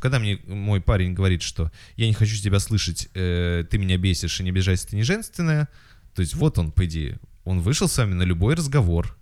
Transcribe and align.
что 0.00 0.08
когда 0.08 0.18
мне 0.18 0.38
мой 0.46 0.80
парень 0.80 1.12
говорит, 1.12 1.42
что 1.42 1.70
я 1.96 2.06
не 2.06 2.14
хочу 2.14 2.34
тебя 2.36 2.58
слышать, 2.58 3.08
э, 3.14 3.64
ты 3.70 3.78
меня 3.78 3.98
бесишь 3.98 4.40
и 4.40 4.42
не 4.42 4.50
обижайся, 4.50 4.88
ты 4.88 4.96
не 4.96 5.02
женственная, 5.02 5.68
то 6.14 6.22
есть 6.22 6.34
вот 6.34 6.58
он, 6.58 6.72
по 6.72 6.86
идее, 6.86 7.18
он 7.44 7.60
вышел 7.60 7.86
с 7.88 7.98
вами 7.98 8.14
на 8.14 8.22
любой 8.22 8.54
разговор, 8.54 9.16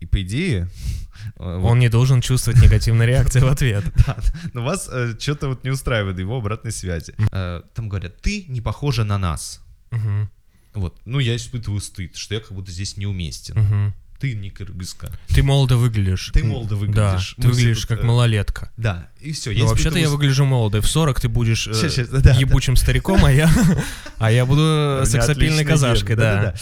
и 0.00 0.06
по 0.06 0.22
идее... 0.22 0.68
э, 1.36 1.58
он 1.62 1.78
не 1.78 1.88
должен 1.88 2.20
чувствовать 2.20 2.62
негативной 2.62 3.06
реакции 3.06 3.40
в 3.40 3.46
ответ. 3.46 3.84
Да, 4.06 4.16
но 4.54 4.64
вас 4.64 4.88
э, 4.90 5.14
что-то 5.18 5.48
вот 5.48 5.64
не 5.64 5.70
устраивает 5.70 6.18
его 6.18 6.38
обратной 6.38 6.72
связи. 6.72 7.14
Э, 7.30 7.62
там 7.74 7.88
говорят, 7.88 8.20
ты 8.22 8.46
не 8.48 8.60
похожа 8.60 9.04
на 9.04 9.18
нас. 9.18 9.60
Вот, 10.74 10.98
ну 11.04 11.18
я 11.18 11.36
испытываю 11.36 11.80
стыд, 11.80 12.16
что 12.16 12.34
я 12.34 12.40
как 12.40 12.52
будто 12.52 12.72
здесь 12.72 12.96
неуместен 12.96 13.92
ты 14.22 14.34
не 14.34 14.50
кыргызка. 14.50 15.10
Ты 15.34 15.42
молодо 15.42 15.76
выглядишь. 15.76 16.30
Ты 16.32 16.44
молодо 16.44 16.76
выглядишь. 16.76 17.34
Да, 17.36 17.42
ты 17.42 17.48
выглядишь 17.48 17.86
как 17.86 18.04
малолетка. 18.04 18.70
Да, 18.76 19.08
и 19.20 19.32
все. 19.32 19.50
Ну, 19.50 19.66
вообще-то 19.66 19.98
я 19.98 20.08
выгляжу 20.08 20.44
молодо. 20.44 20.80
В 20.80 20.86
40 20.86 21.20
ты 21.20 21.28
будешь 21.28 21.66
э, 21.66 21.74
сейчас, 21.74 21.94
сейчас, 21.94 22.08
да, 22.08 22.32
ебучим 22.34 22.74
да. 22.74 22.80
стариком, 22.80 23.24
а 23.24 23.32
я, 23.32 23.50
а 24.18 24.30
я 24.30 24.46
буду 24.46 25.02
сексапильной 25.06 25.64
казашкой, 25.64 26.14
да. 26.14 26.54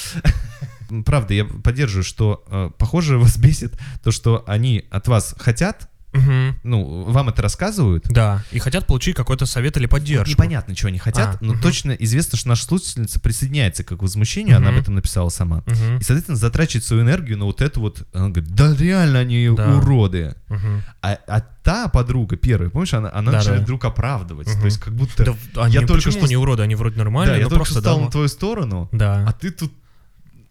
Правда, 1.05 1.35
я 1.35 1.45
поддерживаю, 1.45 2.03
что, 2.03 2.43
э, 2.47 2.71
похоже, 2.79 3.19
вас 3.19 3.37
бесит 3.37 3.79
то, 4.03 4.11
что 4.11 4.43
они 4.47 4.87
от 4.91 5.07
вас 5.07 5.35
хотят, 5.39 5.90
Угу. 6.13 6.57
Ну, 6.65 7.03
вам 7.05 7.29
это 7.29 7.43
рассказывают. 7.43 8.07
Да, 8.09 8.43
и 8.51 8.59
хотят 8.59 8.87
получить 8.87 9.15
какой-то 9.15 9.47
совет 9.47 9.77
или 9.77 9.87
поддержку. 9.87 10.31
Непонятно, 10.31 10.75
чего 10.75 10.89
они 10.89 10.99
хотят, 10.99 11.37
а, 11.37 11.39
но 11.41 11.53
угу. 11.53 11.63
точно 11.63 11.93
известно, 11.93 12.37
что 12.37 12.49
наша 12.49 12.65
слушательница 12.65 13.21
присоединяется 13.21 13.85
к 13.85 13.93
возмущению, 13.93 14.57
угу. 14.57 14.63
она 14.63 14.71
об 14.71 14.81
этом 14.81 14.95
написала 14.95 15.29
сама. 15.29 15.59
Угу. 15.59 15.99
И, 16.01 16.03
соответственно, 16.03 16.37
затрачивает 16.37 16.85
свою 16.85 17.03
энергию 17.03 17.39
на 17.39 17.45
вот 17.45 17.61
это 17.63 17.79
вот. 17.81 18.03
Она 18.13 18.31
говорит, 18.31 18.55
да 18.55 18.75
реально 18.77 19.21
они 19.21 19.51
да. 19.57 19.77
уроды. 19.77 20.35
Угу. 20.49 20.83
А, 21.03 21.19
а 21.29 21.41
та 21.63 21.89
подруга 21.89 22.37
первая, 22.37 22.71
помнишь, 22.71 22.95
она, 22.95 23.11
она 23.13 23.31
да, 23.31 23.39
начинает 23.39 23.61
да. 23.61 23.65
вдруг 23.65 23.85
оправдывать. 23.85 24.49
Угу. 24.49 24.61
То 24.61 24.65
есть 24.65 24.81
как 24.81 24.95
будто... 24.95 25.25
Да, 25.25 25.65
они, 25.65 25.75
я 25.75 25.87
только 25.87 26.11
что... 26.11 26.27
не 26.27 26.37
уроды? 26.37 26.63
Они 26.63 26.75
вроде 26.75 26.99
нормальные, 26.99 27.37
да, 27.37 27.39
я 27.39 27.45
только 27.45 27.57
просто 27.57 27.81
стал 27.81 28.01
на 28.01 28.11
твою 28.11 28.29
сторону, 28.29 28.89
да. 28.93 29.25
а 29.29 29.33
ты 29.33 29.51
тут 29.51 29.73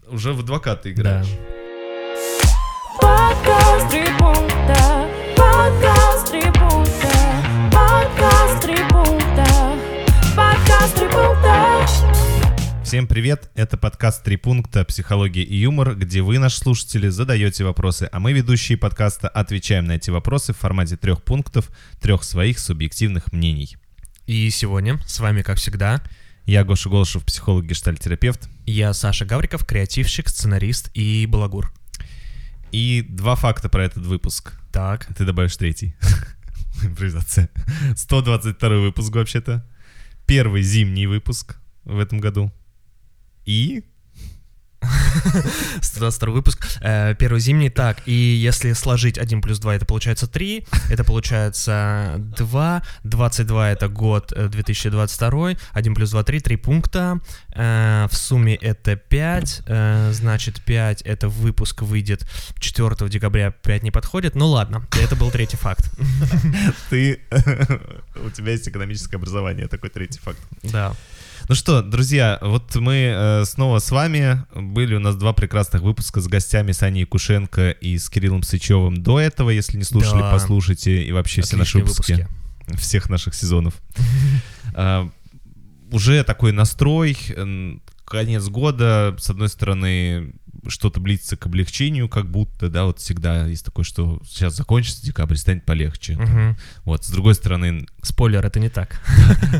уже 0.07 0.33
в 0.33 0.39
адвоката 0.39 0.91
играешь. 0.91 1.27
Да. 1.27 1.59
Подкаст 5.59 6.31
три 6.31 6.43
пункта. 6.43 7.11
Подкаст 7.69 8.61
три 8.61 8.77
пункта. 8.89 9.45
Подкаст 10.33 10.95
три 10.95 11.07
пункта. 11.09 11.85
Всем 12.85 13.07
привет, 13.07 13.51
это 13.55 13.75
подкаст 13.75 14.23
«Три 14.23 14.37
пункта. 14.37 14.85
Психология 14.85 15.43
и 15.43 15.57
юмор», 15.57 15.95
где 15.95 16.21
вы, 16.21 16.39
наши 16.39 16.59
слушатели, 16.59 17.09
задаете 17.09 17.65
вопросы, 17.65 18.07
а 18.09 18.21
мы, 18.21 18.31
ведущие 18.31 18.77
подкаста, 18.77 19.27
отвечаем 19.27 19.83
на 19.83 19.97
эти 19.97 20.09
вопросы 20.09 20.53
в 20.53 20.57
формате 20.57 20.95
трех 20.95 21.21
пунктов, 21.23 21.69
трех 21.99 22.23
своих 22.23 22.57
субъективных 22.57 23.33
мнений. 23.33 23.75
И 24.27 24.49
сегодня 24.51 24.97
с 25.05 25.19
вами, 25.19 25.41
как 25.41 25.57
всегда, 25.57 26.01
я 26.45 26.63
Гоша 26.63 26.87
Голышев, 26.87 27.25
психолог, 27.25 27.65
гештальтерапевт. 27.65 28.47
Я 28.65 28.93
Саша 28.93 29.25
Гавриков, 29.25 29.65
креативщик, 29.65 30.29
сценарист 30.29 30.89
и 30.93 31.25
балагур. 31.25 31.69
И 32.71 33.01
два 33.01 33.35
факта 33.35 33.69
про 33.69 33.83
этот 33.83 34.05
выпуск. 34.05 34.53
Так. 34.71 35.07
Ты 35.15 35.25
добавишь 35.25 35.57
третий. 35.57 35.95
Импровизация. 36.83 37.49
122 37.95 38.69
выпуск 38.69 39.15
вообще-то. 39.15 39.65
Первый 40.25 40.61
зимний 40.61 41.07
выпуск 41.07 41.57
в 41.83 41.99
этом 41.99 42.19
году. 42.19 42.51
И 43.45 43.83
122 45.81 46.31
выпуск. 46.33 46.67
Э, 46.81 47.15
первый 47.15 47.39
зимний. 47.39 47.69
Так, 47.69 47.97
и 48.05 48.13
если 48.13 48.73
сложить 48.73 49.17
1 49.17 49.41
плюс 49.41 49.59
2, 49.59 49.75
это 49.75 49.85
получается 49.85 50.27
3. 50.27 50.65
Это 50.89 51.03
получается 51.03 52.15
2. 52.37 52.83
22 53.03 53.69
это 53.71 53.87
год 53.87 54.33
2022. 54.35 55.51
Э, 55.51 55.55
1 55.73 55.95
плюс 55.95 56.11
2, 56.11 56.23
3. 56.23 56.39
3 56.39 56.55
пункта. 56.57 57.19
Э, 57.53 58.07
в 58.09 58.15
сумме 58.15 58.55
это 58.55 58.95
5. 58.95 59.63
Значит, 60.11 60.61
5 60.61 61.01
это 61.01 61.29
выпуск 61.29 61.81
выйдет 61.81 62.25
4 62.59 63.09
декабря. 63.09 63.51
5 63.51 63.83
не 63.83 63.91
подходит. 63.91 64.35
Ну 64.35 64.47
ладно, 64.47 64.85
это 65.01 65.15
был 65.15 65.31
третий 65.31 65.57
факт. 65.57 65.91
Ты... 66.89 67.19
У 68.23 68.29
тебя 68.29 68.51
есть 68.51 68.67
экономическое 68.67 69.17
образование, 69.17 69.67
такой 69.67 69.89
третий 69.89 70.19
факт. 70.19 70.39
Да. 70.63 70.93
Ну 71.49 71.55
что, 71.55 71.81
друзья, 71.81 72.37
вот 72.41 72.75
мы 72.75 73.11
э, 73.11 73.43
снова 73.43 73.79
с 73.79 73.89
вами. 73.89 74.45
Были 74.53 74.93
у 74.93 74.99
нас 74.99 75.15
два 75.15 75.33
прекрасных 75.33 75.81
выпуска 75.81 76.21
с 76.21 76.27
гостями 76.27 76.73
с 76.73 76.83
Аней 76.83 77.05
Кушенко 77.05 77.71
и 77.71 77.97
с 77.97 78.07
Кириллом 78.07 78.43
Сычевым 78.43 79.01
до 79.01 79.19
этого. 79.19 79.49
Если 79.49 79.75
не 79.75 79.83
слушали, 79.83 80.21
да. 80.21 80.31
послушайте. 80.31 81.03
И 81.03 81.11
вообще 81.11 81.41
Отличные 81.41 81.47
все 81.47 81.57
наши 81.57 81.77
выпуски, 81.79 82.11
выпуски 82.11 82.77
всех 82.77 83.09
наших 83.09 83.33
сезонов. 83.33 83.73
А, 84.75 85.09
уже 85.91 86.23
такой 86.23 86.51
настрой, 86.51 87.17
конец 88.05 88.47
года, 88.49 89.15
с 89.17 89.31
одной 89.31 89.49
стороны, 89.49 90.35
что-то 90.67 90.99
близится 90.99 91.37
к 91.37 91.45
облегчению, 91.45 92.09
как 92.09 92.29
будто, 92.29 92.69
да, 92.69 92.85
вот 92.85 92.99
всегда 92.99 93.47
есть 93.47 93.65
такое, 93.65 93.85
что 93.85 94.21
сейчас 94.25 94.55
закончится 94.55 95.05
декабрь, 95.05 95.35
станет 95.35 95.65
полегче. 95.65 96.15
Угу. 96.15 96.57
Вот, 96.85 97.05
с 97.05 97.09
другой 97.09 97.35
стороны... 97.35 97.85
Спойлер, 98.01 98.45
это 98.45 98.59
не 98.59 98.69
так. 98.69 99.01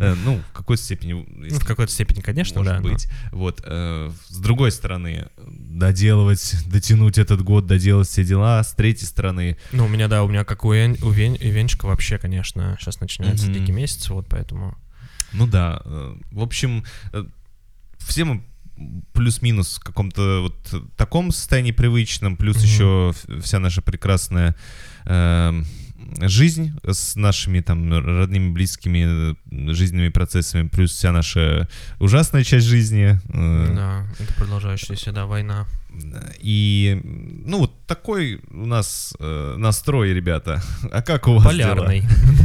Э, 0.02 0.14
ну, 0.24 0.40
в 0.50 0.54
какой-то 0.54 0.82
степени... 0.84 1.14
Ну, 1.14 1.60
в 1.60 1.66
какой-то 1.66 1.92
степени, 1.92 2.22
конечно, 2.22 2.60
может 2.62 2.82
быть. 2.82 3.08
Вот, 3.32 3.62
э, 3.66 4.12
с 4.28 4.38
другой 4.38 4.72
стороны, 4.72 5.28
доделывать, 5.38 6.56
дотянуть 6.68 7.18
этот 7.18 7.42
год, 7.42 7.66
доделать 7.66 8.08
все 8.08 8.24
дела, 8.24 8.64
с 8.64 8.74
третьей 8.74 9.08
стороны... 9.08 9.58
Ну, 9.72 9.86
у 9.86 9.88
меня, 9.88 10.08
да, 10.08 10.24
у 10.24 10.28
меня 10.28 10.44
как 10.44 10.64
у, 10.66 10.74
Вен, 10.74 10.96
у 11.02 11.10
Вен, 11.10 11.36
Венчика 11.36 11.86
вообще, 11.86 12.18
конечно, 12.18 12.78
сейчас 12.80 13.00
начинается 13.02 13.48
дикий 13.48 13.72
месяц, 13.72 14.10
вот 14.10 14.28
поэтому... 14.30 14.78
Ну 15.34 15.48
да, 15.48 15.82
э, 15.86 16.16
в 16.32 16.42
общем, 16.42 16.84
все 18.00 18.24
мы 18.26 18.44
плюс-минус 19.14 19.78
в 19.78 19.84
каком-то 19.84 20.42
вот 20.42 20.96
таком 20.96 21.32
состоянии 21.32 21.72
привычном, 21.72 22.38
плюс 22.38 22.58
mm-hmm. 22.58 22.66
еще 22.66 23.14
вся 23.42 23.60
наша 23.60 23.82
прекрасная 23.82 24.56
э, 25.06 25.64
жизнь 26.22 26.74
с 26.86 27.16
нашими 27.16 27.62
там 27.62 27.92
родными, 27.92 28.52
близкими 28.52 29.32
э, 29.32 29.74
жизненными 29.74 30.10
процессами, 30.10 30.68
плюс 30.68 30.92
вся 30.92 31.12
наша 31.12 31.68
ужасная 32.00 32.44
часть 32.44 32.68
жизни. 32.68 33.20
Э, 33.30 33.74
да, 33.76 34.06
это 34.20 34.34
продолжающаяся, 34.34 35.12
да, 35.12 35.26
война. 35.26 35.66
И, 36.40 37.02
ну, 37.04 37.60
вот 37.60 37.86
такой 37.86 38.42
у 38.52 38.66
нас 38.66 39.16
э, 39.20 39.56
настрой, 39.58 40.14
ребята. 40.14 40.62
А 40.92 41.02
как 41.02 41.28
у 41.28 41.36
вас 41.36 41.46
Полярный. 41.46 42.04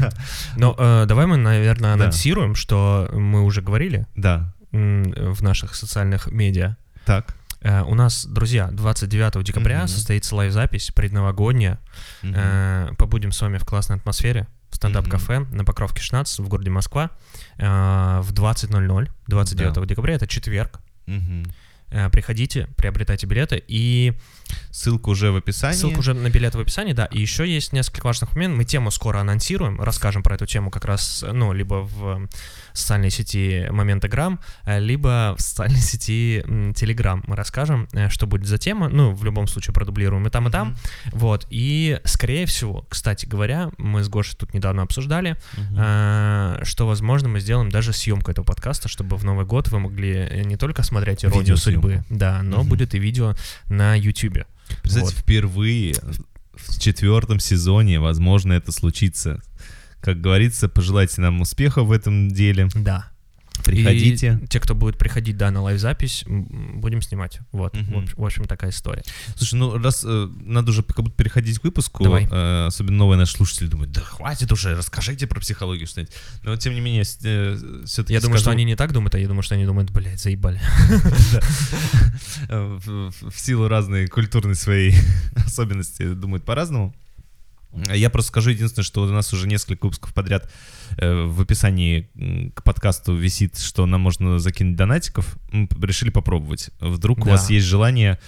Но 0.56 0.74
э, 0.78 1.04
давай 1.06 1.26
мы, 1.26 1.36
наверное, 1.36 1.94
анонсируем, 1.94 2.54
что 2.54 3.08
мы 3.12 3.42
уже 3.42 3.62
говорили. 3.62 4.06
Да 4.16 4.53
в 4.74 5.42
наших 5.42 5.74
социальных 5.74 6.30
медиа. 6.30 6.76
Так. 7.04 7.36
Uh, 7.60 7.82
у 7.84 7.94
нас, 7.94 8.26
друзья, 8.26 8.68
29 8.70 9.42
декабря 9.42 9.84
mm-hmm. 9.84 9.88
состоится 9.88 10.36
лайв-запись 10.36 10.90
предновогодняя. 10.90 11.78
Mm-hmm. 12.22 12.96
Побудем 12.96 13.32
с 13.32 13.40
вами 13.40 13.56
в 13.56 13.64
классной 13.64 13.96
атмосфере 13.96 14.46
в 14.68 14.76
стендап-кафе 14.76 15.36
mm-hmm. 15.36 15.54
на 15.54 15.64
Покровке 15.64 16.02
16 16.02 16.40
в 16.40 16.48
городе 16.48 16.68
Москва 16.68 17.10
uh, 17.56 18.20
в 18.20 18.34
20.00 18.34 19.08
29 19.28 19.74
да. 19.74 19.84
декабря. 19.86 20.14
Это 20.14 20.26
четверг. 20.26 20.80
Mm-hmm. 21.06 22.10
Приходите, 22.10 22.66
приобретайте 22.76 23.26
билеты 23.26 23.62
и 23.68 24.14
Ссылка 24.70 25.08
уже 25.08 25.30
в 25.30 25.36
описании. 25.36 25.76
Ссылка 25.76 25.98
уже 25.98 26.14
на 26.14 26.30
билет 26.30 26.54
в 26.54 26.60
описании, 26.60 26.92
да. 26.92 27.06
И 27.06 27.20
еще 27.20 27.48
есть 27.48 27.72
несколько 27.72 28.06
важных 28.06 28.34
моментов. 28.34 28.58
Мы 28.58 28.64
тему 28.64 28.90
скоро 28.90 29.20
анонсируем, 29.20 29.80
расскажем 29.80 30.22
про 30.22 30.34
эту 30.34 30.46
тему 30.46 30.70
как 30.70 30.84
раз, 30.84 31.24
ну, 31.30 31.52
либо 31.52 31.82
в 31.82 32.28
социальной 32.72 33.10
сети 33.10 33.68
Моментограм, 33.70 34.40
либо 34.66 35.34
в 35.38 35.40
социальной 35.40 35.80
сети 35.80 36.44
Телеграм 36.74 37.22
мы 37.26 37.36
расскажем, 37.36 37.88
э, 37.92 38.08
что 38.08 38.26
будет 38.26 38.46
за 38.46 38.58
тема. 38.58 38.88
Ну, 38.88 39.12
в 39.14 39.24
любом 39.24 39.46
случае 39.46 39.74
продублируем 39.74 40.26
и 40.26 40.30
там, 40.30 40.48
и 40.48 40.50
там. 40.50 40.70
Mm-hmm. 40.70 41.10
Вот. 41.12 41.46
И, 41.50 42.00
скорее 42.04 42.46
всего, 42.46 42.84
кстати 42.88 43.26
говоря, 43.26 43.70
мы 43.78 44.02
с 44.02 44.08
Гошей 44.08 44.36
тут 44.36 44.54
недавно 44.54 44.82
обсуждали, 44.82 45.36
mm-hmm. 45.56 46.64
что, 46.64 46.86
возможно, 46.86 47.28
мы 47.28 47.40
сделаем 47.40 47.70
даже 47.70 47.92
съемку 47.92 48.30
этого 48.30 48.44
подкаста, 48.44 48.88
чтобы 48.88 49.16
в 49.16 49.24
Новый 49.24 49.46
год 49.46 49.68
вы 49.68 49.78
могли 49.78 50.42
не 50.44 50.56
только 50.56 50.82
смотреть 50.82 51.24
«Иронию 51.24 51.56
судьбы», 51.56 52.04
да, 52.10 52.42
но 52.42 52.60
mm-hmm. 52.60 52.64
будет 52.64 52.94
и 52.94 52.98
видео 52.98 53.34
на 53.68 53.94
YouTube. 53.94 54.33
Представьте, 54.82 55.14
вот. 55.14 55.22
впервые 55.22 55.94
в 56.54 56.78
четвертом 56.78 57.38
сезоне, 57.40 58.00
возможно, 58.00 58.52
это 58.52 58.72
случится. 58.72 59.40
Как 60.00 60.20
говорится, 60.20 60.68
пожелайте 60.68 61.20
нам 61.20 61.40
успеха 61.40 61.82
в 61.82 61.92
этом 61.92 62.28
деле. 62.28 62.68
Да. 62.74 63.08
Приходите. 63.62 64.40
И 64.42 64.46
те, 64.46 64.60
кто 64.60 64.74
будет 64.74 64.98
приходить, 64.98 65.36
да, 65.36 65.50
на 65.50 65.62
лайв-запись, 65.62 66.24
будем 66.26 67.00
снимать. 67.02 67.38
Вот, 67.52 67.76
угу. 67.76 67.84
в, 67.84 68.02
общем, 68.02 68.14
в 68.16 68.24
общем, 68.24 68.44
такая 68.44 68.70
история. 68.70 69.02
Слушай, 69.36 69.54
ну 69.54 69.78
раз 69.78 70.04
э, 70.04 70.28
надо 70.44 70.70
уже 70.70 70.82
как 70.82 71.02
будто 71.02 71.16
переходить 71.16 71.58
к 71.58 71.64
выпуску, 71.64 72.04
Давай. 72.04 72.28
Э, 72.30 72.66
особенно 72.66 72.98
новые 72.98 73.18
наши 73.18 73.36
слушатели 73.36 73.66
думают, 73.66 73.92
да 73.92 74.00
хватит 74.00 74.50
уже, 74.52 74.76
расскажите 74.76 75.26
про 75.26 75.40
психологию 75.40 75.86
что-нибудь. 75.86 76.12
Но 76.42 76.56
тем 76.56 76.74
не 76.74 76.80
менее, 76.80 77.04
э, 77.22 77.84
все-таки 77.86 78.12
Я 78.12 78.20
думаю, 78.20 78.38
что 78.38 78.50
они 78.50 78.64
не 78.64 78.76
так 78.76 78.92
думают, 78.92 79.14
а 79.14 79.18
я 79.18 79.28
думаю, 79.28 79.42
что 79.42 79.54
они 79.54 79.64
думают, 79.64 79.90
блядь, 79.90 80.20
заебали. 80.20 80.60
В 82.48 83.38
силу 83.38 83.68
разной 83.68 84.06
культурной 84.08 84.54
своей 84.54 84.94
особенности 85.36 86.12
думают 86.14 86.44
по-разному. 86.44 86.94
Я 87.92 88.10
просто 88.10 88.28
скажу 88.28 88.50
единственное, 88.50 88.84
что 88.84 89.02
у 89.02 89.06
нас 89.06 89.32
уже 89.32 89.46
несколько 89.46 89.86
выпусков 89.86 90.14
подряд 90.14 90.50
э, 90.96 91.24
в 91.24 91.40
описании 91.40 92.10
к 92.54 92.62
подкасту 92.62 93.14
висит, 93.14 93.58
что 93.58 93.86
нам 93.86 94.00
можно 94.00 94.38
закинуть 94.38 94.76
донатиков. 94.76 95.36
Мы 95.52 95.68
решили 95.82 96.10
попробовать. 96.10 96.70
Вдруг 96.80 97.18
да. 97.18 97.24
у 97.24 97.28
вас 97.30 97.50
есть 97.50 97.66
желание, 97.66 98.18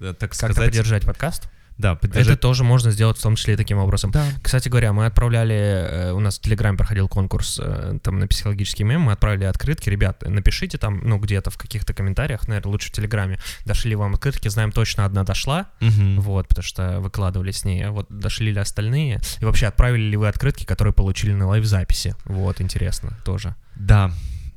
э, 0.00 0.14
так 0.18 0.30
Как-то 0.30 0.36
сказать... 0.36 0.70
поддержать 0.70 1.04
подкаст? 1.04 1.51
Да, 1.78 1.94
поддержать. 1.94 2.34
Это 2.34 2.36
тоже 2.36 2.64
можно 2.64 2.90
сделать 2.90 3.18
в 3.18 3.22
том 3.22 3.36
числе 3.36 3.54
и 3.54 3.56
таким 3.56 3.78
образом. 3.78 4.10
Да. 4.10 4.24
Кстати 4.42 4.68
говоря, 4.68 4.92
мы 4.92 5.06
отправляли, 5.06 5.54
э, 5.54 6.12
у 6.12 6.20
нас 6.20 6.38
в 6.38 6.42
Телеграме 6.42 6.76
проходил 6.76 7.08
конкурс 7.08 7.60
э, 7.62 7.98
там 8.02 8.18
на 8.18 8.26
психологический 8.26 8.84
мем, 8.84 9.02
мы 9.02 9.12
отправили 9.12 9.44
открытки, 9.44 9.88
ребят, 9.88 10.22
напишите 10.26 10.78
там, 10.78 11.00
ну, 11.02 11.18
где-то 11.18 11.50
в 11.50 11.58
каких-то 11.58 11.94
комментариях, 11.94 12.48
наверное, 12.48 12.70
лучше 12.70 12.88
в 12.88 12.92
Телеграме, 12.92 13.38
дошли 13.64 13.94
вам 13.94 14.14
открытки, 14.14 14.48
знаем 14.48 14.72
точно, 14.72 15.04
одна 15.04 15.24
дошла, 15.24 15.66
угу. 15.80 16.20
вот, 16.20 16.48
потому 16.48 16.64
что 16.64 17.00
выкладывали 17.00 17.50
с 17.50 17.64
ней, 17.64 17.84
а 17.84 17.90
вот 17.90 18.06
дошли 18.10 18.52
ли 18.52 18.58
остальные, 18.58 19.20
и 19.40 19.44
вообще 19.44 19.66
отправили 19.66 20.02
ли 20.02 20.16
вы 20.16 20.28
открытки, 20.28 20.64
которые 20.64 20.92
получили 20.92 21.32
на 21.32 21.46
лайв-записи, 21.46 22.16
вот, 22.24 22.60
интересно 22.60 23.16
тоже. 23.24 23.54
Да, 23.76 24.12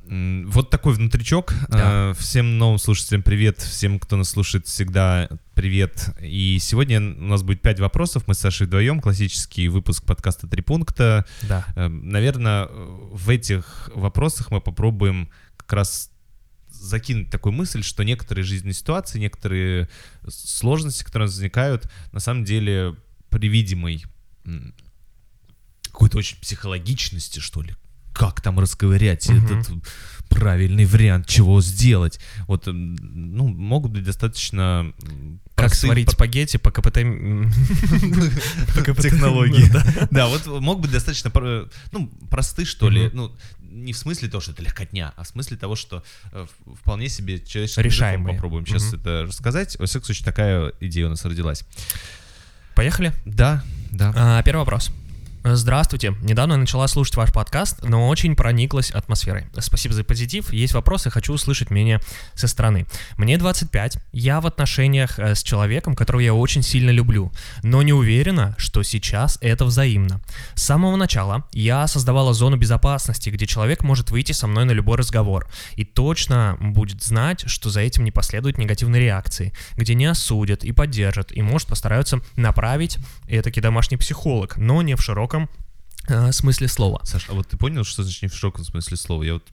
вот 0.08 0.70
такой 0.70 0.94
внутричок. 0.94 1.52
Да. 1.68 2.10
Э, 2.10 2.14
всем 2.18 2.58
новым 2.58 2.78
слушателям 2.78 3.22
привет, 3.22 3.58
всем, 3.58 3.98
кто 3.98 4.16
нас 4.16 4.30
слушает, 4.30 4.66
всегда 4.66 5.28
привет. 5.54 6.10
И 6.20 6.58
сегодня 6.60 7.00
у 7.00 7.24
нас 7.24 7.42
будет 7.42 7.60
пять 7.60 7.80
вопросов. 7.80 8.24
Мы 8.26 8.34
с 8.34 8.38
Сашей 8.38 8.66
вдвоем. 8.66 9.00
Классический 9.00 9.68
выпуск 9.68 10.04
подкаста 10.04 10.46
«Три 10.46 10.62
пункта». 10.62 11.26
Да. 11.42 11.64
Э, 11.74 11.88
наверное, 11.88 12.68
в 12.68 13.28
этих 13.30 13.90
вопросах 13.94 14.50
мы 14.50 14.60
попробуем 14.60 15.28
как 15.56 15.72
раз 15.72 16.10
закинуть 16.70 17.30
такую 17.30 17.52
мысль, 17.52 17.82
что 17.82 18.04
некоторые 18.04 18.44
жизненные 18.44 18.74
ситуации, 18.74 19.18
некоторые 19.18 19.88
сложности, 20.28 21.02
которые 21.02 21.26
возникают, 21.26 21.90
на 22.12 22.20
самом 22.20 22.44
деле 22.44 22.94
при 23.30 23.48
видимой 23.48 24.04
какой-то 25.82 26.18
очень 26.18 26.38
психологичности, 26.38 27.40
что 27.40 27.62
ли, 27.62 27.74
как 28.16 28.40
там 28.40 28.58
расковырять 28.58 29.28
угу. 29.28 29.38
этот 29.38 29.70
правильный 30.28 30.86
вариант, 30.86 31.26
чего 31.26 31.60
сделать. 31.60 32.18
Вот, 32.46 32.66
ну, 32.66 33.48
могут 33.48 33.92
быть 33.92 34.04
достаточно... 34.04 34.92
Как 35.54 35.74
сварить 35.74 36.10
спагетти 36.10 36.56
по 36.56 36.70
КПТ... 36.70 36.94
Технологии. 39.02 39.70
Да, 40.10 40.28
вот 40.28 40.46
могут 40.46 40.82
быть 40.82 40.92
достаточно, 40.92 41.30
ну, 41.92 42.10
просты, 42.30 42.64
что 42.64 42.90
ли, 42.90 43.10
ну, 43.12 43.32
не 43.60 43.92
в 43.92 43.98
смысле 43.98 44.28
того, 44.28 44.40
что 44.40 44.52
это 44.52 44.62
легкотня, 44.62 45.12
а 45.16 45.24
в 45.24 45.28
смысле 45.28 45.56
того, 45.56 45.76
что 45.76 46.02
э, 46.32 46.46
вполне 46.80 47.08
себе 47.08 47.38
человеческим 47.38 47.82
Решаемые. 47.82 48.34
попробуем 48.34 48.66
сейчас 48.66 48.94
это 48.94 49.24
рассказать. 49.26 49.78
Во 49.78 49.86
всяком 49.86 50.06
случае, 50.06 50.24
такая 50.24 50.72
идея 50.80 51.06
у 51.06 51.10
нас 51.10 51.24
родилась. 51.24 51.64
Поехали? 52.74 53.12
Да, 53.26 53.62
да. 53.90 54.12
А, 54.16 54.42
первый 54.42 54.60
вопрос. 54.60 54.90
Здравствуйте. 55.54 56.12
Недавно 56.22 56.56
начала 56.56 56.88
слушать 56.88 57.14
ваш 57.14 57.32
подкаст, 57.32 57.84
но 57.84 58.08
очень 58.08 58.34
прониклась 58.34 58.90
атмосферой. 58.90 59.46
Спасибо 59.60 59.94
за 59.94 60.02
позитив. 60.02 60.52
Есть 60.52 60.74
вопросы, 60.74 61.08
хочу 61.08 61.32
услышать 61.32 61.70
мнение 61.70 62.00
со 62.34 62.48
стороны. 62.48 62.84
Мне 63.16 63.38
25. 63.38 63.98
Я 64.10 64.40
в 64.40 64.48
отношениях 64.48 65.20
э, 65.20 65.36
с 65.36 65.44
человеком, 65.44 65.94
которого 65.94 66.20
я 66.20 66.34
очень 66.34 66.62
сильно 66.62 66.90
люблю, 66.90 67.30
но 67.62 67.82
не 67.82 67.92
уверена, 67.92 68.56
что 68.58 68.82
сейчас 68.82 69.38
это 69.40 69.64
взаимно. 69.64 70.20
С 70.56 70.64
самого 70.64 70.96
начала 70.96 71.44
я 71.52 71.86
создавала 71.86 72.34
зону 72.34 72.56
безопасности, 72.56 73.30
где 73.30 73.46
человек 73.46 73.84
может 73.84 74.10
выйти 74.10 74.32
со 74.32 74.48
мной 74.48 74.64
на 74.64 74.72
любой 74.72 74.96
разговор 74.96 75.48
и 75.76 75.84
точно 75.84 76.56
будет 76.58 77.04
знать, 77.04 77.48
что 77.48 77.70
за 77.70 77.82
этим 77.82 78.02
не 78.02 78.10
последует 78.10 78.58
негативной 78.58 78.98
реакции, 78.98 79.52
где 79.76 79.94
не 79.94 80.06
осудят 80.06 80.64
и 80.64 80.72
поддержат, 80.72 81.30
и 81.30 81.40
может 81.40 81.68
постараются 81.68 82.18
направить 82.34 82.98
этакий 83.28 83.62
домашний 83.62 83.96
психолог, 83.96 84.56
но 84.56 84.82
не 84.82 84.96
в 84.96 85.02
широком 85.02 85.35
широком 85.36 85.50
э, 86.08 86.32
смысле 86.32 86.68
слова. 86.68 87.00
Саша, 87.04 87.32
а 87.32 87.34
вот 87.34 87.48
ты 87.48 87.56
понял, 87.56 87.84
что 87.84 88.02
значит 88.02 88.22
не 88.22 88.28
в 88.28 88.34
широком 88.34 88.64
смысле 88.64 88.96
слова? 88.96 89.22
Я 89.22 89.34
вот 89.34 89.44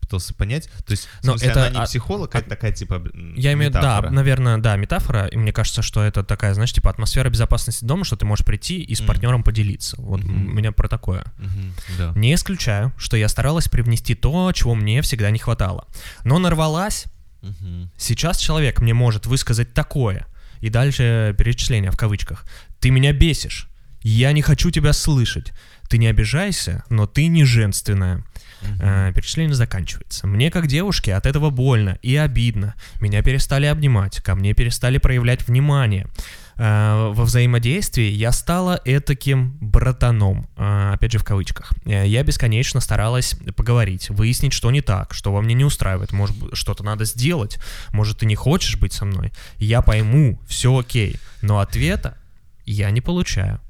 пытался 0.00 0.34
понять. 0.34 0.68
То 0.86 0.92
есть, 0.92 1.08
в 1.20 1.24
смысле, 1.24 1.46
Но 1.46 1.52
это, 1.52 1.66
она 1.66 1.80
не 1.80 1.86
психолог, 1.86 2.34
а, 2.34 2.38
это 2.38 2.48
такая, 2.48 2.72
типа, 2.72 3.02
Я 3.36 3.52
имею, 3.52 3.70
да, 3.70 4.02
наверное, 4.02 4.58
да, 4.58 4.76
метафора, 4.76 5.26
и 5.26 5.36
мне 5.36 5.52
кажется, 5.52 5.82
что 5.82 6.02
это 6.02 6.22
такая, 6.22 6.54
знаешь, 6.54 6.72
типа 6.72 6.90
атмосфера 6.90 7.28
безопасности 7.28 7.84
дома, 7.84 8.04
что 8.04 8.16
ты 8.16 8.24
можешь 8.24 8.44
прийти 8.44 8.80
и 8.80 8.94
с 8.94 9.00
mm. 9.00 9.06
партнером 9.06 9.42
поделиться. 9.42 9.96
Вот 10.00 10.20
mm-hmm. 10.20 10.46
у 10.46 10.52
меня 10.52 10.72
про 10.72 10.88
такое. 10.88 11.24
Mm-hmm. 11.38 11.72
Да. 11.98 12.12
Не 12.14 12.34
исключаю, 12.34 12.92
что 12.96 13.16
я 13.16 13.28
старалась 13.28 13.68
привнести 13.68 14.14
то, 14.14 14.52
чего 14.52 14.74
мне 14.74 15.02
всегда 15.02 15.30
не 15.30 15.38
хватало. 15.38 15.86
Но 16.24 16.38
нарвалась. 16.38 17.06
Mm-hmm. 17.42 17.88
Сейчас 17.96 18.38
человек 18.38 18.80
мне 18.80 18.94
может 18.94 19.26
высказать 19.26 19.74
такое, 19.74 20.26
и 20.60 20.70
дальше 20.70 21.34
перечисление 21.38 21.90
в 21.90 21.96
кавычках. 21.96 22.44
Ты 22.80 22.90
меня 22.90 23.12
бесишь 23.12 23.68
я 24.08 24.32
не 24.32 24.42
хочу 24.42 24.70
тебя 24.70 24.92
слышать. 24.92 25.52
Ты 25.88 25.98
не 25.98 26.06
обижайся, 26.06 26.84
но 26.90 27.06
ты 27.06 27.26
не 27.26 27.44
женственная. 27.44 28.24
Uh-huh. 28.62 29.12
перечисление 29.12 29.54
заканчивается. 29.54 30.26
Мне 30.26 30.50
как 30.50 30.66
девушке 30.66 31.14
от 31.14 31.26
этого 31.26 31.50
больно 31.50 31.98
и 32.02 32.16
обидно. 32.16 32.74
Меня 33.00 33.22
перестали 33.22 33.66
обнимать, 33.66 34.22
ко 34.22 34.34
мне 34.34 34.54
перестали 34.54 34.96
проявлять 34.96 35.46
внимание. 35.46 36.08
А, 36.56 37.10
во 37.10 37.24
взаимодействии 37.24 38.10
я 38.10 38.32
стала 38.32 38.80
этаким 38.86 39.58
братаном, 39.60 40.48
а, 40.56 40.94
опять 40.94 41.12
же 41.12 41.18
в 41.18 41.24
кавычках. 41.24 41.72
Э, 41.84 42.06
я 42.06 42.22
бесконечно 42.22 42.80
старалась 42.80 43.34
поговорить, 43.56 44.08
выяснить, 44.08 44.54
что 44.54 44.70
не 44.70 44.80
так, 44.80 45.12
что 45.12 45.32
во 45.32 45.42
мне 45.42 45.54
не 45.54 45.64
устраивает, 45.64 46.12
может 46.12 46.36
что-то 46.54 46.82
надо 46.82 47.04
сделать, 47.04 47.58
может 47.92 48.18
ты 48.18 48.26
не 48.26 48.36
хочешь 48.36 48.78
быть 48.78 48.94
со 48.94 49.04
мной. 49.04 49.32
Я 49.58 49.82
пойму, 49.82 50.40
все 50.46 50.78
окей, 50.78 51.16
но 51.42 51.58
ответа 51.58 52.16
я 52.64 52.90
не 52.90 53.02
получаю. 53.02 53.60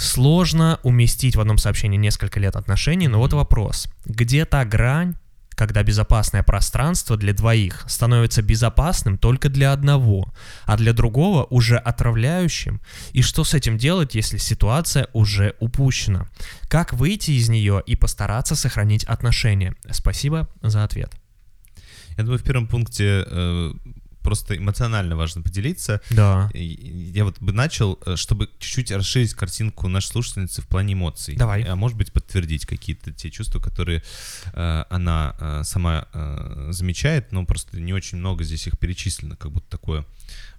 Сложно 0.00 0.80
уместить 0.82 1.36
в 1.36 1.40
одном 1.42 1.58
сообщении 1.58 1.98
несколько 1.98 2.40
лет 2.40 2.56
отношений, 2.56 3.06
но 3.06 3.18
вот 3.18 3.34
вопрос. 3.34 3.86
Где 4.06 4.46
та 4.46 4.64
грань, 4.64 5.14
когда 5.50 5.82
безопасное 5.82 6.42
пространство 6.42 7.18
для 7.18 7.34
двоих 7.34 7.84
становится 7.86 8.40
безопасным 8.40 9.18
только 9.18 9.50
для 9.50 9.74
одного, 9.74 10.32
а 10.64 10.78
для 10.78 10.94
другого 10.94 11.44
уже 11.44 11.76
отравляющим? 11.76 12.80
И 13.12 13.20
что 13.20 13.44
с 13.44 13.52
этим 13.52 13.76
делать, 13.76 14.14
если 14.14 14.38
ситуация 14.38 15.08
уже 15.12 15.54
упущена? 15.60 16.28
Как 16.70 16.94
выйти 16.94 17.32
из 17.32 17.50
нее 17.50 17.82
и 17.84 17.94
постараться 17.94 18.56
сохранить 18.56 19.04
отношения? 19.04 19.74
Спасибо 19.90 20.48
за 20.62 20.82
ответ. 20.82 21.12
Я 22.16 22.24
думаю, 22.24 22.38
в 22.38 22.42
первом 22.42 22.66
пункте 22.68 23.26
э, 23.26 23.72
просто 24.22 24.56
эмоционально 24.56 25.16
важно 25.16 25.42
поделиться. 25.42 26.00
Да. 26.10 26.50
Я 26.54 27.24
вот 27.24 27.40
бы 27.40 27.52
начал, 27.52 27.98
э, 28.06 28.16
чтобы 28.16 28.48
чуть-чуть 28.58 28.90
расширить 28.90 29.34
картинку 29.34 29.88
нашей 29.88 30.08
слушательницы 30.08 30.62
в 30.62 30.68
плане 30.68 30.94
эмоций. 30.94 31.36
Давай. 31.36 31.62
А 31.62 31.76
может 31.76 31.96
быть 31.96 32.12
подтвердить 32.12 32.66
какие-то 32.66 33.12
те 33.12 33.30
чувства, 33.30 33.60
которые 33.60 34.02
э, 34.52 34.84
она 34.90 35.36
э, 35.38 35.62
сама 35.64 36.06
э, 36.12 36.68
замечает, 36.70 37.32
но 37.32 37.44
просто 37.44 37.80
не 37.80 37.92
очень 37.92 38.18
много 38.18 38.44
здесь 38.44 38.66
их 38.66 38.78
перечислено, 38.78 39.36
как 39.36 39.52
будто 39.52 39.68
такое 39.70 40.04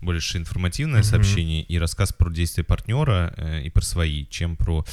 больше 0.01 0.37
информативное 0.37 1.01
mm-hmm. 1.01 1.03
сообщение 1.03 1.63
и 1.63 1.77
рассказ 1.77 2.11
про 2.13 2.29
действия 2.29 2.63
партнера 2.63 3.33
э, 3.37 3.61
и 3.63 3.69
про 3.69 3.81
свои, 3.81 4.25
чем 4.27 4.55
про... 4.55 4.85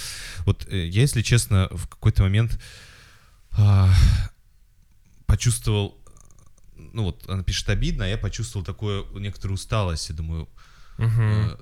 Вот 0.45 0.67
э, 0.69 0.87
я, 0.87 1.03
если 1.03 1.23
честно, 1.23 1.69
в 1.71 1.89
какой-то 1.89 2.23
момент 2.23 2.61
э, 3.57 3.89
почувствовал 5.27 5.98
ну 6.93 7.05
вот 7.05 7.29
она 7.29 7.43
пишет 7.43 7.69
обидно, 7.69 8.05
а 8.05 8.09
я 8.09 8.19
почувствовал 8.19 8.65
такую 8.65 9.07
некоторую 9.19 9.55
усталость, 9.55 10.09
я 10.11 10.15
думаю, 10.15 10.49
угу. 10.99 11.07
э, 11.07 11.57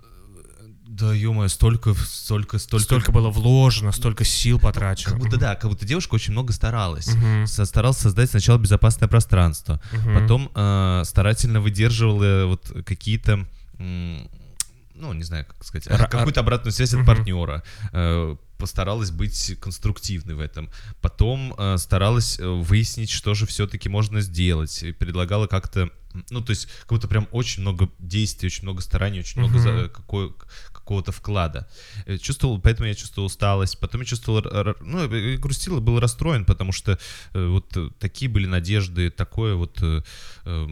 да, 0.88 1.12
ё 1.12 1.48
столько, 1.48 1.94
столько, 1.94 2.58
столько... 2.58 2.84
Столько 2.84 3.12
было 3.12 3.28
вложено, 3.28 3.90
столько 3.92 4.24
сил 4.24 4.60
потрачено. 4.60 5.12
Как 5.12 5.20
будто, 5.20 5.36
да, 5.36 5.56
как 5.56 5.70
будто 5.70 5.84
девушка 5.84 6.14
очень 6.14 6.32
много 6.32 6.52
старалась. 6.52 7.08
Угу. 7.08 7.46
Старалась 7.46 7.98
создать 7.98 8.30
сначала 8.30 8.58
безопасное 8.58 9.08
пространство, 9.08 9.80
угу. 9.92 10.14
потом 10.14 10.50
э, 10.54 11.02
старательно 11.04 11.60
выдерживала 11.60 12.46
вот 12.46 12.72
какие-то... 12.86 13.46
ну, 13.78 15.12
не 15.12 15.24
знаю, 15.24 15.44
как 15.46 15.64
сказать, 15.64 15.88
какую-то 16.08 16.40
обратную 16.40 16.72
связь 16.72 16.94
от 16.94 17.04
партнера. 17.04 17.64
Э, 17.92 18.36
постаралась 18.58 19.10
быть 19.10 19.56
конструктивной 19.60 20.34
в 20.34 20.40
этом. 20.40 20.70
Потом 21.00 21.54
э, 21.56 21.76
старалась 21.78 22.38
э, 22.38 22.46
выяснить, 22.46 23.10
что 23.10 23.34
же 23.34 23.46
все-таки 23.46 23.88
можно 23.88 24.20
сделать. 24.20 24.82
И 24.82 24.92
предлагала 24.92 25.46
как-то, 25.46 25.90
ну, 26.30 26.40
то 26.40 26.50
есть, 26.50 26.66
как 26.80 26.90
будто 26.90 27.08
прям 27.08 27.28
очень 27.30 27.62
много 27.62 27.88
действий, 27.98 28.46
очень 28.46 28.64
много 28.64 28.80
стараний, 28.80 29.20
очень 29.20 29.40
много 29.40 29.58
за, 29.58 29.88
какой, 29.88 30.32
какого-то 30.72 31.12
вклада. 31.12 31.68
Э, 32.06 32.16
чувствовал, 32.18 32.60
поэтому 32.60 32.88
я 32.88 32.94
чувствовал 32.94 33.26
усталость. 33.26 33.78
Потом 33.78 34.00
я 34.02 34.06
чувствовал, 34.06 34.42
ну, 34.80 35.08
грустил 35.38 35.78
и 35.78 35.80
был 35.80 36.00
расстроен, 36.00 36.44
потому 36.44 36.72
что 36.72 36.98
э, 37.32 37.46
вот 37.46 37.76
такие 37.98 38.30
были 38.30 38.46
надежды, 38.46 39.10
такое 39.10 39.54
вот... 39.54 39.78
Э, 39.82 40.02
э, 40.44 40.66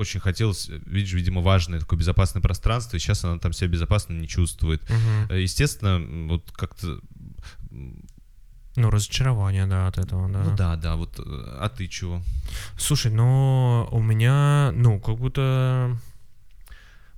очень 0.00 0.20
хотелось, 0.20 0.68
видишь, 0.86 1.12
видимо, 1.12 1.42
важное 1.42 1.78
такое 1.78 1.98
безопасное 1.98 2.42
пространство, 2.42 2.96
и 2.96 3.00
сейчас 3.00 3.24
она 3.24 3.38
там 3.38 3.52
себя 3.52 3.68
безопасно 3.68 4.14
не 4.14 4.26
чувствует. 4.26 4.82
Угу. 4.84 5.34
Естественно, 5.34 6.00
вот 6.28 6.50
как-то... 6.52 7.00
Ну, 8.76 8.90
разочарование, 8.90 9.66
да, 9.66 9.88
от 9.88 9.98
этого, 9.98 10.28
да. 10.28 10.42
Ну 10.44 10.56
да, 10.56 10.76
да, 10.76 10.96
вот, 10.96 11.18
э, 11.18 11.22
а 11.22 11.68
ты 11.68 11.88
чего? 11.88 12.22
Слушай, 12.78 13.10
ну, 13.12 13.88
у 13.90 14.00
меня, 14.00 14.72
ну, 14.74 15.00
как 15.00 15.16
будто 15.16 15.96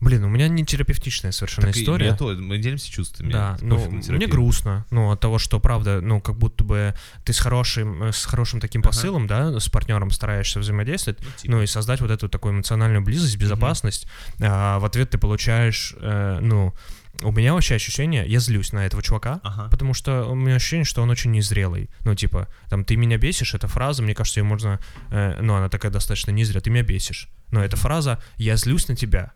Блин, 0.03 0.25
у 0.25 0.29
меня 0.29 0.49
не 0.49 0.65
терапевтичная 0.67 1.31
совершенно 1.31 1.69
Так 1.69 1.77
история. 1.77 2.13
то, 2.15 2.33
мы 2.35 2.59
делимся 2.59 2.91
чувствами. 2.91 3.31
Да, 3.31 3.57
ну, 3.61 3.79
мне 3.89 4.27
грустно, 4.27 4.85
ну, 4.91 5.13
от 5.13 5.21
того, 5.21 5.39
что, 5.39 5.61
правда, 5.61 6.01
ну, 6.01 6.21
как 6.21 6.37
будто 6.37 6.65
бы 6.65 6.95
ты 7.25 7.33
с 7.33 7.39
хорошим, 7.39 8.03
э, 8.03 8.13
с 8.13 8.25
хорошим 8.25 8.59
таким 8.59 8.81
Ага. 8.81 8.89
посылом, 8.89 9.29
да, 9.29 9.61
с 9.61 9.69
партнером 9.69 10.11
стараешься 10.11 10.59
взаимодействовать, 10.59 11.21
Ну, 11.23 11.31
типа. 11.37 11.53
ну, 11.55 11.63
и 11.63 11.67
создать 11.67 12.01
вот 12.01 12.11
эту 12.11 12.29
такую 12.29 12.53
эмоциональную 12.55 13.01
близость, 13.01 13.37
безопасность, 13.37 14.09
а 14.41 14.81
в 14.81 14.85
ответ 14.85 15.11
ты 15.11 15.19
получаешь, 15.19 15.95
э, 16.01 16.39
ну, 16.43 16.75
у 17.23 17.31
меня 17.31 17.55
вообще 17.55 17.77
ощущение, 17.77 18.27
я 18.27 18.41
злюсь 18.41 18.73
на 18.73 18.85
этого 18.85 19.05
чувака, 19.05 19.39
Ага. 19.45 19.69
потому 19.71 19.95
что 19.95 20.25
у 20.25 20.35
меня 20.35 20.57
ощущение, 20.57 20.85
что 20.85 21.03
он 21.03 21.11
очень 21.11 21.31
незрелый. 21.31 21.91
Ну, 22.01 22.17
типа, 22.17 22.49
там, 22.69 22.85
ты 22.85 22.97
меня 22.97 23.19
бесишь, 23.19 23.55
эта 23.55 23.69
фраза, 23.69 24.03
мне 24.03 24.17
кажется, 24.17 24.41
ее 24.41 24.45
можно, 24.45 24.81
э, 25.13 25.39
ну, 25.41 25.55
она 25.55 25.69
такая 25.69 25.93
достаточно 25.93 26.33
незрелая, 26.33 26.61
ты 26.63 26.71
меня 26.71 26.83
бесишь. 26.83 27.29
Но 27.53 27.63
эта 27.63 27.77
фраза 27.77 28.21
«я 28.37 28.57
злюсь 28.57 28.89
на 28.89 28.97
тебя», 28.97 29.31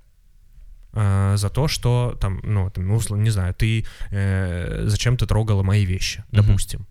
э, 0.96 1.36
за 1.36 1.48
то, 1.48 1.68
что 1.68 2.16
там, 2.20 2.40
ну, 2.42 2.70
там, 2.70 2.86
ну, 2.88 3.16
не 3.16 3.30
знаю, 3.30 3.54
ты 3.54 3.84
э, 4.10 4.88
зачем 4.88 5.16
ты 5.16 5.26
трогала 5.26 5.62
мои 5.62 5.84
вещи, 5.84 6.24
допустим. 6.32 6.86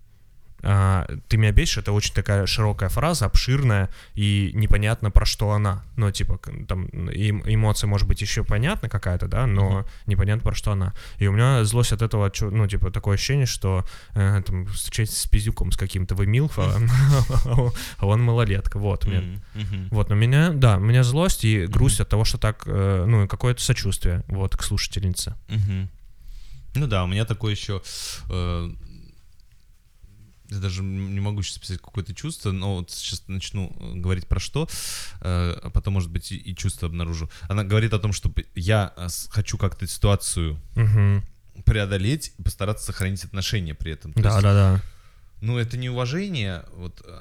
А, 0.64 1.06
ты 1.28 1.38
меня 1.38 1.52
бесишь, 1.52 1.78
это 1.78 1.92
очень 1.92 2.14
такая 2.14 2.46
широкая 2.48 2.90
фраза, 2.90 3.26
обширная, 3.26 3.90
и 4.16 4.52
непонятно 4.56 5.12
про 5.12 5.26
что 5.26 5.52
она. 5.52 5.84
Ну, 5.96 6.10
типа, 6.12 6.40
там, 6.68 6.86
эм- 6.86 7.44
эмоция 7.46 7.88
может 7.88 8.08
быть 8.08 8.22
еще 8.22 8.44
понятна 8.44 8.90
какая-то, 8.90 9.28
да, 9.28 9.46
но 9.46 9.70
Мгм. 9.70 9.86
непонятно 10.08 10.44
про 10.44 10.56
что 10.56 10.72
она. 10.72 10.94
И 11.20 11.28
у 11.28 11.32
меня 11.32 11.64
злость 11.66 11.92
от 11.92 12.02
этого, 12.02 12.32
ну, 12.42 12.68
типа, 12.68 12.90
такое 12.90 13.16
ощущение, 13.16 13.46
что 13.46 13.86
э, 14.16 14.42
там 14.46 14.66
встречаетесь 14.66 15.18
с 15.18 15.28
пиздюком 15.28 15.72
с 15.72 15.78
каким-то, 15.78 16.16
вы 16.16 16.26
милф, 16.26 16.58
а 16.58 16.76
а 17.98 18.06
он 18.08 18.24
малолетка, 18.24 18.80
вот. 18.80 19.06
мне 19.06 19.40
мгм. 19.54 19.90
вот, 19.92 20.10
но 20.10 20.16
меня, 20.16 20.50
да, 20.50 20.78
у 20.78 20.80
меня 20.80 21.04
злость 21.04 21.46
и 21.46 21.68
грусть 21.68 22.00
от 22.00 22.10
того, 22.10 22.26
что 22.26 22.38
так, 22.40 22.64
э, 22.66 23.06
ну, 23.08 23.28
какое-то 23.28 23.62
сочувствие, 23.62 24.24
вот, 24.28 24.56
к 24.58 24.64
слушательнице. 24.64 25.36
Ну 26.78 26.88
да, 26.88 27.04
у 27.06 27.08
меня 27.08 27.24
такое 27.24 27.52
еще... 27.54 27.82
э, 28.30 28.70
я 30.50 30.58
даже 30.60 30.84
не 30.84 31.20
могу 31.20 31.42
сейчас 31.44 31.58
писать 31.58 31.80
какое-то 31.82 32.14
чувство, 32.14 32.52
но 32.52 32.76
вот 32.78 32.92
сейчас 32.92 33.24
начну 33.28 33.76
э, 33.80 33.94
говорить 33.96 34.28
про 34.28 34.40
что, 34.40 34.68
э, 35.22 35.58
а 35.64 35.70
потом, 35.72 35.94
может 35.96 36.12
быть, 36.12 36.32
и, 36.32 36.36
и 36.38 36.56
чувство 36.56 36.88
обнаружу. 36.88 37.30
Она 37.50 37.64
говорит 37.64 37.94
о 37.94 38.00
том, 38.00 38.14
что 38.14 38.32
я 38.56 38.94
э, 38.98 39.08
хочу 39.30 39.58
как-то 39.58 39.88
ситуацию 39.88 40.60
Мгм. 40.76 41.24
преодолеть 41.66 42.34
и 42.38 42.44
постараться 42.44 42.86
сохранить 42.86 43.24
отношения 43.24 43.74
при 43.74 43.94
этом. 43.94 44.14
То 44.14 44.22
Да, 44.22 44.30
есть, 44.30 44.42
да, 44.44 44.54
да. 44.54 44.82
Ну, 45.42 45.58
это 45.58 45.78
не 45.78 45.90
уважение, 45.90 46.64
вот, 46.76 47.02
э, 47.06 47.20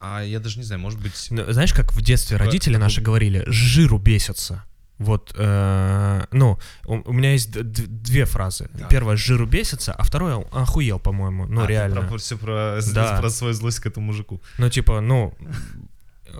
а 0.00 0.22
я 0.22 0.38
даже 0.40 0.58
не 0.58 0.64
знаю, 0.64 0.80
может 0.80 1.00
быть... 1.00 1.28
Ну, 1.30 1.50
Знаешь, 1.52 1.72
как 1.72 1.92
в 1.92 2.02
детстве 2.02 2.36
Типа, 2.36 2.44
родители 2.46 2.76
наши 2.76 2.96
такой- 2.96 3.04
говорили, 3.06 3.44
жиру 3.46 3.98
бесятся. 3.98 4.64
Вот, 4.98 5.32
э, 5.36 6.24
ну, 6.30 6.58
у, 6.86 7.10
у 7.10 7.12
меня 7.12 7.32
есть 7.32 7.50
две 7.50 8.24
фразы. 8.24 8.68
Так. 8.78 8.88
Первая 8.88 9.16
жиру 9.16 9.46
бесится, 9.46 9.92
а 9.92 10.02
вторая 10.04 10.36
охуел, 10.52 11.00
по-моему. 11.00 11.46
Ну, 11.46 11.62
А, 11.62 11.66
ты 11.66 11.72
реально. 11.72 12.02
Про, 12.02 12.18
все 12.18 12.36
про, 12.36 12.78
Да. 12.94 13.18
про 13.20 13.28
свою 13.30 13.54
злость 13.54 13.80
к 13.80 13.86
этому 13.86 14.06
мужику. 14.06 14.40
Ну, 14.58 14.68
типа, 14.70 15.00
ну, 15.00 15.34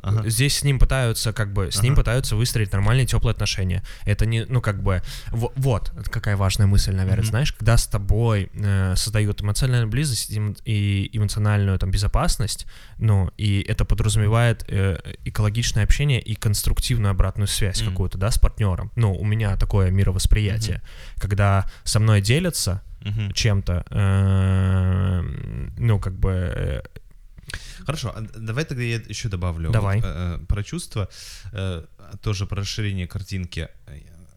Ага. 0.03 0.29
здесь 0.29 0.59
с 0.59 0.63
ним 0.65 0.79
пытаются, 0.79 1.33
как 1.33 1.53
бы, 1.53 1.71
с 1.71 1.83
ним 1.83 1.93
Ага. 1.95 2.03
пытаются 2.03 2.37
выстроить 2.37 2.73
нормальные 2.73 3.07
теплые 3.07 3.33
отношения. 3.33 3.83
Это 4.05 4.27
не, 4.27 4.45
ну, 4.47 4.61
как 4.61 4.83
бы, 4.83 5.03
во- 5.31 5.53
вот, 5.57 5.93
какая 6.11 6.37
важная 6.37 6.67
мысль, 6.67 6.93
наверное, 6.95 7.23
Мгм. 7.23 7.31
знаешь, 7.31 7.53
когда 7.53 7.77
с 7.77 7.87
тобой 7.87 8.51
э, 8.55 8.95
создают 8.97 9.43
эмоциональную 9.43 9.89
близость 9.91 10.31
и 10.65 11.11
эмоциональную, 11.13 11.79
там, 11.79 11.91
безопасность, 11.91 12.67
ну, 12.99 13.31
и 13.37 13.61
это 13.69 13.85
подразумевает 13.85 14.65
э, 14.69 14.99
экологичное 15.25 15.85
общение 15.85 16.21
и 16.21 16.35
конструктивную 16.35 17.11
обратную 17.11 17.49
связь 17.49 17.81
Мгм. 17.83 17.91
какую-то, 17.91 18.19
да, 18.19 18.31
с 18.31 18.39
партнером. 18.39 18.91
Ну, 18.97 19.15
у 19.15 19.25
меня 19.25 19.57
такое 19.57 19.91
мировосприятие, 19.91 20.83
когда 21.19 21.69
со 21.85 22.01
мной 22.01 22.21
делятся 22.21 22.83
Мгм. 23.03 23.33
чем-то, 23.33 23.85
э, 23.91 25.23
ну, 25.79 25.99
как 25.99 26.15
бы, 26.19 26.31
э, 26.31 26.83
Хорошо, 27.87 28.13
а 28.17 28.21
давай 28.21 28.65
тогда 28.65 28.83
я 28.83 28.97
еще 28.97 29.29
добавлю. 29.29 29.71
Давай. 29.71 29.97
Вот, 30.01 30.05
э, 30.07 30.39
э, 30.43 30.47
про 30.47 30.63
чувства, 30.63 31.09
э, 31.53 31.85
тоже 32.23 32.47
про 32.47 32.57
расширение 32.63 33.07
картинки. 33.07 33.69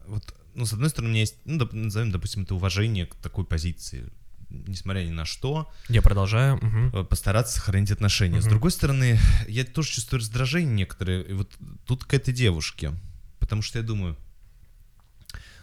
Вот, 0.06 0.34
ну, 0.54 0.64
с 0.66 0.72
одной 0.72 0.88
стороны, 0.90 1.08
у 1.08 1.12
меня 1.12 1.20
есть, 1.20 1.36
ну, 1.44 1.58
доп- 1.58 1.74
назовем, 1.74 2.10
допустим, 2.10 2.42
это 2.42 2.54
уважение 2.54 3.06
к 3.06 3.14
такой 3.16 3.44
позиции. 3.44 4.04
Несмотря 4.50 5.04
ни 5.04 5.10
на 5.10 5.24
что, 5.26 5.70
я 5.90 6.00
продолжаю. 6.02 6.58
э, 6.94 7.04
постараться 7.04 7.54
сохранить 7.58 7.90
отношения. 7.90 8.40
С 8.40 8.44
Мгм. 8.44 8.50
другой 8.52 8.70
стороны, 8.70 9.18
я 9.48 9.64
тоже 9.64 9.90
чувствую 9.90 10.20
раздражение 10.20 10.74
некоторые. 10.74 11.22
И 11.22 11.32
вот 11.34 11.50
тут 11.84 12.04
к 12.04 12.14
этой 12.14 12.32
девушке. 12.34 12.92
Потому 13.38 13.60
что 13.62 13.78
я 13.78 13.84
думаю, 13.84 14.16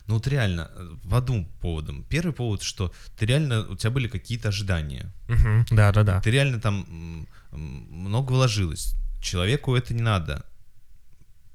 ну 0.07 0.13
вот 0.15 0.27
реально, 0.27 0.69
по 1.09 1.19
двум 1.19 1.45
поводам. 1.61 2.03
Первый 2.03 2.31
повод, 2.33 2.61
что 2.61 2.91
ты 3.17 3.25
реально, 3.25 3.67
у 3.67 3.75
тебя 3.75 3.89
были 3.89 4.07
какие-то 4.07 4.49
ожидания. 4.49 5.11
Мгм. 5.27 5.65
Да, 5.71 5.91
да, 5.91 6.03
да. 6.03 6.21
Ты 6.21 6.29
реально 6.29 6.59
там 6.61 7.27
много 7.55 8.33
вложилось. 8.33 8.95
Человеку 9.21 9.75
это 9.75 9.93
не 9.93 10.01
надо. 10.01 10.45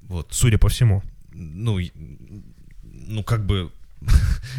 Вот. 0.01 0.29
Судя 0.31 0.57
по 0.57 0.69
всему. 0.69 1.03
Ну, 1.31 1.79
ну 2.83 3.23
как 3.23 3.45
бы... 3.45 3.71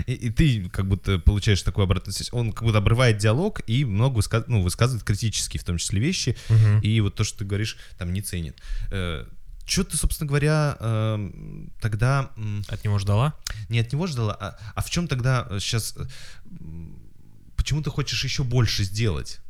И, 0.07 0.13
и 0.13 0.31
ты 0.31 0.71
как 0.71 0.87
будто 0.87 1.19
получаешь 1.19 1.63
такую 1.63 1.85
обратную 1.85 2.15
связь. 2.15 2.33
Он 2.33 2.53
как 2.53 2.63
будто 2.63 2.79
обрывает 2.79 3.19
диалог 3.19 3.61
и 3.67 3.85
много 3.85 4.15
высказ... 4.15 4.45
ну, 4.47 4.63
высказывает 4.63 5.05
критические, 5.05 5.61
в 5.61 5.65
том 5.65 5.77
числе, 5.79 6.01
вещи. 6.01 6.37
Мгм. 6.49 6.81
И 6.81 7.01
вот 7.01 7.17
то, 7.17 7.25
что 7.25 7.41
ты 7.41 7.45
говоришь, 7.45 7.77
там 7.99 8.13
не 8.13 8.23
ценит. 8.23 8.57
Что 9.67 9.85
ты, 9.85 9.97
собственно 9.97 10.29
говоря, 10.29 10.77
эм, 10.81 11.73
тогда 11.81 12.31
От 12.69 12.85
него 12.85 12.99
ждала? 12.99 13.35
не 13.69 13.81
от 13.81 13.93
него 13.93 14.07
ждала, 14.07 14.35
а, 14.35 14.59
а 14.75 14.83
в 14.83 14.91
чем 14.91 15.09
тогда 15.09 15.49
сейчас... 15.59 15.97
Почему 17.57 17.83
ты 17.83 17.91
хочешь 17.91 18.25
еще 18.25 18.45
больше 18.45 18.85
сделать? 18.85 19.42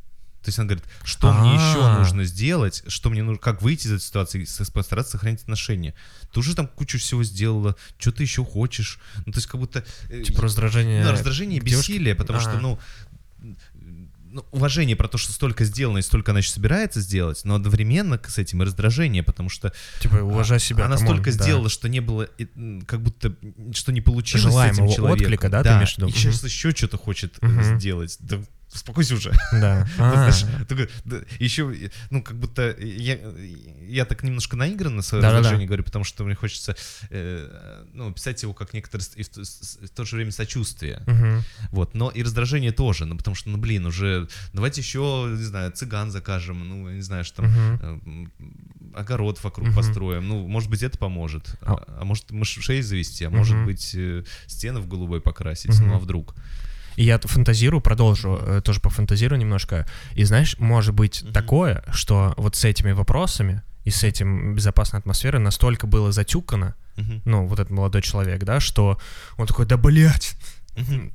То 0.43 0.49
есть 0.49 0.59
она 0.59 0.67
говорит, 0.67 0.83
что 1.03 1.31
мне 1.33 1.53
еще 1.55 1.79
А. 1.85 1.99
нужно 1.99 2.25
сделать, 2.25 2.83
что 2.87 3.09
мне 3.09 3.23
нужно, 3.23 3.39
как 3.41 3.61
выйти 3.61 3.87
из 3.87 3.93
этой 3.93 4.03
ситуации, 4.03 4.43
с- 4.43 4.69
постараться 4.71 5.13
сохранить 5.13 5.41
отношения. 5.41 5.93
Ты 6.33 6.39
уже 6.39 6.53
там 6.55 6.67
кучу 6.67 6.99
всего 6.99 7.23
сделала, 7.23 7.75
что 7.97 8.11
ты 8.11 8.23
еще 8.23 8.43
хочешь? 8.43 8.99
Ну, 9.25 9.31
то 9.31 9.37
есть 9.37 9.47
как 9.47 9.59
будто... 9.59 9.85
э, 10.09 10.21
Типа 10.23 10.41
раздражение. 10.43 11.03
ну, 11.05 11.11
раздражение 11.11 11.59
и 11.59 11.63
бессилие, 11.63 12.13
потому 12.15 12.39
что, 12.39 12.51
А. 12.57 12.59
ну, 12.59 12.79
ну, 14.25 14.43
уважение 14.51 14.95
про 14.95 15.07
то, 15.07 15.19
что 15.19 15.31
столько 15.31 15.63
сделано 15.63 15.99
и 15.99 16.01
столько 16.01 16.31
она 16.31 16.39
еще 16.39 16.49
собирается 16.49 17.01
сделать, 17.01 17.41
но 17.43 17.53
одновременно 17.55 18.19
с 18.27 18.37
этим 18.39 18.63
и 18.63 18.65
раздражение, 18.65 19.21
потому 19.21 19.49
что 19.49 19.71
Типа, 20.01 20.15
уважай 20.17 20.59
себя. 20.59 20.85
она 20.85 20.97
столько 20.97 21.25
да. 21.25 21.31
сделала, 21.31 21.69
что 21.69 21.87
не 21.87 21.99
было, 21.99 22.27
как 22.87 23.01
будто, 23.03 23.35
что 23.73 23.91
не 23.91 24.01
получилось 24.01 24.41
с 24.43 24.47
Желаемого 24.47 24.85
этим 24.87 24.95
человеком. 24.95 25.23
отклика, 25.25 25.49
да, 25.49 25.61
ты 25.63 25.69
имеешь 25.69 25.93
в 25.93 25.97
виду? 25.99 26.07
и 26.07 26.11
сейчас 26.13 26.43
еще 26.43 26.71
что-то 26.71 26.97
хочет 26.97 27.39
Мгм. 27.43 27.79
сделать. 27.79 28.17
Да 28.21 28.41
успокойся 28.73 29.15
уже. 29.15 29.31
Да. 29.53 29.87
А, 29.97 30.29
еще, 31.39 31.73
ну, 32.09 32.21
как 32.23 32.37
будто 32.37 32.75
я, 32.79 33.17
так 34.05 34.23
немножко 34.23 34.55
наигранно 34.55 35.01
свое 35.01 35.21
Да-да-да. 35.21 35.37
раздражение 35.39 35.67
говорю, 35.67 35.83
потому 35.83 36.05
что 36.05 36.23
мне 36.23 36.35
хочется, 36.35 36.75
э, 37.09 37.85
ну, 37.93 38.11
писать 38.13 38.41
его 38.43 38.53
как 38.53 38.73
некоторое 38.73 39.03
с- 39.03 39.15
и 39.15 39.23
в, 39.23 39.29
то- 39.29 40.05
же 40.05 40.15
время 40.15 40.31
сочувствие. 40.31 41.01
Вот, 41.71 41.93
но 41.95 42.09
и 42.09 42.23
раздражение 42.23 42.71
тоже, 42.71 43.05
ну, 43.05 43.17
потому 43.17 43.35
что, 43.35 43.49
ну, 43.49 43.57
блин, 43.57 43.85
уже, 43.85 44.27
давайте 44.53 44.81
еще, 44.81 45.27
не 45.29 45.43
знаю, 45.43 45.71
цыган 45.71 46.11
закажем, 46.11 46.67
ну, 46.67 46.89
не 46.89 47.01
знаю, 47.01 47.23
что 47.25 47.37
там, 47.43 48.29
э, 48.39 48.97
огород 48.99 49.43
вокруг 49.43 49.73
построим, 49.75 50.27
ну, 50.27 50.47
может 50.47 50.69
быть, 50.69 50.83
это 50.83 50.97
поможет, 50.97 51.55
А- 51.61 51.73
а, 51.73 51.97
а 52.01 52.05
может, 52.05 52.31
мышей 52.31 52.81
завести, 52.81 53.25
а 53.25 53.29
может 53.29 53.57
быть, 53.65 53.93
э, 53.95 54.23
стены 54.47 54.79
в 54.79 54.87
голубой 54.87 55.21
покрасить, 55.21 55.79
ну, 55.79 55.95
а 55.95 55.99
вдруг? 55.99 56.35
И 56.95 57.03
я 57.03 57.19
фантазирую, 57.19 57.81
продолжу, 57.81 58.39
э, 58.41 58.61
тоже 58.63 58.79
пофантазирую 58.79 59.39
немножко. 59.39 59.85
И 60.15 60.23
знаешь, 60.23 60.55
может 60.59 60.93
быть 60.93 61.23
Мгм. 61.23 61.33
такое, 61.33 61.83
что 61.91 62.33
вот 62.37 62.55
с 62.55 62.63
этими 62.65 62.91
вопросами 62.91 63.61
и 63.85 63.89
с 63.91 64.03
этим 64.03 64.55
безопасной 64.55 64.99
атмосферой 64.99 65.41
настолько 65.41 65.87
было 65.87 66.11
затюкано, 66.11 66.75
Мгм. 66.95 67.21
ну, 67.25 67.47
вот 67.47 67.59
этот 67.59 67.71
молодой 67.71 68.01
человек, 68.01 68.43
да, 68.43 68.59
что 68.59 68.97
он 69.37 69.47
такой, 69.47 69.65
да, 69.65 69.77
блядь, 69.77 70.33
Мгм. 70.33 70.52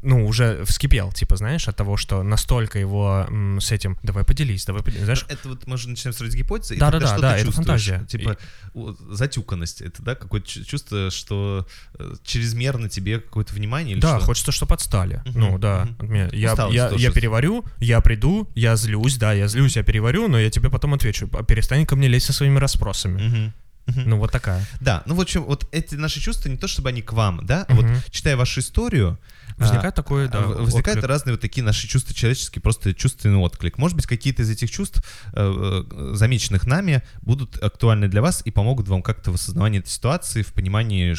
Ну, 0.02 0.26
уже 0.26 0.64
вскипел, 0.64 1.12
типа, 1.12 1.36
знаешь, 1.36 1.66
от 1.68 1.76
того, 1.76 1.96
что 1.96 2.22
настолько 2.22 2.78
его 2.78 3.26
м, 3.28 3.60
с 3.60 3.72
этим, 3.72 3.98
давай 4.02 4.24
поделись, 4.24 4.64
давай 4.64 4.82
поделись, 4.82 5.04
знаешь, 5.04 5.26
Это 5.28 5.48
вот 5.48 5.66
мы 5.66 5.76
же 5.76 5.88
начинаем 5.88 6.14
строить 6.14 6.34
гипотезы, 6.34 6.76
и 6.76 6.78
Да-да-да, 6.78 7.06
тогда 7.06 7.12
что 7.18 7.22
да, 7.22 7.34
ты 7.34 7.40
это 7.42 7.52
фантазия. 7.52 8.04
Типа 8.08 8.36
у- 8.74 8.92
затюканность, 9.10 9.80
это, 9.80 10.02
да, 10.02 10.14
какое-то 10.14 10.46
чу- 10.48 10.64
чувство, 10.64 11.10
что 11.10 11.66
э, 11.98 12.14
чрезмерно 12.24 12.88
тебе 12.88 13.18
какое-то 13.20 13.54
внимание 13.54 13.94
или 13.94 14.00
Да, 14.00 14.16
что? 14.18 14.26
хочется, 14.26 14.52
чтобы 14.52 14.74
отстали. 14.74 15.22
Мгм, 15.26 15.40
Ну, 15.40 15.58
да. 15.58 15.88
меня. 16.00 16.28
Я, 16.32 16.50
я, 16.70 16.88
тоже. 16.88 17.02
я 17.04 17.10
переварю, 17.10 17.64
я 17.78 18.00
приду, 18.00 18.48
я 18.54 18.76
злюсь, 18.76 19.16
да, 19.16 19.32
я 19.32 19.48
злюсь, 19.48 19.76
я 19.76 19.82
переварю, 19.82 20.28
но 20.28 20.38
я 20.38 20.50
тебе 20.50 20.70
потом 20.70 20.94
отвечу. 20.94 21.28
а 21.32 21.42
Перестань 21.42 21.84
ко 21.86 21.96
мне 21.96 22.08
лезть 22.08 22.26
со 22.26 22.32
своими 22.32 22.58
расспросами. 22.58 23.52
Ну, 23.97 24.18
вот 24.18 24.30
такая. 24.33 24.64
Да, 24.80 25.02
ну, 25.07 25.14
в 25.14 25.21
общем, 25.21 25.45
вот 25.45 25.66
эти 25.73 25.95
наши 25.95 26.21
чувства, 26.21 26.49
не 26.49 26.57
то 26.57 26.68
чтобы 26.68 26.90
они 26.90 27.02
к 27.02 27.12
вам, 27.12 27.45
да, 27.45 27.66
вот 27.68 27.87
читая 28.11 28.37
вашу 28.37 28.61
историю, 28.61 29.18
Возникает 29.59 29.95
а, 29.95 29.97
такое, 30.02 30.28
да. 30.28 30.40
Возникают 30.40 30.99
отклик. 30.99 31.11
разные 31.11 31.35
вот 31.35 31.40
такие 31.40 31.64
наши 31.64 31.88
чувства 31.88 32.14
человеческие, 32.14 32.62
просто 32.62 32.95
чувственный 32.95 33.38
отклик. 33.38 33.76
Может 33.76 33.97
быть, 33.97 34.07
какие-то 34.07 34.42
из 34.42 34.50
этих 34.50 34.71
чувств, 34.71 35.02
э, 35.33 35.85
э, 35.90 36.14
замеченных 36.14 36.66
нами, 36.66 37.02
будут 37.23 37.61
актуальны 37.62 38.09
для 38.09 38.23
вас 38.23 38.42
и 38.45 38.50
помогут 38.50 38.88
вам 38.88 39.02
как-то 39.02 39.33
в 39.33 39.35
осознавании 39.35 39.80
этой 39.80 39.88
ситуации, 39.88 40.42
в 40.42 40.52
понимании 40.52 41.16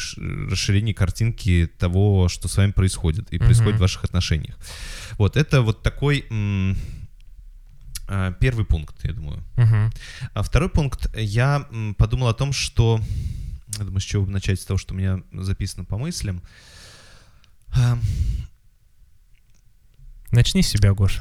расширении 0.50 0.94
картинки 0.94 1.70
того, 1.78 2.28
что 2.28 2.48
с 2.48 2.56
вами 2.56 2.72
происходит 2.72 3.30
и 3.30 3.38
происходит 3.38 3.76
в 3.76 3.80
ваших 3.80 4.04
отношениях. 4.04 4.56
Вот 5.18 5.36
это 5.36 5.60
вот 5.60 5.82
такой 5.82 6.24
а, 6.30 6.74
первый 8.40 8.64
пункт, 8.64 9.04
я 9.04 9.12
думаю. 9.12 9.42
Угу. 9.56 9.92
А 10.34 10.42
второй 10.42 10.68
пункт, 10.68 11.08
я 11.16 11.66
подумал 11.96 12.28
о 12.28 12.34
том, 12.34 12.52
что... 12.52 13.00
Я 13.78 13.84
думаю, 13.84 14.00
с 14.00 14.04
чего 14.04 14.24
бы 14.24 14.32
начать, 14.32 14.60
с 14.60 14.64
того, 14.64 14.78
что 14.78 14.94
у 14.94 14.96
меня 14.96 15.20
записано 15.32 15.84
по 15.84 15.96
мыслям. 15.96 16.42
Начни 20.32 20.62
с 20.62 20.68
себя, 20.68 20.92
Гош. 20.92 21.20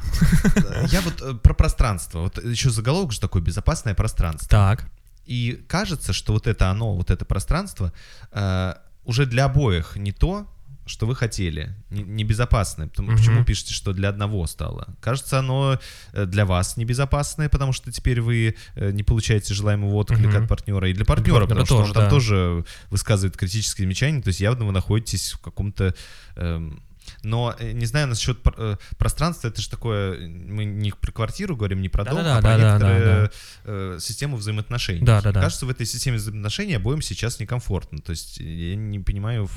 Я 0.91 1.01
вот 1.01 1.21
э, 1.21 1.33
про 1.33 1.53
пространство. 1.55 2.19
Вот 2.19 2.43
еще 2.43 2.69
заголовок 2.69 3.11
же 3.11 3.19
такой 3.19 3.41
«безопасное 3.41 3.95
пространство». 3.95 4.47
Так. 4.47 4.91
И 5.25 5.63
кажется, 5.67 6.13
что 6.13 6.33
вот 6.33 6.45
это 6.45 6.69
оно, 6.69 6.95
вот 6.95 7.09
это 7.09 7.25
пространство 7.25 7.91
э, 8.31 8.73
уже 9.05 9.25
для 9.25 9.45
обоих 9.45 9.95
не 9.95 10.11
то, 10.11 10.47
что 10.89 11.05
вы 11.05 11.15
хотели, 11.15 11.75
небезопасное. 11.91 12.87
Потому, 12.87 13.09
угу. 13.09 13.17
Почему 13.17 13.45
пишете, 13.45 13.73
что 13.73 13.93
для 13.93 14.09
одного 14.09 14.45
стало? 14.47 14.95
Кажется, 15.01 15.39
оно 15.39 15.79
э, 16.13 16.25
для 16.25 16.45
вас 16.45 16.77
небезопасное, 16.77 17.47
потому 17.47 17.73
что 17.73 17.91
теперь 17.91 18.21
вы 18.21 18.55
э, 18.75 18.91
не 18.91 19.03
получаете 19.03 19.53
желаемого 19.53 19.93
отклика 19.95 20.29
угу. 20.29 20.43
от 20.43 20.49
партнера, 20.49 20.89
и 20.89 20.93
для 20.93 21.05
партнера, 21.05 21.41
потому 21.45 21.65
что 21.65 21.75
тоже, 21.75 21.87
он 21.89 21.93
там 21.93 22.03
да. 22.05 22.09
тоже 22.09 22.65
высказывает 22.89 23.37
критические 23.37 23.85
замечания, 23.85 24.21
то 24.21 24.29
есть 24.29 24.39
явно 24.39 24.65
вы 24.65 24.71
находитесь 24.71 25.33
в 25.33 25.39
каком-то... 25.39 25.93
Эм, 26.35 26.81
но 27.23 27.55
э, 27.59 27.71
не 27.71 27.85
знаю 27.85 28.07
насчет 28.07 28.39
э, 28.57 28.77
пространства, 28.97 29.47
это 29.47 29.61
же 29.61 29.69
такое, 29.69 30.27
мы 30.27 30.65
не 30.65 30.91
про 30.91 31.11
квартиру 31.11 31.55
говорим, 31.55 31.81
не 31.81 31.89
про 31.89 32.05
дом, 32.05 32.23
да, 32.23 32.37
а 32.37 32.41
про 32.41 32.57
да, 32.57 32.73
некоторую 32.73 32.99
да, 32.99 33.21
да. 33.21 33.31
Э, 33.65 33.97
систему 33.99 34.37
взаимоотношений. 34.37 35.05
Да, 35.05 35.21
да, 35.21 35.31
да. 35.31 35.41
Кажется, 35.41 35.65
в 35.65 35.69
этой 35.69 35.85
системе 35.85 36.17
взаимоотношений 36.17 36.75
обоим 36.75 37.01
сейчас 37.01 37.39
некомфортно. 37.39 37.99
То 37.99 38.11
есть 38.11 38.37
я 38.37 38.75
не 38.75 38.99
понимаю, 38.99 39.49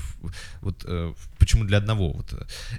вот 0.60 0.86
почему 1.38 1.64
для 1.64 1.78
одного. 1.78 2.12
Вот. 2.12 2.34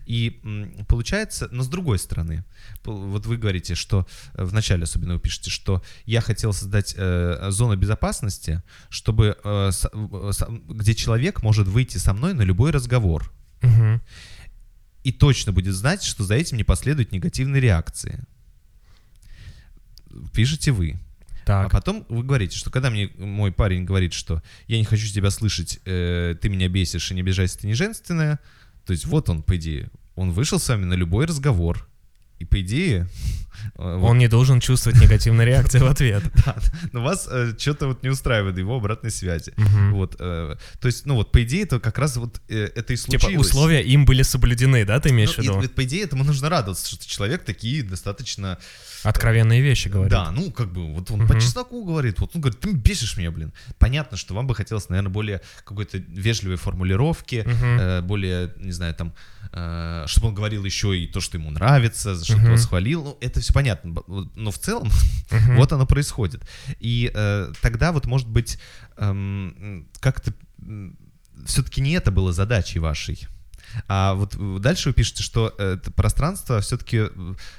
И 0.05 0.41
получается, 0.87 1.47
но 1.51 1.63
с 1.63 1.67
другой 1.67 1.99
стороны, 1.99 2.43
вот 2.83 3.25
вы 3.25 3.37
говорите, 3.37 3.75
что 3.75 4.07
в 4.33 4.53
начале 4.53 4.83
особенно 4.83 5.15
вы 5.15 5.19
пишете, 5.19 5.49
что 5.49 5.83
я 6.05 6.21
хотел 6.21 6.53
создать 6.53 6.95
э, 6.97 7.47
зону 7.49 7.75
безопасности, 7.75 8.61
чтобы 8.89 9.37
э, 9.43 9.69
с, 9.71 9.89
с, 9.91 10.47
где 10.49 10.93
человек 10.95 11.43
может 11.43 11.67
выйти 11.67 11.97
со 11.97 12.13
мной 12.13 12.33
на 12.33 12.41
любой 12.41 12.71
разговор. 12.71 13.31
Угу 13.61 14.01
и 15.03 15.11
точно 15.11 15.51
будет 15.51 15.73
знать, 15.73 16.03
что 16.03 16.23
за 16.23 16.35
этим 16.35 16.57
не 16.57 16.63
последует 16.63 17.11
негативной 17.11 17.59
реакции. 17.59 18.23
Пишете 20.33 20.71
вы. 20.71 20.99
Так. 21.45 21.65
А 21.65 21.69
потом 21.69 22.05
вы 22.07 22.23
говорите, 22.23 22.57
что 22.57 22.69
когда 22.69 22.89
мне 22.89 23.09
мой 23.17 23.51
парень 23.51 23.83
говорит, 23.83 24.13
что 24.13 24.41
я 24.67 24.77
не 24.77 24.85
хочу 24.85 25.07
тебя 25.07 25.29
слышать, 25.29 25.79
э, 25.85 26.35
ты 26.41 26.49
меня 26.49 26.69
бесишь 26.69 27.11
и 27.11 27.15
не 27.15 27.21
обижайся, 27.21 27.59
ты 27.59 27.67
не 27.67 27.73
женственная, 27.73 28.39
то 28.85 28.91
есть 28.91 29.05
вот 29.05 29.29
он, 29.29 29.43
по 29.43 29.57
идее, 29.57 29.89
он 30.15 30.31
вышел 30.31 30.59
с 30.59 30.69
вами 30.69 30.85
на 30.85 30.93
любой 30.93 31.25
разговор, 31.25 31.87
и 32.43 32.45
по 32.45 32.61
идее... 32.61 33.07
Э, 33.77 33.97
он 34.01 34.17
не 34.17 34.27
должен 34.27 34.59
чувствовать 34.59 34.99
негативной 34.99 35.45
реакции 35.45 35.79
в 35.79 35.85
ответ. 35.85 36.23
Да, 36.45 36.55
но 36.91 37.01
вас 37.01 37.29
э, 37.31 37.53
что-то 37.57 37.87
вот 37.87 38.03
не 38.03 38.09
устраивает 38.09 38.57
его 38.57 38.75
обратной 38.75 39.11
связи. 39.11 39.53
Вот, 39.91 40.17
э, 40.19 40.55
то 40.79 40.87
есть, 40.87 41.05
ну 41.05 41.15
вот, 41.15 41.31
по 41.31 41.43
идее, 41.43 41.63
это 41.63 41.79
как 41.79 41.97
раз 41.99 42.17
вот 42.17 42.41
это 42.49 42.93
и 42.93 42.97
типа 42.97 43.11
случилось. 43.11 43.31
Типа 43.31 43.39
условия 43.39 43.81
им 43.81 44.05
были 44.05 44.23
соблюдены, 44.23 44.83
да, 44.83 44.99
ты 44.99 45.09
имеешь 45.09 45.37
ну, 45.37 45.59
в 45.59 45.61
виду? 45.61 45.73
По 45.73 45.83
идее, 45.85 46.03
этому 46.03 46.25
нужно 46.25 46.49
радоваться, 46.49 46.85
что 46.95 47.07
человек 47.07 47.45
такие 47.45 47.83
достаточно... 47.83 48.57
Откровенные 49.03 49.61
вещи 49.61 49.87
говорит. 49.87 50.11
Да, 50.11 50.31
ну, 50.31 50.51
как 50.51 50.73
бы, 50.73 50.93
вот 50.93 51.11
он 51.11 51.25
по 51.25 51.35
чесноку 51.35 51.85
говорит, 51.85 52.19
вот 52.19 52.31
он 52.35 52.41
говорит, 52.41 52.59
ты 52.59 52.73
бесишь 52.73 53.15
меня, 53.15 53.31
блин. 53.31 53.53
Понятно, 53.77 54.17
что 54.17 54.33
вам 54.33 54.47
бы 54.47 54.55
хотелось, 54.55 54.89
наверное, 54.89 55.11
более 55.11 55.41
какой-то 55.63 55.97
вежливой 55.97 56.57
формулировки, 56.57 57.47
более, 58.01 58.53
не 58.57 58.71
знаю, 58.71 58.95
там, 58.95 59.13
чтобы 60.07 60.29
он 60.29 60.33
говорил 60.33 60.65
еще 60.65 60.97
и 60.97 61.05
то, 61.05 61.21
что 61.21 61.37
ему 61.37 61.51
нравится, 61.51 62.15
за 62.15 62.25
что 62.25 62.35
uh-huh. 62.35 62.51
вас 62.51 62.65
хвалил. 62.65 63.03
Ну, 63.03 63.17
это 63.21 63.39
все 63.39 63.53
понятно. 63.53 63.95
Но 64.07 64.51
в 64.51 64.57
целом 64.57 64.87
uh-huh. 64.87 65.57
вот 65.57 65.71
оно 65.71 65.85
происходит. 65.85 66.41
И 66.79 67.11
э, 67.13 67.51
тогда 67.61 67.91
вот, 67.91 68.07
может 68.07 68.27
быть, 68.27 68.57
эм, 68.97 69.87
как-то 69.99 70.33
все-таки 71.45 71.81
не 71.81 71.91
это 71.91 72.11
было 72.11 72.33
задачей 72.33 72.79
вашей. 72.79 73.27
А 73.87 74.13
вот 74.13 74.35
дальше 74.61 74.89
вы 74.89 74.93
пишете, 74.93 75.23
что 75.23 75.49
это 75.57 75.91
пространство 75.91 76.61
все-таки 76.61 77.03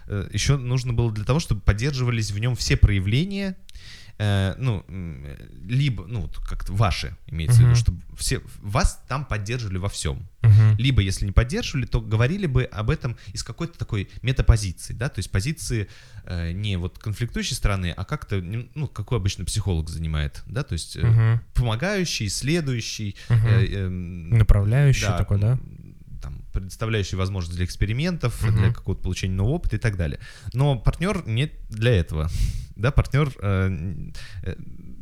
э, 0.06 0.28
еще 0.32 0.56
нужно 0.56 0.92
было 0.92 1.12
для 1.12 1.24
того, 1.24 1.40
чтобы 1.40 1.60
поддерживались 1.60 2.30
в 2.30 2.38
нем 2.38 2.56
все 2.56 2.76
проявления 2.76 3.56
э, 4.18 4.54
ну, 4.58 4.84
либо, 5.66 6.06
ну, 6.06 6.28
как-то 6.48 6.72
ваши, 6.72 7.16
имеется 7.26 7.60
uh-huh. 7.60 7.64
в 7.64 7.68
виду, 7.68 7.76
чтобы 7.76 8.02
все, 8.16 8.40
вас 8.62 9.02
там 9.08 9.24
поддерживали 9.24 9.78
во 9.78 9.88
всем. 9.88 10.26
Uh-huh. 10.42 10.76
Либо, 10.78 11.02
если 11.02 11.26
не 11.26 11.32
поддерживали, 11.32 11.86
то 11.86 12.00
говорили 12.00 12.46
бы 12.46 12.64
об 12.64 12.90
этом 12.90 13.16
из 13.32 13.42
какой-то 13.42 13.78
такой 13.78 14.08
метапозиции, 14.22 14.92
да, 14.92 15.08
то 15.08 15.18
есть 15.18 15.30
позиции 15.30 15.88
э, 16.24 16.52
не 16.52 16.76
вот 16.76 16.98
конфликтующей 16.98 17.56
стороны, 17.56 17.92
а 17.96 18.04
как-то, 18.04 18.40
ну, 18.40 18.88
какой 18.88 19.18
обычно 19.18 19.44
психолог 19.44 19.88
занимает, 19.88 20.42
да, 20.46 20.62
то 20.62 20.74
есть 20.74 20.96
э, 20.96 21.00
uh-huh. 21.00 21.38
помогающий, 21.54 22.28
следующий. 22.28 23.16
Uh-huh. 23.28 23.48
Э, 23.48 23.66
э, 23.66 23.88
Направляющий 23.88 25.06
да, 25.06 25.18
такой, 25.18 25.38
да? 25.40 25.58
там, 26.22 26.42
предоставляющий 26.52 27.18
возможность 27.18 27.56
для 27.56 27.66
экспериментов, 27.66 28.42
uh-huh. 28.42 28.52
для 28.52 28.72
какого-то 28.72 29.02
получения 29.02 29.34
нового 29.34 29.56
опыта 29.56 29.76
и 29.76 29.78
так 29.78 29.96
далее. 29.96 30.18
Но 30.52 30.78
партнер 30.78 31.22
не 31.26 31.50
для 31.68 31.92
этого. 31.92 32.30
Да, 32.76 32.90
партнер 32.90 33.32
э, 33.40 34.10
э, 34.42 34.54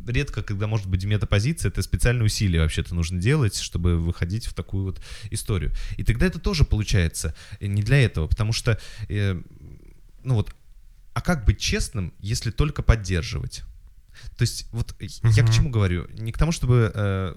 редко, 0.07 0.43
когда 0.43 0.67
может 0.67 0.89
быть 0.89 1.05
метапозиция, 1.05 1.71
это 1.71 1.83
специальные 1.83 2.27
усилия 2.27 2.61
вообще-то 2.61 2.95
нужно 2.95 3.19
делать, 3.19 3.57
чтобы 3.57 3.99
выходить 3.99 4.47
в 4.47 4.55
такую 4.55 4.85
вот 4.85 5.01
историю. 5.31 5.73
И 5.97 6.05
тогда 6.05 6.27
это 6.27 6.39
тоже 6.39 6.65
получается 6.65 7.35
э, 7.61 7.67
не 7.67 7.83
для 7.83 8.03
этого, 8.03 8.27
потому 8.27 8.53
что, 8.53 8.79
э, 9.09 9.41
ну 10.23 10.35
вот, 10.35 10.55
а 11.15 11.21
как 11.21 11.45
быть 11.45 11.59
честным, 11.59 12.13
если 12.19 12.51
только 12.51 12.83
поддерживать? 12.83 13.63
То 14.37 14.43
есть 14.43 14.69
вот 14.73 14.95
uh-huh. 14.99 15.31
я 15.31 15.47
к 15.47 15.53
чему 15.53 15.71
говорю? 15.71 16.07
Не 16.13 16.33
к 16.33 16.39
тому, 16.39 16.53
чтобы 16.53 16.93
э, 16.95 17.35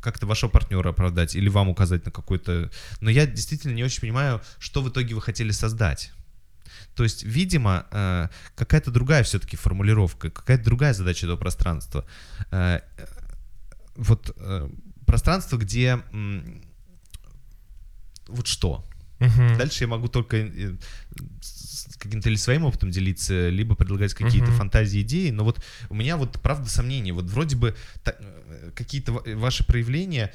как-то 0.00 0.26
вашего 0.26 0.50
партнера 0.50 0.90
оправдать 0.90 1.34
или 1.34 1.48
вам 1.48 1.68
указать 1.68 2.04
на 2.04 2.10
какой-то... 2.10 2.70
Но 3.00 3.10
я 3.10 3.26
действительно 3.26 3.72
не 3.72 3.84
очень 3.84 4.00
понимаю, 4.00 4.42
что 4.58 4.82
в 4.82 4.88
итоге 4.88 5.14
вы 5.14 5.22
хотели 5.22 5.50
создать. 5.50 6.12
То 6.94 7.02
есть, 7.02 7.22
видимо, 7.24 7.86
э, 7.90 8.28
какая-то 8.54 8.90
другая 8.90 9.22
все-таки 9.22 9.56
формулировка, 9.56 10.30
какая-то 10.30 10.64
другая 10.64 10.94
задача 10.94 11.26
этого 11.26 11.38
пространства. 11.38 12.04
Э, 12.50 12.80
вот 13.96 14.32
э, 14.36 14.68
пространство, 15.06 15.56
где 15.56 16.00
вот 18.28 18.46
что. 18.46 18.84
Угу. 19.20 19.56
Дальше 19.58 19.84
я 19.84 19.88
могу 19.88 20.08
только 20.08 20.50
каким-то 21.98 22.28
или 22.28 22.36
своим 22.36 22.64
опытом 22.64 22.90
делиться, 22.90 23.48
либо 23.48 23.74
предлагать 23.74 24.14
какие-то 24.14 24.50
угу. 24.50 24.58
фантазии, 24.58 25.02
идеи. 25.02 25.30
Но 25.30 25.44
вот 25.44 25.62
у 25.88 25.94
меня 25.94 26.16
вот 26.16 26.40
правда 26.40 26.68
сомнения. 26.68 27.12
Вот 27.12 27.26
вроде 27.26 27.56
бы 27.56 27.76
какие-то 28.74 29.12
ваши 29.36 29.64
проявления 29.64 30.32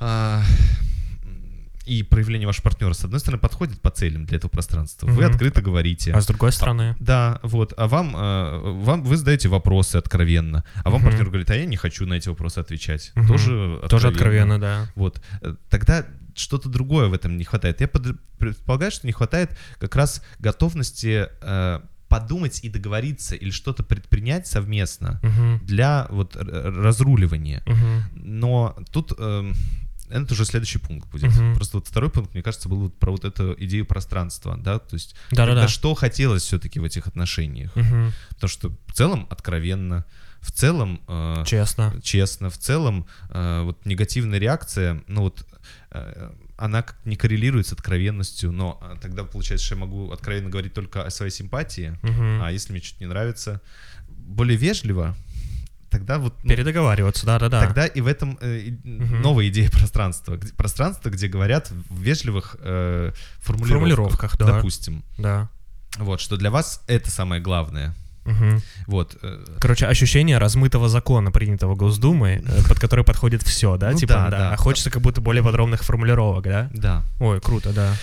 а, 0.00 0.42
и 1.86 2.02
проявление 2.02 2.46
вашего 2.46 2.64
партнера, 2.64 2.92
с 2.92 3.04
одной 3.04 3.20
стороны, 3.20 3.40
подходит 3.40 3.80
по 3.80 3.90
целям 3.90 4.26
для 4.26 4.38
этого 4.38 4.50
пространства. 4.50 5.06
Вы 5.06 5.24
угу. 5.24 5.32
открыто 5.32 5.62
говорите. 5.62 6.12
А 6.12 6.20
с 6.20 6.26
другой 6.26 6.52
стороны? 6.52 6.90
А, 6.90 6.96
да, 6.98 7.40
вот. 7.42 7.74
А 7.76 7.86
вам, 7.88 8.14
а, 8.16 8.60
вам 8.60 9.02
вы 9.02 9.16
задаете 9.16 9.48
вопросы 9.48 9.96
откровенно, 9.96 10.64
а 10.82 10.90
вам 10.90 11.02
угу. 11.02 11.10
партнер 11.10 11.26
говорит, 11.26 11.50
а 11.50 11.56
я 11.56 11.66
не 11.66 11.76
хочу 11.76 12.06
на 12.06 12.14
эти 12.14 12.28
вопросы 12.28 12.58
отвечать. 12.58 13.12
Угу. 13.16 13.26
Тоже 13.26 13.52
откровенно. 13.52 13.88
Тоже 13.88 14.08
откровенно, 14.08 14.60
да. 14.60 14.92
Вот. 14.94 15.22
Тогда 15.68 16.06
что-то 16.34 16.68
другое 16.68 17.08
в 17.08 17.12
этом 17.12 17.36
не 17.36 17.44
хватает. 17.44 17.80
Я 17.80 17.88
предполагаю, 17.88 18.90
что 18.90 19.06
не 19.06 19.12
хватает 19.12 19.56
как 19.78 19.94
раз 19.94 20.22
готовности 20.38 21.28
э, 21.40 21.80
подумать 22.08 22.62
и 22.64 22.68
договориться 22.68 23.34
или 23.34 23.50
что-то 23.50 23.82
предпринять 23.82 24.46
совместно 24.46 25.20
угу. 25.22 25.64
для 25.64 26.06
вот 26.10 26.36
разруливания. 26.36 27.62
Угу. 27.66 28.20
Но 28.24 28.76
тут 28.92 29.12
э, 29.18 29.52
это 30.08 30.32
уже 30.32 30.44
следующий 30.44 30.78
пункт 30.78 31.08
будет. 31.10 31.36
Угу. 31.36 31.54
Просто 31.54 31.78
вот 31.78 31.88
второй 31.88 32.10
пункт, 32.10 32.34
мне 32.34 32.42
кажется, 32.42 32.68
был 32.68 32.82
вот 32.82 32.98
про 32.98 33.10
вот 33.12 33.24
эту 33.24 33.54
идею 33.58 33.86
пространства, 33.86 34.56
да, 34.56 34.78
то 34.78 34.94
есть 34.94 35.14
да, 35.30 35.46
да, 35.46 35.54
да. 35.54 35.68
что 35.68 35.94
хотелось 35.94 36.42
все-таки 36.42 36.80
в 36.80 36.84
этих 36.84 37.06
отношениях, 37.06 37.74
угу. 37.76 38.12
потому 38.30 38.48
что 38.48 38.70
в 38.86 38.92
целом 38.92 39.26
откровенно, 39.30 40.04
в 40.40 40.52
целом 40.52 41.00
э, 41.08 41.44
честно, 41.46 41.94
честно, 42.02 42.50
в 42.50 42.58
целом 42.58 43.06
э, 43.30 43.62
вот 43.62 43.84
негативная 43.86 44.38
реакция, 44.38 45.02
ну 45.06 45.22
вот 45.22 45.46
э, 45.90 46.32
она 46.56 46.84
не 47.04 47.16
коррелирует 47.16 47.66
с 47.66 47.72
откровенностью, 47.72 48.52
но 48.52 48.78
а, 48.80 48.96
тогда 49.00 49.24
получается, 49.24 49.66
что 49.66 49.74
я 49.74 49.80
могу 49.80 50.12
откровенно 50.12 50.50
говорить 50.50 50.72
только 50.72 51.04
о 51.04 51.10
своей 51.10 51.32
симпатии, 51.32 51.98
угу. 52.02 52.44
а 52.44 52.50
если 52.50 52.72
мне 52.72 52.82
что-то 52.82 53.02
не 53.02 53.08
нравится, 53.08 53.60
более 54.08 54.56
вежливо, 54.56 55.16
тогда 55.94 56.18
вот... 56.18 56.34
Ну, 56.42 56.48
Передоговариваться, 56.50 57.24
да-да-да. 57.24 57.60
Тогда 57.60 57.86
и 57.86 58.00
в 58.00 58.08
этом 58.08 58.36
э, 58.40 58.70
угу. 58.82 59.16
новая 59.16 59.48
идея 59.48 59.70
пространства. 59.70 60.36
Где, 60.36 60.52
пространство, 60.52 61.08
где 61.08 61.28
говорят 61.28 61.70
в 61.70 62.00
вежливых 62.00 62.56
э, 62.60 63.12
формулировках, 63.38 64.32
формулировках 64.32 64.38
да. 64.38 64.46
допустим. 64.46 65.04
Да. 65.18 65.48
Вот, 65.98 66.20
что 66.20 66.36
для 66.36 66.50
вас 66.50 66.82
это 66.88 67.10
самое 67.12 67.40
главное. 67.40 67.94
Угу. 68.24 68.60
Вот. 68.88 69.16
Э, 69.22 69.44
Короче, 69.60 69.86
ощущение 69.86 70.38
размытого 70.38 70.88
закона, 70.88 71.30
принятого 71.30 71.76
Госдумой, 71.76 72.42
э, 72.44 72.62
под 72.68 72.80
который 72.80 73.04
подходит 73.04 73.44
все, 73.44 73.76
да? 73.76 73.92
Ну, 73.92 73.98
типа, 73.98 74.14
да, 74.14 74.24
да. 74.24 74.38
да. 74.38 74.52
А 74.52 74.56
хочется 74.56 74.90
как 74.90 75.00
будто 75.00 75.20
более 75.20 75.44
подробных 75.44 75.84
формулировок, 75.84 76.44
да? 76.44 76.70
Да. 76.74 77.04
Ой, 77.20 77.40
круто, 77.40 77.72
да. 77.72 77.94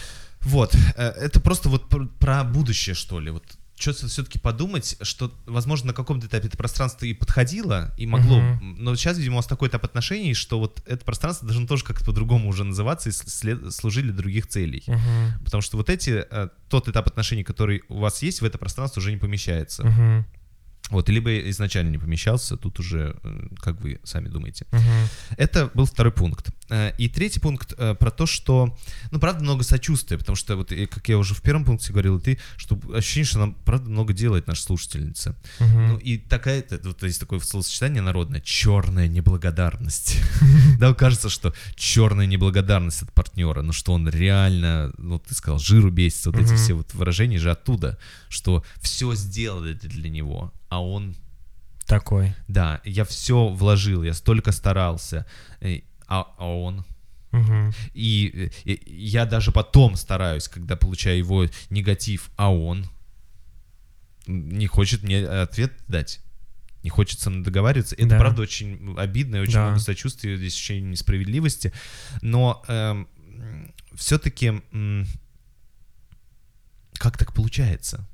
Вот. 0.41 0.73
Э, 0.95 1.09
это 1.09 1.41
просто 1.41 1.67
вот 1.67 1.89
про 2.19 2.45
будущее, 2.45 2.95
что 2.95 3.19
ли. 3.19 3.31
Вот 3.31 3.43
что-то 3.81 4.07
все-таки 4.07 4.39
подумать, 4.39 4.97
что, 5.01 5.33
возможно, 5.45 5.87
на 5.87 5.93
каком-то 5.93 6.27
этапе 6.27 6.47
это 6.47 6.57
пространство 6.57 7.05
и 7.05 7.13
подходило, 7.13 7.93
и 7.97 8.05
могло, 8.05 8.39
uh-huh. 8.39 8.59
но 8.77 8.95
сейчас, 8.95 9.17
видимо, 9.17 9.35
у 9.35 9.37
вас 9.37 9.47
такой 9.47 9.69
этап 9.69 9.83
отношений, 9.83 10.33
что 10.33 10.59
вот 10.59 10.81
это 10.85 11.03
пространство 11.03 11.47
должно 11.47 11.67
тоже 11.67 11.83
как-то 11.83 12.05
по-другому 12.05 12.49
уже 12.49 12.63
называться 12.63 13.09
и 13.09 13.11
след- 13.11 13.73
служить 13.73 14.05
для 14.05 14.13
других 14.13 14.47
целей. 14.47 14.83
Uh-huh. 14.85 15.43
Потому 15.43 15.61
что 15.61 15.77
вот 15.77 15.89
эти, 15.89 16.25
э, 16.29 16.49
тот 16.69 16.87
этап 16.87 17.07
отношений, 17.07 17.43
который 17.43 17.83
у 17.89 17.99
вас 17.99 18.21
есть, 18.21 18.41
в 18.41 18.45
это 18.45 18.57
пространство 18.57 18.99
уже 18.99 19.11
не 19.11 19.17
помещается. 19.17 19.83
Uh-huh. 19.83 20.23
Вот, 20.89 21.07
либо 21.09 21.49
изначально 21.49 21.89
не 21.89 21.97
помещался, 21.97 22.57
тут 22.57 22.79
уже, 22.79 23.15
э, 23.23 23.47
как 23.59 23.79
вы 23.79 23.99
сами 24.03 24.27
думаете. 24.27 24.65
Угу. 24.71 25.37
Это 25.37 25.71
был 25.73 25.85
второй 25.85 26.11
пункт. 26.11 26.49
Э, 26.69 26.91
и 26.97 27.07
третий 27.07 27.39
пункт 27.39 27.73
э, 27.77 27.95
про 27.95 28.11
то, 28.11 28.25
что, 28.25 28.77
ну, 29.11 29.19
правда, 29.19 29.41
много 29.41 29.63
сочувствия, 29.63 30.17
потому 30.17 30.35
что, 30.35 30.57
вот, 30.57 30.69
как 30.69 31.07
я 31.07 31.17
уже 31.17 31.33
в 31.33 31.41
первом 31.41 31.63
пункте 31.63 31.93
говорил, 31.93 32.17
и 32.17 32.21
ты, 32.21 32.39
что 32.57 32.77
ощущение, 32.93 33.25
что 33.25 33.39
нам, 33.39 33.53
правда, 33.53 33.89
много 33.89 34.11
делает 34.11 34.47
наша 34.47 34.63
слушательница. 34.63 35.37
Угу. 35.59 35.79
Ну, 35.79 35.97
и 35.97 36.17
такая, 36.17 36.65
вот 36.83 37.03
есть 37.03 37.21
такое 37.21 37.39
словосочетание 37.39 38.01
народное, 38.01 38.41
черная 38.41 39.07
неблагодарность. 39.07 40.17
Да, 40.79 40.93
кажется, 40.95 41.29
что 41.29 41.53
черная 41.75 42.25
неблагодарность 42.25 43.03
от 43.03 43.13
партнера, 43.13 43.61
ну, 43.61 43.71
что 43.71 43.93
он 43.93 44.09
реально, 44.09 44.91
вот 44.97 45.25
ты 45.25 45.35
сказал, 45.35 45.59
жиру 45.59 45.91
бесится, 45.91 46.31
вот 46.31 46.41
эти 46.41 46.55
все 46.55 46.73
вот 46.73 46.93
выражения 46.93 47.37
же 47.37 47.51
оттуда, 47.51 47.99
что 48.29 48.63
все 48.81 49.13
сделали 49.13 49.73
для 49.73 50.09
него, 50.09 50.51
а 50.71 50.81
он... 50.81 51.17
Такой. 51.85 52.33
Да, 52.47 52.79
я 52.85 53.03
все 53.03 53.49
вложил, 53.49 54.03
я 54.03 54.13
столько 54.13 54.53
старался, 54.53 55.25
а, 56.07 56.27
а 56.37 56.47
он... 56.47 56.85
Угу. 57.33 57.73
И, 57.93 58.51
и 58.63 58.95
я 58.95 59.25
даже 59.25 59.51
потом 59.51 59.97
стараюсь, 59.97 60.47
когда 60.47 60.77
получаю 60.77 61.17
его 61.17 61.45
негатив, 61.69 62.31
а 62.37 62.53
он 62.53 62.87
не 64.27 64.67
хочет 64.67 65.03
мне 65.03 65.25
ответ 65.27 65.73
дать. 65.87 66.21
Не 66.83 66.89
хочется 66.89 67.29
договариваться. 67.29 67.95
Это, 67.95 68.07
да. 68.07 68.19
правда, 68.19 68.41
очень 68.41 68.95
обидно, 68.97 69.37
и 69.37 69.39
очень 69.39 69.53
да. 69.53 69.65
много 69.65 69.79
сочувствия, 69.79 70.37
здесь 70.37 70.53
ощущение 70.53 70.91
несправедливости. 70.91 71.73
Но 72.21 72.63
эм, 72.67 73.07
все-таки 73.93 74.61
эм, 74.71 75.05
как 76.93 77.17
так 77.17 77.33
получается? 77.33 78.07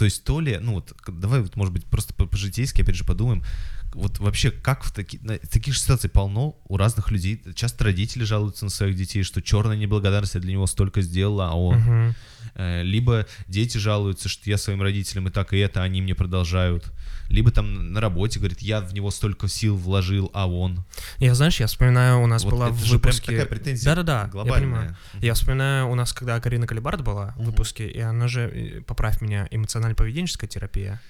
То 0.00 0.06
есть 0.06 0.24
то 0.24 0.40
ли, 0.40 0.56
ну 0.58 0.76
вот, 0.76 0.94
давай 1.06 1.42
вот, 1.42 1.56
может 1.56 1.74
быть, 1.74 1.84
просто 1.84 2.14
по-житейски, 2.14 2.80
опять 2.80 2.94
же, 2.94 3.04
подумаем, 3.04 3.44
вот 3.92 4.18
вообще, 4.18 4.50
как 4.50 4.84
в 4.84 4.92
таки, 4.92 5.18
таких 5.50 5.76
ситуаций 5.76 6.10
полно 6.10 6.56
у 6.68 6.76
разных 6.76 7.10
людей. 7.10 7.42
Часто 7.54 7.84
родители 7.84 8.24
жалуются 8.24 8.64
на 8.64 8.70
своих 8.70 8.96
детей, 8.96 9.22
что 9.22 9.42
черная 9.42 9.76
неблагодарность 9.76 10.38
для 10.38 10.52
него 10.52 10.66
столько 10.66 11.02
сделала, 11.02 11.50
а 11.50 11.54
он... 11.54 11.76
Угу. 11.76 12.14
Либо 12.82 13.26
дети 13.48 13.78
жалуются, 13.78 14.28
что 14.28 14.48
я 14.50 14.58
своим 14.58 14.82
родителям 14.82 15.28
и 15.28 15.30
так, 15.30 15.52
и 15.52 15.58
это, 15.58 15.82
они 15.82 16.02
мне 16.02 16.14
продолжают. 16.14 16.90
Либо 17.28 17.52
там 17.52 17.92
на 17.92 18.00
работе 18.00 18.38
говорит, 18.38 18.60
я 18.60 18.80
в 18.80 18.92
него 18.92 19.10
столько 19.10 19.46
сил 19.46 19.76
вложил, 19.76 20.30
а 20.34 20.48
он. 20.48 20.84
Я, 21.18 21.34
знаешь, 21.34 21.60
я 21.60 21.66
вспоминаю, 21.66 22.20
у 22.20 22.26
нас 22.26 22.42
вот 22.42 22.50
была 22.50 22.66
это 22.66 22.74
в 22.74 22.84
же 22.84 22.94
выпуске... 22.94 23.26
Прям 23.26 23.40
такая 23.40 23.58
претензия 23.58 23.84
Да-да-да, 23.84 24.26
глобальная. 24.26 24.58
я 24.58 24.64
понимаю. 24.64 24.96
Я 25.20 25.34
вспоминаю, 25.34 25.88
у 25.90 25.94
нас, 25.94 26.12
когда 26.12 26.40
Карина 26.40 26.66
Калибард 26.66 27.02
была 27.02 27.34
в 27.36 27.44
выпуске, 27.44 27.88
и 27.88 28.00
она 28.00 28.26
же, 28.26 28.82
поправь 28.86 29.20
меня, 29.20 29.46
эмоционально-поведенческая 29.50 30.48
терапия. 30.48 31.00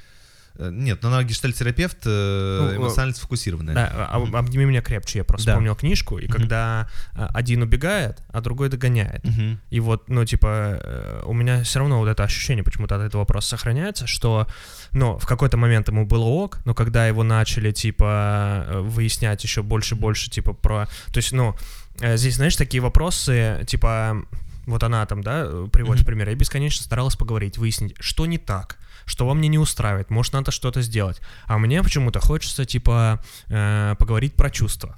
Э, 0.56 0.70
нет, 0.72 1.02
но 1.02 1.08
она 1.08 1.22
гештальтерапевт 1.22 1.98
э, 2.04 2.58
ну, 2.60 2.76
эмоционально 2.76 3.14
сфокусированная. 3.14 3.74
Да, 3.74 4.08
а, 4.10 4.38
обними 4.38 4.64
меня 4.64 4.82
крепче, 4.82 5.18
я 5.18 5.24
просто 5.24 5.46
да. 5.46 5.52
вспомнил 5.52 5.74
книжку, 5.74 6.18
и 6.18 6.26
uh-huh. 6.26 6.32
когда 6.32 6.90
один 7.12 7.62
убегает, 7.62 8.22
а 8.28 8.40
другой 8.40 8.68
догоняет. 8.68 9.24
Uh-huh. 9.24 9.56
И 9.70 9.80
вот, 9.80 10.08
ну, 10.08 10.24
типа, 10.24 10.80
э, 10.82 11.22
у 11.24 11.32
меня 11.32 11.62
все 11.62 11.78
равно 11.78 11.98
вот 11.98 12.08
это 12.08 12.24
ощущение 12.24 12.64
почему-то 12.64 12.96
от 12.96 13.02
этого 13.02 13.22
вопроса 13.22 13.50
сохраняется, 13.50 14.06
что, 14.06 14.46
ну, 14.92 15.18
в 15.18 15.26
какой-то 15.26 15.56
момент 15.56 15.88
ему 15.88 16.06
было 16.06 16.24
ок, 16.24 16.60
но 16.64 16.74
когда 16.74 17.06
его 17.06 17.22
начали, 17.22 17.72
типа, 17.72 18.66
выяснять 18.80 19.42
еще 19.44 19.62
больше 19.62 19.94
и 19.94 19.98
больше, 19.98 20.30
типа, 20.30 20.52
про... 20.52 20.86
То 21.12 21.18
есть, 21.18 21.32
ну, 21.32 21.56
здесь, 22.00 22.36
знаешь, 22.36 22.56
такие 22.56 22.82
вопросы, 22.82 23.64
типа, 23.66 24.24
вот 24.66 24.82
она 24.82 25.04
там, 25.06 25.22
да, 25.22 25.48
приводит 25.72 26.02
uh-huh. 26.02 26.06
пример, 26.06 26.28
я 26.28 26.34
бесконечно 26.34 26.84
старалась 26.84 27.16
поговорить, 27.16 27.58
выяснить, 27.58 27.94
что 27.98 28.26
не 28.26 28.38
так, 28.38 28.79
что 29.10 29.26
во 29.26 29.34
мне 29.34 29.48
не 29.48 29.58
устраивает, 29.58 30.08
может, 30.10 30.32
надо 30.32 30.52
что-то 30.52 30.82
сделать. 30.82 31.20
А 31.46 31.58
мне 31.58 31.82
почему-то 31.82 32.20
хочется, 32.20 32.64
типа, 32.64 33.20
э, 33.48 33.96
поговорить 33.98 34.36
про 34.36 34.50
чувства. 34.50 34.96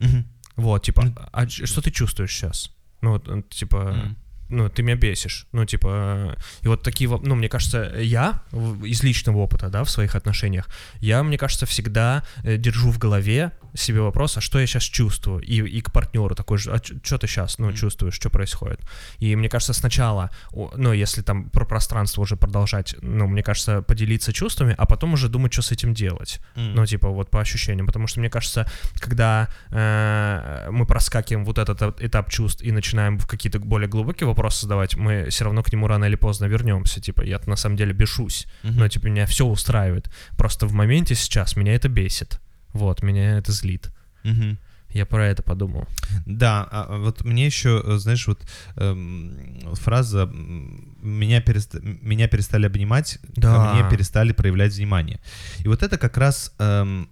Угу. 0.00 0.24
Вот, 0.56 0.82
типа, 0.82 1.30
а 1.32 1.48
что 1.48 1.80
ты 1.80 1.90
чувствуешь 1.90 2.34
сейчас? 2.34 2.72
Ну, 3.00 3.12
вот, 3.12 3.48
типа, 3.50 3.76
mm 3.76 4.16
ну, 4.52 4.68
ты 4.68 4.82
меня 4.82 4.96
бесишь. 4.96 5.46
Ну, 5.52 5.64
типа, 5.64 6.36
и 6.60 6.68
вот 6.68 6.82
такие, 6.82 7.08
ну, 7.08 7.34
мне 7.34 7.48
кажется, 7.48 7.94
я 7.98 8.42
из 8.84 9.02
личного 9.02 9.38
опыта, 9.38 9.70
да, 9.70 9.82
в 9.82 9.90
своих 9.90 10.14
отношениях, 10.14 10.68
я, 11.00 11.22
мне 11.22 11.38
кажется, 11.38 11.64
всегда 11.64 12.22
э, 12.44 12.58
держу 12.58 12.90
в 12.90 12.98
голове 12.98 13.52
себе 13.74 14.00
вопрос, 14.00 14.36
а 14.36 14.40
что 14.40 14.58
я 14.58 14.66
сейчас 14.66 14.84
чувствую? 14.84 15.40
И, 15.40 15.56
и 15.56 15.80
к 15.80 15.92
партнеру 15.92 16.34
такой 16.34 16.58
же, 16.58 16.72
а 16.72 16.80
что 16.82 17.18
ты 17.18 17.26
сейчас, 17.26 17.58
ну, 17.58 17.72
чувствуешь, 17.72 18.14
что 18.14 18.30
происходит? 18.30 18.80
И 19.18 19.34
мне 19.36 19.48
кажется, 19.48 19.72
сначала, 19.72 20.30
ну, 20.52 20.92
если 20.92 21.22
там 21.22 21.50
про 21.50 21.64
пространство 21.64 22.22
уже 22.22 22.36
продолжать, 22.36 22.94
ну, 23.00 23.26
мне 23.26 23.42
кажется, 23.42 23.82
поделиться 23.82 24.32
чувствами, 24.32 24.74
а 24.76 24.86
потом 24.86 25.14
уже 25.14 25.28
думать, 25.28 25.52
что 25.52 25.62
с 25.62 25.72
этим 25.72 25.94
делать. 25.94 26.40
Mm. 26.56 26.72
Ну, 26.74 26.86
типа, 26.86 27.08
вот 27.08 27.30
по 27.30 27.40
ощущениям. 27.40 27.86
Потому 27.86 28.06
что, 28.06 28.20
мне 28.20 28.30
кажется, 28.30 28.70
когда 28.96 29.48
э, 29.70 30.68
мы 30.70 30.86
проскакиваем 30.86 31.44
вот 31.44 31.58
этот 31.58 32.02
этап 32.02 32.30
чувств 32.30 32.62
и 32.62 32.70
начинаем 32.72 33.18
в 33.18 33.26
какие-то 33.26 33.58
более 33.58 33.88
глубокие 33.88 34.26
вопросы 34.26 34.42
вопрос 34.42 34.60
задавать, 34.60 34.96
мы 34.96 35.28
все 35.30 35.44
равно 35.44 35.62
к 35.62 35.72
нему 35.72 35.86
рано 35.86 36.04
или 36.06 36.16
поздно 36.16 36.46
вернемся. 36.46 37.00
Типа, 37.00 37.22
я 37.22 37.40
на 37.46 37.56
самом 37.56 37.76
деле 37.76 37.92
бешусь, 37.92 38.46
uh-huh. 38.62 38.72
но 38.72 38.88
типа 38.88 39.06
меня 39.06 39.26
все 39.26 39.46
устраивает. 39.46 40.10
Просто 40.36 40.66
в 40.66 40.72
моменте 40.72 41.14
сейчас 41.14 41.56
меня 41.56 41.74
это 41.74 41.88
бесит. 41.88 42.40
Вот, 42.72 43.02
меня 43.02 43.38
это 43.38 43.52
злит. 43.52 43.90
Uh-huh. 44.24 44.56
Я 44.90 45.06
про 45.06 45.26
это 45.26 45.42
подумал. 45.42 45.88
Да, 46.26 46.68
а, 46.70 46.86
а 46.88 46.98
вот 46.98 47.24
мне 47.24 47.46
еще, 47.46 47.82
знаешь, 47.98 48.26
вот 48.26 48.40
эм, 48.76 49.74
фраза 49.74 50.26
меня, 50.26 51.40
перест... 51.40 51.74
меня 51.82 52.28
перестали 52.28 52.66
обнимать, 52.66 53.18
да. 53.36 53.72
а 53.72 53.74
мне 53.74 53.90
перестали 53.90 54.32
проявлять 54.32 54.74
внимание. 54.74 55.20
И 55.60 55.68
вот 55.68 55.82
это 55.82 55.96
как 55.96 56.18
раз 56.18 56.52
эм, 56.58 57.08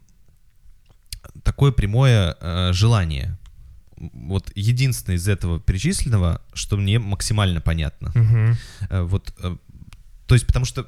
такое 1.42 1.72
прямое 1.72 2.36
э, 2.40 2.72
желание 2.72 3.38
вот 3.96 4.50
единственное 4.54 5.16
из 5.16 5.28
этого 5.28 5.60
перечисленного, 5.60 6.40
что 6.54 6.76
мне 6.76 6.98
максимально 6.98 7.60
понятно. 7.60 8.10
Угу. 8.14 9.04
Вот, 9.08 9.34
э, 9.42 9.56
то 10.26 10.34
есть, 10.34 10.46
потому 10.46 10.64
что 10.64 10.86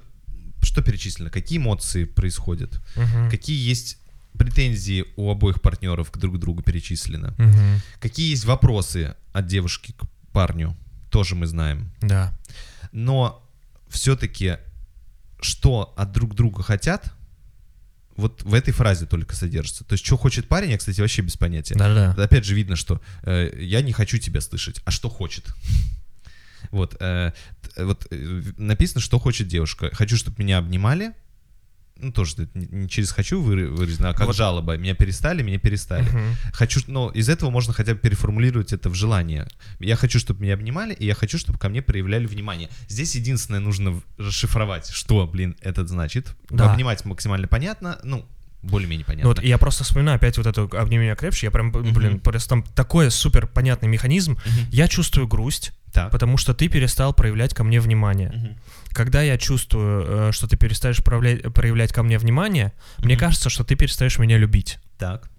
что 0.63 0.81
перечислено, 0.81 1.29
какие 1.29 1.59
эмоции 1.59 2.05
происходят, 2.05 2.81
угу. 2.97 3.31
какие 3.31 3.69
есть 3.69 3.99
претензии 4.39 5.05
у 5.17 5.31
обоих 5.31 5.61
партнеров 5.61 6.11
к 6.11 6.19
друг 6.19 6.39
другу 6.39 6.63
перечислены, 6.63 7.33
угу. 7.33 7.81
какие 8.01 8.31
есть 8.31 8.45
вопросы 8.45 9.15
от 9.33 9.47
девушки 9.47 9.93
к 9.93 10.05
парню, 10.33 10.77
тоже 11.11 11.35
мы 11.35 11.47
знаем. 11.47 11.93
Да. 12.01 12.33
Но 12.93 13.49
все-таки 13.89 14.57
что 15.43 15.93
от 15.97 16.13
друг 16.13 16.35
друга 16.35 16.63
хотят, 16.63 17.13
вот 18.17 18.43
в 18.43 18.55
этой 18.55 18.73
фразе 18.73 19.07
только 19.07 19.35
содержится. 19.35 19.85
То 19.85 19.95
есть, 19.95 20.05
что 20.05 20.17
хочет 20.17 20.49
парень, 20.49 20.71
я, 20.71 20.79
кстати, 20.79 21.01
вообще 21.01 21.23
без 21.23 21.37
понятия. 21.37 21.75
Да-да. 21.75 22.13
Опять 22.23 22.45
же, 22.45 22.55
видно, 22.55 22.77
что 22.77 23.01
э, 23.23 23.51
я 23.59 23.83
не 23.83 23.93
хочу 23.93 24.19
тебя 24.19 24.41
слышать, 24.41 24.81
а 24.85 24.91
что 24.91 25.09
хочет. 25.09 25.47
Вот, 26.71 26.97
э, 27.01 27.33
вот 27.77 28.07
э, 28.11 28.43
написано, 28.57 29.01
что 29.01 29.19
хочет 29.19 29.49
девушка. 29.49 29.91
Хочу, 29.93 30.17
чтобы 30.17 30.37
меня 30.43 30.59
обнимали, 30.59 31.13
ну, 31.97 32.13
тоже 32.13 32.49
не 32.55 32.89
через 32.89 33.13
«хочу» 33.13 33.41
выразено, 33.41 34.11
а 34.11 34.15
как 34.15 34.27
вот. 34.27 34.37
жалоба. 34.37 34.77
Меня 34.77 34.95
перестали, 34.95 35.43
меня 35.43 35.59
перестали. 35.59 36.09
Угу. 36.09 36.19
Хочу, 36.53 36.81
но 36.87 37.11
из 37.11 37.29
этого 37.29 37.51
можно 37.51 37.73
хотя 37.73 37.95
бы 37.95 38.01
переформулировать 38.01 38.73
это 38.73 38.91
в 38.91 38.95
желание. 38.95 39.49
Я 39.79 39.97
хочу, 39.97 40.19
чтобы 40.19 40.43
меня 40.43 40.55
обнимали, 40.55 40.95
и 40.95 41.07
я 41.07 41.15
хочу, 41.15 41.39
чтобы 41.39 41.59
ко 41.59 41.69
мне 41.69 41.83
проявляли 41.83 42.27
внимание. 42.27 42.69
Здесь 42.89 43.15
единственное 43.15 43.61
нужно 43.61 44.01
расшифровать, 44.19 44.89
что, 44.89 45.27
блин, 45.27 45.57
это 45.61 45.87
значит. 45.87 46.35
Да. 46.51 46.73
Обнимать 46.73 47.05
максимально 47.05 47.47
понятно, 47.47 47.99
ну, 48.03 48.27
более-менее 48.63 49.05
понятно. 49.05 49.29
Ну, 49.29 49.35
вот 49.35 49.43
я 49.43 49.59
просто 49.59 49.85
вспоминаю 49.85 50.17
опять 50.17 50.39
вот 50.39 50.47
эту 50.47 50.71
«Обними 50.77 51.05
меня 51.05 51.17
крепче», 51.17 51.47
я 51.47 51.51
прям, 51.51 51.73
блин, 51.73 52.15
uh-huh. 52.15 52.21
просто 52.21 52.49
там 52.49 52.63
такой 52.63 53.11
супер 53.11 53.47
понятный 53.47 53.89
механизм. 53.89 54.35
Uh-huh. 54.35 54.67
Я 54.71 54.87
чувствую 54.87 55.27
грусть, 55.27 55.73
Так. 55.93 56.13
потому 56.13 56.37
что 56.37 56.55
ты 56.55 56.69
перестал 56.69 57.13
проявлять 57.13 57.55
ко 57.55 57.65
мне 57.65 57.81
внимание. 57.81 58.31
Мгм. 58.31 58.57
Когда 58.95 59.23
я 59.23 59.39
чувствую, 59.39 60.05
э, 60.29 60.33
что 60.33 60.47
ты 60.47 60.57
перестаешь 60.57 61.03
проявлять, 61.03 61.43
проявлять 61.55 61.93
ко 61.93 62.03
мне 62.03 62.19
внимание, 62.19 62.73
мне 62.99 63.15
Мгм. 63.15 63.21
кажется, 63.21 63.51
что 63.51 63.65
ты 63.65 63.75
перестаешь 63.77 64.19
меня 64.19 64.39
любить. 64.39 64.79
Так. 64.99 65.31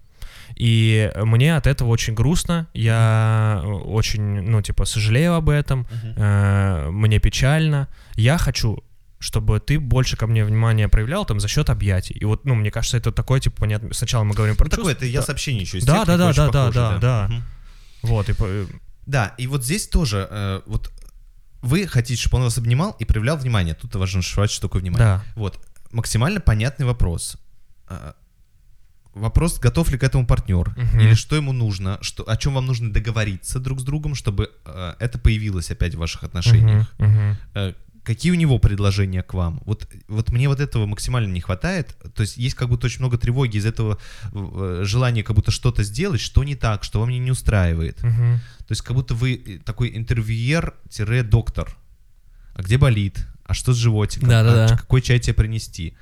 И 0.56 1.10
мне 1.16 1.56
от 1.56 1.66
этого 1.66 1.88
очень 1.88 2.14
грустно, 2.14 2.68
я 2.74 3.60
э, 3.64 3.66
очень, 3.66 4.22
ну, 4.42 4.62
типа, 4.62 4.84
сожалею 4.84 5.34
об 5.34 5.48
этом, 5.48 5.86
э, 6.16 6.88
мне 6.90 7.18
печально. 7.18 7.88
Я 8.14 8.38
хочу, 8.38 8.82
чтобы 9.18 9.58
ты 9.58 9.78
больше 9.80 10.16
ко 10.16 10.26
мне 10.26 10.44
внимание 10.44 10.88
проявлял 10.88 11.24
там 11.24 11.40
за 11.40 11.48
счет 11.48 11.70
объятий. 11.70 12.12
И 12.14 12.24
вот, 12.24 12.44
ну, 12.44 12.54
мне 12.54 12.70
кажется, 12.70 12.98
это 12.98 13.10
такое, 13.10 13.40
типа, 13.40 13.56
понятно. 13.60 13.92
Сначала 13.94 14.22
мы 14.24 14.34
говорим 14.34 14.54
про 14.56 14.64
Ну, 14.64 14.70
такое, 14.70 14.92
чувства, 14.92 14.98
это 14.98 15.06
я 15.06 15.20
да. 15.20 15.26
сообщение 15.26 15.62
еще 15.62 15.78
из 15.78 15.84
Да, 15.84 16.04
да, 16.04 16.16
да, 16.16 16.32
да, 16.32 16.50
да, 16.50 16.70
да, 16.70 16.98
да. 16.98 17.30
Вот, 18.02 18.28
и 18.28 18.34
Да, 19.06 19.34
и 19.38 19.46
вот 19.46 19.64
здесь 19.64 19.88
тоже, 19.88 20.28
э, 20.30 20.60
вот 20.66 20.92
вы 21.64 21.86
хотите, 21.86 22.20
чтобы 22.20 22.38
он 22.38 22.44
вас 22.44 22.58
обнимал 22.58 22.96
и 23.00 23.04
проявлял 23.04 23.36
внимание. 23.36 23.74
Тут 23.74 23.94
важно 23.96 24.22
шифровать, 24.22 24.50
что 24.50 24.68
такое 24.68 24.82
внимание. 24.82 25.06
да. 25.06 25.24
Вот, 25.34 25.58
максимально 25.90 26.40
понятный 26.40 26.86
вопрос. 26.86 27.36
А, 27.88 28.14
Вопрос, 29.14 29.60
готов 29.60 29.90
ли 29.92 29.98
к 29.98 30.02
этому 30.02 30.26
партнер, 30.26 30.74
Мгм. 30.76 30.98
или 30.98 31.14
что 31.14 31.36
ему 31.36 31.52
нужно, 31.52 31.98
что, 32.00 32.28
о 32.28 32.36
чем 32.36 32.54
вам 32.54 32.66
нужно 32.66 32.92
договориться 32.92 33.60
друг 33.60 33.78
с 33.78 33.84
другом, 33.84 34.16
чтобы 34.16 34.50
э, 34.66 34.94
это 34.98 35.20
появилось 35.20 35.70
опять 35.70 35.94
в 35.94 35.98
ваших 35.98 36.24
отношениях. 36.24 36.92
Мгм. 36.98 37.36
Э, 37.54 37.74
какие 38.04 38.32
у 38.32 38.36
него 38.36 38.58
предложения 38.58 39.22
к 39.22 39.34
вам? 39.34 39.62
Вот, 39.64 39.88
вот 40.08 40.30
мне 40.30 40.48
вот 40.48 40.60
этого 40.60 40.86
максимально 40.86 41.32
не 41.32 41.40
хватает. 41.40 41.96
То 42.14 42.22
есть 42.22 42.36
есть 42.36 42.54
как 42.54 42.68
будто 42.68 42.86
очень 42.86 43.00
много 43.00 43.18
тревоги 43.18 43.56
из 43.56 43.66
этого 43.66 43.98
э, 44.32 44.82
желания 44.84 45.22
как 45.22 45.34
будто 45.34 45.50
что-то 45.50 45.82
сделать, 45.82 46.20
что 46.20 46.44
не 46.44 46.54
так, 46.54 46.84
что 46.84 47.00
вам 47.00 47.10
не 47.10 47.30
устраивает. 47.30 48.02
Мгм. 48.02 48.40
То 48.58 48.72
есть 48.72 48.82
как 48.82 48.94
будто 48.94 49.14
вы 49.14 49.34
э, 49.34 49.58
такой 49.58 49.96
интервьюер-доктор. 49.96 51.76
А 52.54 52.62
где 52.62 52.78
болит? 52.78 53.26
А 53.44 53.54
что 53.54 53.72
с 53.72 53.76
животиком? 53.76 54.28
Да-да-да. 54.28 54.74
А 54.74 54.76
какой 54.76 55.02
чай 55.02 55.18
тебе 55.18 55.34
принести? 55.34 55.96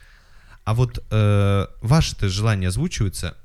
А 0.64 0.74
вот 0.74 1.02
э, 1.10 1.66
ваши-то 1.80 2.28
желания 2.28 2.68
озвучиваются. 2.68 3.36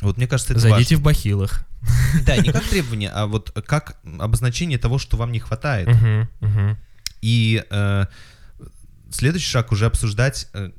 Вот 0.00 0.16
мне 0.16 0.26
кажется, 0.26 0.52
это 0.52 0.60
Зайдите 0.60 0.96
в 0.96 1.02
бахилах. 1.02 1.50
важно. 1.52 2.24
Да, 2.24 2.36
не 2.36 2.52
как 2.52 2.64
требование, 2.64 3.10
а 3.10 3.26
вот 3.26 3.50
как 3.66 3.98
обозначение 4.18 4.78
того, 4.78 4.98
что 4.98 5.16
вам 5.16 5.32
не 5.32 5.38
хватает. 5.40 5.88
Мгм, 5.88 6.28
мгм. 6.40 6.78
И 7.24 7.64
э, 7.70 8.06
следующий 9.10 9.48
шаг 9.50 9.72
уже 9.72 9.86
обсуждать, 9.86 10.48
э, 10.52 10.70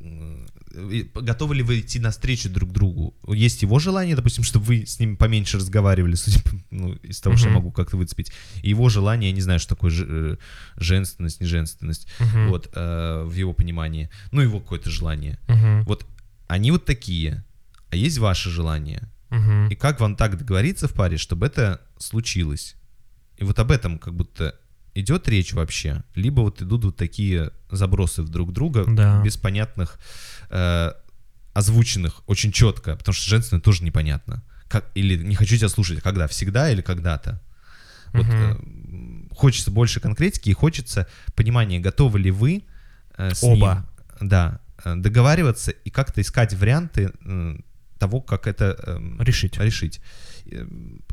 готовы 1.16 1.56
ли 1.56 1.64
вы 1.64 1.80
идти 1.80 2.00
навстречу 2.00 2.50
друг 2.50 2.72
другу. 2.72 3.16
Есть 3.28 3.64
его 3.64 3.80
желание, 3.80 4.16
допустим, 4.16 4.44
чтобы 4.44 4.66
вы 4.66 4.86
с 4.86 5.00
ним 5.00 5.18
поменьше 5.18 5.58
разговаривали, 5.58 6.16
судя 6.16 6.40
по, 6.44 6.50
ну, 6.70 6.94
из 6.94 7.20
того, 7.22 7.36
что 7.38 7.48
я 7.50 7.56
могу 7.56 7.72
как-то 7.72 7.98
выцепить. 7.98 8.32
И 8.62 8.70
его 8.70 8.90
желание, 8.90 9.30
я 9.32 9.36
не 9.36 9.42
знаю, 9.42 9.60
что 9.60 9.70
такое 9.76 9.90
же- 9.92 10.06
э, 10.08 10.38
женственность, 10.78 11.42
не 11.42 11.48
женственность, 11.48 12.08
Мгм. 12.20 12.50
вот, 12.50 12.70
э, 12.76 13.24
в 13.26 13.34
его 13.34 13.54
понимании. 13.54 14.10
Ну, 14.32 14.42
его 14.42 14.60
какое-то 14.60 14.90
желание. 14.92 15.40
Мгм. 15.48 15.84
Вот 15.86 16.06
они 16.48 16.72
вот 16.72 16.86
такие, 16.86 17.44
а 17.90 17.96
есть 17.96 18.18
ваши 18.20 18.50
желания. 18.52 19.10
Мгм. 19.30 19.70
И 19.70 19.76
как 19.76 20.00
вам 20.00 20.16
так 20.16 20.38
договориться 20.38 20.88
в 20.88 20.94
паре, 20.94 21.18
чтобы 21.18 21.48
это 21.48 21.80
случилось? 21.98 22.76
И 23.38 23.44
вот 23.46 23.58
об 23.60 23.72
этом 23.72 23.98
как 23.98 24.14
будто 24.14 24.54
идет 24.96 25.28
речь 25.28 25.54
вообще, 25.54 26.04
либо 26.16 26.42
вот 26.42 26.62
идут 26.62 26.86
вот 26.86 26.98
такие 26.98 27.52
забросы 27.70 28.22
в 28.24 28.30
друг 28.30 28.52
друга 28.54 28.86
Да. 28.88 29.22
без 29.24 29.38
понятных, 29.38 30.00
э, 30.50 30.92
озвученных 31.54 32.22
очень 32.28 32.52
четко, 32.52 32.96
потому 32.96 33.14
что 33.14 33.30
женственное 33.30 33.62
тоже 33.62 33.84
непонятно. 33.84 34.44
Как, 34.68 34.86
или 34.96 35.16
не 35.22 35.36
хочу 35.36 35.58
тебя 35.58 35.70
слушать, 35.70 36.02
когда? 36.02 36.28
Всегда 36.28 36.70
или 36.72 36.82
когда-то? 36.82 37.42
Вот 38.14 38.26
Мгм. 38.26 39.28
э, 39.32 39.36
хочется 39.36 39.72
больше 39.72 40.00
конкретики 40.00 40.50
и 40.50 40.54
хочется 40.54 41.08
понимания, 41.36 41.80
готовы 41.80 42.20
ли 42.20 42.32
вы 42.32 42.64
э, 43.18 43.34
с 43.34 43.44
Оба. 43.44 43.86
ним, 44.20 44.30
да, 44.30 44.60
э, 44.84 44.96
договариваться 44.96 45.72
и 45.72 45.90
как-то 45.90 46.22
искать 46.22 46.54
варианты 46.54 47.12
э, 47.26 47.56
того, 48.00 48.22
как 48.22 48.48
это 48.48 48.76
эм, 48.88 49.22
Решить. 49.22 49.58
решить. 49.58 50.02
Э, 50.52 50.66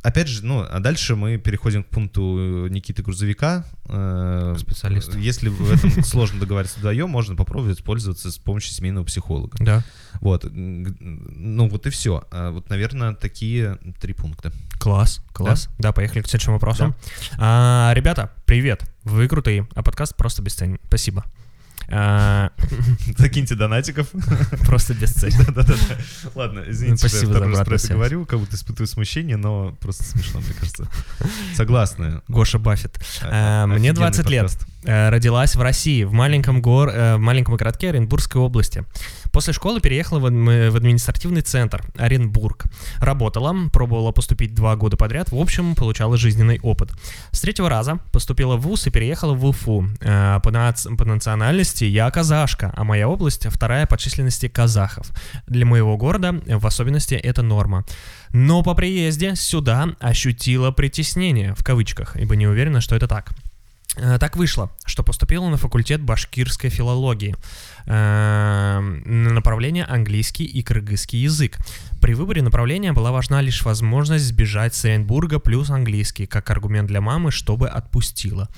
Опять 0.02 0.28
же, 0.28 0.44
ну, 0.44 0.66
а 0.68 0.80
дальше 0.80 1.14
мы 1.14 1.38
переходим 1.38 1.84
к 1.84 1.88
пункту 1.88 2.66
Никиты 2.68 3.02
Грузовика. 3.02 3.64
Э, 3.88 4.54
К 4.56 4.58
специалисту. 4.58 5.18
Если 5.18 5.48
в 5.48 5.72
этом 5.72 6.02
сложно 6.04 6.40
договориться 6.40 6.78
вдвоем, 6.78 7.08
можно 7.08 7.36
попробовать 7.36 7.82
пользоваться 7.84 8.30
с 8.30 8.38
помощью 8.38 8.72
семейного 8.72 9.04
психолога. 9.04 9.56
Да. 9.60 9.82
Вот. 10.20 10.46
Ну, 10.50 11.68
вот 11.68 11.86
и 11.86 11.90
все. 11.90 12.24
Вот, 12.30 12.68
наверное, 12.68 13.14
такие 13.14 13.78
три 14.00 14.12
пункта. 14.12 14.52
Класс, 14.78 15.22
класс. 15.32 15.68
Да, 15.78 15.92
поехали 15.92 16.22
к 16.22 16.28
следующему 16.28 16.54
вопросу. 16.54 16.94
А, 17.38 17.92
ребята, 17.94 18.32
привет. 18.44 18.82
Вы 19.04 19.28
крутые, 19.28 19.68
а 19.74 19.82
подкаст 19.82 20.16
просто 20.16 20.42
бесценен. 20.42 20.78
Спасибо. 20.86 21.24
А, 21.94 22.50
Закиньте 23.18 23.54
донатиков. 23.54 24.08
просто 24.66 24.94
бесценен. 24.94 25.44
Да-да-да. 25.54 25.74
Ладно, 26.34 26.64
извините, 26.66 27.08
что 27.08 27.18
я 27.18 27.26
второй 27.28 27.48
раз 27.50 27.64
про 27.66 27.74
это 27.76 27.88
говорю, 27.92 28.24
как 28.24 28.38
будто 28.38 28.56
испытываю 28.56 28.86
смущение, 28.86 29.36
но 29.36 29.76
просто 29.80 30.04
смешно, 30.04 30.40
мне 30.40 30.54
кажется. 30.58 30.88
Согласны. 31.54 32.22
Гоша 32.28 32.58
Баффет. 32.58 32.98
А- 33.22 33.62
А, 33.64 33.66
Мне 33.66 33.90
офигенный 33.90 33.94
20 34.12 34.30
лет. 34.30 34.58
Э, 34.84 35.10
Родилась 35.10 35.54
в 35.54 35.60
России, 35.60 36.02
в 36.04 36.12
маленьком, 36.12 36.60
гор... 36.62 36.88
э, 36.88 37.16
в 37.16 37.20
маленьком 37.20 37.56
городке 37.56 37.90
Оренбургской 37.90 38.40
области. 38.40 38.84
После 39.32 39.54
школы 39.54 39.80
переехала 39.80 40.18
в 40.18 40.26
адми- 40.26 40.68
в 40.70 40.76
административный 40.76 41.40
центр 41.40 41.82
Оренбург. 41.96 42.66
Работала, 42.98 43.54
пробовала 43.72 44.12
поступить 44.12 44.54
два 44.54 44.76
года 44.76 44.96
подряд, 44.98 45.32
в 45.32 45.36
общем, 45.36 45.74
получала 45.74 46.18
жизненный 46.18 46.60
опыт. 46.62 46.92
С 47.30 47.40
третьего 47.40 47.70
раза 47.70 47.98
поступила 48.12 48.56
в 48.56 48.60
ВУЗ 48.60 48.88
и 48.88 48.90
переехала 48.90 49.32
в 49.34 49.44
Уфу. 49.46 49.88
Э, 50.00 50.38
По, 50.42 50.50
нац- 50.50 50.94
по 50.96 51.04
национальности 51.06 51.84
я 51.84 52.10
казашка, 52.10 52.72
а 52.76 52.84
моя 52.84 53.08
область 53.08 53.46
вторая 53.48 53.86
по 53.86 53.96
численности 53.96 54.48
казахов. 54.48 55.10
Для 55.46 55.64
моего 55.64 55.96
города, 55.96 56.32
в 56.46 56.66
особенности, 56.66 57.14
это 57.14 57.42
норма. 57.42 57.84
Но 58.34 58.62
по 58.62 58.74
приезде 58.74 59.34
сюда 59.34 59.88
ощутила 60.00 60.70
притеснение, 60.72 61.54
в 61.56 61.64
кавычках, 61.64 62.16
ибо 62.16 62.36
не 62.36 62.46
уверена, 62.46 62.80
что 62.82 62.94
это 62.96 63.08
так. 63.08 63.30
Э, 63.96 64.18
Так 64.18 64.36
вышло, 64.36 64.70
что 64.86 65.02
поступила 65.02 65.48
на 65.48 65.56
факультет 65.56 66.00
башкирской 66.00 66.70
филологии 66.70 67.36
э, 67.86 68.80
на 68.80 69.30
направление 69.30 69.84
английский 69.84 70.44
и 70.44 70.62
кыргызский 70.62 71.18
язык. 71.18 71.58
При 72.00 72.14
выборе 72.14 72.42
направления 72.42 72.92
была 72.92 73.12
важна 73.12 73.42
лишь 73.42 73.64
возможность 73.64 74.24
сбежать 74.24 74.74
с 74.74 74.84
Оренбурга 74.84 75.38
плюс 75.38 75.70
английский, 75.70 76.26
как 76.26 76.50
аргумент 76.50 76.88
для 76.88 77.00
мамы, 77.00 77.30
чтобы 77.30 77.68
отпустила. 77.68 78.48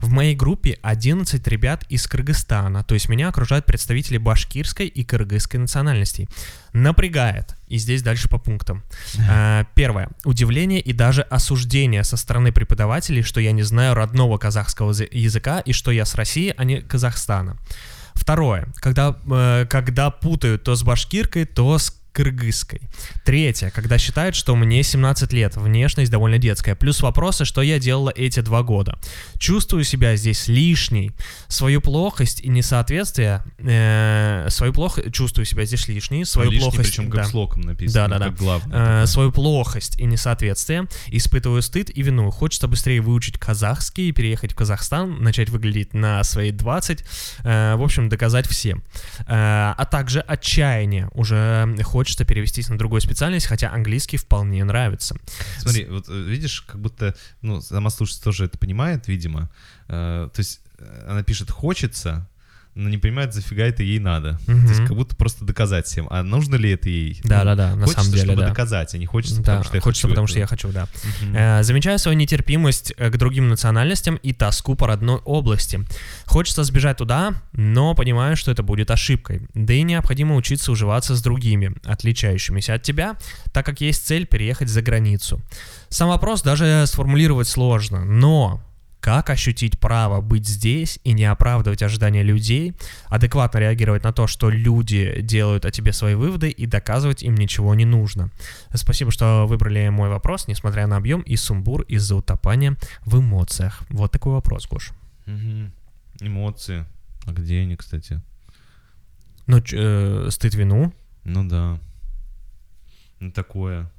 В 0.00 0.10
моей 0.10 0.34
группе 0.34 0.78
11 0.82 1.46
ребят 1.48 1.84
из 1.88 2.06
Кыргызстана, 2.06 2.84
то 2.84 2.94
есть 2.94 3.08
меня 3.08 3.28
окружают 3.28 3.66
представители 3.66 4.16
башкирской 4.16 4.86
и 4.86 5.04
кыргызской 5.04 5.58
национальностей. 5.58 6.28
Напрягает. 6.74 7.54
И 7.68 7.78
здесь 7.78 8.02
дальше 8.02 8.28
по 8.28 8.36
пунктам. 8.38 8.82
А, 9.30 9.64
Первое. 9.74 10.08
Удивление 10.24 10.80
и 10.80 10.92
даже 10.92 11.22
осуждение 11.22 12.02
со 12.02 12.16
стороны 12.16 12.50
преподавателей, 12.52 13.22
что 13.22 13.40
я 13.40 13.52
не 13.52 13.62
знаю 13.62 13.94
родного 13.94 14.38
казахского 14.38 14.90
язы- 14.90 15.08
языка 15.12 15.60
и 15.60 15.72
что 15.72 15.92
я 15.92 16.04
с 16.04 16.16
России, 16.16 16.52
а 16.56 16.64
не 16.64 16.80
Казахстана. 16.82 17.56
Второе. 18.14 18.66
Когда, 18.76 19.16
э, 19.24 19.66
когда 19.70 20.10
путают 20.10 20.64
то 20.64 20.74
с 20.74 20.82
башкиркой, 20.82 21.44
то 21.46 21.78
с 21.78 21.94
кыргызской. 22.14 22.80
Третье, 23.24 23.70
когда 23.70 23.98
считают, 23.98 24.36
что 24.36 24.54
мне 24.54 24.82
17 24.82 25.32
лет, 25.32 25.56
внешность 25.56 26.10
довольно 26.10 26.38
детская. 26.38 26.76
Плюс 26.76 27.02
вопросы, 27.02 27.44
что 27.44 27.60
я 27.60 27.78
делала 27.78 28.12
эти 28.14 28.40
два 28.40 28.62
года. 28.62 28.98
Чувствую 29.38 29.82
себя 29.82 30.14
здесь 30.16 30.46
лишней. 30.46 31.10
Свою 31.48 31.80
плохость 31.80 32.40
и 32.40 32.48
несоответствие, 32.48 33.42
э, 33.58 34.46
свою 34.48 34.72
плохо 34.72 35.10
чувствую 35.10 35.44
себя 35.44 35.64
здесь 35.64 35.88
лишней, 35.88 36.24
свою 36.24 36.50
Лишний, 36.50 36.70
плохость, 36.70 36.90
причем 36.90 37.10
да. 37.10 37.24
с 37.24 37.34
локом 37.34 37.62
написано, 37.62 38.08
Да-да-да. 38.08 38.26
как 38.26 38.36
главное. 38.38 39.02
Э, 39.02 39.06
свою 39.06 39.32
плохость 39.32 39.98
и 39.98 40.04
несоответствие, 40.04 40.86
испытываю 41.08 41.62
стыд 41.62 41.90
и 41.90 42.02
вину. 42.02 42.30
Хочется 42.30 42.68
быстрее 42.68 43.00
выучить 43.00 43.38
казахский, 43.38 44.12
переехать 44.12 44.52
в 44.52 44.54
Казахстан, 44.54 45.20
начать 45.20 45.48
выглядеть 45.50 45.94
на 45.94 46.22
свои 46.22 46.52
20, 46.52 47.04
э, 47.42 47.74
в 47.74 47.82
общем, 47.82 48.08
доказать 48.08 48.46
всем. 48.46 48.84
Э, 49.26 49.74
а 49.76 49.84
также 49.90 50.20
отчаяние. 50.20 51.08
Уже 51.12 51.74
хочется 51.82 52.03
перевестись 52.24 52.68
на 52.68 52.78
другую 52.78 53.00
специальность, 53.00 53.46
хотя 53.46 53.72
английский 53.72 54.16
вполне 54.16 54.64
нравится. 54.64 55.16
Смотри, 55.58 55.86
вот 55.86 56.08
э, 56.08 56.12
видишь, 56.12 56.62
как 56.62 56.80
будто, 56.80 57.14
ну, 57.42 57.60
сама 57.60 57.90
слушательница 57.90 58.24
тоже 58.24 58.44
это 58.44 58.58
понимает, 58.58 59.08
видимо. 59.08 59.50
Э, 59.88 60.28
то 60.32 60.40
есть 60.40 60.60
э, 60.78 61.06
она 61.08 61.22
пишет 61.22 61.50
«хочется», 61.50 62.28
но 62.74 62.88
не 62.88 62.98
понимает, 62.98 63.32
зафига 63.32 63.64
это 63.64 63.82
ей 63.82 63.98
надо. 63.98 64.38
То 64.46 64.52
есть 64.52 64.80
как 64.80 64.94
будто 64.94 65.14
просто 65.16 65.44
доказать 65.44 65.86
всем. 65.86 66.06
А 66.10 66.22
нужно 66.22 66.56
ли 66.56 66.70
это 66.70 66.88
ей? 66.88 67.20
Ну, 67.22 67.30
Да-да-да, 67.30 67.76
на 67.76 67.86
хочется, 67.86 68.02
самом 68.02 68.12
деле, 68.12 68.24
чтобы 68.24 68.40
да. 68.42 68.48
доказать, 68.48 68.94
а 68.94 68.98
не 68.98 69.06
хочется, 69.06 69.36
Да, 69.36 69.42
потому 69.42 69.64
что 69.64 69.76
я 69.76 69.80
хочется, 69.80 70.06
хочу 70.06 70.08
потому 70.12 70.26
что 70.26 70.38
я 70.38 70.46
хочу, 70.46 70.72
да. 70.72 70.88
Мгм. 71.22 71.36
Э, 71.36 71.62
Замечаю 71.62 71.98
свою 71.98 72.18
нетерпимость 72.18 72.92
э, 72.96 73.10
к 73.10 73.16
другим 73.16 73.48
национальностям 73.48 74.16
и 74.16 74.32
тоску 74.32 74.74
по 74.74 74.86
родной 74.86 75.18
области. 75.24 75.80
Хочется 76.24 76.64
сбежать 76.64 76.96
туда, 76.96 77.34
но 77.52 77.94
понимаю, 77.94 78.36
что 78.36 78.50
это 78.50 78.62
будет 78.62 78.90
ошибкой. 78.90 79.42
Да 79.54 79.72
и 79.72 79.82
необходимо 79.82 80.34
учиться 80.34 80.72
уживаться 80.72 81.14
с 81.14 81.22
другими, 81.22 81.74
отличающимися 81.84 82.74
от 82.74 82.82
тебя, 82.82 83.16
так 83.52 83.64
как 83.64 83.80
есть 83.80 84.06
цель 84.06 84.26
переехать 84.26 84.68
за 84.68 84.82
границу. 84.82 85.40
Сам 85.88 86.08
вопрос 86.08 86.42
даже 86.42 86.84
сформулировать 86.86 87.46
сложно, 87.46 88.04
но 88.04 88.60
как 89.04 89.28
ощутить 89.28 89.78
право 89.78 90.22
быть 90.22 90.48
здесь 90.48 90.98
и 91.04 91.12
не 91.12 91.26
оправдывать 91.26 91.82
ожидания 91.82 92.22
людей, 92.22 92.72
адекватно 93.08 93.58
реагировать 93.58 94.02
на 94.02 94.14
то, 94.14 94.26
что 94.26 94.48
люди 94.48 95.20
делают 95.20 95.66
о 95.66 95.70
тебе 95.70 95.92
свои 95.92 96.14
выводы 96.14 96.48
и 96.48 96.64
доказывать 96.64 97.22
им 97.22 97.34
ничего 97.34 97.74
не 97.74 97.84
нужно. 97.84 98.30
Спасибо, 98.72 99.10
что 99.10 99.46
выбрали 99.46 99.90
мой 99.90 100.08
вопрос, 100.08 100.48
несмотря 100.48 100.86
на 100.86 100.96
объем 100.96 101.20
и 101.20 101.36
сумбур 101.36 101.82
из-за 101.82 102.16
утопания 102.16 102.78
в 103.04 103.20
эмоциях. 103.20 103.82
Вот 103.90 104.10
такой 104.10 104.32
вопрос, 104.32 104.66
Гош. 104.66 104.92
Угу. 105.26 106.26
Эмоции. 106.26 106.86
А 107.26 107.32
где 107.32 107.60
они, 107.60 107.76
кстати? 107.76 108.22
Ну, 109.46 109.62
э, 109.70 110.28
стыд 110.30 110.54
вину. 110.54 110.94
Ну 111.24 111.46
да. 111.46 111.78
Ну 113.20 113.30
такое. 113.32 113.90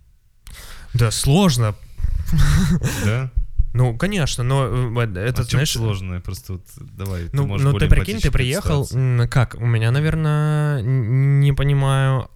Да, 0.95 1.11
сложно. 1.11 1.75
Да? 3.05 3.29
Ну, 3.75 3.93
конечно, 3.97 4.41
но 4.41 4.93
э, 4.95 5.19
это, 5.19 5.41
а 5.41 5.43
знаешь... 5.43 5.73
сложное? 5.73 6.21
Просто 6.21 6.53
вот 6.53 6.61
давай, 6.79 7.23
ну, 7.33 7.57
ты 7.57 7.63
Ну, 7.63 7.77
ты 7.77 7.89
прикинь, 7.89 8.21
ты 8.21 8.31
приехал... 8.31 8.87
Как? 9.29 9.55
У 9.55 9.65
меня, 9.65 9.91
наверное, 9.91 10.81
не 10.81 11.51
понимаю... 11.51 12.29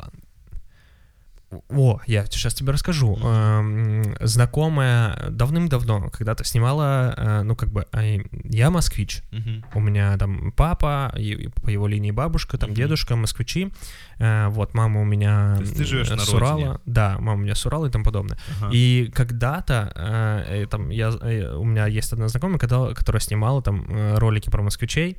О, 1.70 2.00
я 2.06 2.26
сейчас 2.26 2.54
тебе 2.54 2.74
расскажу. 2.74 3.16
Mm-hmm. 3.16 4.26
Знакомая 4.26 5.30
давным-давно 5.30 6.10
когда-то 6.10 6.44
снимала, 6.44 7.14
э, 7.18 7.42
ну 7.42 7.56
как 7.56 7.70
бы, 7.72 7.88
я 8.44 8.70
москвич. 8.70 9.24
Mm-hmm. 9.32 9.64
У 9.74 9.80
меня 9.80 10.16
там 10.18 10.52
папа, 10.52 11.12
по 11.64 11.70
его 11.70 11.88
линии 11.88 12.12
бабушка, 12.12 12.58
там 12.58 12.70
mm-hmm. 12.70 12.76
дедушка, 12.76 13.16
москвичи. 13.16 13.74
Э, 14.20 14.50
вот, 14.50 14.76
мама 14.76 15.02
у 15.02 15.06
меня 15.06 15.56
То 15.58 15.62
есть 15.62 15.78
ты 15.78 15.86
живешь 15.86 16.10
с 16.10 16.34
Урала. 16.34 16.54
Родине. 16.54 16.80
Да, 16.86 17.18
мама 17.20 17.40
у 17.40 17.44
меня 17.44 17.56
с 17.56 17.66
Урала 17.66 17.88
и 17.88 17.90
тому 17.90 18.06
подобное. 18.06 18.38
Ага. 18.62 18.70
И 18.72 19.12
когда-то 19.14 19.92
э, 19.96 20.68
там 20.70 20.90
я, 20.90 21.10
у 21.10 21.64
меня 21.64 21.88
есть 21.88 22.14
одна 22.14 22.28
знакомая, 22.28 22.60
которая 22.60 23.22
снимала 23.22 23.64
там 23.64 23.88
ролики 24.18 24.50
про 24.50 24.62
москвичей. 24.62 25.18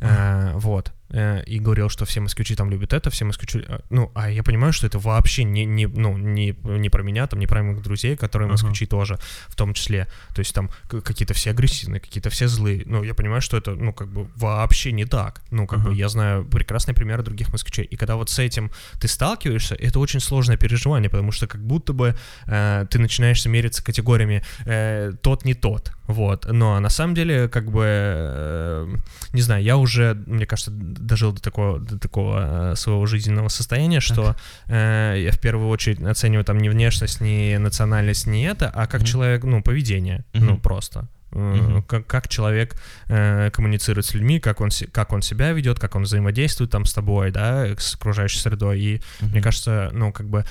Uh-huh. 0.00 0.58
вот. 0.58 0.92
Э, 1.10 1.42
и 1.44 1.58
говорил, 1.58 1.88
что 1.88 2.04
все 2.04 2.20
москвичи 2.20 2.54
там 2.54 2.70
любят 2.70 2.92
это, 2.92 3.08
все 3.10 3.24
москвичи... 3.24 3.64
Э, 3.66 3.78
ну, 3.88 4.12
а 4.14 4.30
я 4.30 4.42
понимаю, 4.42 4.72
что 4.72 4.86
это 4.86 4.98
вообще 4.98 5.42
не, 5.44 5.64
не, 5.64 5.86
ну, 5.86 6.18
не, 6.18 6.54
не 6.64 6.90
про 6.90 7.02
меня, 7.02 7.26
там, 7.26 7.40
не 7.40 7.46
про 7.46 7.62
моих 7.62 7.82
друзей, 7.82 8.16
которые 8.16 8.48
москвичи 8.48 8.84
uh-huh. 8.84 8.88
тоже 8.88 9.18
в 9.48 9.56
том 9.56 9.72
числе. 9.72 10.06
То 10.34 10.40
есть 10.40 10.54
там 10.54 10.70
какие-то 10.88 11.32
все 11.32 11.50
агрессивные, 11.50 12.00
какие-то 12.00 12.28
все 12.28 12.46
злые. 12.46 12.82
Ну, 12.84 13.02
я 13.02 13.14
понимаю, 13.14 13.40
что 13.40 13.56
это, 13.56 13.74
ну, 13.74 13.92
как 13.92 14.08
бы 14.08 14.28
вообще 14.36 14.92
не 14.92 15.06
так. 15.06 15.40
Ну, 15.50 15.66
как 15.66 15.78
uh-huh. 15.78 15.88
бы 15.88 15.94
я 15.94 16.08
знаю 16.08 16.44
прекрасные 16.44 16.94
примеры 16.94 17.22
других 17.22 17.52
москвичей. 17.52 17.84
И 17.84 17.96
когда 17.96 18.16
вот 18.16 18.28
с 18.28 18.38
этим 18.38 18.70
ты 19.00 19.08
сталкиваешься, 19.08 19.74
это 19.76 20.00
очень 20.00 20.20
сложное 20.20 20.58
переживание, 20.58 21.08
потому 21.08 21.32
что 21.32 21.46
как 21.46 21.62
будто 21.64 21.94
бы 21.94 22.16
э, 22.46 22.86
ты 22.90 22.98
начинаешь 22.98 23.44
мериться 23.46 23.82
категориями 23.82 24.44
э, 24.66 25.12
тот 25.22 25.46
не 25.46 25.54
тот. 25.54 25.92
Вот. 26.08 26.46
Но 26.50 26.80
на 26.80 26.88
самом 26.88 27.14
деле, 27.14 27.48
как 27.48 27.70
бы, 27.70 27.84
э, 27.84 28.94
не 29.32 29.42
знаю, 29.42 29.62
я 29.62 29.76
уже, 29.76 29.87
мне 30.26 30.46
кажется, 30.46 30.70
дожил 30.70 31.32
до 31.32 31.40
такого, 31.40 31.78
до 31.78 31.98
такого 31.98 32.72
э, 32.72 32.76
своего 32.76 33.06
жизненного 33.06 33.48
состояния, 33.48 34.00
что 34.00 34.36
э, 34.66 35.16
я 35.18 35.32
в 35.32 35.38
первую 35.38 35.68
очередь 35.68 36.02
оцениваю 36.02 36.44
там 36.44 36.58
не 36.58 36.68
внешность, 36.68 37.20
не 37.20 37.58
национальность, 37.58 38.26
не 38.26 38.44
это, 38.44 38.68
а 38.68 38.86
как 38.86 39.02
mm-hmm. 39.02 39.06
человек, 39.06 39.44
ну, 39.44 39.62
поведение, 39.62 40.24
mm-hmm. 40.32 40.40
ну, 40.40 40.58
просто. 40.58 41.08
Uh-huh. 41.30 41.82
Как, 41.82 42.06
как 42.06 42.28
человек 42.28 42.80
э, 43.08 43.50
коммуницирует 43.50 44.06
с 44.06 44.14
людьми, 44.14 44.40
как 44.40 44.62
он, 44.62 44.70
как 44.92 45.12
он 45.12 45.20
себя 45.20 45.52
ведет, 45.52 45.78
как 45.78 45.94
он 45.94 46.04
взаимодействует 46.04 46.70
там 46.70 46.86
с 46.86 46.94
тобой, 46.94 47.30
да, 47.30 47.66
с 47.76 47.96
окружающей 47.96 48.38
средой. 48.38 48.80
И 48.80 48.96
uh-huh. 48.96 49.32
мне 49.32 49.42
кажется, 49.42 49.90
ну, 49.92 50.10
как 50.10 50.26
бы, 50.26 50.46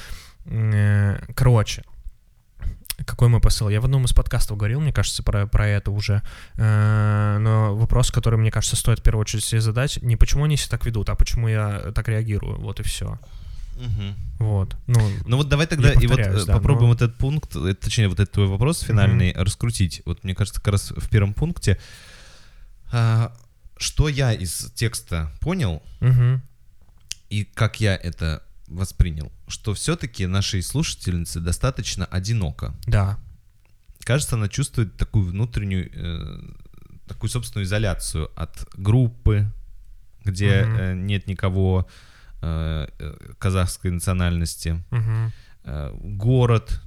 э, 0.45 1.19
короче, 1.33 1.83
какой 3.05 3.29
мой 3.29 3.39
посыл? 3.39 3.69
Я 3.69 3.81
в 3.81 3.85
одном 3.85 4.05
из 4.05 4.13
подкастов 4.13 4.57
говорил, 4.57 4.79
мне 4.79 4.91
кажется, 4.91 5.23
про, 5.23 5.47
про 5.47 5.67
это 5.67 5.91
уже. 5.91 6.21
Э, 6.55 7.37
но 7.39 7.75
вопрос, 7.75 8.11
который, 8.11 8.39
мне 8.39 8.51
кажется, 8.51 8.75
стоит 8.75 8.99
в 8.99 9.03
первую 9.03 9.21
очередь 9.21 9.43
себе 9.43 9.61
задать, 9.61 10.01
не 10.01 10.15
почему 10.15 10.45
они 10.45 10.57
себя 10.57 10.71
так 10.71 10.85
ведут, 10.85 11.09
а 11.09 11.15
почему 11.15 11.47
я 11.47 11.91
так 11.93 12.07
реагирую. 12.07 12.59
Вот 12.59 12.79
и 12.79 12.83
все. 12.83 13.19
Угу. 13.77 14.45
Вот. 14.45 14.75
Ну, 14.87 15.09
ну 15.25 15.37
вот 15.37 15.49
давай 15.49 15.67
тогда 15.67 15.93
и 15.93 16.07
вот 16.07 16.19
э, 16.19 16.45
да, 16.45 16.53
попробуем 16.53 16.89
но... 16.89 16.93
вот 16.93 17.01
этот 17.01 17.17
пункт, 17.17 17.55
э, 17.55 17.75
точнее 17.75 18.07
вот 18.07 18.19
этот 18.19 18.33
твой 18.33 18.47
вопрос 18.47 18.81
финальный 18.81 19.31
угу. 19.31 19.43
раскрутить. 19.43 20.01
Вот 20.05 20.23
мне 20.23 20.33
кажется, 20.33 20.59
как 20.59 20.73
раз 20.73 20.91
в 20.91 21.09
первом 21.09 21.33
пункте, 21.33 21.77
а, 22.91 23.33
что 23.77 24.09
я 24.09 24.33
из 24.33 24.71
текста 24.73 25.31
понял 25.39 25.83
угу. 26.01 26.41
и 27.29 27.45
как 27.45 27.79
я 27.79 27.95
это 27.95 28.41
воспринял, 28.67 29.31
что 29.47 29.73
все-таки 29.73 30.25
нашей 30.25 30.61
слушательнице 30.61 31.39
достаточно 31.39 32.05
одиноко. 32.05 32.75
Да. 32.85 33.17
Кажется, 34.03 34.35
она 34.35 34.47
чувствует 34.47 34.95
такую 34.97 35.25
внутреннюю, 35.25 35.89
э, 35.93 36.39
такую 37.07 37.29
собственную 37.29 37.65
изоляцию 37.65 38.29
от 38.35 38.67
группы, 38.75 39.51
где 40.23 40.63
угу. 40.63 40.77
э, 40.77 40.95
нет 40.95 41.27
никого 41.27 41.87
э, 42.41 42.87
э, 42.99 43.33
казахской 43.37 43.91
национальности. 43.91 44.83
Угу. 44.91 45.31
Э, 45.63 45.93
город, 46.01 46.81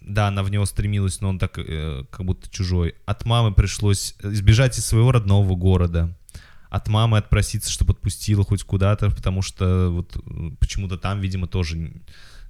да, 0.00 0.28
она 0.28 0.42
в 0.42 0.50
него 0.50 0.66
стремилась, 0.66 1.20
но 1.20 1.28
он 1.28 1.38
так 1.38 1.58
э, 1.58 2.04
как 2.10 2.26
будто 2.26 2.50
чужой. 2.50 2.94
От 3.06 3.24
мамы 3.24 3.52
пришлось 3.52 4.14
избежать 4.22 4.78
из 4.78 4.86
своего 4.86 5.12
родного 5.12 5.54
города 5.54 6.14
от 6.70 6.88
мамы 6.88 7.18
отпроситься, 7.18 7.70
чтобы 7.70 7.92
отпустила 7.92 8.44
хоть 8.44 8.62
куда-то, 8.62 9.10
потому 9.10 9.42
что 9.42 9.90
вот 9.90 10.16
почему-то 10.60 10.96
там, 10.96 11.20
видимо, 11.20 11.48
тоже 11.48 11.92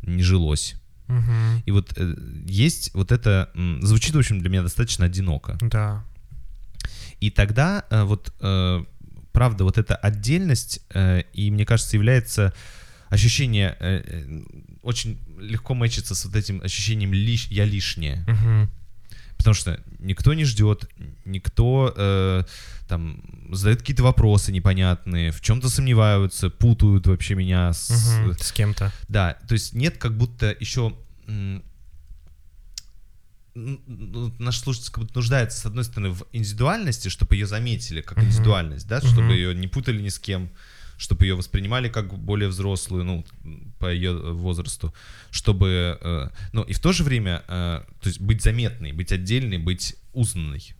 не 0.02 0.22
жилось. 0.22 0.76
Угу. 1.08 1.62
И 1.66 1.70
вот 1.72 1.92
э, 1.96 2.14
есть 2.46 2.94
вот 2.94 3.12
это, 3.12 3.50
звучит, 3.80 4.14
в 4.14 4.18
общем, 4.18 4.40
для 4.40 4.48
меня 4.48 4.62
достаточно 4.62 5.06
одиноко. 5.06 5.58
Да. 5.60 6.04
И 7.20 7.30
тогда 7.30 7.84
э, 7.90 8.04
вот, 8.04 8.32
э, 8.40 8.84
правда, 9.32 9.64
вот 9.64 9.78
эта 9.78 9.96
отдельность, 9.96 10.82
и 11.32 11.50
мне 11.50 11.64
кажется, 11.64 11.96
является 11.96 12.52
ощущение, 13.08 13.76
очень 14.82 15.18
легко 15.38 15.74
мэчится 15.74 16.14
с 16.14 16.24
вот 16.24 16.36
этим 16.36 16.60
ощущением 16.62 17.12
лиш, 17.12 17.48
«я 17.48 17.64
лишнее». 17.64 18.24
Угу. 18.28 18.70
Потому 19.36 19.54
что 19.54 19.80
никто 19.98 20.34
не 20.34 20.44
ждет, 20.44 20.88
никто 21.24 22.44
там 22.90 23.22
задает 23.52 23.80
какие-то 23.80 24.02
вопросы 24.02 24.50
непонятные, 24.50 25.30
в 25.30 25.40
чем-то 25.40 25.68
сомневаются, 25.68 26.50
путают 26.50 27.06
вообще 27.06 27.36
меня 27.36 27.72
с, 27.72 28.18
угу, 28.18 28.34
с 28.34 28.50
кем-то. 28.50 28.92
Да, 29.08 29.38
то 29.46 29.54
есть 29.54 29.74
нет 29.74 29.96
как 29.96 30.16
будто 30.16 30.54
еще 30.58 30.96
наш 33.54 34.58
слушатель 34.58 34.90
как 34.90 35.04
будто 35.04 35.18
нуждается, 35.18 35.60
с 35.60 35.66
одной 35.66 35.84
стороны, 35.84 36.10
в 36.10 36.24
индивидуальности, 36.32 37.08
чтобы 37.08 37.36
ее 37.36 37.46
заметили 37.46 38.00
как 38.00 38.18
uh 38.18 38.24
индивидуальность, 38.24 38.88
да, 38.88 38.98
uh 38.98 39.06
чтобы 39.06 39.34
ее 39.34 39.54
не 39.54 39.68
путали 39.68 40.02
ни 40.02 40.08
с 40.08 40.18
кем, 40.18 40.50
чтобы 40.96 41.26
ее 41.26 41.36
воспринимали 41.36 41.88
как 41.88 42.12
более 42.18 42.48
взрослую, 42.48 43.04
ну, 43.04 43.24
по 43.78 43.92
ее 43.92 44.12
возрасту, 44.12 44.92
чтобы, 45.30 45.98
э, 46.00 46.28
ну, 46.52 46.62
и 46.62 46.72
в 46.72 46.80
то 46.80 46.92
же 46.92 47.04
время, 47.04 47.42
э, 47.46 47.82
то 48.00 48.08
есть 48.08 48.20
быть 48.20 48.42
заметной, 48.42 48.92
быть 48.92 49.12
отдельной, 49.12 49.58
быть 49.58 49.96
узнанной. 50.12 50.74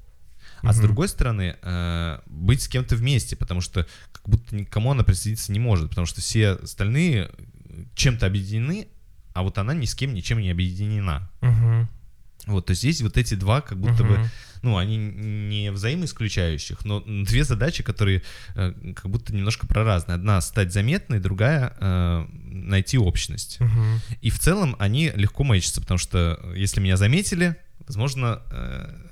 А 0.63 0.67
угу. 0.67 0.73
с 0.73 0.79
другой 0.79 1.09
стороны, 1.09 1.57
э, 1.63 2.19
быть 2.27 2.63
с 2.63 2.69
кем-то 2.69 2.97
вместе, 2.97 3.37
потому 3.37 3.61
что 3.61 3.87
как 4.13 4.29
будто 4.29 4.55
никому 4.55 4.91
она 4.91 5.05
присоединиться 5.05 5.53
не 5.53 5.59
может, 5.59 5.91
потому 5.91 6.07
что 6.07 6.21
все 6.21 6.51
остальные 6.53 7.31
чем-то 7.95 8.27
объединены, 8.27 8.89
а 9.33 9.43
вот 9.43 9.59
она 9.59 9.75
ни 9.75 9.87
с 9.87 9.95
кем 9.95 10.15
ничем 10.15 10.41
не 10.41 10.51
объединена. 10.51 11.31
Угу. 11.41 11.89
Вот, 12.47 12.67
то 12.67 12.71
есть 12.71 12.85
есть 12.85 13.03
вот 13.03 13.17
эти 13.17 13.35
два, 13.35 13.61
как 13.61 13.79
будто 13.79 14.03
uh-huh. 14.03 14.23
бы, 14.23 14.31
ну, 14.63 14.77
они 14.77 14.97
не 14.97 15.71
взаимоисключающих, 15.71 16.85
но 16.85 17.01
две 17.01 17.45
задачи, 17.45 17.83
которые 17.83 18.23
э, 18.55 18.73
как 18.97 19.11
будто 19.11 19.35
немножко 19.35 19.67
про 19.67 19.85
разные. 19.85 20.15
Одна 20.15 20.41
стать 20.41 20.73
заметной, 20.73 21.21
другая 21.21 21.75
э, 21.79 22.27
найти 22.33 22.99
общность. 22.99 23.59
Uh-huh. 23.61 23.99
И 24.21 24.31
в 24.31 24.39
целом 24.39 24.75
они 24.79 25.13
легко 25.15 25.45
мэчатся, 25.45 25.81
потому 25.81 25.99
что 25.99 26.41
если 26.55 26.81
меня 26.81 26.97
заметили, 26.97 27.57
возможно, 27.87 28.43
э. 28.51 29.10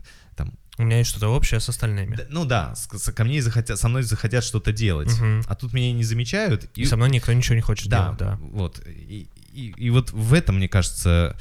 У 0.79 0.85
меня 0.85 0.99
есть 0.99 1.11
что-то 1.11 1.29
общее 1.29 1.61
с 1.61 1.69
остальными. 1.69 2.17
Да, 2.17 2.27
ну 2.31 2.45
да, 2.45 2.75
с, 2.75 2.88
с, 2.88 3.12
ко 3.12 3.25
мне 3.25 3.43
захотят, 3.43 3.79
со 3.79 3.88
мной 3.88 4.03
захотят 4.03 4.45
что-то 4.45 4.73
делать, 4.73 5.11
uh-huh. 5.11 5.45
а 5.47 5.55
тут 5.55 5.73
меня 5.73 5.93
не 5.93 6.05
замечают. 6.05 6.71
И, 6.77 6.83
и 6.83 6.85
со 6.87 6.97
мной 6.97 7.11
никто 7.11 7.33
ничего 7.33 7.57
не 7.57 7.61
хочет 7.61 7.88
да, 7.88 8.05
делать, 8.05 8.19
да. 8.19 8.38
Вот. 8.41 8.81
И, 8.87 9.29
и, 9.53 9.75
и 9.77 9.91
вот 9.91 10.12
в 10.12 10.33
этом, 10.33 10.57
мне 10.57 10.69
кажется... 10.69 11.37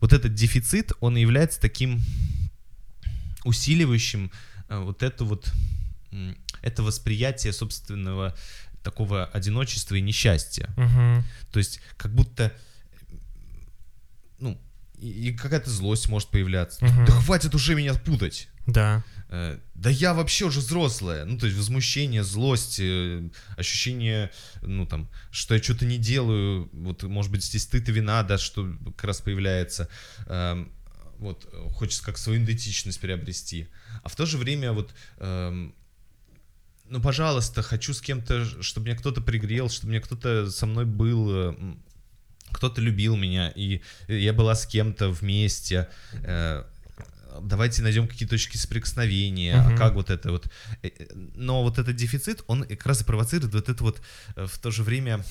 Вот 0.00 0.12
этот 0.12 0.34
дефицит, 0.34 0.92
он 0.98 1.16
является 1.16 1.60
таким 1.60 2.02
усиливающим 3.44 4.32
э, 4.68 4.78
вот 4.80 5.04
это 5.04 5.24
вот 5.24 5.52
это 6.60 6.82
восприятие 6.82 7.52
собственного 7.52 8.36
такого 8.82 9.26
одиночества 9.26 9.94
и 9.94 10.00
несчастья. 10.00 10.68
Угу. 10.76 11.24
То 11.52 11.58
есть 11.58 11.80
как 11.96 12.12
будто 12.12 12.52
и, 15.02 15.28
и 15.28 15.32
какая-то 15.32 15.68
злость 15.68 16.08
может 16.08 16.28
появляться. 16.28 16.84
Угу. 16.84 17.06
Да 17.06 17.12
хватит 17.12 17.54
уже 17.54 17.74
меня 17.74 17.94
путать. 17.94 18.48
Да. 18.66 19.04
Э, 19.28 19.58
да 19.74 19.90
я 19.90 20.14
вообще 20.14 20.44
уже 20.44 20.60
взрослая. 20.60 21.24
Ну, 21.24 21.38
то 21.38 21.46
есть 21.46 21.58
возмущение, 21.58 22.22
злость, 22.22 22.78
э, 22.78 23.28
ощущение, 23.56 24.30
ну, 24.62 24.86
там, 24.86 25.08
что 25.32 25.54
я 25.54 25.62
что-то 25.62 25.84
не 25.86 25.98
делаю. 25.98 26.70
Вот, 26.72 27.02
может 27.02 27.32
быть, 27.32 27.44
здесь 27.44 27.64
стыд 27.64 27.88
и 27.88 27.92
вина, 27.92 28.22
да, 28.22 28.38
что 28.38 28.72
как 28.96 29.04
раз 29.04 29.20
появляется. 29.20 29.88
Эм, 30.26 30.70
вот, 31.18 31.52
хочется 31.72 32.04
как 32.04 32.16
свою 32.16 32.42
идентичность 32.42 33.00
приобрести. 33.00 33.68
А 34.04 34.08
в 34.08 34.14
то 34.14 34.24
же 34.24 34.38
время 34.38 34.72
вот, 34.72 34.94
эм, 35.18 35.74
ну, 36.88 37.00
пожалуйста, 37.00 37.62
хочу 37.62 37.94
с 37.94 38.00
кем-то, 38.00 38.44
чтобы 38.62 38.86
меня 38.86 38.96
кто-то 38.96 39.20
пригрел, 39.20 39.68
чтобы 39.68 39.90
мне 39.90 40.00
кто-то 40.00 40.50
со 40.50 40.66
мной 40.66 40.84
был, 40.84 41.30
э, 41.30 41.54
кто-то 42.52 42.80
любил 42.80 43.16
меня, 43.16 43.50
и 43.50 43.82
я 44.08 44.32
была 44.32 44.54
с 44.54 44.66
кем-то 44.66 45.10
вместе. 45.10 45.88
Э, 46.12 46.64
давайте 47.40 47.82
найдем 47.82 48.06
какие 48.08 48.28
точки 48.28 48.56
соприкосновения, 48.56 49.54
uh-huh. 49.54 49.74
а 49.74 49.78
как 49.78 49.94
вот 49.94 50.10
это 50.10 50.30
вот. 50.30 50.46
Э, 50.82 50.88
э, 50.88 51.06
но 51.34 51.62
вот 51.62 51.78
этот 51.78 51.96
дефицит, 51.96 52.44
он 52.46 52.64
как 52.64 52.86
раз 52.86 53.00
и 53.02 53.04
провоцирует 53.04 53.54
вот 53.54 53.68
это 53.68 53.82
вот 53.82 54.02
в 54.36 54.58
то 54.58 54.70
же 54.70 54.82
время 54.82 55.24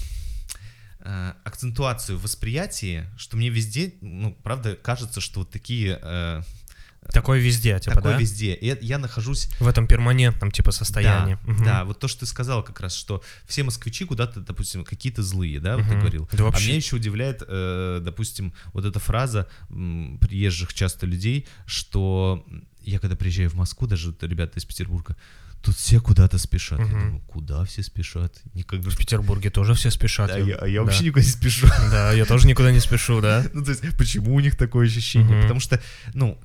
акцентуацию 1.44 2.16
в 2.20 2.22
восприятии, 2.22 3.08
что 3.18 3.36
мне 3.36 3.50
везде, 3.50 3.96
ну, 4.02 4.38
правда, 4.44 4.76
кажется, 4.76 5.20
что 5.20 5.40
вот 5.40 5.50
такие 5.50 6.00
Такое 7.10 7.40
везде, 7.40 7.80
типа, 7.80 7.96
Такое 7.96 8.14
да? 8.14 8.20
везде. 8.20 8.54
И 8.54 8.86
я 8.86 8.98
нахожусь... 8.98 9.50
В 9.60 9.68
этом 9.68 9.88
перманентном, 9.88 10.52
типа, 10.52 10.72
состоянии. 10.72 11.38
Да, 11.46 11.52
угу. 11.52 11.64
да, 11.64 11.84
вот 11.86 12.00
то, 12.00 12.08
что 12.08 12.22
ты 12.22 12.26
сказал 12.28 12.64
как 12.64 12.80
раз, 12.80 12.94
что 12.94 13.24
все 13.48 13.64
москвичи 13.64 14.06
куда-то, 14.06 14.40
допустим, 14.40 14.84
какие-то 14.84 15.24
злые, 15.24 15.60
да, 15.60 15.78
вот 15.78 15.86
угу. 15.86 15.92
ты 15.92 16.00
говорил. 16.00 16.30
Да, 16.32 16.44
вообще... 16.44 16.64
А 16.64 16.68
меня 16.68 16.76
еще 16.78 16.96
удивляет, 16.96 17.44
э, 17.46 18.02
допустим, 18.04 18.54
вот 18.74 18.86
эта 18.86 19.00
фраза 19.00 19.48
м, 19.70 20.20
приезжих 20.22 20.74
часто 20.74 21.06
людей, 21.06 21.48
что 21.66 22.46
я 22.84 23.00
когда 23.00 23.16
приезжаю 23.16 23.50
в 23.50 23.56
Москву, 23.56 23.88
даже 23.88 24.16
ребята 24.22 24.60
из 24.60 24.66
Петербурга, 24.66 25.18
Тут 25.62 25.76
все 25.76 26.02
куда-то 26.02 26.40
спешат. 26.40 26.80
Угу. 26.80 26.88
Я 26.88 26.94
думаю, 26.94 27.22
куда 27.28 27.66
все 27.66 27.84
спешат? 27.84 28.42
Никогда... 28.56 28.90
В 28.90 28.98
Петербурге 28.98 29.52
тоже 29.52 29.76
все 29.76 29.92
спешат. 29.92 30.30
Да, 30.30 30.38
я, 30.38 30.66
я 30.66 30.82
вообще 30.82 31.02
да. 31.02 31.06
никуда 31.06 31.22
не 31.22 31.30
спешу. 31.30 31.68
Да, 31.92 32.12
я 32.14 32.26
тоже 32.26 32.48
никуда 32.48 32.72
не 32.72 32.80
спешу, 32.80 33.22
да. 33.22 33.46
Ну, 33.54 33.64
то 33.64 33.70
есть, 33.70 33.84
почему 33.96 34.34
у 34.34 34.40
них 34.40 34.58
такое 34.58 34.88
ощущение? 34.88 35.44
Потому 35.44 35.60
что, 35.60 35.80
ну, 36.16 36.42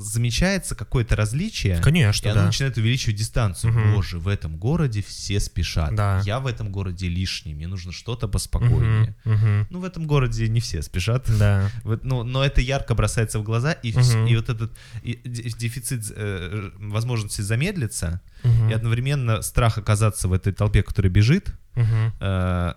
замечается 0.00 0.74
какое-то 0.74 1.16
различие, 1.16 1.80
Конечно, 1.80 2.28
и 2.28 2.32
да. 2.32 2.38
оно 2.38 2.46
начинает 2.46 2.76
увеличивать 2.76 3.16
дистанцию. 3.16 3.72
Угу. 3.72 3.94
Боже, 3.94 4.18
в 4.18 4.28
этом 4.28 4.56
городе 4.56 5.02
все 5.02 5.40
спешат. 5.40 5.94
Да. 5.94 6.22
Я 6.24 6.40
в 6.40 6.46
этом 6.46 6.72
городе 6.72 7.08
лишний, 7.08 7.54
мне 7.54 7.66
нужно 7.66 7.92
что-то 7.92 8.28
поспокойнее. 8.28 9.16
Угу. 9.24 9.34
Угу. 9.34 9.66
Ну, 9.70 9.80
в 9.80 9.84
этом 9.84 10.06
городе 10.06 10.48
не 10.48 10.60
все 10.60 10.82
спешат. 10.82 11.26
Да. 11.38 11.70
Вот, 11.84 12.04
ну, 12.04 12.22
но 12.22 12.44
это 12.44 12.60
ярко 12.60 12.94
бросается 12.94 13.38
в 13.38 13.42
глаза, 13.42 13.72
и, 13.72 13.92
угу. 13.92 14.26
и 14.26 14.36
вот 14.36 14.48
этот 14.48 14.72
и 15.02 15.18
дефицит 15.24 16.12
э, 16.14 16.70
возможности 16.78 17.40
замедлиться, 17.40 18.20
угу. 18.44 18.68
и 18.68 18.72
одновременно 18.72 19.42
страх 19.42 19.78
оказаться 19.78 20.28
в 20.28 20.32
этой 20.32 20.52
толпе, 20.52 20.82
которая 20.82 21.10
бежит, 21.10 21.54
угу. 21.74 21.86
э, 22.20 22.74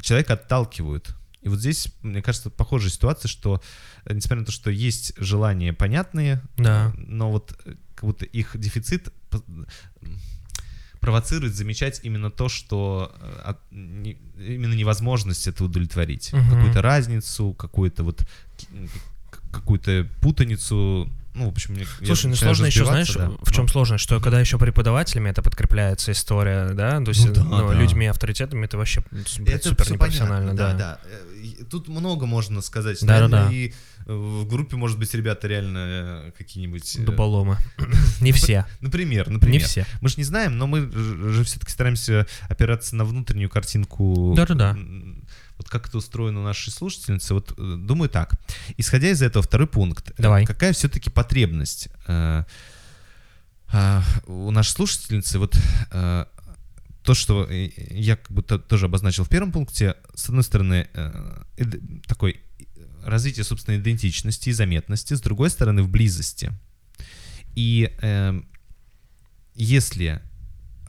человека 0.00 0.34
отталкивают. 0.34 1.14
И 1.46 1.48
вот 1.48 1.60
здесь, 1.60 1.86
мне 2.02 2.22
кажется, 2.22 2.50
похожая 2.50 2.90
ситуация, 2.90 3.28
что 3.28 3.62
э, 4.04 4.12
несмотря 4.14 4.40
на 4.40 4.46
то, 4.46 4.50
что 4.50 4.68
есть 4.68 5.12
желания 5.16 5.72
понятные, 5.72 6.42
да. 6.56 6.92
но 6.96 7.30
вот 7.30 7.56
э, 7.64 7.74
как 7.94 8.02
будто 8.02 8.24
их 8.24 8.58
дефицит 8.58 9.12
провоцирует 10.98 11.54
замечать 11.54 12.00
именно 12.02 12.32
то, 12.32 12.48
что 12.48 13.14
э, 13.20 13.54
именно 13.70 14.74
невозможность 14.74 15.46
это 15.46 15.62
удовлетворить. 15.62 16.34
Угу. 16.34 16.42
Какую-то 16.50 16.82
разницу, 16.82 17.52
какую-то 17.52 18.02
вот 18.02 18.26
какую-то 19.52 20.08
путаницу 20.20 21.08
ну, 21.36 21.46
в 21.46 21.48
общем, 21.48 21.74
мне, 21.74 21.86
Слушай, 22.04 22.26
ну 22.28 22.36
сложно 22.36 22.66
еще, 22.66 22.84
знаешь, 22.84 23.12
да, 23.12 23.30
в 23.42 23.52
чем 23.52 23.66
но... 23.66 23.68
сложность, 23.70 24.02
что 24.02 24.20
когда 24.20 24.40
еще 24.40 24.58
преподавателями 24.58 25.30
это 25.30 25.42
подкрепляется 25.42 26.12
история, 26.12 26.72
да, 26.72 27.00
то 27.00 27.10
есть 27.10 27.26
ну, 27.26 27.32
да, 27.34 27.44
ну, 27.44 27.68
да. 27.68 27.74
людьми 27.74 28.06
авторитетами 28.06 28.64
это 28.64 28.78
вообще 28.78 29.02
блядь, 29.10 29.60
это 29.60 29.68
супер 29.68 29.92
непрофессионально, 29.92 30.54
да. 30.54 30.72
да. 30.72 30.76
Да, 30.76 31.00
Тут 31.70 31.88
много 31.88 32.26
можно 32.26 32.62
сказать, 32.62 32.98
да, 33.02 33.28
да, 33.28 33.28
да. 33.28 33.52
и 33.52 33.72
в 34.06 34.46
группе, 34.46 34.76
может 34.76 34.98
быть, 34.98 35.12
ребята 35.14 35.48
реально 35.48 35.78
э, 35.78 36.32
какие-нибудь... 36.38 36.96
Э, 36.96 37.02
Дуболомы. 37.02 37.58
Не 38.20 38.30
все. 38.32 38.64
Например, 38.80 39.28
например. 39.28 39.60
Не 39.60 39.64
все. 39.64 39.84
Мы 40.00 40.08
же 40.08 40.14
не 40.18 40.24
знаем, 40.24 40.56
но 40.58 40.68
мы 40.68 40.88
же 41.32 41.42
все-таки 41.42 41.72
стараемся 41.72 42.26
опираться 42.48 42.94
на 42.94 43.04
внутреннюю 43.04 43.50
картинку. 43.50 44.32
Да-да-да 44.36 44.76
вот 45.56 45.68
как 45.68 45.88
это 45.88 45.98
устроено 45.98 46.40
у 46.40 46.44
нашей 46.44 46.70
слушательницы, 46.70 47.34
вот 47.34 47.54
э, 47.56 47.76
думаю 47.78 48.08
так. 48.08 48.34
Исходя 48.76 49.10
из 49.10 49.22
этого, 49.22 49.42
второй 49.42 49.66
пункт. 49.66 50.12
Давай. 50.18 50.44
Какая 50.44 50.72
все-таки 50.72 51.10
потребность 51.10 51.88
э, 52.06 52.44
э, 53.72 54.00
у 54.26 54.50
нашей 54.50 54.70
слушательницы, 54.70 55.38
вот 55.38 55.56
то, 55.90 57.14
что 57.14 57.48
я 57.48 58.16
как 58.16 58.32
будто 58.32 58.58
тоже 58.58 58.86
обозначил 58.86 59.22
в 59.22 59.28
первом 59.28 59.52
пункте, 59.52 59.94
с 60.14 60.28
одной 60.28 60.42
стороны, 60.42 60.88
такой 62.08 62.40
развитие 63.04 63.44
собственной 63.44 63.78
идентичности 63.78 64.48
и 64.48 64.52
заметности, 64.52 65.14
с 65.14 65.20
другой 65.20 65.50
стороны, 65.50 65.82
в 65.82 65.88
близости. 65.88 66.52
И 67.54 67.90
э, 68.02 68.40
если 69.54 70.20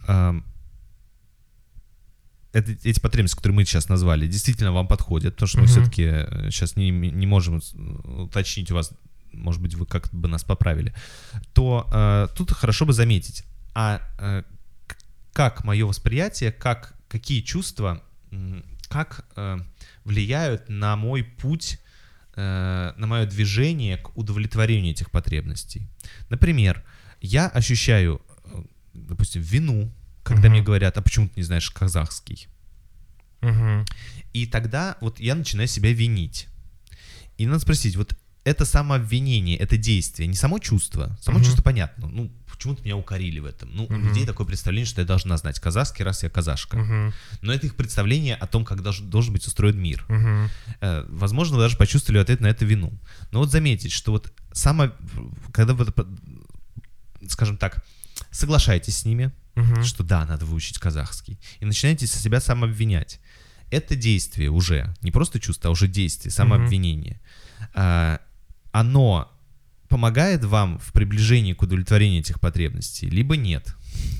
э, 0.07 0.41
это, 2.57 2.71
эти 2.71 2.99
потребности, 2.99 3.35
которые 3.35 3.55
мы 3.55 3.65
сейчас 3.65 3.89
назвали, 3.89 4.27
действительно 4.27 4.71
вам 4.71 4.87
подходят, 4.87 5.35
потому 5.35 5.47
что 5.47 5.59
мы 5.59 5.67
все-таки 5.67 6.03
сейчас 6.51 6.75
э, 6.75 6.79
не, 6.79 6.91
не 6.91 7.27
можем 7.27 7.61
уточнить 8.03 8.71
у 8.71 8.75
вас, 8.75 8.91
может 9.31 9.61
быть, 9.61 9.75
вы 9.75 9.85
как 9.85 10.09
бы 10.13 10.27
нас 10.27 10.43
поправили, 10.43 10.93
то 11.53 11.87
э, 11.93 12.27
тут 12.35 12.51
хорошо 12.51 12.85
бы 12.85 12.93
заметить, 12.93 13.43
а 13.73 14.01
э, 14.19 14.43
как 15.33 15.63
мое 15.63 15.85
восприятие, 15.85 16.51
как, 16.51 16.95
какие 17.07 17.41
чувства, 17.41 18.01
как 18.89 19.25
э, 19.35 19.57
влияют 20.03 20.67
на 20.67 20.95
мой 20.95 21.23
путь, 21.23 21.79
э, 22.35 22.93
на 22.97 23.07
мое 23.07 23.25
движение 23.25 23.97
к 23.97 24.17
удовлетворению 24.17 24.93
этих 24.93 25.11
потребностей. 25.11 25.87
Например, 26.29 26.83
я 27.21 27.47
ощущаю, 27.47 28.21
э, 28.45 28.63
допустим, 28.93 29.41
вину 29.41 29.91
когда 30.27 30.49
мне 30.49 30.61
говорят, 30.61 30.97
а 30.97 31.01
почему 31.01 31.27
ты 31.27 31.33
не 31.37 31.43
знаешь 31.43 31.69
казахский? 31.71 32.47
Угу. 33.41 33.85
И 34.33 34.45
тогда 34.45 34.97
вот 35.01 35.19
я 35.19 35.35
начинаю 35.35 35.67
себя 35.67 35.93
винить. 35.93 36.47
И 37.37 37.45
надо 37.45 37.59
спросить, 37.59 37.95
вот 37.95 38.15
это 38.43 38.65
самообвинение, 38.65 39.57
это 39.57 39.77
действие, 39.77 40.27
не 40.27 40.35
само 40.35 40.59
чувство. 40.59 41.17
Само 41.21 41.37
угу. 41.37 41.45
чувство 41.45 41.63
понятно. 41.63 42.07
Ну, 42.07 42.31
почему-то 42.51 42.83
меня 42.83 42.95
укорили 42.95 43.39
в 43.39 43.45
этом. 43.45 43.69
Ну, 43.73 43.83
угу. 43.83 43.93
у 43.93 43.97
людей 43.97 44.25
такое 44.25 44.47
представление, 44.47 44.85
что 44.85 45.01
я 45.01 45.07
должна 45.07 45.37
знать 45.37 45.59
казахский, 45.59 46.03
раз 46.03 46.23
я 46.23 46.29
казашка. 46.29 46.75
Угу. 46.75 47.13
Но 47.41 47.53
это 47.53 47.67
их 47.67 47.75
представление 47.75 48.35
о 48.35 48.47
том, 48.47 48.65
как 48.65 48.81
должен, 48.81 49.09
должен 49.09 49.33
быть 49.33 49.45
устроен 49.45 49.77
мир. 49.79 50.05
Угу. 50.09 50.49
Э, 50.81 51.05
возможно, 51.09 51.57
вы 51.57 51.63
даже 51.63 51.77
почувствовали 51.77 52.21
ответ 52.21 52.39
на 52.39 52.47
это 52.47 52.65
вину. 52.65 52.93
Но 53.31 53.39
вот 53.39 53.51
заметить, 53.51 53.91
что 53.91 54.11
вот 54.11 54.31
само, 54.53 54.91
когда 55.51 55.73
вы, 55.73 55.85
скажем 57.27 57.57
так, 57.57 57.83
соглашаетесь 58.31 58.97
с 58.97 59.05
ними, 59.05 59.31
угу. 59.55 59.83
что 59.83 60.03
да, 60.03 60.25
надо 60.25 60.45
выучить 60.45 60.79
казахский, 60.79 61.39
и 61.59 61.65
начинаете 61.65 62.07
со 62.07 62.19
себя 62.19 62.39
самообвинять. 62.39 63.19
Это 63.69 63.95
действие 63.95 64.49
уже, 64.49 64.93
не 65.01 65.11
просто 65.11 65.39
чувство, 65.39 65.69
а 65.69 65.71
уже 65.71 65.87
действие, 65.87 66.31
самообвинение. 66.31 67.19
Угу. 67.59 67.65
А, 67.75 68.21
оно 68.71 69.31
помогает 69.89 70.43
вам 70.43 70.79
в 70.79 70.91
приближении 70.93 71.53
к 71.53 71.61
удовлетворению 71.61 72.21
этих 72.21 72.39
потребностей, 72.39 73.09
либо 73.09 73.37
нет. 73.37 73.75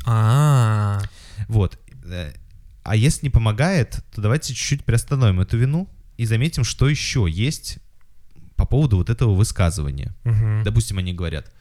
А, 0.05 0.99
-а, 0.99 1.03
-а. 1.03 1.45
Вот. 1.47 1.80
Э, 2.05 2.34
а 2.84 2.95
если 2.95 3.26
не 3.26 3.30
помогает, 3.30 4.03
то 4.16 4.22
давайте 4.22 4.53
чуть-чуть 4.53 4.86
приостановим 4.86 5.41
эту 5.41 5.58
вину 5.58 5.89
и 6.18 6.26
заметим, 6.26 6.64
что 6.64 6.88
еще 6.88 7.28
есть 7.30 7.80
по 8.55 8.66
поводу 8.66 8.97
вот 8.97 9.10
этого 9.10 9.36
высказывания. 9.36 10.16
Угу. 10.26 10.64
Допустим, 10.64 10.97
они 10.97 11.14
говорят, 11.14 11.51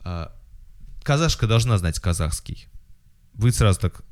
«А, 0.00 0.32
казашка 1.02 1.46
должна 1.46 1.78
знать 1.78 1.98
казахский 1.98 2.68
вы 3.40 3.52
сразу 3.52 3.80
так... 3.80 4.02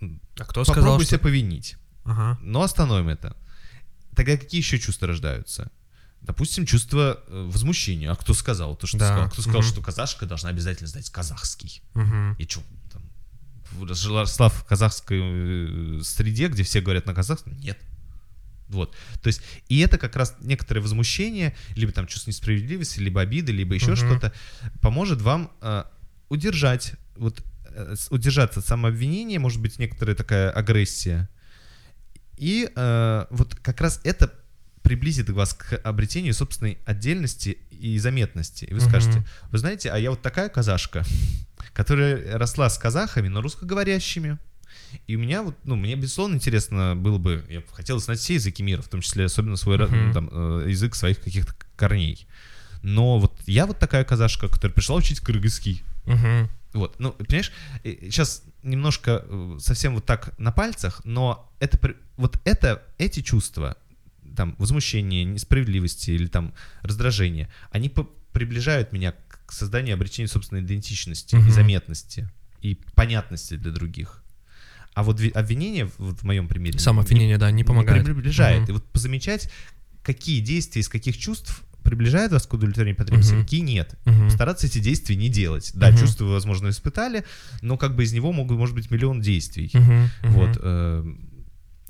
А 0.00 0.44
кто 0.44 0.64
сказал, 0.64 0.82
Попробуй 0.82 1.04
что... 1.04 1.16
себя 1.16 1.18
повинить. 1.18 1.76
Ага. 2.04 2.38
Но 2.40 2.62
остановим 2.62 3.08
это. 3.08 3.36
Тогда 4.14 4.36
какие 4.36 4.60
еще 4.60 4.78
чувства 4.78 5.08
рождаются? 5.08 5.70
Допустим, 6.20 6.66
чувство 6.66 7.20
э, 7.26 7.50
возмущения. 7.50 8.10
А 8.10 8.16
кто 8.16 8.34
сказал 8.34 8.76
то, 8.76 8.86
что 8.86 8.98
да. 8.98 9.08
сказал? 9.08 9.30
Кто 9.30 9.42
сказал, 9.42 9.60
угу. 9.60 9.68
что 9.68 9.82
казашка 9.82 10.26
должна 10.26 10.50
обязательно 10.50 10.88
знать 10.88 11.10
казахский? 11.10 11.82
Угу. 11.94 12.36
И 12.38 12.44
что, 12.44 12.62
там, 12.92 13.02
росла 13.88 14.48
в 14.48 14.64
казахской 14.64 15.20
э, 15.20 16.00
среде, 16.02 16.48
где 16.48 16.62
все 16.62 16.80
говорят 16.80 17.06
на 17.06 17.14
казахском? 17.14 17.58
Нет. 17.58 17.78
Вот. 18.68 18.94
То 19.22 19.28
есть, 19.28 19.40
и 19.68 19.78
это 19.78 19.98
как 19.98 20.16
раз 20.16 20.34
некоторое 20.40 20.80
возмущение, 20.80 21.56
либо 21.74 21.92
там 21.92 22.06
чувство 22.06 22.30
несправедливости, 22.30 22.98
либо 22.98 23.20
обиды, 23.20 23.52
либо 23.52 23.74
еще 23.74 23.92
угу. 23.92 23.96
что-то, 23.96 24.32
поможет 24.80 25.20
вам 25.22 25.50
э, 25.60 25.84
удержать 26.28 26.94
вот 27.16 27.42
Э, 27.76 27.94
удержаться 28.08 28.60
от 28.60 28.66
самообвинения, 28.66 29.38
может 29.38 29.60
быть, 29.60 29.78
некоторая 29.78 30.16
такая 30.16 30.50
агрессия. 30.50 31.28
И 32.38 32.70
э, 32.74 33.26
вот 33.28 33.54
как 33.56 33.82
раз 33.82 34.00
это 34.02 34.32
приблизит 34.82 35.28
вас 35.28 35.52
к 35.52 35.76
обретению 35.84 36.32
собственной 36.32 36.78
отдельности 36.86 37.58
и 37.70 37.98
заметности. 37.98 38.64
И 38.64 38.72
вы 38.72 38.80
скажете, 38.80 39.26
вы 39.50 39.58
знаете, 39.58 39.90
а 39.90 39.98
я 39.98 40.10
вот 40.10 40.22
такая 40.22 40.48
казашка, 40.48 41.04
которая 41.74 42.38
росла 42.38 42.70
с 42.70 42.78
казахами, 42.78 43.28
но 43.28 43.42
русскоговорящими. 43.42 44.38
И 45.06 45.16
у 45.16 45.18
меня 45.18 45.42
вот, 45.42 45.56
ну, 45.64 45.76
мне 45.76 45.96
безусловно 45.96 46.36
интересно 46.36 46.96
было 46.96 47.18
бы, 47.18 47.44
я 47.50 47.60
бы 47.60 47.66
хотел 47.72 47.98
знать 47.98 48.20
все 48.20 48.34
языки 48.34 48.62
мира, 48.62 48.80
в 48.80 48.88
том 48.88 49.02
числе 49.02 49.26
особенно 49.26 49.56
свой 49.56 49.76
uh-huh. 49.76 50.12
там, 50.14 50.30
э, 50.32 50.70
язык 50.70 50.94
своих 50.94 51.20
каких-то 51.20 51.52
корней. 51.76 52.26
Но 52.86 53.18
вот 53.18 53.32
я 53.46 53.66
вот 53.66 53.80
такая 53.80 54.04
казашка, 54.04 54.48
которая 54.48 54.72
пришла 54.72 54.94
учить 54.94 55.18
кыргызский. 55.18 55.82
Мгм. 56.04 56.48
Вот, 56.72 56.94
ну, 57.00 57.10
понимаешь, 57.12 57.50
сейчас 57.82 58.44
немножко 58.62 59.24
э, 59.26 59.56
совсем 59.58 59.94
вот 59.96 60.04
так 60.06 60.38
на 60.38 60.52
пальцах, 60.52 61.00
но 61.04 61.50
это, 61.58 61.80
вот 62.16 62.38
это, 62.44 62.84
эти 62.98 63.22
чувства, 63.22 63.76
там, 64.36 64.54
возмущение, 64.58 65.24
несправедливости 65.24 66.12
или 66.12 66.28
там 66.28 66.54
раздражение, 66.82 67.48
они 67.72 67.88
по- 67.88 68.08
приближают 68.30 68.92
меня 68.92 69.14
к 69.46 69.52
созданию 69.52 69.94
обретению 69.94 70.28
собственной 70.28 70.60
идентичности 70.62 71.34
Мгм. 71.34 71.48
и 71.48 71.50
заметности, 71.50 72.28
и 72.60 72.78
понятности 72.94 73.56
для 73.56 73.72
других. 73.72 74.22
А 74.94 75.02
вот 75.02 75.18
ви- 75.18 75.30
обвинение, 75.30 75.90
вот 75.98 76.20
в 76.20 76.22
моем 76.22 76.46
примере, 76.46 76.78
Самообвинение, 76.78 77.36
да, 77.38 77.50
не 77.50 77.64
помогает. 77.64 78.04
приближает. 78.04 78.60
Мгм. 78.62 78.68
И 78.70 78.72
вот 78.74 78.84
позамечать, 78.92 79.50
какие 80.04 80.40
действия 80.40 80.82
из 80.82 80.88
каких 80.88 81.18
чувств 81.18 81.62
приближают 81.86 82.32
вас 82.32 82.46
к 82.46 82.52
удовлетворению 82.54 82.96
потребностей, 82.96 83.34
Мгм. 83.36 83.42
какие 83.44 83.60
нет. 83.60 83.94
Мгм. 84.04 84.28
Стараться 84.30 84.66
эти 84.66 84.78
действия 84.78 85.16
не 85.16 85.28
делать. 85.28 85.70
Да, 85.74 85.88
Мгм. 85.90 85.98
чувства, 85.98 86.24
вы, 86.24 86.32
возможно, 86.32 86.68
испытали, 86.68 87.24
но 87.62 87.76
как 87.78 87.96
бы 87.96 88.02
из 88.04 88.12
него 88.12 88.32
могут, 88.32 88.58
может 88.58 88.74
быть, 88.74 88.90
миллион 88.90 89.20
действий. 89.20 89.70
Мгм. 89.72 90.10
Вот. 90.24 90.58
э, 90.60 91.04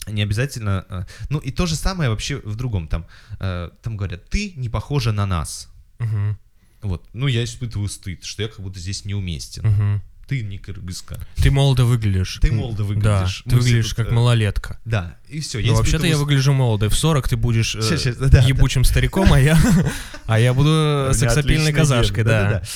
не 0.09 0.23
обязательно... 0.23 0.85
э, 0.89 1.05
Ну, 1.31 1.39
и 1.39 1.51
то 1.51 1.67
же 1.67 1.75
самое 1.75 2.11
вообще 2.11 2.37
в 2.45 2.55
другом. 2.57 2.87
Там, 2.89 3.07
э, 3.41 3.71
там 3.83 3.97
говорят, 3.97 4.29
ты 4.31 4.53
не 4.57 4.69
похожа 4.69 5.13
на 5.13 5.27
нас. 5.27 5.69
Мгм. 5.99 6.39
Вот. 6.83 7.09
Ну, 7.13 7.27
я 7.27 7.43
испытываю 7.43 7.89
стыд, 7.89 8.23
что 8.25 8.43
я 8.43 8.49
как 8.49 8.61
будто 8.61 8.79
здесь 8.79 9.05
неуместен. 9.05 9.67
Мгм. 9.67 10.03
Ты 10.27 10.43
не 10.43 10.59
кыргызка. 10.59 11.19
Ты 11.37 11.51
молодо 11.53 11.85
выглядишь. 11.85 12.39
Ты 12.43 12.51
молодо 12.51 12.83
выглядишь. 12.83 13.43
Да, 13.45 13.45
Мы 13.45 13.51
ты 13.51 13.57
выглядишь 13.57 13.89
тут, 13.89 13.97
как 13.97 14.09
э, 14.09 14.11
малолетка. 14.15 14.79
Да, 14.85 15.17
и 15.29 15.41
все. 15.41 15.61
Ну, 15.61 15.75
вообще-то 15.75 16.07
я 16.07 16.17
выгляжу 16.17 16.53
молодо. 16.53 16.89
В 16.91 16.97
40 16.97 17.29
ты 17.29 17.37
будешь 17.37 17.77
э, 17.77 17.83
Щас, 17.83 18.03
щас, 18.03 18.17
да, 18.17 18.29
да. 18.29 18.41
ебучим 18.43 18.83
стариком, 18.85 19.33
а 19.33 19.39
я, 19.39 19.57
а 20.27 20.41
я 20.41 20.53
буду 20.53 21.11
сексапильной 21.15 21.73
казашкой, 21.73 22.25
да. 22.25 22.63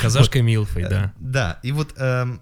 Казашкой 0.00 0.42
Милфой, 0.42 0.82
Э, 0.82 0.88
да. 0.88 1.12
Да, 1.18 1.60
и 1.62 1.72
вот... 1.72 1.94
эм, 1.98 2.40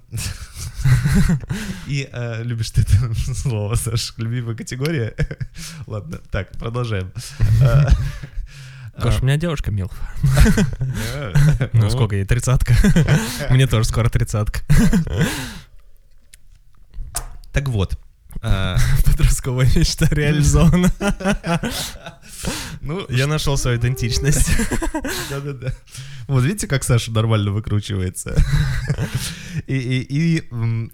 И 1.87 2.09
э, 2.13 2.43
любишь 2.43 2.71
ты 2.71 2.83
это 2.83 3.15
слово, 3.35 3.75
Саш, 3.75 4.15
любимая 4.19 4.55
категория. 4.57 5.15
Ладно, 5.87 6.19
так, 6.31 6.53
продолжаем. 6.53 7.13
Гош, 8.99 9.21
у 9.21 9.25
меня 9.25 9.37
девушка 9.37 9.71
Милфа. 9.71 9.97
Ну, 11.73 11.91
сколько 11.91 12.17
ей? 12.17 12.25
Тридцатка. 12.25 12.75
Мне 13.51 13.67
тоже 13.67 13.87
скоро 13.89 14.09
тридцатка. 14.09 14.61
Так 17.53 17.69
вот. 17.69 17.99
э, 18.43 18.77
Подростковая 19.05 19.67
мечта 19.75 20.07
реализована. 20.11 20.91
Ну, 22.81 23.07
Я 23.09 23.27
нашел 23.27 23.57
свою 23.57 23.79
идентичность. 23.79 24.51
Да-да-да. 25.31 25.73
Вот 26.27 26.43
видите, 26.45 26.67
как 26.67 26.85
Саша 26.85 27.11
нормально 27.13 27.51
выкручивается. 27.53 28.35
И, 29.67 29.75
и- 29.77 30.07
и, 30.39 30.41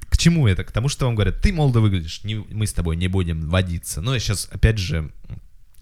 к 0.08 0.16
чему 0.18 0.46
это? 0.48 0.64
К 0.64 0.72
тому, 0.72 0.88
что 0.88 1.06
вам 1.06 1.14
говорят, 1.14 1.40
ты 1.40 1.52
молодо 1.52 1.80
выглядишь, 1.80 2.22
не- 2.24 2.44
мы 2.50 2.66
с 2.66 2.72
тобой 2.72 2.96
не 2.96 3.08
будем 3.08 3.48
водиться. 3.48 4.00
Ну, 4.00 4.12
я 4.14 4.20
сейчас, 4.20 4.48
опять 4.52 4.78
же, 4.78 5.10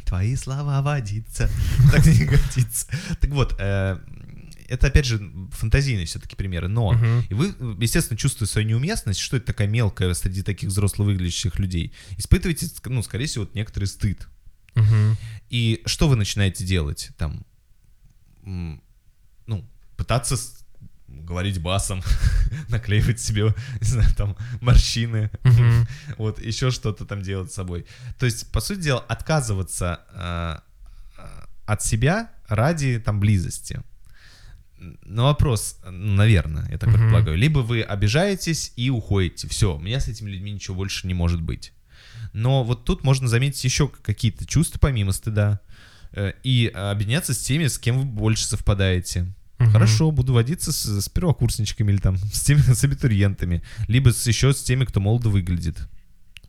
твои 0.09 0.37
слова 0.37 0.81
водиться, 0.83 1.51
так 1.93 2.05
не 2.07 2.25
годится. 2.25 2.87
Так 3.21 3.31
вот, 3.31 3.55
э, 3.59 3.99
это, 4.69 4.87
опять 4.87 5.05
же, 5.05 5.21
фантазийные 5.53 6.07
все-таки 6.07 6.37
примеры, 6.37 6.69
но 6.69 6.95
и 7.29 7.35
вы, 7.35 7.55
естественно, 7.81 8.19
чувствуете 8.19 8.53
свою 8.53 8.69
неуместность, 8.69 9.21
что 9.21 9.37
это 9.37 9.47
такая 9.47 9.69
мелкая 9.69 10.13
среди 10.15 10.43
таких 10.43 10.69
взросло 10.69 11.05
выглядящих 11.05 11.59
людей. 11.59 11.93
Испытываете, 12.17 12.69
ну, 12.87 13.03
скорее 13.03 13.27
всего, 13.27 13.45
вот 13.45 13.55
некоторый 13.55 13.85
стыд. 13.85 14.29
И 15.51 15.83
что 15.87 16.09
вы 16.09 16.17
начинаете 16.17 16.65
делать? 16.65 17.11
Там, 17.17 17.45
ну, 18.45 19.65
пытаться 19.97 20.37
говорить 21.25 21.61
басом, 21.61 22.03
наклеивать 22.69 23.21
себе, 23.21 23.55
не 23.81 23.87
знаю, 23.87 24.09
там, 24.17 24.37
морщины, 24.61 25.31
вот, 26.19 26.41
еще 26.41 26.71
что-то 26.71 27.05
там 27.05 27.23
делать 27.23 27.51
с 27.51 27.55
собой. 27.55 27.87
То 28.19 28.27
есть, 28.27 28.51
по 28.53 28.61
сути 28.61 28.81
дела, 28.81 29.01
отказываться 29.01 30.01
э, 30.13 30.59
э, 31.19 31.45
от 31.67 31.83
себя 31.83 32.31
ради, 32.49 32.99
там, 32.99 33.21
близости. 33.21 33.83
На 35.03 35.25
вопрос, 35.25 35.79
наверное, 35.91 36.69
я 36.71 36.79
так 36.79 36.89
Мгм. 36.91 36.99
предполагаю. 36.99 37.37
Либо 37.37 37.59
вы 37.61 37.83
обижаетесь 37.83 38.73
и 38.77 38.91
уходите. 38.91 39.49
Все, 39.49 39.77
у 39.77 39.81
меня 39.81 39.99
с 39.99 40.07
этими 40.09 40.31
людьми 40.31 40.53
ничего 40.53 40.77
больше 40.77 41.07
не 41.09 41.15
может 41.15 41.41
быть. 41.43 41.73
Но 42.33 42.63
вот 42.63 42.85
тут 42.85 43.03
можно 43.03 43.27
заметить 43.27 43.65
еще 43.65 43.89
какие-то 43.89 44.47
чувства 44.47 44.79
помимо 44.79 45.11
стыда 45.13 45.61
э, 46.13 46.33
и 46.45 46.69
объединяться 46.69 47.35
с 47.35 47.39
теми, 47.39 47.67
с 47.67 47.79
кем 47.79 47.99
вы 47.99 48.05
больше 48.05 48.47
совпадаете. 48.47 49.27
Мгм. 49.59 49.73
Хорошо, 49.73 50.11
буду 50.11 50.33
водиться 50.33 50.73
с, 50.73 50.87
с 50.87 51.09
первокурсничками 51.09 51.93
или 51.93 51.99
там 51.99 52.17
с 52.33 52.43
теми, 52.43 52.61
с 52.61 52.85
абитуриентами, 52.85 53.63
либо 53.89 54.13
с, 54.13 54.27
еще 54.27 54.53
с 54.53 54.63
теми, 54.63 54.85
кто 54.85 55.01
молодо 55.01 55.29
выглядит. 55.31 55.89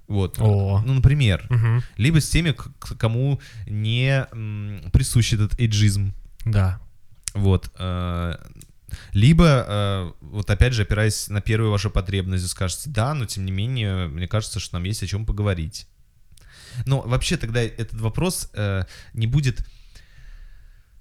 Вот. 0.07 0.39
О. 0.39 0.81
Ну, 0.85 0.93
например. 0.93 1.45
Мгм. 1.49 1.83
Либо 1.97 2.19
с 2.19 2.29
теми, 2.29 2.55
кому 2.97 3.39
не 3.67 4.27
м, 4.31 4.89
присущ 4.91 5.33
этот 5.33 5.59
эйджизм. 5.59 6.13
Да. 6.45 6.79
Вот. 7.33 7.71
э, 7.77 8.35
Либо, 9.13 9.65
э, 9.67 10.11
вот 10.21 10.49
опять 10.49 10.73
же, 10.73 10.81
опираясь 10.81 11.27
на 11.29 11.41
первую 11.41 11.71
вашу 11.71 11.91
потребность, 11.91 12.43
вы 12.43 12.49
скажете, 12.49 12.89
да, 12.89 13.13
но 13.13 13.25
тем 13.25 13.45
не 13.45 13.51
менее, 13.51 14.07
мне 14.07 14.27
кажется, 14.27 14.59
что 14.59 14.75
нам 14.75 14.83
есть 14.83 15.03
о 15.03 15.07
чем 15.07 15.25
поговорить. 15.25 15.87
Но 16.85 17.01
вообще 17.01 17.37
тогда 17.37 17.61
этот 17.61 17.99
вопрос 18.01 18.49
э, 18.53 18.83
не 19.13 19.27
будет 19.27 19.65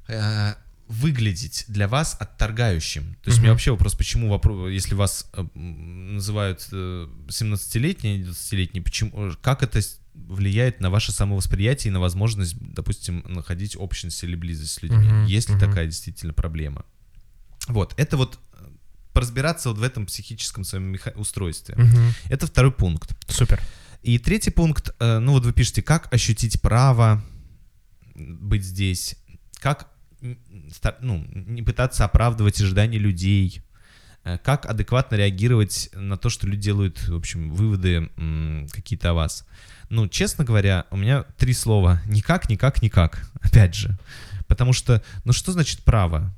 э, 0.09 0.55
выглядеть 0.89 1.67
для 1.69 1.87
вас 1.87 2.17
отторгающим. 2.19 3.15
То 3.23 3.29
есть 3.29 3.39
у 3.39 3.43
меня 3.43 3.53
вообще 3.53 3.71
вопрос, 3.71 3.95
почему 3.95 4.31
вопрос, 4.31 4.71
если 4.71 4.95
вас 4.95 5.31
э, 5.35 5.45
называют 5.55 6.67
э, 6.73 7.09
17-летний, 7.29 8.11
а 8.11 8.17
не 8.17 8.25
20-летний, 8.25 8.81
почему, 8.81 9.33
как 9.43 9.63
это 9.63 9.81
влияет 10.15 10.81
на 10.81 10.89
ваше 10.91 11.13
самовосприятие 11.13 11.91
и 11.91 11.93
на 11.93 12.01
возможность, 12.01 12.57
допустим, 12.59 13.23
находить 13.29 13.77
общность 13.77 14.25
или 14.25 14.35
близость 14.35 14.73
с 14.73 14.83
людьми? 14.83 15.07
Мгм, 15.07 15.27
Есть 15.27 15.51
ли 15.51 15.57
мгм. 15.57 15.67
такая 15.67 15.87
действительно 15.87 16.33
проблема? 16.33 16.87
Вот, 17.67 17.93
это 17.99 18.17
вот 18.17 18.39
э, 18.55 18.65
поразбираться 19.13 19.69
вот 19.69 19.79
в 19.79 19.83
этом 19.83 20.07
психическом 20.07 20.65
своем 20.65 20.97
устройстве. 21.17 21.75
Мгм. 21.77 22.15
Это 22.31 22.47
второй 22.47 22.73
пункт. 22.73 23.15
Супер. 23.31 23.61
И 24.03 24.19
третий 24.19 24.51
пункт, 24.51 24.95
э, 25.01 25.19
ну 25.19 25.33
вот 25.33 25.45
вы 25.45 25.53
пишете, 25.53 25.83
как 25.83 26.11
ощутить 26.15 26.63
право 26.63 27.23
быть 28.15 28.65
здесь, 28.65 29.17
как 29.61 29.91
ну, 31.01 31.25
не 31.33 31.63
пытаться 31.63 32.05
оправдывать 32.05 32.61
ожидания 32.61 32.99
людей, 32.99 33.63
э, 34.25 34.39
как 34.39 34.67
адекватно 34.67 35.17
реагировать 35.17 35.91
на 35.95 36.17
то, 36.17 36.29
что 36.29 36.47
люди 36.47 36.63
делают, 36.63 37.09
в 37.09 37.15
общем, 37.17 37.53
выводы 37.53 38.11
какие-то 38.73 39.11
о 39.11 39.15
вас. 39.15 39.47
Ну, 39.91 40.09
честно 40.09 40.45
говоря, 40.45 40.87
у 40.91 40.97
меня 40.97 41.25
три 41.37 41.53
слова. 41.55 42.03
Никак, 42.07 42.51
никак, 42.51 42.83
никак. 42.83 43.31
Опять 43.41 43.75
же. 43.75 43.99
Потому 44.47 44.73
что, 44.73 45.03
ну 45.25 45.33
что 45.33 45.53
значит 45.53 45.83
право? 45.85 46.35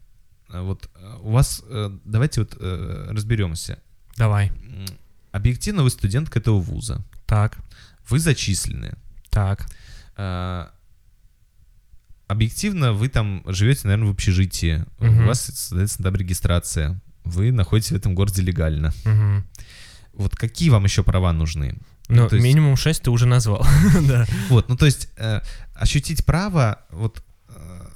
Э, 0.51 0.61
Вот 0.61 0.89
э, 0.95 1.17
у 1.23 1.31
вас, 1.31 1.63
давайте 2.05 2.41
вот 2.41 2.57
разберемся. 2.61 3.79
Давай. 4.17 4.53
Объективно 5.33 5.83
вы 5.85 5.91
студентка 5.91 6.39
этого 6.41 6.59
вуза. 6.61 7.05
Так. 7.27 7.57
Вы 8.09 8.19
зачислены. 8.19 8.95
Так. 9.31 9.67
Объективно 12.31 12.93
вы 12.93 13.09
там 13.09 13.43
живете, 13.47 13.81
наверное, 13.85 14.09
в 14.09 14.13
общежитии. 14.13 14.85
Мгм. 15.01 15.25
У 15.25 15.27
вас, 15.27 15.51
соответственно, 15.55 16.11
там 16.11 16.17
регистрация. 16.21 17.01
Вы 17.25 17.51
находитесь 17.53 17.91
в 17.93 17.97
этом 17.97 18.15
городе 18.15 18.41
легально. 18.43 18.93
Мгм. 19.05 19.45
Вот 20.15 20.37
какие 20.37 20.71
вам 20.71 20.85
еще 20.85 21.03
права 21.03 21.33
нужны? 21.33 21.79
Ну, 22.09 22.23
есть- 22.31 22.43
минимум 22.45 22.77
6 22.77 23.03
ты 23.03 23.11
уже 23.11 23.27
назвал. 23.27 23.67
Да. 24.09 24.27
Вот, 24.49 24.69
ну 24.69 24.77
то 24.77 24.87
есть 24.87 25.09
э, 25.17 25.41
ощутить 25.75 26.25
право, 26.25 26.79
вот, 26.91 27.23
э, 27.49 27.87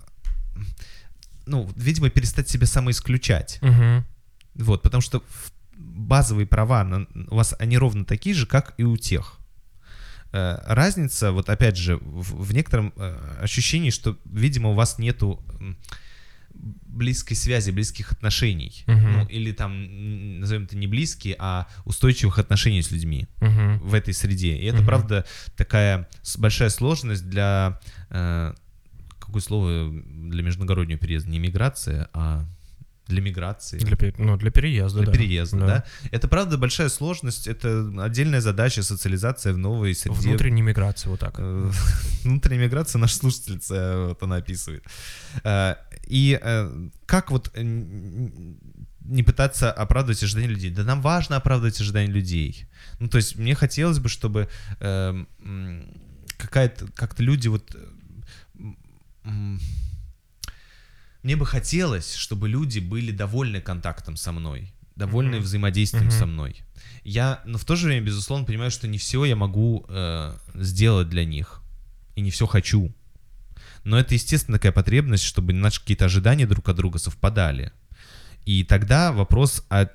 ну, 1.47 1.71
видимо, 1.77 2.11
перестать 2.11 2.49
себя 2.49 2.67
самоисключать. 2.67 3.59
Мгм. 3.63 4.05
Вот, 4.57 4.83
потому 4.83 5.01
что 5.01 5.23
базовые 5.77 6.47
права 6.47 6.83
на- 6.85 7.07
у 7.31 7.37
вас 7.37 7.55
они 7.59 7.79
ровно 7.79 8.05
такие 8.05 8.35
же, 8.35 8.47
как 8.47 8.75
и 8.79 8.85
у 8.85 8.97
тех. 8.97 9.39
Э, 10.35 10.59
Разница, 10.67 11.31
вот 11.31 11.49
опять 11.49 11.77
же, 11.77 11.97
в, 11.97 12.45
в 12.45 12.53
некотором 12.53 12.93
э, 12.97 13.39
ощущении, 13.41 13.91
что, 13.91 14.19
видимо, 14.25 14.71
у 14.71 14.75
вас 14.75 14.99
нету 14.99 15.41
близкой 16.87 17.35
связи, 17.35 17.71
близких 17.71 18.13
отношений. 18.13 18.85
Мгм. 18.87 19.13
Ну, 19.13 19.27
или 19.27 19.53
там, 19.53 20.41
назовем 20.41 20.65
это 20.65 20.77
не 20.77 20.87
близкие, 20.87 21.37
а 21.39 21.67
устойчивых 21.85 22.39
отношений 22.39 22.83
с 22.83 22.91
людьми 22.91 23.27
Мгм. 23.41 23.79
в 23.79 23.95
этой 23.95 24.15
среде. 24.15 24.57
И 24.57 24.65
это, 24.65 24.79
Мгм. 24.79 24.87
правда, 24.87 25.25
такая 25.57 26.09
большая 26.39 26.69
сложность 26.71 27.29
для... 27.29 27.79
э, 28.11 28.55
какое 29.19 29.43
слово 29.43 29.91
для 29.93 30.43
междугороднего 30.43 30.99
переезда? 30.99 31.31
Не 31.31 31.39
миграция, 31.39 32.09
а 32.13 32.45
для 33.07 33.21
миграции. 33.21 33.79
Для, 33.79 33.97
ну, 34.19 34.37
для 34.37 34.51
переезда, 34.51 35.01
Для 35.01 35.07
да. 35.07 35.13
переезда, 35.13 35.59
да. 35.59 35.85
Это, 36.11 36.27
правда, 36.27 36.57
большая 36.57 36.89
сложность, 36.89 37.47
это 37.47 37.93
отдельная 37.99 38.41
задача, 38.41 38.83
социализация 38.83 39.53
в 39.53 39.59
новой 39.59 39.95
среде. 39.95 40.21
Внутренней 40.21 40.63
миграции, 40.63 41.09
вот 41.09 41.21
так. 41.21 41.35
Э, 41.39 41.71
внутренняя 42.25 42.65
миграция 42.65 42.99
наша 42.99 43.17
слушательница 43.17 44.07
вот 44.09 44.23
она 44.23 44.37
описывает. 44.37 44.85
Э, 45.45 45.75
и 46.07 46.39
э, 46.41 46.89
как 47.07 47.31
вот 47.31 47.55
не 47.57 49.23
пытаться 49.23 49.71
оправдывать 49.71 50.23
ожидания 50.23 50.49
людей? 50.49 50.71
Да 50.71 50.83
нам 50.83 51.03
важно 51.03 51.37
оправдывать 51.37 51.79
ожидания 51.81 52.11
людей. 52.11 52.67
Ну, 53.01 53.09
то 53.09 53.19
есть 53.19 53.37
мне 53.37 53.55
хотелось 53.55 53.99
бы, 53.99 54.09
чтобы 54.09 54.49
э, 54.81 55.25
какая-то, 56.39 56.87
как-то 56.95 57.23
люди 57.23 57.49
вот 57.49 57.77
мне 61.25 61.37
бы 61.37 61.47
хотелось, 61.47 62.15
чтобы 62.15 62.49
люди 62.49 62.79
были 62.81 63.11
довольны 63.11 63.61
контактом 63.63 64.17
со 64.17 64.31
мной, 64.31 64.75
довольны 64.95 65.37
mm-hmm. 65.37 65.41
взаимодействием 65.41 66.09
mm-hmm. 66.09 66.19
со 66.19 66.27
мной. 66.27 66.57
Я, 67.03 67.41
но 67.47 67.57
в 67.57 67.65
то 67.65 67.77
же 67.77 67.87
время, 67.87 68.07
безусловно, 68.07 68.47
понимаю, 68.47 68.71
что 68.71 68.87
не 68.87 68.99
все 68.99 69.25
я 69.25 69.35
могу 69.35 69.87
э, 69.89 70.37
сделать 70.55 71.09
для 71.09 71.25
них. 71.25 71.63
И 72.15 72.21
не 72.21 72.31
все 72.31 72.47
хочу. 72.47 72.95
Но 73.85 73.99
это, 73.99 74.15
естественно, 74.15 74.59
такая 74.59 74.73
потребность, 74.73 75.25
чтобы 75.25 75.55
наши 75.55 75.81
какие-то 75.81 76.05
ожидания 76.05 76.47
друг 76.47 76.69
от 76.69 76.77
друга 76.77 76.99
совпадали. 76.99 77.73
И 78.45 78.63
тогда 78.63 79.11
вопрос, 79.11 79.65
а 79.71 79.89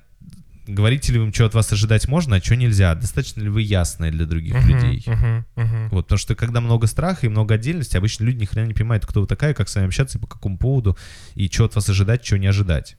говорите 0.74 1.12
ли 1.12 1.18
вы, 1.18 1.32
что 1.32 1.46
от 1.46 1.54
вас 1.54 1.72
ожидать 1.72 2.08
можно, 2.08 2.36
а 2.36 2.40
что 2.40 2.56
нельзя? 2.56 2.94
Достаточно 2.94 3.42
ли 3.42 3.48
вы 3.48 3.62
ясные 3.62 4.10
для 4.10 4.26
других 4.26 4.54
uh-huh, 4.54 4.66
людей? 4.66 5.04
Uh-huh, 5.06 5.44
uh-huh. 5.56 5.88
Вот, 5.90 6.06
потому 6.06 6.18
что 6.18 6.34
когда 6.34 6.60
много 6.60 6.86
страха 6.86 7.26
и 7.26 7.28
много 7.28 7.54
отдельности, 7.54 7.96
обычно 7.96 8.24
люди 8.24 8.40
ни 8.40 8.44
хрена 8.46 8.66
не 8.66 8.74
понимают, 8.74 9.06
кто 9.06 9.20
вы 9.20 9.26
такая, 9.26 9.54
как 9.54 9.68
с 9.68 9.74
вами 9.74 9.86
общаться 9.86 10.18
и 10.18 10.20
по 10.20 10.26
какому 10.26 10.58
поводу, 10.58 10.96
и 11.34 11.48
что 11.48 11.64
от 11.64 11.74
вас 11.74 11.88
ожидать, 11.88 12.24
что 12.24 12.38
не 12.38 12.46
ожидать. 12.46 12.96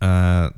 А, 0.00 0.52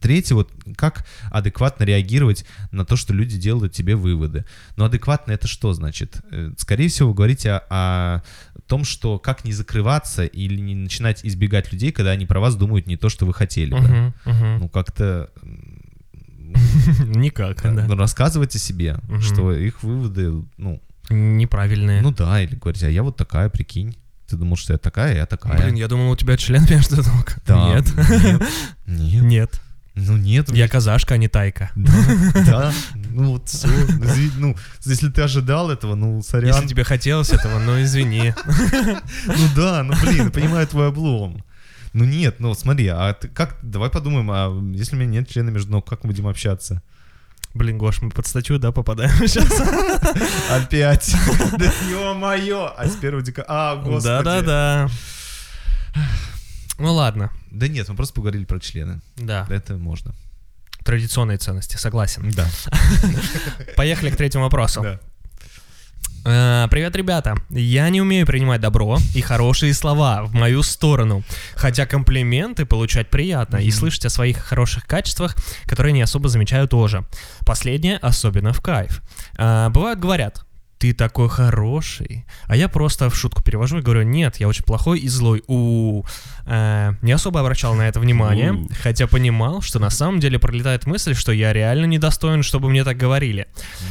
Третье, 0.00 0.34
вот 0.34 0.50
как 0.76 1.06
адекватно 1.30 1.84
реагировать 1.84 2.44
на 2.72 2.84
то, 2.84 2.96
что 2.96 3.14
люди 3.14 3.38
делают 3.38 3.72
тебе 3.72 3.94
выводы. 3.94 4.44
Но 4.76 4.86
адекватно 4.86 5.32
это 5.32 5.46
что 5.46 5.72
значит? 5.72 6.20
Э, 6.30 6.52
скорее 6.56 6.88
всего, 6.88 7.10
вы 7.10 7.14
говорите 7.14 7.52
о, 7.52 7.62
о 7.70 8.22
том, 8.66 8.84
что 8.84 9.18
как 9.18 9.44
не 9.44 9.52
закрываться 9.52 10.24
или 10.24 10.60
не 10.60 10.74
начинать 10.74 11.24
избегать 11.24 11.72
людей, 11.72 11.92
когда 11.92 12.10
они 12.10 12.26
про 12.26 12.40
вас 12.40 12.56
думают 12.56 12.86
не 12.86 12.96
то, 12.96 13.08
что 13.08 13.26
вы 13.26 13.34
хотели 13.34 13.70
бы. 13.70 13.78
Uh-huh, 13.78 14.12
uh-huh. 14.24 14.58
Ну, 14.58 14.68
как-то... 14.68 15.30
Никак, 17.06 17.62
да. 17.62 17.86
Ну, 17.86 17.96
рассказывать 17.96 18.54
о 18.56 18.58
себе, 18.58 18.98
что 19.20 19.52
их 19.52 19.82
выводы, 19.82 20.44
ну... 20.56 20.82
Неправильные. 21.10 22.02
Ну 22.02 22.12
да, 22.12 22.40
или 22.40 22.54
говорить, 22.54 22.84
а 22.84 22.90
я 22.90 23.02
вот 23.02 23.16
такая, 23.16 23.48
прикинь. 23.48 23.96
Ты 24.30 24.36
думал, 24.36 24.56
что 24.56 24.72
я 24.72 24.78
такая, 24.78 25.16
я 25.16 25.26
такая. 25.26 25.60
Блин, 25.60 25.74
я 25.74 25.88
думал, 25.88 26.12
у 26.12 26.16
тебя 26.16 26.36
член 26.36 26.64
между 26.70 26.96
ног. 26.96 27.36
Да. 27.46 27.74
Нет. 27.74 27.84
Нет. 27.96 28.40
Нет. 28.86 29.22
Нет. 29.24 29.60
Ну 29.96 30.16
нет. 30.16 30.50
Я 30.52 30.68
казашка, 30.68 31.14
а 31.14 31.16
не 31.16 31.26
тайка. 31.26 31.72
Да, 31.74 31.92
да. 32.46 32.72
Ну 32.94 33.32
вот 33.32 33.48
все. 33.48 33.66
Ну, 34.36 34.56
если 34.84 35.08
ты 35.08 35.22
ожидал 35.22 35.68
этого, 35.68 35.96
ну, 35.96 36.22
сорян. 36.22 36.54
Если 36.54 36.68
тебе 36.68 36.84
хотелось 36.84 37.30
этого, 37.30 37.58
ну 37.58 37.82
извини. 37.82 38.32
Ну 39.26 39.48
да, 39.56 39.82
ну 39.82 39.94
блин, 40.00 40.30
понимаю 40.30 40.66
твой 40.68 40.88
облом. 40.88 41.44
Ну 41.92 42.04
нет, 42.04 42.36
ну 42.38 42.54
смотри, 42.54 42.86
а 42.86 43.12
ты 43.14 43.26
как, 43.26 43.56
давай 43.62 43.90
подумаем, 43.90 44.30
а 44.30 44.48
если 44.76 44.94
у 44.94 44.98
меня 45.00 45.10
нет 45.10 45.28
члена 45.28 45.50
между 45.50 45.72
ног, 45.72 45.88
как 45.88 46.04
мы 46.04 46.10
будем 46.10 46.28
общаться? 46.28 46.82
Блин, 47.52 47.78
Гош, 47.78 48.00
мы 48.00 48.10
под 48.10 48.26
статью, 48.26 48.58
да, 48.58 48.70
попадаем 48.72 49.16
сейчас? 49.26 49.50
Опять. 50.50 51.14
Да 51.58 51.72
ё-моё! 51.90 52.72
А 52.76 52.86
с 52.86 52.96
первого 52.96 53.22
декабря... 53.22 53.46
А, 53.48 53.76
господи. 53.76 54.04
Да-да-да. 54.04 54.88
Ну 56.78 56.94
ладно. 56.94 57.30
Да 57.50 57.68
нет, 57.68 57.88
мы 57.88 57.96
просто 57.96 58.14
поговорили 58.14 58.44
про 58.44 58.60
члены. 58.60 59.00
Да. 59.16 59.46
Это 59.50 59.76
можно. 59.76 60.14
Традиционные 60.84 61.36
ценности, 61.38 61.76
согласен. 61.76 62.30
Да. 62.30 62.46
Поехали 63.76 64.10
к 64.10 64.16
третьему 64.16 64.44
вопросу. 64.44 64.82
Да. 64.82 65.00
Э, 66.24 66.68
привет, 66.70 66.94
ребята. 66.96 67.34
Я 67.48 67.88
не 67.88 68.00
умею 68.00 68.26
принимать 68.26 68.60
добро 68.60 68.98
и 69.14 69.20
хорошие 69.20 69.72
слова 69.72 70.24
в 70.24 70.34
мою 70.34 70.62
сторону. 70.62 71.22
Хотя 71.54 71.86
комплименты 71.86 72.66
получать 72.66 73.08
приятно 73.08 73.56
mm-hmm. 73.56 73.64
и 73.64 73.70
слышать 73.70 74.06
о 74.06 74.10
своих 74.10 74.38
хороших 74.38 74.86
качествах, 74.86 75.34
которые 75.64 75.92
не 75.92 76.02
особо 76.02 76.28
замечаю 76.28 76.68
тоже. 76.68 77.04
Последнее 77.46 77.96
особенно 77.98 78.52
в 78.52 78.60
кайф. 78.60 79.02
Э, 79.38 79.68
бывают 79.70 79.98
говорят, 79.98 80.44
ты 80.80 80.94
такой 80.94 81.28
хороший. 81.28 82.24
А 82.46 82.56
я 82.56 82.66
просто 82.68 83.10
в 83.10 83.14
шутку 83.14 83.42
перевожу 83.42 83.78
и 83.78 83.82
говорю, 83.82 84.02
нет, 84.02 84.36
я 84.40 84.48
очень 84.48 84.64
плохой 84.64 84.98
и 84.98 85.08
злой. 85.08 85.42
У, 85.46 86.04
э, 86.46 86.92
не 87.02 87.12
особо 87.12 87.40
обращал 87.40 87.74
на 87.74 87.86
это 87.86 88.00
внимание, 88.00 88.52
У. 88.54 88.68
хотя 88.82 89.06
понимал, 89.06 89.60
что 89.60 89.78
на 89.78 89.90
самом 89.90 90.20
деле 90.20 90.38
пролетает 90.38 90.86
мысль, 90.86 91.14
что 91.14 91.32
я 91.32 91.52
реально 91.52 91.84
недостоин, 91.84 92.42
чтобы 92.42 92.70
мне 92.70 92.82
так 92.82 92.96
говорили. 92.96 93.46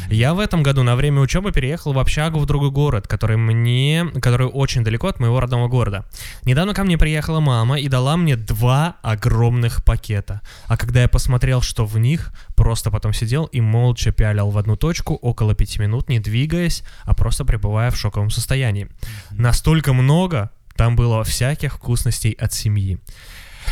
Я 0.10 0.34
в 0.34 0.40
этом 0.40 0.64
году 0.64 0.82
на 0.82 0.96
время 0.96 1.22
учебы 1.22 1.52
переехал 1.52 1.94
в 1.94 2.00
общагу 2.00 2.40
в 2.40 2.48
другой 2.48 2.72
город, 2.72 3.08
который 3.08 3.38
мне, 3.38 4.08
который 4.20 4.48
очень 4.48 4.84
далеко 4.84 5.10
от 5.10 5.20
моего 5.20 5.40
родного 5.40 5.68
города. 5.68 6.06
Недавно 6.44 6.74
ко 6.74 6.84
мне 6.84 6.98
приехала 6.98 7.40
мама 7.40 7.80
и 7.80 7.88
дала 7.88 8.18
мне 8.18 8.36
два 8.36 8.96
огромных 9.04 9.86
пакета. 9.86 10.42
А 10.66 10.76
когда 10.76 11.04
я 11.04 11.08
посмотрел, 11.08 11.62
что 11.62 11.86
в 11.86 12.00
них, 12.00 12.34
просто 12.60 12.92
потом 12.92 13.14
сидел 13.14 13.46
и 13.46 13.62
молча 13.62 14.12
пялил 14.12 14.50
в 14.50 14.58
одну 14.58 14.76
точку 14.76 15.16
около 15.16 15.56
пяти 15.56 15.80
минут, 15.80 16.10
не 16.10 16.20
двигаясь, 16.20 16.84
а 17.04 17.14
просто 17.14 17.46
пребывая 17.46 17.90
в 17.90 17.96
шоковом 17.96 18.30
состоянии. 18.30 18.90
Настолько 19.32 19.94
много 19.94 20.52
там 20.76 20.98
было 20.98 21.24
всяких 21.24 21.76
вкусностей 21.76 22.32
от 22.32 22.52
семьи. 22.52 23.00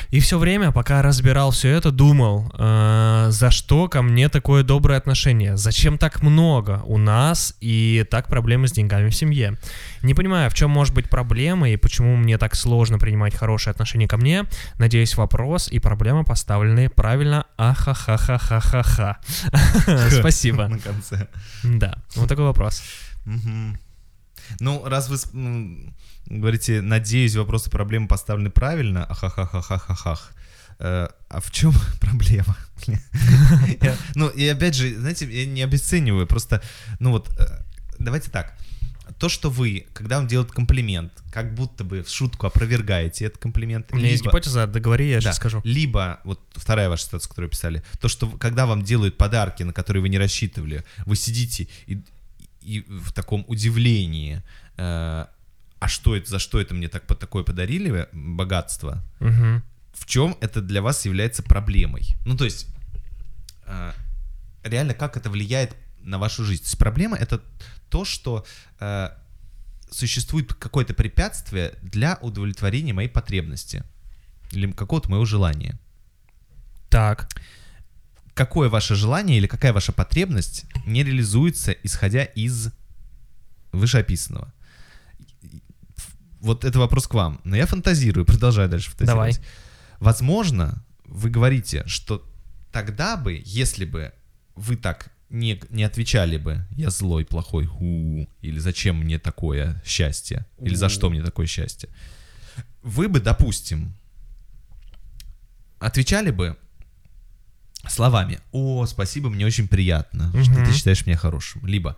И 0.09 0.19
все 0.19 0.37
время, 0.37 0.71
пока 0.71 1.01
разбирал 1.01 1.51
все 1.51 1.69
это, 1.69 1.91
думал, 1.91 2.51
э, 2.57 3.27
за 3.29 3.51
что 3.51 3.87
ко 3.87 4.01
мне 4.01 4.29
такое 4.29 4.63
доброе 4.63 4.97
отношение, 4.97 5.57
зачем 5.57 5.97
так 5.97 6.21
много 6.21 6.81
у 6.85 6.97
нас 6.97 7.55
и 7.61 8.05
так 8.09 8.27
проблемы 8.27 8.67
с 8.67 8.71
деньгами 8.71 9.09
в 9.09 9.15
семье. 9.15 9.57
Не 10.01 10.13
понимаю, 10.13 10.49
в 10.49 10.53
чем 10.53 10.69
может 10.71 10.93
быть 10.93 11.09
проблема 11.09 11.69
и 11.69 11.77
почему 11.77 12.15
мне 12.15 12.37
так 12.37 12.55
сложно 12.55 12.99
принимать 12.99 13.35
хорошее 13.35 13.71
отношение 13.71 14.07
ко 14.07 14.17
мне. 14.17 14.45
Надеюсь, 14.77 15.15
вопрос 15.15 15.69
и 15.69 15.79
проблема 15.79 16.23
поставлены 16.23 16.89
правильно. 16.89 17.45
Ахахахахахаха. 17.57 19.17
Спасибо. 20.19 20.67
На 20.67 20.79
конце. 20.79 21.27
Да, 21.63 21.95
вот 22.15 22.29
такой 22.29 22.45
вопрос. 22.45 22.83
Ну, 24.59 24.83
раз 24.85 25.09
вы 25.09 25.17
говорите, 26.29 26.81
надеюсь, 26.81 27.35
вопросы 27.35 27.69
проблемы 27.69 28.07
поставлены 28.07 28.49
правильно, 28.49 29.05
ахахахахахах, 29.05 30.33
э, 30.79 31.07
а 31.29 31.39
в 31.39 31.51
чем 31.51 31.73
проблема? 31.99 32.57
Ну, 34.15 34.29
и 34.29 34.47
опять 34.47 34.75
же, 34.75 34.95
знаете, 34.95 35.25
я 35.25 35.45
не 35.45 35.63
обесцениваю, 35.63 36.27
просто, 36.27 36.61
ну 36.99 37.11
вот, 37.11 37.29
э, 37.39 37.63
давайте 37.99 38.29
так. 38.29 38.53
То, 39.19 39.29
что 39.29 39.49
вы, 39.49 39.87
когда 39.93 40.17
вам 40.17 40.27
делают 40.27 40.51
комплимент, 40.51 41.11
как 41.31 41.55
будто 41.55 41.83
бы 41.83 42.03
в 42.03 42.09
шутку 42.09 42.45
опровергаете 42.45 43.25
этот 43.25 43.41
комплимент. 43.41 43.87
У 43.91 43.95
меня 43.95 44.07
либо, 44.07 44.11
есть 44.11 44.25
гипотеза, 44.25 44.67
договори, 44.67 45.09
я 45.09 45.15
да, 45.15 45.21
сейчас 45.21 45.37
скажу. 45.37 45.61
Либо, 45.63 46.19
вот 46.23 46.41
вторая 46.55 46.89
ваша 46.89 47.05
ситуация, 47.05 47.29
которую 47.29 47.49
писали, 47.49 47.83
то, 47.99 48.09
что 48.09 48.27
когда 48.27 48.65
вам 48.65 48.83
делают 48.83 49.17
подарки, 49.17 49.63
на 49.63 49.73
которые 49.73 50.01
вы 50.01 50.09
не 50.09 50.17
рассчитывали, 50.17 50.83
вы 51.05 51.15
сидите 51.15 51.67
и, 51.87 52.03
и 52.61 52.81
в 52.81 53.13
таком 53.13 53.45
удивлении, 53.47 54.43
э, 54.77 55.25
а 55.79 55.87
что 55.87 56.15
это, 56.15 56.29
за 56.29 56.39
что 56.39 56.59
это 56.59 56.73
мне 56.73 56.87
так, 56.87 57.05
такое 57.05 57.43
подарили, 57.43 58.07
богатство, 58.11 59.03
угу. 59.19 59.61
в 59.93 60.05
чем 60.05 60.37
это 60.41 60.61
для 60.61 60.81
вас 60.81 61.05
является 61.05 61.43
проблемой? 61.43 62.15
Ну, 62.25 62.35
то 62.35 62.45
есть, 62.45 62.67
э, 63.65 63.91
реально, 64.63 64.93
как 64.93 65.17
это 65.17 65.29
влияет 65.29 65.75
на 65.99 66.17
вашу 66.17 66.43
жизнь? 66.43 66.63
То 66.63 66.67
есть 66.67 66.77
проблема— 66.77 67.17
это 67.19 67.41
то, 67.89 68.05
что 68.05 68.45
э, 68.79 69.09
существует 69.91 70.53
какое-то 70.53 70.93
препятствие 70.93 71.73
для 71.81 72.17
удовлетворения 72.21 72.93
моей 72.93 73.09
потребности 73.09 73.83
или 74.51 74.71
какого-то 74.71 75.09
моего 75.09 75.25
желания. 75.25 75.79
Так. 76.89 77.29
Какое 78.33 78.69
ваше 78.69 78.95
желание 78.95 79.37
или 79.37 79.47
какая 79.47 79.73
ваша 79.73 79.91
потребность 79.91 80.65
не 80.85 81.03
реализуется, 81.03 81.71
исходя 81.71 82.23
из 82.23 82.69
вышеописанного? 83.71 84.53
Вот 86.39 86.65
это 86.65 86.79
вопрос 86.79 87.07
к 87.07 87.13
вам. 87.13 87.39
Но 87.43 87.55
я 87.55 87.65
фантазирую, 87.65 88.25
продолжаю 88.25 88.69
дальше 88.69 88.89
фантазировать. 88.89 89.35
Давай. 89.35 89.47
Возможно, 89.99 90.83
вы 91.05 91.29
говорите, 91.29 91.83
что 91.87 92.23
тогда 92.71 93.17
бы, 93.17 93.41
если 93.45 93.85
бы 93.85 94.13
вы 94.55 94.75
так 94.75 95.11
не, 95.29 95.59
не 95.69 95.83
отвечали 95.83 96.37
бы, 96.37 96.65
я 96.71 96.89
злой, 96.89 97.25
плохой, 97.25 97.65
ху, 97.65 98.27
или 98.41 98.59
зачем 98.59 98.97
мне 98.97 99.19
такое 99.19 99.81
счастье, 99.85 100.45
или 100.59 100.75
за 100.75 100.89
что 100.89 101.09
мне 101.09 101.23
такое 101.23 101.47
счастье, 101.47 101.89
вы 102.81 103.07
бы, 103.07 103.19
допустим, 103.19 103.93
отвечали 105.79 106.31
бы 106.31 106.57
словами 107.87 108.39
«О, 108.51 108.85
спасибо, 108.85 109.29
мне 109.29 109.45
очень 109.45 109.67
приятно, 109.67 110.29
угу. 110.29 110.43
что 110.43 110.65
ты 110.65 110.73
считаешь 110.73 111.05
меня 111.05 111.17
хорошим», 111.17 111.65
либо 111.65 111.97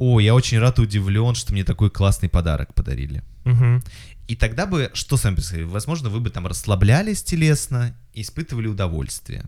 о, 0.00 0.18
я 0.20 0.34
очень 0.34 0.58
рад 0.58 0.78
и 0.78 0.82
удивлен, 0.82 1.34
что 1.34 1.52
мне 1.52 1.62
такой 1.64 1.90
классный 1.90 2.28
подарок 2.30 2.72
подарили. 2.74 3.22
Мгм. 3.44 3.82
И 4.28 4.34
тогда 4.36 4.66
бы, 4.66 4.90
что 4.94 5.16
с 5.16 5.24
вами 5.24 5.34
происходило? 5.34 5.68
Возможно, 5.68 6.08
вы 6.08 6.20
бы 6.20 6.30
там 6.30 6.46
расслаблялись 6.46 7.22
телесно 7.22 7.94
и 8.14 8.22
испытывали 8.22 8.66
удовольствие. 8.68 9.44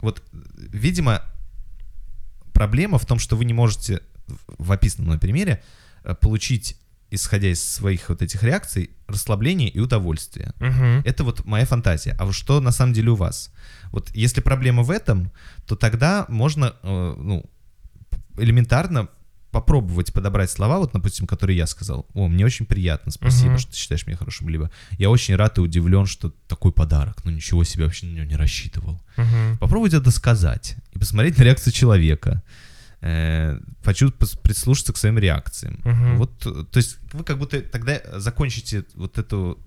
Вот, 0.00 0.22
видимо, 0.32 1.22
проблема 2.52 2.98
в 2.98 3.06
том, 3.06 3.18
что 3.18 3.36
вы 3.36 3.44
не 3.44 3.54
можете 3.54 4.00
в- 4.58 4.72
описанном 4.72 5.18
примере 5.18 5.62
э, 6.04 6.14
получить, 6.14 6.76
исходя 7.10 7.48
из 7.48 7.64
своих 7.64 8.08
вот 8.08 8.22
этих 8.22 8.42
реакций, 8.42 8.90
расслабление 9.06 9.68
и 9.68 9.80
удовольствие. 9.80 10.52
Мгм. 10.60 11.02
Это 11.04 11.24
вот 11.24 11.44
моя 11.46 11.64
фантазия. 11.64 12.16
А 12.18 12.30
что 12.32 12.60
на 12.60 12.72
самом 12.72 12.92
деле 12.92 13.10
у 13.10 13.16
вас? 13.16 13.50
Вот 13.92 14.10
если 14.14 14.40
проблема 14.42 14.82
в 14.82 14.90
этом, 14.90 15.30
то 15.66 15.76
тогда 15.76 16.26
можно, 16.28 16.74
э, 16.82 17.14
ну, 17.18 17.44
элементарно 18.38 19.08
попробовать 19.52 20.12
подобрать 20.12 20.50
слова, 20.50 20.78
вот, 20.78 20.90
допустим, 20.92 21.26
которые 21.26 21.56
я 21.58 21.66
сказал. 21.66 22.06
О, 22.14 22.26
мне 22.26 22.44
очень 22.44 22.66
приятно, 22.66 23.12
спасибо, 23.12 23.50
Мгм. 23.50 23.58
что 23.58 23.70
ты 23.70 23.76
считаешь 23.76 24.06
меня 24.06 24.16
хорошим. 24.16 24.48
Либо 24.48 24.70
я 24.98 25.10
очень 25.10 25.36
рад 25.36 25.58
и 25.58 25.60
удивлен, 25.60 26.06
что 26.06 26.32
такой 26.48 26.72
подарок. 26.72 27.24
Ну, 27.24 27.30
ничего 27.30 27.62
себе, 27.62 27.84
вообще 27.84 28.06
на 28.06 28.16
него 28.16 28.24
не 28.24 28.36
рассчитывал. 28.36 29.00
Мгм. 29.16 29.58
Попробуйте 29.60 29.98
это 29.98 30.10
сказать 30.10 30.76
и 30.92 30.98
посмотреть 30.98 31.38
на 31.38 31.42
реакцию 31.44 31.72
человека. 31.72 32.42
Э, 33.04 33.58
прислушаться 33.82 34.92
к 34.92 34.96
своим 34.96 35.18
реакциям. 35.18 35.80
Мгм. 35.84 36.16
Вот, 36.18 36.38
то 36.38 36.76
есть 36.76 36.98
вы 37.12 37.24
как 37.24 37.36
будто 37.36 37.60
тогда 37.60 38.00
закончите 38.20 38.84
вот 38.94 39.18
эту, 39.18 39.58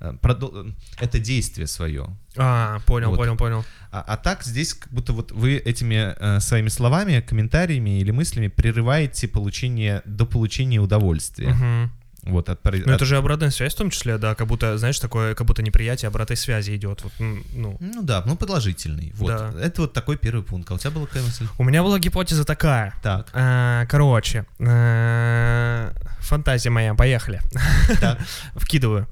э, 0.00 0.12
продо- 0.20 0.68
э, 0.68 0.72
это 1.00 1.18
действие 1.18 1.66
свое. 1.68 2.14
А, 2.36 2.80
понял, 2.80 3.08
Вот. 3.08 3.16
понял, 3.16 3.36
понял. 3.36 3.64
А, 3.90 4.04
а 4.06 4.16
так 4.18 4.42
здесь 4.44 4.74
как 4.74 4.92
будто 4.92 5.14
вот 5.14 5.32
вы 5.32 5.56
этими 5.56 6.14
э, 6.18 6.40
своими 6.40 6.68
словами, 6.68 7.20
комментариями 7.20 7.98
или 7.98 8.10
мыслями 8.10 8.48
прерываете 8.48 9.26
получение 9.26 10.02
до 10.04 10.26
получения 10.26 10.78
удовольствия. 10.78 11.48
Мгм. 11.48 11.90
Вот 12.26 12.48
от, 12.48 12.64
Ну, 12.64 12.92
это 12.92 13.04
же 13.04 13.16
обратная 13.16 13.50
связь 13.50 13.74
в 13.74 13.78
том 13.78 13.90
числе, 13.90 14.18
да, 14.18 14.34
как 14.34 14.46
будто, 14.46 14.76
знаешь, 14.78 14.98
такое, 14.98 15.34
как 15.34 15.46
будто 15.46 15.62
неприятие 15.62 16.08
обратной 16.08 16.36
связи 16.36 16.74
идет. 16.74 17.02
Вот, 17.02 17.12
ну. 17.18 17.76
Ну 17.80 18.02
да, 18.02 18.22
ну 18.26 18.36
положительный. 18.36 19.12
Вот. 19.16 19.28
Да. 19.28 19.52
Это 19.60 19.82
вот 19.82 19.92
такой 19.92 20.16
первый 20.16 20.42
пункт. 20.42 20.70
А 20.70 20.74
у 20.74 20.78
тебя 20.78 20.90
была 20.90 21.06
какая 21.06 21.22
мысль? 21.22 21.46
У 21.58 21.64
меня 21.64 21.82
была 21.82 21.98
гипотеза 21.98 22.44
такая. 22.44 22.94
Так. 23.02 23.28
Э, 23.32 23.86
Короче, 23.88 24.44
э, 24.58 25.92
фантазия 26.20 26.70
моя, 26.70 26.94
поехали. 26.94 27.40
Так. 28.00 28.18
Вкидываю. 28.56 29.06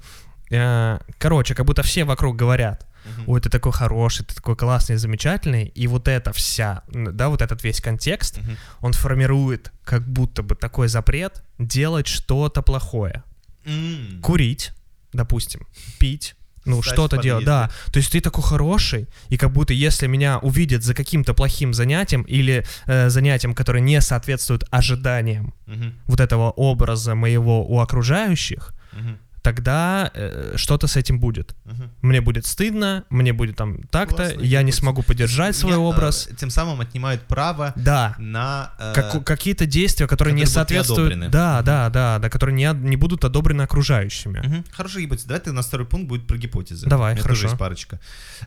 Э, 0.51 0.99
Короче, 1.17 1.55
как 1.55 1.65
будто 1.65 1.83
все 1.83 2.03
вокруг 2.03 2.35
говорят, 2.35 2.84
Мгм. 3.05 3.29
ой, 3.29 3.39
ты 3.41 3.49
такой 3.49 3.71
хороший, 3.71 4.25
ты 4.25 4.35
такой 4.35 4.55
классный, 4.55 4.97
замечательный, 4.97 5.65
и 5.65 5.87
вот 5.87 6.07
это 6.07 6.31
вся, 6.33 6.81
да, 6.91 7.29
вот 7.29 7.41
этот 7.41 7.63
весь 7.63 7.79
контекст, 7.81 8.37
Мгм. 8.37 8.57
он 8.81 8.93
формирует 8.93 9.71
как 9.83 10.07
будто 10.07 10.41
бы 10.43 10.55
такой 10.55 10.87
запрет 10.87 11.43
делать 11.59 12.07
что-то 12.07 12.61
плохое. 12.61 13.23
М. 13.65 14.19
Курить, 14.21 14.71
допустим, 15.13 15.61
пить, 15.99 16.35
ну, 16.65 16.81
что-то 16.81 17.17
делать, 17.17 17.45
да. 17.45 17.69
То 17.93 17.99
есть 17.99 18.11
ты 18.11 18.21
такой 18.21 18.43
хороший, 18.43 19.07
и 19.29 19.37
как 19.37 19.51
будто 19.51 19.71
если 19.73 20.07
меня 20.07 20.39
увидят 20.39 20.83
за 20.83 20.95
каким-то 20.95 21.35
плохим 21.35 21.73
занятием 21.75 22.23
или 22.23 22.65
э, 22.87 23.09
занятием, 23.09 23.53
которое 23.53 23.81
не 23.81 24.01
соответствует 24.01 24.63
ожиданиям 24.71 25.53
Мгм. 25.67 25.93
вот 26.07 26.19
этого 26.19 26.49
образа 26.51 27.13
моего 27.13 27.63
у 27.67 27.79
окружающих, 27.79 28.73
Мгм. 28.93 29.17
Тогда 29.45 30.09
э, 30.15 30.53
что-то 30.57 30.87
с 30.87 30.95
этим 30.97 31.19
будет. 31.19 31.55
Мгм. 31.65 31.91
Мне 32.01 32.19
будет 32.21 32.47
стыдно, 32.47 33.03
мне 33.11 33.31
будет 33.31 33.55
там 33.55 33.83
так-то, 33.91 34.15
Классно, 34.15 34.41
я 34.41 34.61
не 34.63 34.71
гипотеза. 34.71 34.79
смогу 34.81 35.03
поддержать 35.03 35.55
свой 35.55 35.73
Меня, 35.73 35.83
э, 35.83 35.85
образ. 35.87 36.27
Тем 36.37 36.49
самым 36.49 36.81
отнимают 36.81 37.21
право 37.27 37.71
Да. 37.75 38.15
на... 38.17 38.73
э, 38.79 38.93
Как- 38.95 39.23
какие-то 39.23 39.67
действия, 39.67 40.07
которые, 40.07 40.33
не 40.33 40.41
которые 40.41 40.49
не 40.49 40.53
соответствуют, 40.53 41.11
одобрены. 41.11 41.29
да, 41.29 41.61
да, 41.61 41.89
да, 41.91 42.17
да, 42.19 42.29
которые 42.29 42.55
не, 42.55 42.67
не 42.89 42.95
будут 42.95 43.23
одобрены 43.23 43.61
окружающими. 43.61 44.39
Мгм. 44.39 44.65
Хорошая 44.71 45.03
гипотеза. 45.03 45.27
Давай 45.27 45.41
ты 45.41 45.51
на 45.51 45.61
второй 45.61 45.85
пункт 45.85 46.07
будет 46.07 46.25
про 46.25 46.37
гипотезы. 46.37 46.87
Давай, 46.87 47.11
У 47.11 47.13
меня 47.15 47.21
хорошо. 47.23 47.41
тоже 47.41 47.47
есть 47.53 47.59
парочка. 47.59 47.99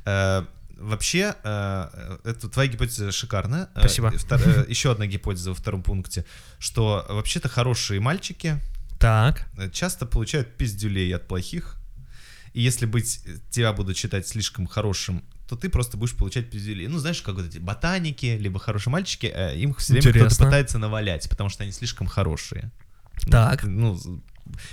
Э, 0.04 0.44
Вообще, 0.80 1.34
э, 1.42 2.16
это 2.24 2.48
твоя 2.48 2.70
гипотеза 2.70 3.10
шикарная. 3.10 3.68
Э, 3.74 3.80
Спасибо. 3.80 4.10
втор- 4.12 4.64
э, 4.64 4.64
Еще 4.70 4.92
одна 4.92 5.06
гипотеза 5.06 5.50
во 5.50 5.56
втором 5.56 5.82
пункте, 5.82 6.24
что 6.60 7.04
вообще-то 7.08 7.48
хорошие 7.48 7.98
мальчики 8.00 8.60
Так. 8.98 9.46
э, 9.56 9.70
часто 9.70 10.06
получают 10.06 10.56
пиздюлей 10.56 11.14
от 11.14 11.26
плохих. 11.28 11.76
И 12.54 12.62
если 12.62 12.86
быть, 12.86 13.20
э, 13.26 13.36
тебя 13.50 13.72
будут 13.72 13.96
считать 13.96 14.26
слишком 14.26 14.66
хорошим, 14.66 15.22
то 15.48 15.56
ты 15.56 15.68
просто 15.68 15.96
будешь 15.96 16.14
получать 16.14 16.50
пиздюлей. 16.50 16.88
Ну, 16.88 16.98
знаешь, 16.98 17.22
как 17.22 17.34
вот 17.36 17.46
эти 17.46 17.58
ботаники, 17.58 18.26
либо 18.26 18.58
хорошие 18.58 18.90
мальчики, 18.92 19.26
э, 19.34 19.56
им 19.58 19.74
все 19.74 19.94
время 19.94 20.26
кто-то 20.26 20.44
пытается 20.44 20.78
навалять, 20.78 21.28
потому 21.28 21.48
что 21.50 21.62
они 21.62 21.72
слишком 21.72 22.06
хорошие. 22.06 22.70
Так. 23.30 23.64
Ну, 23.64 23.98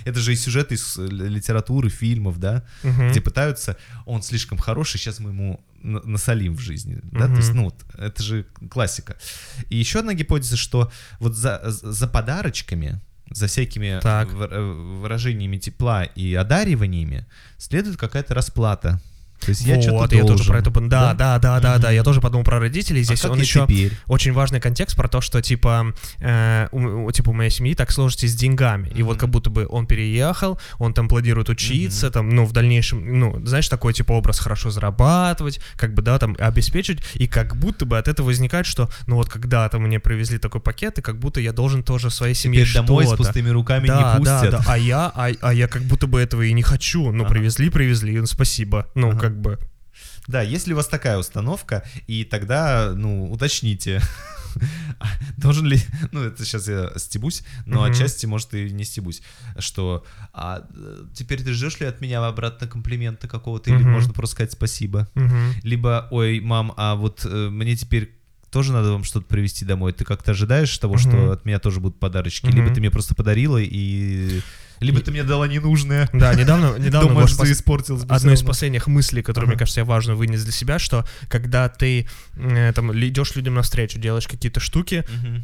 это 0.04 0.20
же 0.20 0.32
и 0.32 0.36
сюжеты 0.36 0.74
из 0.74 0.96
литературы, 0.96 1.88
фильмов, 1.90 2.38
да, 2.38 2.64
Мгм. 2.82 3.10
где 3.10 3.20
пытаются, 3.20 3.76
он 4.06 4.22
слишком 4.22 4.58
хороший, 4.58 4.98
сейчас 4.98 5.18
мы 5.20 5.30
ему 5.30 5.64
на- 5.82 6.00
насолим 6.02 6.54
в 6.56 6.60
жизни, 6.60 6.98
да, 7.12 7.26
Мгм. 7.26 7.34
то 7.34 7.40
есть, 7.40 7.52
ну, 7.54 7.64
вот, 7.64 7.84
это 7.98 8.22
же 8.22 8.46
классика. 8.70 9.16
И 9.68 9.76
еще 9.76 9.98
одна 10.00 10.14
гипотеза, 10.14 10.56
что 10.56 10.90
вот 11.20 11.34
за, 11.34 11.60
за 11.66 12.06
подарочками, 12.08 13.00
за 13.30 13.46
всякими 13.46 14.00
Так. 14.02 14.28
выра- 14.28 14.50
э, 14.52 14.72
выражениями 15.00 15.56
тепла 15.58 16.04
и 16.04 16.34
одариваниями 16.34 17.26
следует 17.58 17.96
какая-то 17.96 18.34
расплата. 18.34 19.00
То 19.46 19.50
есть 19.50 19.62
я 19.62 19.76
вот, 19.76 19.82
что-то 19.82 20.14
я 20.16 20.22
тоже 20.22 20.44
должен. 20.44 20.46
про 20.46 20.58
это... 20.58 20.70
Да, 20.88 21.14
да, 21.14 21.38
да, 21.38 21.60
да, 21.60 21.78
да, 21.78 21.88
Мгм. 21.88 21.94
я 21.94 22.02
тоже 22.02 22.20
подумал 22.20 22.44
про 22.44 22.58
родителей. 22.58 23.02
Здесь 23.02 23.24
а 23.24 23.30
он 23.30 23.40
еще... 23.40 23.64
теперь? 23.64 23.92
очень 24.08 24.32
важный 24.32 24.60
контекст 24.60 24.96
про 24.96 25.08
то, 25.08 25.20
что 25.20 25.40
типа, 25.40 25.94
э, 26.20 26.68
у, 26.72 27.10
типа 27.12 27.30
у 27.30 27.32
моей 27.32 27.50
семьи 27.50 27.74
так 27.74 27.90
сложится 27.92 28.26
с 28.26 28.34
деньгами. 28.34 28.88
И 28.94 29.02
вот 29.02 29.18
как 29.18 29.30
будто 29.30 29.50
бы 29.50 29.66
он 29.68 29.86
переехал, 29.86 30.58
он 30.78 30.92
там 30.92 31.08
планирует 31.08 31.48
учиться, 31.48 32.10
там, 32.10 32.28
ну, 32.30 32.44
в 32.44 32.52
дальнейшем, 32.52 33.18
ну, 33.18 33.40
знаешь, 33.46 33.68
такой 33.68 33.92
типа 33.92 34.12
образ 34.12 34.38
хорошо 34.38 34.70
зарабатывать, 34.70 35.60
как 35.76 35.94
бы, 35.94 36.02
да, 36.02 36.18
там, 36.18 36.36
обеспечить, 36.38 37.00
и 37.14 37.26
как 37.26 37.56
будто 37.56 37.86
бы 37.86 37.98
от 37.98 38.08
этого 38.08 38.26
возникает, 38.26 38.66
что, 38.66 38.90
ну, 39.06 39.16
вот 39.16 39.28
когда-то 39.28 39.78
мне 39.78 40.00
привезли 40.00 40.38
такой 40.38 40.60
пакет, 40.60 40.98
и 40.98 41.02
как 41.02 41.18
будто 41.18 41.40
я 41.40 41.52
должен 41.52 41.82
тоже 41.82 42.10
своей 42.10 42.34
семье 42.34 42.64
Теперь 42.64 42.74
домой 42.74 43.04
с 43.04 43.08
что-то. 43.08 43.24
пустыми 43.24 43.50
руками 43.50 43.86
да, 43.86 44.14
не 44.14 44.18
пустят. 44.18 44.50
Да, 44.50 44.58
да, 44.58 44.64
а 44.66 44.78
я, 44.78 45.12
а, 45.14 45.30
а 45.40 45.54
я 45.54 45.68
как 45.68 45.82
будто 45.82 46.06
бы 46.06 46.20
этого 46.20 46.42
и 46.42 46.52
не 46.52 46.62
хочу. 46.62 47.12
Ну, 47.12 47.24
Ага. 47.24 47.34
привезли, 47.34 47.70
привезли, 47.70 48.18
ну, 48.18 48.26
спасибо. 48.26 48.86
Ну, 48.94 49.10
Ага. 49.10 49.18
как 49.18 49.35
бы. 49.38 49.58
Да, 50.26 50.42
если 50.42 50.72
у 50.72 50.76
вас 50.76 50.88
такая 50.88 51.18
установка, 51.18 51.84
и 52.06 52.24
тогда, 52.24 52.92
ну, 52.94 53.30
уточните, 53.30 54.02
должен 55.36 55.66
ли, 55.66 55.78
ну, 56.12 56.22
это 56.24 56.44
сейчас 56.44 56.68
я 56.68 56.92
стебусь, 56.96 57.44
но 57.64 57.82
Мгм. 57.82 57.92
отчасти, 57.92 58.26
может, 58.26 58.52
и 58.54 58.70
не 58.70 58.84
стебусь, 58.84 59.22
что 59.58 60.04
а, 60.32 60.66
теперь 61.14 61.42
ты 61.42 61.52
ждешь 61.52 61.80
ли 61.80 61.86
от 61.86 62.00
меня 62.00 62.24
обратно 62.26 62.66
комплимента 62.66 63.28
какого-то, 63.28 63.70
или 63.70 63.82
можно 63.84 64.12
просто 64.12 64.34
сказать 64.34 64.52
спасибо? 64.52 65.08
Либо, 65.62 66.08
ой, 66.10 66.40
мам, 66.40 66.74
а 66.76 66.94
вот 66.94 67.24
э, 67.24 67.48
мне 67.48 67.76
теперь 67.76 68.12
тоже 68.50 68.72
надо 68.72 68.92
вам 68.92 69.04
что-то 69.04 69.26
привезти 69.26 69.64
домой. 69.64 69.92
Ты 69.92 70.04
как-то 70.04 70.32
ожидаешь 70.32 70.76
того, 70.78 70.96
что 70.96 71.30
от 71.32 71.44
меня 71.44 71.58
тоже 71.58 71.80
будут 71.80 71.98
подарочки? 71.98 72.46
Либо 72.46 72.70
ты 72.70 72.80
мне 72.80 72.90
просто 72.90 73.14
подарила 73.14 73.58
и... 73.58 74.40
Либо 74.80 75.00
ты 75.00 75.10
мне 75.10 75.24
дала 75.24 75.46
ненужное. 75.48 76.08
Да, 76.12 76.34
недавно, 76.34 76.76
недавно 76.78 77.08
ты 77.26 77.32
пос- 77.32 77.52
испортилась 77.52 78.04
бы 78.04 78.14
одно 78.14 78.32
из 78.32 78.42
последних 78.42 78.86
мыслей, 78.86 79.22
которые, 79.22 79.46
мне 79.48 79.54
Ага. 79.54 79.60
кажется, 79.60 79.80
я 79.80 79.84
важно 79.84 80.14
вынес 80.14 80.42
для 80.42 80.52
себя, 80.52 80.78
что 80.78 81.04
когда 81.28 81.68
ты 81.68 82.06
э, 82.36 82.72
там 82.74 82.92
идешь 82.98 83.34
людям 83.36 83.54
навстречу, 83.54 83.98
делаешь 83.98 84.26
какие-то 84.28 84.60
штуки, 84.60 85.04
Мгм. 85.08 85.42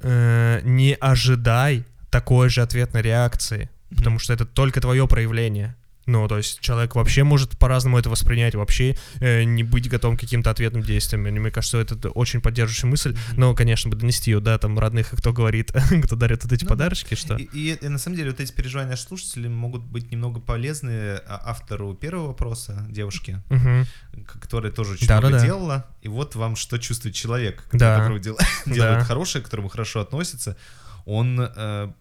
э, 0.00 0.60
не 0.64 0.94
ожидай 0.94 1.84
такой 2.10 2.48
же 2.48 2.62
ответной 2.62 3.02
реакции, 3.02 3.68
потому 3.90 4.16
Мгм. 4.16 4.20
что 4.20 4.32
это 4.34 4.44
только 4.46 4.80
твое 4.80 5.06
проявление. 5.06 5.74
Ну, 6.08 6.26
то 6.26 6.38
есть 6.38 6.60
человек 6.60 6.94
вообще 6.94 7.22
может 7.22 7.58
по-разному 7.58 7.98
это 7.98 8.08
воспринять, 8.08 8.54
вообще 8.54 8.96
э, 9.20 9.42
не 9.44 9.62
быть 9.62 9.88
готовым 9.90 10.16
к 10.16 10.20
каким-то 10.20 10.50
ответным 10.50 10.82
действиям. 10.82 11.26
И 11.26 11.30
мне 11.30 11.50
кажется, 11.50 11.78
это 11.78 12.08
очень 12.10 12.40
поддерживающая 12.40 12.88
мысль. 12.88 13.10
Мгм. 13.10 13.38
Но, 13.40 13.54
конечно, 13.54 13.90
бы 13.90 13.96
донести 13.96 14.30
ее, 14.30 14.40
да, 14.40 14.56
там, 14.58 14.78
родных, 14.78 15.10
кто 15.10 15.32
говорит, 15.34 15.70
кто 16.04 16.16
дарит 16.16 16.42
вот 16.44 16.52
эти 16.52 16.64
Ну 16.64 16.68
да. 16.70 16.74
подарочки, 16.74 17.14
что... 17.14 17.36
И, 17.36 17.42
и- 17.44 17.74
и 17.80 17.88
на 17.88 17.98
самом 17.98 18.16
деле 18.16 18.30
вот 18.30 18.40
эти 18.40 18.50
переживания 18.52 18.96
слушателей 18.96 19.50
могут 19.50 19.82
быть 19.82 20.10
немного 20.10 20.40
полезны 20.40 20.90
а, 21.26 21.42
автору 21.44 21.92
первого 21.94 22.28
вопроса, 22.28 22.86
девушке, 22.88 23.42
к- 23.50 24.40
которая 24.40 24.72
тоже 24.72 24.94
очень 24.94 25.06
Да, 25.06 25.18
много 25.20 25.34
да, 25.34 25.38
да. 25.40 25.44
делала. 25.44 25.86
И 26.00 26.08
вот 26.08 26.34
вам 26.36 26.56
что 26.56 26.78
чувствует 26.78 27.14
человек, 27.14 27.64
который 27.70 28.18
Да. 28.18 28.18
дел- 28.18 28.38
Да. 28.66 28.72
делает 28.72 29.02
хорошее, 29.04 29.42
к 29.42 29.44
которому 29.44 29.68
хорошо 29.68 30.00
относится. 30.00 30.56
Он... 31.04 31.38
э, 31.54 31.92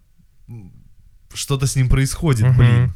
что-то 1.34 1.68
с 1.68 1.76
ним 1.76 1.90
происходит, 1.90 2.48
Мгм. 2.48 2.58
блин. 2.58 2.94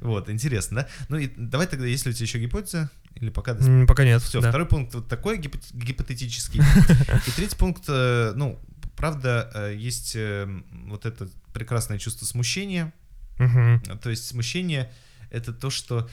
Вот, 0.00 0.28
интересно, 0.30 0.82
да? 0.82 0.88
Ну 1.08 1.18
и 1.18 1.30
давай 1.36 1.66
тогда, 1.66 1.86
если 1.86 2.10
у 2.10 2.12
тебя 2.12 2.24
еще 2.24 2.38
гипотеза, 2.38 2.90
или 3.14 3.30
пока... 3.30 3.52
М, 3.52 3.86
Пока 3.86 4.04
нет. 4.04 4.22
Все, 4.22 4.40
да. 4.40 4.50
второй 4.50 4.66
пункт 4.66 4.94
вот 4.94 5.08
такой 5.08 5.38
гипот- 5.38 5.72
гипотетический. 5.72 6.60
И 7.26 7.30
третий 7.30 7.56
пункт, 7.56 7.84
э, 7.88 8.32
ну, 8.36 8.60
правда, 8.96 9.50
э, 9.54 9.74
есть 9.76 10.14
э, 10.16 10.46
вот 10.86 11.06
это 11.06 11.28
прекрасное 11.52 11.98
чувство 11.98 12.26
смущения. 12.26 12.92
То 13.38 14.10
есть 14.10 14.26
смущение 14.26 14.90
это 15.30 15.52
то, 15.52 15.68
что 15.70 16.08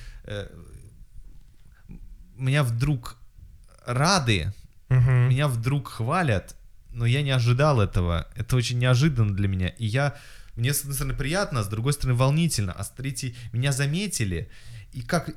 меня 2.36 2.64
вдруг 2.64 3.18
рады, 3.86 4.54
меня 4.90 5.48
вдруг 5.48 5.88
хвалят, 5.90 6.56
но 6.92 7.06
я 7.06 7.22
не 7.22 7.32
ожидал 7.32 7.82
этого. 7.82 8.28
Это 8.36 8.56
очень 8.56 8.80
неожиданно 8.80 9.34
для 9.34 9.48
меня. 9.48 9.70
И 9.70 9.86
я... 9.86 10.16
Мне, 10.56 10.74
с 10.74 10.82
одной 10.82 10.96
стороны, 10.96 11.16
приятно, 11.16 11.62
а 11.62 11.64
с 11.64 11.68
другой 11.68 11.94
стороны, 11.94 12.18
волнительно. 12.18 12.74
А 12.74 12.84
с 12.84 12.92
третьей, 12.92 13.36
меня 13.52 13.72
заметили. 13.72 14.50
И 14.92 15.02
как... 15.02 15.32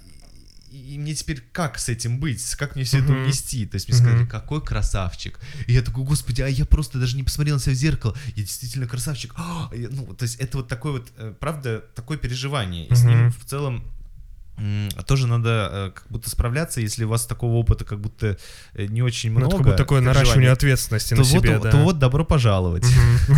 И 0.70 0.98
мне 0.98 1.14
теперь 1.14 1.40
как 1.52 1.78
с 1.78 1.88
этим 1.88 2.18
быть? 2.18 2.54
Как 2.56 2.74
мне 2.74 2.84
все 2.84 2.98
это 2.98 3.12
унести? 3.12 3.64
То 3.64 3.76
есть 3.76 3.88
мне 3.88 3.96
сказали, 3.96 4.26
какой 4.26 4.62
красавчик. 4.62 5.40
И 5.66 5.72
я 5.72 5.80
такой, 5.80 6.04
господи, 6.04 6.42
а 6.42 6.48
я 6.48 6.66
просто 6.66 6.98
даже 6.98 7.16
не 7.16 7.22
посмотрел 7.22 7.56
на 7.56 7.62
себя 7.62 7.72
в 7.72 7.78
зеркало. 7.78 8.16
Я 8.34 8.42
действительно 8.42 8.86
красавчик. 8.86 9.32
А, 9.36 9.70
ну, 9.72 10.12
то 10.14 10.24
есть 10.24 10.36
это 10.36 10.58
вот 10.58 10.68
такое 10.68 10.92
вот, 10.92 11.12
э, 11.16 11.32
правда, 11.38 11.82
такое 11.94 12.18
переживание. 12.18 12.86
И 12.88 12.94
с 12.94 13.04
ним 13.04 13.30
в 13.30 13.44
целом 13.46 13.84
тоже 15.06 15.26
надо 15.26 15.68
э, 15.70 15.90
как 15.94 16.06
будто 16.08 16.30
справляться, 16.30 16.80
если 16.80 17.04
у 17.04 17.08
вас 17.08 17.26
такого 17.26 17.56
опыта 17.56 17.84
как 17.84 18.00
будто 18.00 18.38
э, 18.74 18.86
не 18.86 19.02
очень 19.02 19.30
много. 19.30 19.44
Ну, 19.44 19.48
это 19.48 19.56
как 19.56 19.66
будто 19.66 19.76
такое 19.76 20.00
наращивание 20.00 20.50
ответственности 20.50 21.10
то 21.10 21.16
на 21.16 21.22
вот, 21.22 21.30
себе, 21.30 21.58
да. 21.58 21.70
То 21.70 21.76
вот 21.78 21.98
добро 21.98 22.24
пожаловать. 22.24 22.86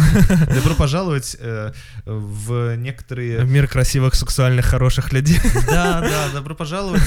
Добро 0.54 0.74
пожаловать 0.74 1.36
э, 1.40 1.72
в 2.04 2.76
некоторые... 2.76 3.40
В 3.40 3.50
мир 3.50 3.66
красивых, 3.66 4.14
сексуальных, 4.14 4.66
хороших 4.66 5.12
людей. 5.12 5.38
Да, 5.68 6.00
да, 6.00 6.28
добро 6.32 6.54
пожаловать. 6.54 7.02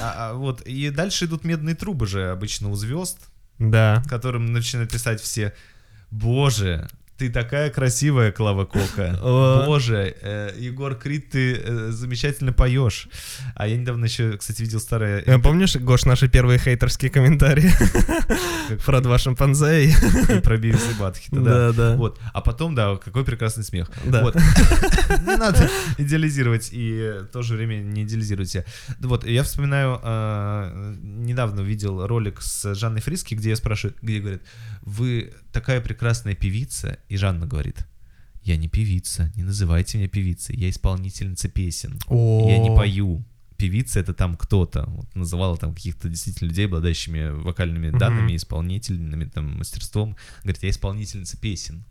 А, 0.00 0.30
а, 0.30 0.34
вот. 0.34 0.62
И 0.62 0.90
дальше 0.90 1.26
идут 1.26 1.44
медные 1.44 1.74
трубы 1.74 2.06
же 2.06 2.30
обычно 2.30 2.70
у 2.70 2.76
звезд. 2.76 3.18
Да. 3.58 4.02
Которым 4.08 4.52
начинают 4.52 4.90
писать 4.90 5.20
все 5.20 5.52
Боже, 6.10 6.88
ты 7.18 7.30
такая 7.30 7.70
красивая, 7.70 8.30
Клава 8.30 8.66
Кока. 8.66 9.18
Боже, 9.66 10.14
э, 10.20 10.52
Егор 10.58 10.94
Крид, 10.94 11.30
ты 11.30 11.54
э, 11.56 11.90
замечательно 11.90 12.52
поешь. 12.52 13.08
А 13.54 13.66
я 13.66 13.76
недавно 13.76 14.04
еще, 14.04 14.36
кстати, 14.36 14.62
видел 14.62 14.80
старое... 14.80 15.22
Э, 15.26 15.38
помнишь, 15.38 15.76
Гош, 15.76 16.04
наши 16.04 16.28
первые 16.28 16.58
хейтерские 16.58 17.10
комментарии? 17.10 17.72
Про 18.84 19.00
два 19.00 19.18
шимпанзе. 19.18 19.86
И 19.86 20.40
про 20.40 20.56
Бивис 20.56 20.84
и 20.90 21.00
Батхита, 21.00 21.40
да. 21.40 21.72
Да, 21.72 21.96
Вот. 21.96 22.20
А 22.34 22.40
потом, 22.40 22.74
да, 22.74 22.96
какой 22.96 23.24
прекрасный 23.24 23.64
смех. 23.64 23.90
Да. 24.04 24.22
Вот. 24.22 24.34
Не 24.34 25.36
надо 25.36 25.70
идеализировать 25.98 26.70
и 26.72 27.20
в 27.22 27.26
то 27.32 27.42
же 27.42 27.54
время 27.54 27.76
не 27.76 28.02
идеализируйте. 28.02 28.64
Вот, 28.98 29.26
я 29.26 29.42
вспоминаю, 29.42 30.00
недавно 31.02 31.60
видел 31.60 32.06
ролик 32.06 32.42
с 32.42 32.74
Жанной 32.74 33.00
Фриски, 33.00 33.34
где 33.34 33.50
я 33.50 33.56
спрашиваю, 33.56 33.94
где 34.02 34.20
говорит, 34.20 34.42
вы 34.86 35.34
такая 35.52 35.80
прекрасная 35.80 36.34
певица, 36.34 36.98
и 37.08 37.16
Жанна 37.16 37.46
говорит, 37.46 37.86
я 38.42 38.56
не 38.56 38.68
певица, 38.68 39.32
не 39.34 39.42
называйте 39.42 39.98
меня 39.98 40.08
певицей, 40.08 40.56
я 40.56 40.70
исполнительница 40.70 41.48
песен, 41.48 41.98
О-о-о. 42.06 42.48
я 42.48 42.58
не 42.58 42.74
пою. 42.74 43.24
Певица 43.56 44.00
это 44.00 44.14
там 44.14 44.36
кто-то, 44.36 44.84
вот, 44.86 45.14
называла 45.16 45.56
там 45.56 45.74
каких-то 45.74 46.08
действительно 46.08 46.48
людей, 46.48 46.66
обладающими 46.66 47.30
вокальными 47.30 47.88
mm-hmm. 47.88 47.98
данными, 47.98 48.36
исполнительными 48.36 49.24
там 49.24 49.58
мастерством, 49.58 50.16
говорит, 50.42 50.62
я 50.62 50.70
исполнительница 50.70 51.36
песен. 51.36 51.84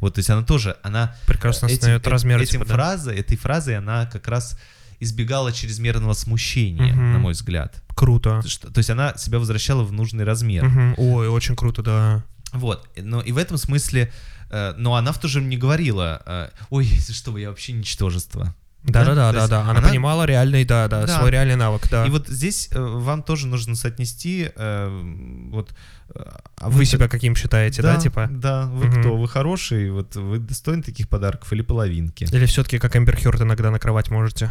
Вот, 0.00 0.14
то 0.14 0.18
есть 0.18 0.28
она 0.28 0.42
тоже, 0.42 0.76
она 0.82 1.16
прекрасно 1.26 1.66
этим, 1.66 2.00
размер, 2.04 2.40
этим 2.40 2.60
типа, 2.60 2.64
фразой, 2.64 3.14
да? 3.14 3.20
этой 3.20 3.36
фразой 3.36 3.78
она 3.78 4.06
как 4.06 4.28
раз 4.28 4.58
избегала 5.00 5.52
чрезмерного 5.52 6.14
смущения, 6.14 6.92
угу. 6.92 7.00
на 7.00 7.18
мой 7.18 7.32
взгляд. 7.32 7.82
Круто. 7.94 8.42
Что, 8.46 8.70
то 8.70 8.78
есть 8.78 8.90
она 8.90 9.14
себя 9.16 9.38
возвращала 9.38 9.82
в 9.82 9.92
нужный 9.92 10.24
размер. 10.24 10.66
Угу. 10.66 10.94
Ой, 10.96 11.28
очень 11.28 11.56
круто, 11.56 11.82
да. 11.82 12.24
Вот, 12.52 12.88
но 12.96 13.20
и 13.20 13.32
в 13.32 13.38
этом 13.38 13.58
смысле, 13.58 14.12
э, 14.50 14.74
но 14.76 14.94
она 14.94 15.12
в 15.12 15.20
то 15.20 15.28
же 15.28 15.42
не 15.42 15.56
говорила, 15.56 16.22
э, 16.24 16.48
ой, 16.70 16.86
если 16.86 17.12
что, 17.12 17.36
я 17.36 17.50
вообще 17.50 17.72
ничтожество. 17.72 18.54
Да, 18.86 19.04
да, 19.04 19.14
да, 19.14 19.32
да, 19.32 19.48
да. 19.48 19.60
Она, 19.62 19.70
она 19.72 19.88
понимала 19.88 20.24
реальный, 20.24 20.64
да, 20.64 20.86
да, 20.86 21.06
да, 21.06 21.18
свой 21.18 21.30
реальный 21.30 21.56
навык, 21.56 21.88
да. 21.90 22.06
И 22.06 22.10
вот 22.10 22.28
здесь 22.28 22.68
э, 22.70 22.80
вам 22.80 23.22
тоже 23.22 23.48
нужно 23.48 23.74
соотнести, 23.74 24.50
э, 24.54 25.48
вот. 25.50 25.74
Э, 26.14 26.22
а 26.58 26.68
вы, 26.70 26.78
вы 26.78 26.84
себя 26.84 27.08
каким 27.08 27.34
считаете, 27.34 27.82
да, 27.82 27.94
да 27.94 28.00
типа? 28.00 28.28
Да, 28.30 28.66
вы 28.66 28.86
угу. 28.86 29.00
кто? 29.00 29.16
Вы 29.16 29.28
хороший, 29.28 29.90
вот 29.90 30.14
вы 30.14 30.38
достойны 30.38 30.84
таких 30.84 31.08
подарков 31.08 31.52
или 31.52 31.62
половинки? 31.62 32.28
Или 32.30 32.46
все-таки 32.46 32.78
как 32.78 32.96
Эмбер 32.96 33.16
Хёрд 33.16 33.40
иногда 33.40 33.70
накрывать 33.70 34.10
можете? 34.10 34.50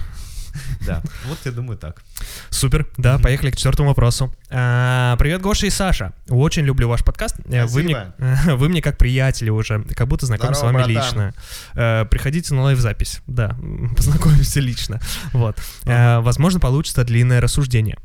Да, 0.85 1.01
вот 1.25 1.37
я 1.45 1.51
думаю 1.51 1.77
так. 1.77 2.01
Супер, 2.49 2.87
да, 2.97 3.17
поехали 3.19 3.51
к 3.51 3.55
четвертому 3.55 3.89
вопросу. 3.89 4.33
А, 4.49 5.15
привет, 5.17 5.41
Гоша 5.41 5.67
и 5.67 5.69
Саша. 5.69 6.13
Очень 6.29 6.63
люблю 6.63 6.87
ваш 6.87 7.03
подкаст. 7.03 7.35
Э, 7.45 7.65
вы 7.65 7.83
мне, 7.83 8.13
вы 8.55 8.69
мне 8.69 8.81
как 8.81 8.97
приятели 8.97 9.49
уже, 9.49 9.83
как 9.95 10.07
будто 10.07 10.25
знакомы 10.25 10.55
с 10.55 10.61
вами 10.61 10.83
лично. 10.87 11.33
Э, 11.73 12.05
приходите 12.05 12.53
на 12.53 12.63
лайв-запись, 12.63 13.21
да, 13.27 13.57
познакомимся 13.95 14.59
лично. 14.59 14.99
Вот. 15.33 15.57
Э, 15.85 16.19
возможно, 16.19 16.59
получится 16.59 17.03
длинное 17.03 17.41
рассуждение. 17.41 17.97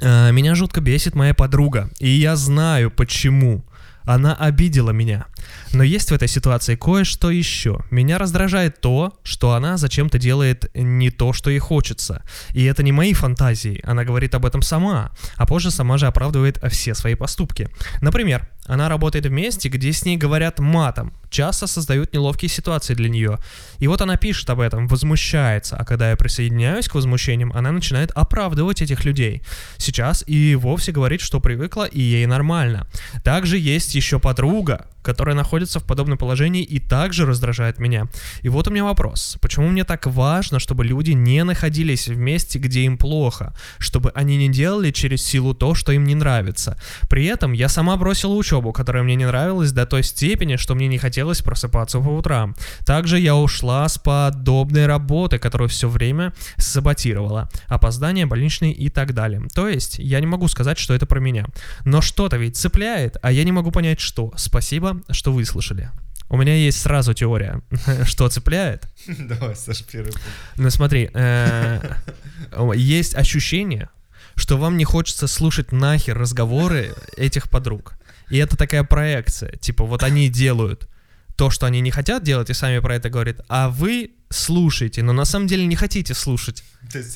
Меня 0.00 0.56
жутко 0.56 0.80
бесит 0.80 1.14
моя 1.14 1.34
подруга, 1.34 1.88
и 2.00 2.08
я 2.08 2.34
знаю 2.34 2.90
почему. 2.90 3.64
Она 4.04 4.34
обидела 4.34 4.90
меня. 4.90 5.26
Но 5.72 5.82
есть 5.82 6.10
в 6.10 6.14
этой 6.14 6.28
ситуации 6.28 6.76
кое-что 6.76 7.30
еще. 7.30 7.80
Меня 7.90 8.18
раздражает 8.18 8.80
то, 8.80 9.18
что 9.22 9.52
она 9.52 9.76
зачем-то 9.76 10.18
делает 10.18 10.70
не 10.74 11.10
то, 11.10 11.32
что 11.32 11.50
ей 11.50 11.58
хочется. 11.58 12.22
И 12.52 12.64
это 12.64 12.82
не 12.82 12.92
мои 12.92 13.12
фантазии, 13.12 13.80
она 13.84 14.04
говорит 14.04 14.34
об 14.34 14.46
этом 14.46 14.62
сама, 14.62 15.12
а 15.36 15.46
позже 15.46 15.70
сама 15.70 15.98
же 15.98 16.06
оправдывает 16.06 16.58
все 16.70 16.94
свои 16.94 17.14
поступки. 17.14 17.68
Например, 18.00 18.48
она 18.66 18.88
работает 18.88 19.26
в 19.26 19.30
месте, 19.30 19.68
где 19.68 19.92
с 19.92 20.04
ней 20.04 20.16
говорят 20.16 20.58
матом, 20.58 21.12
часто 21.30 21.66
создают 21.66 22.12
неловкие 22.12 22.48
ситуации 22.48 22.94
для 22.94 23.08
нее. 23.08 23.38
И 23.78 23.86
вот 23.88 24.00
она 24.00 24.16
пишет 24.16 24.48
об 24.50 24.60
этом, 24.60 24.86
возмущается, 24.88 25.76
а 25.76 25.84
когда 25.84 26.10
я 26.10 26.16
присоединяюсь 26.16 26.88
к 26.88 26.94
возмущениям, 26.94 27.52
она 27.54 27.72
начинает 27.72 28.10
оправдывать 28.12 28.82
этих 28.82 29.04
людей. 29.04 29.42
Сейчас 29.76 30.24
и 30.26 30.54
вовсе 30.54 30.92
говорит, 30.92 31.20
что 31.20 31.40
привыкла 31.40 31.84
и 31.84 32.00
ей 32.00 32.26
нормально. 32.26 32.86
Также 33.22 33.58
есть 33.58 33.94
еще 33.94 34.18
подруга, 34.18 34.86
которая 35.02 35.36
находится 35.36 35.78
в 35.78 35.84
подобном 35.84 36.16
положении 36.16 36.62
и 36.62 36.80
также 36.80 37.26
раздражает 37.26 37.78
меня. 37.78 38.06
И 38.42 38.48
вот 38.48 38.66
у 38.66 38.70
меня 38.70 38.84
вопрос. 38.84 39.36
Почему 39.40 39.68
мне 39.68 39.84
так 39.84 40.06
важно, 40.06 40.58
чтобы 40.58 40.84
люди 40.84 41.10
не 41.10 41.44
находились 41.44 42.08
в 42.08 42.16
месте, 42.16 42.58
где 42.58 42.80
им 42.80 42.96
плохо? 42.96 43.54
Чтобы 43.78 44.10
они 44.14 44.36
не 44.36 44.48
делали 44.48 44.90
через 44.90 45.22
силу 45.22 45.54
то, 45.54 45.74
что 45.74 45.92
им 45.92 46.04
не 46.04 46.14
нравится. 46.14 46.78
При 47.10 47.26
этом 47.26 47.52
я 47.52 47.68
сама 47.68 47.96
бросила 47.96 48.32
учебу, 48.32 48.53
которая 48.72 49.02
мне 49.02 49.14
не 49.14 49.26
нравилась 49.26 49.72
до 49.72 49.86
той 49.86 50.02
степени, 50.02 50.56
что 50.56 50.74
мне 50.74 50.88
не 50.88 50.98
хотелось 50.98 51.42
просыпаться 51.42 52.00
по 52.00 52.08
утрам. 52.08 52.54
Также 52.84 53.18
я 53.18 53.34
ушла 53.36 53.88
с 53.88 53.98
подобной 53.98 54.86
работы, 54.86 55.38
которую 55.38 55.68
все 55.68 55.88
время 55.88 56.32
саботировала. 56.56 57.48
Опоздания, 57.66 58.26
больничные 58.26 58.72
и 58.72 58.88
так 58.88 59.14
далее. 59.14 59.42
То 59.54 59.68
есть 59.68 59.98
я 59.98 60.20
не 60.20 60.26
могу 60.26 60.48
сказать, 60.48 60.78
что 60.78 60.94
это 60.94 61.06
про 61.06 61.20
меня. 61.20 61.46
Но 61.84 62.00
что-то 62.00 62.36
ведь 62.36 62.56
цепляет, 62.56 63.16
а 63.22 63.32
я 63.32 63.44
не 63.44 63.52
могу 63.52 63.70
понять, 63.70 64.00
что. 64.00 64.32
Спасибо 64.36 65.00
что 65.10 65.32
выслушали. 65.32 65.90
У 66.28 66.36
меня 66.36 66.54
есть 66.54 66.80
сразу 66.80 67.14
теория, 67.14 67.60
что 68.04 68.28
цепляет. 68.28 68.86
Давай, 69.06 69.54
Саш, 69.54 69.84
первый 69.84 70.12
Ну 70.56 70.70
смотри, 70.70 71.10
э, 71.12 71.80
есть 72.74 73.14
ощущение, 73.14 73.88
что 74.34 74.56
вам 74.56 74.76
не 74.76 74.84
хочется 74.84 75.26
слушать 75.26 75.72
нахер 75.72 76.18
разговоры 76.18 76.94
этих 77.16 77.50
подруг. 77.50 77.94
И 78.30 78.38
это 78.38 78.56
такая 78.56 78.84
проекция. 78.84 79.56
Типа 79.56 79.84
вот 79.84 80.02
они 80.02 80.28
делают 80.28 80.88
то, 81.36 81.50
что 81.50 81.66
они 81.66 81.80
не 81.80 81.90
хотят 81.90 82.22
делать, 82.22 82.50
и 82.50 82.54
сами 82.54 82.78
про 82.78 82.94
это 82.94 83.10
говорят, 83.10 83.40
а 83.48 83.68
вы 83.68 84.12
слушаете, 84.30 85.02
но 85.02 85.12
на 85.12 85.24
самом 85.24 85.46
деле 85.46 85.66
не 85.66 85.76
хотите 85.76 86.14
слушать 86.14 86.64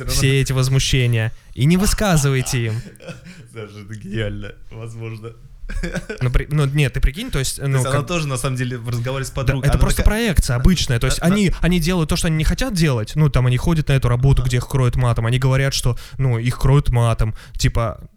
все 0.08 0.40
эти 0.40 0.52
возмущения. 0.52 1.32
И 1.54 1.64
не 1.66 1.76
высказываете 1.76 2.66
им. 2.66 2.74
Саша, 3.52 3.80
это 3.84 3.94
гениально, 3.94 4.52
возможно. 4.70 5.32
Ну, 6.22 6.30
при, 6.30 6.46
ну, 6.50 6.64
нет, 6.64 6.94
ты 6.94 7.00
прикинь, 7.00 7.30
то 7.30 7.38
есть... 7.38 7.58
Ну, 7.58 7.64
то 7.66 7.72
есть 7.72 7.84
как... 7.84 7.94
она 7.94 8.02
тоже, 8.02 8.26
на 8.26 8.38
самом 8.38 8.56
деле, 8.56 8.78
в 8.78 8.88
разговоре 8.88 9.24
с 9.24 9.30
подругой... 9.30 9.64
Да, 9.64 9.68
это 9.68 9.78
просто 9.78 10.02
такая... 10.02 10.16
проекция 10.16 10.56
обычная, 10.60 10.98
то 10.98 11.06
есть 11.06 11.20
они, 11.20 11.52
они 11.60 11.78
делают 11.78 12.08
то, 12.08 12.16
что 12.16 12.28
они 12.28 12.36
не 12.36 12.44
хотят 12.44 12.72
делать, 12.72 13.12
ну, 13.16 13.28
там, 13.28 13.46
они 13.46 13.58
ходят 13.58 13.88
на 13.88 13.92
эту 13.92 14.08
работу, 14.08 14.42
где 14.42 14.56
их 14.56 14.66
кроют 14.66 14.96
матом, 14.96 15.26
они 15.26 15.38
говорят, 15.38 15.74
что, 15.74 15.98
ну, 16.16 16.38
их 16.38 16.58
кроют 16.58 16.88
матом, 16.88 17.34
типа, 17.58 18.08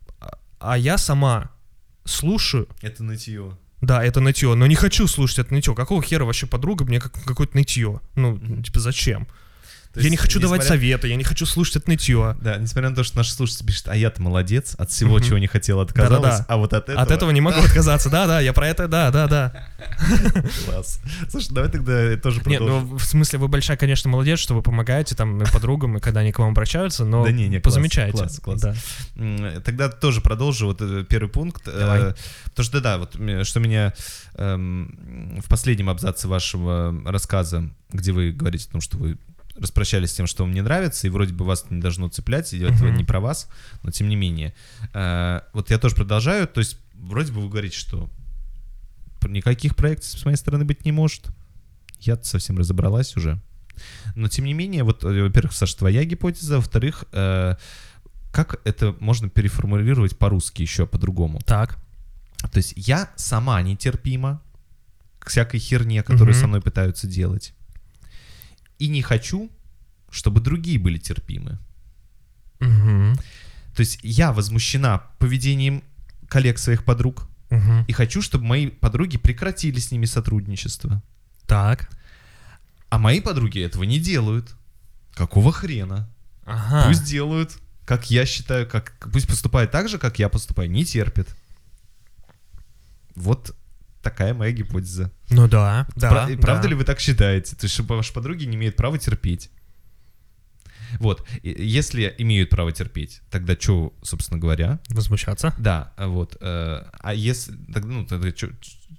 а 0.60 0.78
я 0.78 0.98
сама 0.98 1.52
слушаю... 2.06 2.68
Это 2.82 3.04
нытье. 3.04 3.58
Да, 3.82 4.04
это 4.04 4.20
нытье, 4.20 4.54
но 4.54 4.68
не 4.68 4.76
хочу 4.76 5.08
слушать 5.08 5.40
это 5.40 5.54
нытье. 5.54 5.74
Какого 5.74 6.04
хера 6.04 6.26
вообще 6.26 6.46
подруга 6.46 6.86
мне 6.86 7.00
как, 7.00 7.14
какое-то 7.26 7.58
нытье? 7.58 8.00
Ну, 8.16 8.36
mm-hmm. 8.36 8.64
типа, 8.64 8.80
зачем? 8.80 9.28
То 9.94 10.00
я 10.00 10.04
есть, 10.04 10.12
не 10.12 10.18
хочу 10.18 10.40
несмотря... 10.40 10.60
давать 10.60 10.68
советы, 10.68 11.08
я 11.10 11.18
не 11.18 11.24
хочу 11.26 11.46
слушать 11.46 11.76
это 11.76 11.90
нытье. 11.90 12.38
Да, 12.42 12.56
несмотря 12.56 12.90
на 12.90 12.96
то, 12.96 13.04
что 13.04 13.18
наши 13.18 13.34
слушатели 13.34 13.68
пишут, 13.68 13.90
а 13.90 13.96
я-то 13.96 14.22
молодец, 14.22 14.76
от 14.78 14.90
всего, 14.90 15.20
чего 15.20 15.38
не 15.38 15.48
хотел, 15.48 15.82
отказалась, 15.82 16.22
Да-да-да. 16.22 16.46
а 16.48 16.58
вот 16.58 16.74
от 16.74 16.84
этого... 16.88 17.02
От 17.02 17.12
этого 17.12 17.32
не 17.32 17.42
могу 17.42 17.60
отказаться, 17.60 18.10
да-да, 18.10 18.40
я 18.40 18.54
про 18.54 18.70
это, 18.70 18.88
да-да-да. 18.88 19.68
Класс. 20.66 21.02
Слушай, 21.30 21.54
давай 21.54 21.70
тогда 21.70 22.16
тоже 22.18 22.40
продолжим. 22.40 22.76
Нет, 22.76 22.90
ну, 22.90 22.98
в 22.98 23.04
смысле, 23.04 23.40
вы 23.40 23.50
большая, 23.50 23.76
конечно, 23.76 24.10
молодец, 24.10 24.40
что 24.40 24.56
вы 24.56 24.62
помогаете 24.62 25.14
там 25.16 25.44
подругам, 25.52 26.00
когда 26.00 26.22
они 26.22 26.32
к 26.32 26.40
вам 26.40 26.52
обращаются, 26.52 27.04
но 27.04 27.26
да 27.26 27.32
не, 27.32 27.50
не, 27.50 27.60
позамечайте. 27.60 28.18
Класс, 28.18 28.40
класс. 28.40 28.62
Да. 28.62 28.76
Тогда 29.66 29.90
тоже 29.90 30.22
продолжу 30.22 30.68
вот 30.68 31.08
первый 31.08 31.30
пункт. 31.30 31.68
Э, 31.68 31.80
давай. 31.80 32.16
Потому 32.46 32.66
что, 32.66 32.82
да, 32.82 32.98
вот 32.98 33.18
что 33.46 33.60
меня 33.60 33.94
эм, 34.36 35.42
в 35.44 35.50
последнем 35.50 35.90
абзаце 35.90 36.28
вашего 36.28 36.96
рассказа, 37.06 37.70
где 37.92 38.12
вы 38.12 38.32
говорите 38.32 38.68
о 38.70 38.72
том, 38.74 38.82
что 38.82 38.98
вы 38.98 39.18
распрощались 39.56 40.12
с 40.12 40.16
тем, 40.16 40.28
что 40.28 40.44
вам 40.44 40.54
не 40.54 40.62
нравится, 40.62 41.08
и 41.08 41.10
вроде 41.10 41.34
бы 41.34 41.46
вас 41.46 41.66
не 41.70 41.82
должно 41.82 42.10
цеплять, 42.10 42.54
и 42.54 42.60
uh-huh. 42.60 42.74
это 42.74 42.92
не 42.92 43.04
про 43.04 43.20
вас, 43.20 43.48
но 43.84 43.92
тем 43.92 44.10
не 44.10 44.16
менее. 44.16 44.54
Э, 44.94 45.42
вот 45.54 45.70
я 45.70 45.78
тоже 45.78 45.96
продолжаю, 45.96 46.48
то 46.48 46.60
есть 46.60 46.78
вроде 46.94 47.32
бы 47.32 47.42
вы 47.42 47.50
говорите, 47.50 47.78
что 47.78 48.10
никаких 49.28 49.76
проекций 49.76 50.20
с 50.20 50.26
моей 50.26 50.38
стороны 50.38 50.66
быть 50.66 50.86
не 50.86 50.92
может. 50.92 51.28
Я 52.00 52.18
совсем 52.24 52.58
разобралась 52.58 53.16
уже. 53.16 53.40
Но 54.16 54.28
тем 54.28 54.46
не 54.46 54.54
менее, 54.54 54.84
вот, 54.84 55.04
э, 55.04 55.24
во-первых, 55.24 55.54
Саша, 55.54 55.78
твоя 55.78 56.04
гипотеза, 56.04 56.58
во-вторых, 56.58 57.06
э, 57.12 57.56
как 58.32 58.62
это 58.64 58.96
можно 59.00 59.30
переформулировать 59.30 60.18
по-русски 60.18 60.62
еще 60.62 60.88
по-другому? 60.88 61.40
Так. 61.46 61.78
То 62.52 62.58
есть 62.58 62.74
я 62.76 63.10
сама 63.16 63.62
нетерпима 63.62 64.42
к 65.20 65.30
всякой 65.30 65.60
херне, 65.60 66.02
которую 66.02 66.34
Мгм. 66.34 66.42
со 66.42 66.48
мной 66.48 66.62
пытаются 66.62 67.08
делать. 67.08 67.54
И 68.82 68.88
не 68.88 69.04
хочу, 69.04 69.52
чтобы 70.10 70.42
другие 70.42 70.80
были 70.80 70.98
терпимы. 70.98 71.60
Мгм. 72.60 73.16
То 73.76 73.82
есть 73.82 74.00
я 74.02 74.34
возмущена 74.34 75.04
поведением 75.20 75.84
коллег 76.28 76.58
своих 76.58 76.84
подруг 76.84 77.28
Мгм. 77.52 77.86
и 77.88 77.94
хочу, 77.94 78.24
чтобы 78.24 78.46
мои 78.46 78.68
подруги 78.72 79.18
прекратили 79.18 79.78
с 79.80 79.92
ними 79.92 80.06
сотрудничество. 80.06 81.04
Так. 81.46 81.92
А 82.90 82.98
мои 82.98 83.22
подруги 83.22 83.62
этого 83.62 83.84
не 83.84 84.00
делают. 84.00 84.56
Какого 85.14 85.52
хрена? 85.52 86.10
Ага. 86.46 86.88
Пусть 86.88 87.04
делают, 87.04 87.60
как 87.86 88.10
я 88.10 88.26
считаю, 88.26 88.68
как 88.68 88.94
пусть 89.14 89.28
поступают 89.28 89.70
так 89.70 89.90
же, 89.90 90.00
как 90.00 90.18
я 90.18 90.28
поступаю, 90.28 90.72
не 90.72 90.86
терпят. 90.86 91.28
Вот 93.14 93.56
такая 94.02 94.34
моя 94.34 94.52
гипотеза. 94.52 95.12
Ну 95.30 95.48
да, 95.48 95.88
да. 95.96 96.10
Пра- 96.10 96.30
и 96.30 96.36
правда 96.36 96.64
да. 96.64 96.70
ли 96.70 96.76
вы 96.76 96.84
так 96.84 97.00
считаете? 97.00 97.56
То 97.56 97.66
есть, 97.66 97.74
что 97.74 97.84
ваши 97.84 98.14
подруги 98.14 98.46
не 98.46 98.56
имеют 98.56 98.76
права 98.76 98.98
терпеть? 98.98 99.50
Вот, 101.00 101.26
если 101.42 102.14
имеют 102.18 102.50
право 102.50 102.72
терпеть, 102.74 103.22
тогда 103.30 103.56
что, 103.58 103.94
собственно 104.02 104.40
говоря? 104.42 104.80
Возмущаться? 104.90 105.54
Да, 105.58 105.94
а 105.96 106.08
вот. 106.08 106.36
э, 106.42 106.84
а 107.00 107.14
если, 107.14 107.54
тогда, 107.74 107.88
ну, 107.88 108.06
тогда 108.06 108.30
чё- 108.34 108.50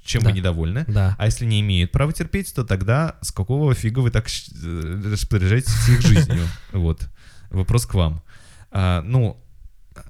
чем 0.02 0.22
Да. 0.22 0.30
вы 0.30 0.36
недовольны? 0.36 0.84
Да. 0.88 1.14
А 1.18 1.26
если 1.26 1.44
не 1.44 1.60
имеют 1.60 1.92
права 1.92 2.12
терпеть, 2.14 2.54
то 2.54 2.64
тогда 2.64 3.16
с 3.20 3.30
какого 3.30 3.74
фига 3.74 3.98
вы 4.00 4.10
так 4.10 4.26
э, 4.26 5.02
распоряжаетесь 5.10 5.88
их 5.88 6.00
жизнью? 6.00 6.48
Вот. 6.72 7.08
Вопрос 7.50 7.84
к 7.84 7.92
вам. 7.92 8.22
А, 8.70 9.02
ну, 9.02 9.41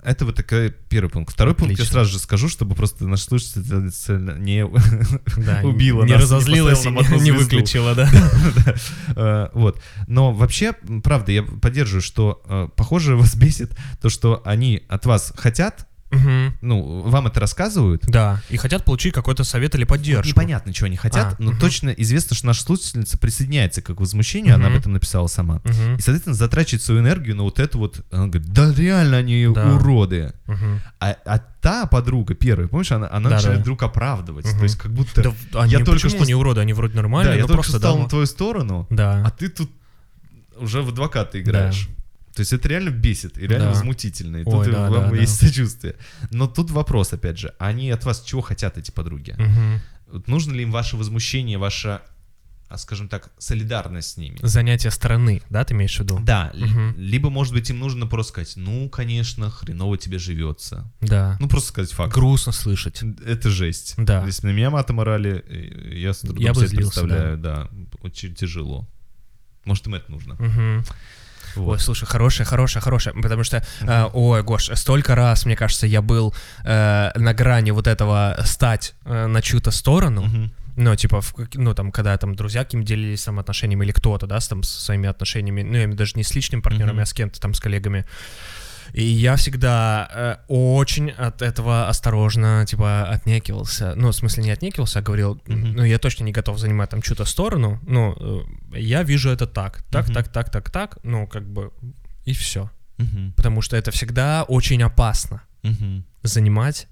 это 0.02 0.24
вот 0.24 0.36
такой 0.36 0.70
первый 0.88 1.08
пункт. 1.10 1.32
Второй 1.32 1.54
пункт 1.54 1.70
я 1.70 1.74
Отлично. 1.74 1.92
сразу 1.92 2.12
же 2.12 2.18
скажу, 2.18 2.48
чтобы 2.48 2.74
просто 2.74 3.06
наш 3.06 3.22
слушатель 3.22 3.62
не 4.38 4.66
Да, 5.36 5.60
убила 5.62 6.04
не 6.04 6.12
нас, 6.12 6.20
не 6.20 6.22
разозлилась 6.22 6.84
и 6.84 6.90
не, 6.90 7.20
не 7.20 7.30
выключила, 7.30 7.94
да. 7.96 8.10
Э, 9.16 9.48
Вот. 9.54 9.80
Но 10.06 10.32
вообще, 10.32 10.74
правда, 11.02 11.32
я 11.32 11.42
поддерживаю, 11.42 12.02
что, 12.02 12.42
э, 12.46 12.68
похоже, 12.74 13.16
вас 13.22 13.34
бесит 13.34 13.76
то, 14.00 14.08
что 14.08 14.42
они 14.44 14.82
от 14.88 15.06
вас 15.06 15.32
хотят, 15.36 15.86
Мгм. 16.12 16.54
ну, 16.60 17.00
вам 17.02 17.26
это 17.26 17.40
рассказывают, 17.40 18.04
Да, 18.06 18.40
и 18.50 18.56
хотят 18.56 18.84
получить 18.84 19.14
какой-то 19.14 19.44
совет 19.44 19.74
или 19.74 19.84
поддержку. 19.84 20.28
Непонятно, 20.28 20.72
чего 20.72 20.86
они 20.86 20.96
хотят, 20.96 21.34
А, 21.34 21.36
но 21.38 21.52
мгм. 21.52 21.58
точно 21.60 21.90
известно, 21.90 22.36
что 22.36 22.46
наша 22.46 22.62
слушательница 22.62 23.18
присоединяется 23.18 23.80
к 23.82 23.88
возмущению, 23.98 24.54
она 24.54 24.68
об 24.68 24.74
этом 24.74 24.92
написала 24.92 25.26
сама. 25.26 25.60
Мгм. 25.64 25.96
И, 25.96 26.00
соответственно, 26.00 26.34
затрачивает 26.34 26.82
свою 26.82 27.00
энергию 27.00 27.34
на 27.34 27.42
вот 27.44 27.58
это 27.58 27.78
вот. 27.78 28.04
Она 28.10 28.26
говорит, 28.26 28.52
да 28.52 28.72
реально 28.74 29.16
они 29.16 29.48
Да. 29.52 29.74
уроды. 29.74 30.32
Мгм. 30.46 30.80
А, 31.00 31.16
а 31.24 31.38
та 31.60 31.86
подруга 31.86 32.34
первая, 32.34 32.68
помнишь, 32.68 32.92
она, 32.92 33.08
она 33.10 33.30
Да, 33.30 33.36
начинает 33.36 33.58
да. 33.58 33.62
вдруг 33.62 33.82
оправдывать. 33.82 34.44
Мгм. 34.46 34.58
То 34.58 34.62
есть 34.64 34.76
как 34.76 34.92
будто... 34.92 35.22
Да, 35.22 35.62
они 35.62 35.72
я 35.72 35.84
только 35.84 36.08
что... 36.08 36.24
не 36.24 36.34
уроды, 36.34 36.60
они 36.60 36.72
вроде 36.74 36.94
нормальные, 36.96 37.32
да, 37.32 37.36
я 37.36 37.42
но 37.42 37.46
только 37.48 37.62
просто 37.62 37.72
что 37.72 37.78
стал 37.78 37.96
да, 37.96 38.02
на 38.02 38.08
твою 38.08 38.26
сторону, 38.26 38.86
Да. 38.90 39.22
а 39.26 39.30
ты 39.30 39.48
тут 39.48 39.70
уже 40.58 40.82
в 40.82 40.88
адвоката 40.90 41.40
играешь. 41.40 41.88
То 42.34 42.40
есть 42.40 42.52
это 42.52 42.68
реально 42.68 42.90
бесит 42.90 43.36
и 43.36 43.42
реально 43.46 43.66
Да. 43.66 43.74
возмутительно. 43.74 44.38
И 44.38 44.44
Ой, 44.46 44.64
тут 44.64 44.72
да, 44.74 44.90
вам 44.90 45.10
да, 45.10 45.16
есть 45.16 45.40
да. 45.40 45.46
сочувствие. 45.48 45.96
Но 46.30 46.46
тут 46.46 46.70
вопрос, 46.70 47.12
опять 47.12 47.38
же, 47.38 47.52
они 47.58 47.90
от 47.90 48.04
вас 48.04 48.22
чего 48.22 48.40
хотят, 48.40 48.78
эти 48.78 48.90
подруги? 48.90 49.34
Мгм. 49.38 49.80
Вот 50.10 50.28
нужно 50.28 50.52
ли 50.52 50.62
им 50.62 50.70
ваше 50.72 50.96
возмущение, 50.96 51.58
ваша, 51.58 52.00
а, 52.68 52.78
скажем 52.78 53.08
так, 53.08 53.30
солидарность 53.38 54.10
с 54.12 54.16
ними? 54.16 54.38
Занятие 54.40 54.90
стороны, 54.90 55.42
да, 55.50 55.62
ты 55.64 55.74
имеешь 55.74 55.94
в 55.96 56.00
виду? 56.00 56.20
Да, 56.22 56.52
Мгм. 56.54 56.94
либо, 56.96 57.28
может 57.28 57.52
быть, 57.52 57.68
им 57.68 57.78
нужно 57.78 58.06
просто 58.06 58.32
сказать, 58.32 58.54
ну, 58.56 58.88
конечно, 58.88 59.50
хреново 59.50 59.98
тебе 59.98 60.18
живется. 60.18 60.90
Да. 61.02 61.36
Ну, 61.38 61.48
просто 61.48 61.68
сказать 61.68 61.92
факт. 61.92 62.14
Грустно 62.14 62.52
слышать. 62.52 63.02
Это 63.26 63.50
жесть. 63.50 63.94
Да. 63.98 64.24
Если 64.24 64.46
на 64.46 64.52
меня 64.52 64.70
матом 64.70 65.00
орали, 65.00 65.44
я 65.94 66.14
с 66.14 66.20
трудом 66.20 66.42
Я 66.42 66.54
бы 66.54 66.66
злился, 66.66 66.76
представляю, 67.00 67.36
да. 67.36 67.68
очень 68.00 68.34
тяжело. 68.34 68.88
Может, 69.66 69.86
им 69.86 69.94
это 69.94 70.10
нужно. 70.10 70.34
Мгм. 70.38 70.84
Вот. 71.56 71.72
Ой, 71.72 71.80
слушай, 71.80 72.06
хорошая, 72.06 72.46
хорошая, 72.46 72.82
хорошая, 72.82 73.14
потому 73.14 73.44
что, 73.44 73.64
э, 73.80 74.04
ой, 74.12 74.42
Гош, 74.42 74.70
столько 74.74 75.14
раз, 75.14 75.44
мне 75.46 75.56
кажется, 75.56 75.86
я 75.86 76.02
был 76.02 76.34
э, 76.64 77.10
на 77.14 77.34
грани 77.34 77.70
вот 77.72 77.86
этого 77.86 78.36
стать 78.44 78.94
э, 79.04 79.26
на 79.26 79.42
чью-то 79.42 79.70
сторону, 79.70 80.22
Мгм. 80.22 80.52
ну, 80.76 80.96
типа, 80.96 81.20
в 81.20 81.34
ну, 81.54 81.74
там, 81.74 81.92
когда 81.92 82.16
там 82.16 82.34
друзья 82.34 82.64
каким 82.64 82.82
делились 82.84 83.24
там 83.24 83.38
отношениями 83.38 83.84
или 83.84 83.92
кто-то, 83.92 84.26
да, 84.26 84.40
с, 84.40 84.48
там, 84.48 84.62
со 84.62 84.80
своими 84.80 85.08
отношениями, 85.08 85.62
ну, 85.62 85.76
я 85.76 85.86
даже 85.88 86.12
не 86.16 86.22
с 86.24 86.34
личными 86.34 86.60
партнерами, 86.62 86.92
Мгм. 86.94 87.02
а 87.02 87.06
с 87.06 87.12
кем-то 87.12 87.40
там, 87.40 87.54
с 87.54 87.60
коллегами. 87.60 88.04
И 88.92 89.02
я 89.04 89.36
всегда 89.36 90.08
э, 90.12 90.36
очень 90.48 91.10
от 91.10 91.40
этого 91.42 91.88
осторожно, 91.88 92.64
типа, 92.66 93.04
отнекивался. 93.08 93.94
Ну, 93.96 94.08
в 94.08 94.12
смысле, 94.14 94.44
не 94.44 94.50
отнекивался, 94.50 94.98
а 94.98 95.02
говорил, 95.02 95.40
Мгм. 95.46 95.72
ну, 95.76 95.84
я 95.84 95.98
точно 95.98 96.24
не 96.24 96.32
готов 96.32 96.58
занимать 96.58 96.90
там 96.90 97.00
чью-то 97.02 97.24
сторону. 97.24 97.80
Ну, 97.86 98.14
э, 98.74 98.78
я 98.78 99.02
вижу 99.02 99.30
это 99.30 99.46
так, 99.46 99.82
так, 99.90 100.04
Мгм. 100.06 100.14
так, 100.14 100.28
так, 100.28 100.50
так, 100.50 100.70
так. 100.70 100.98
Ну, 101.04 101.26
как 101.26 101.46
бы, 101.48 101.70
и 102.26 102.32
все. 102.34 102.70
Мгм. 102.98 103.32
Потому 103.36 103.62
что 103.62 103.76
это 103.76 103.90
всегда 103.90 104.42
очень 104.42 104.82
опасно 104.82 105.42
Мгм. 105.62 106.04
занимать 106.22 106.86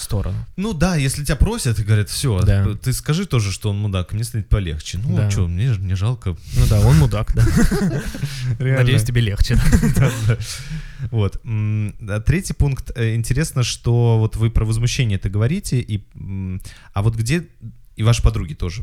сторону. 0.00 0.36
Ну 0.56 0.72
да, 0.74 0.96
если 0.96 1.24
тебя 1.24 1.36
просят 1.36 1.78
и 1.78 1.82
говорят, 1.82 2.08
все, 2.08 2.40
Да. 2.42 2.66
ты 2.74 2.92
скажи 2.92 3.26
тоже, 3.26 3.52
что 3.52 3.70
он 3.70 3.78
мудак, 3.78 4.12
мне 4.12 4.24
станет 4.24 4.48
полегче. 4.48 4.98
Ну, 4.98 5.16
Да. 5.16 5.30
что, 5.30 5.46
мне, 5.48 5.72
ж- 5.72 5.78
мне 5.78 5.96
жалко. 5.96 6.36
Ну 6.56 6.66
да, 6.68 6.80
он 6.80 6.96
мудак, 6.98 7.32
да. 7.34 7.44
Надеюсь, 8.58 9.04
тебе 9.04 9.20
легче. 9.20 9.56
Вот. 11.10 11.40
А 11.44 12.20
Третий 12.26 12.54
пункт. 12.54 12.90
Э, 12.96 13.14
Интересно, 13.14 13.62
что 13.62 14.18
вот 14.18 14.36
вы 14.36 14.50
про 14.50 14.64
возмущение 14.64 15.16
это 15.16 15.28
говорите, 15.30 15.78
и, 15.80 16.04
а 16.92 17.02
вот 17.02 17.14
где, 17.14 17.46
и 17.96 18.02
ваши 18.02 18.22
подруги 18.22 18.54
тоже, 18.54 18.82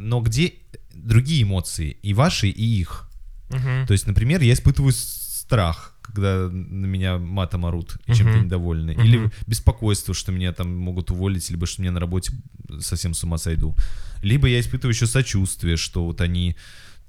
но 0.00 0.20
где 0.20 0.54
другие 0.92 1.42
эмоции, 1.44 1.96
и 2.02 2.12
ваши, 2.14 2.48
и 2.48 2.64
их? 2.80 3.08
То 3.50 3.92
есть, 3.92 4.06
например, 4.08 4.42
я 4.42 4.52
испытываю 4.52 4.92
страх, 4.92 5.93
когда 6.14 6.48
на 6.48 6.86
меня 6.86 7.18
матом 7.18 7.66
орут 7.66 7.96
и 8.06 8.14
чем-то 8.14 8.36
Мгм. 8.36 8.44
недовольны. 8.46 8.92
Мгм. 8.92 9.02
Или 9.02 9.30
беспокойство, 9.46 10.14
что 10.14 10.32
меня 10.32 10.52
там 10.52 10.76
могут 10.76 11.10
уволить, 11.10 11.50
либо 11.50 11.66
что 11.66 11.82
меня 11.82 11.92
на 11.92 12.00
работе 12.00 12.32
совсем 12.80 13.14
с 13.14 13.24
ума 13.24 13.38
сойду. 13.38 13.74
Либо 14.22 14.46
я 14.48 14.60
испытываю 14.60 14.94
еще 14.94 15.06
сочувствие, 15.06 15.76
что 15.76 16.04
вот 16.04 16.20
они 16.20 16.56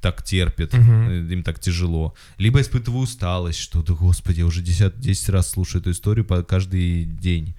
так 0.02 0.24
терпят, 0.24 0.74
э, 0.74 1.28
им 1.32 1.44
так 1.44 1.60
тяжело. 1.60 2.14
Либо 2.38 2.60
испытываю 2.62 3.04
усталость, 3.04 3.60
что, 3.60 3.82
да 3.82 3.94
господи, 3.94 4.40
я 4.40 4.46
уже 4.46 4.62
10, 4.62 5.00
10 5.00 5.30
раз 5.30 5.50
слушаю 5.50 5.82
эту 5.82 5.92
историю 5.92 6.26
по 6.26 6.44
каждый 6.44 7.06
день. 7.06 7.56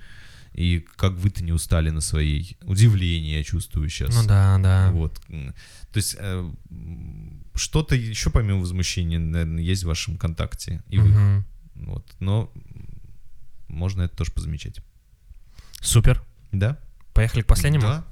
И 0.53 0.85
как 0.97 1.13
вы-то 1.15 1.45
не 1.45 1.53
устали 1.53 1.91
на 1.91 2.01
своей. 2.01 2.57
Удивление 2.63 3.39
я 3.39 3.45
чувствую 3.45 3.89
сейчас. 3.91 4.15
Ну 4.15 4.27
да, 4.27 4.59
да. 4.59 4.91
Вот. 4.93 5.21
То 5.93 5.97
есть 5.97 6.17
э, 6.19 6.51
что-то 7.57 7.95
еще 7.95 8.31
помимо 8.31 8.61
возмущения, 8.61 9.19
наверное, 9.19 9.63
есть 9.63 9.85
в 9.85 9.89
вашем 9.89 10.17
контакте 10.17 10.83
и 10.89 10.99
в 10.99 11.07
их. 11.07 11.15
Мгм. 11.15 11.45
Вот. 11.75 12.07
Но 12.21 12.51
можно 13.69 14.03
это 14.03 14.17
тоже 14.17 14.33
позамечать. 14.33 14.81
Супер. 15.81 16.23
Да? 16.53 16.79
Поехали 17.13 17.43
к 17.43 17.47
последнему. 17.47 17.85
Да. 17.85 18.05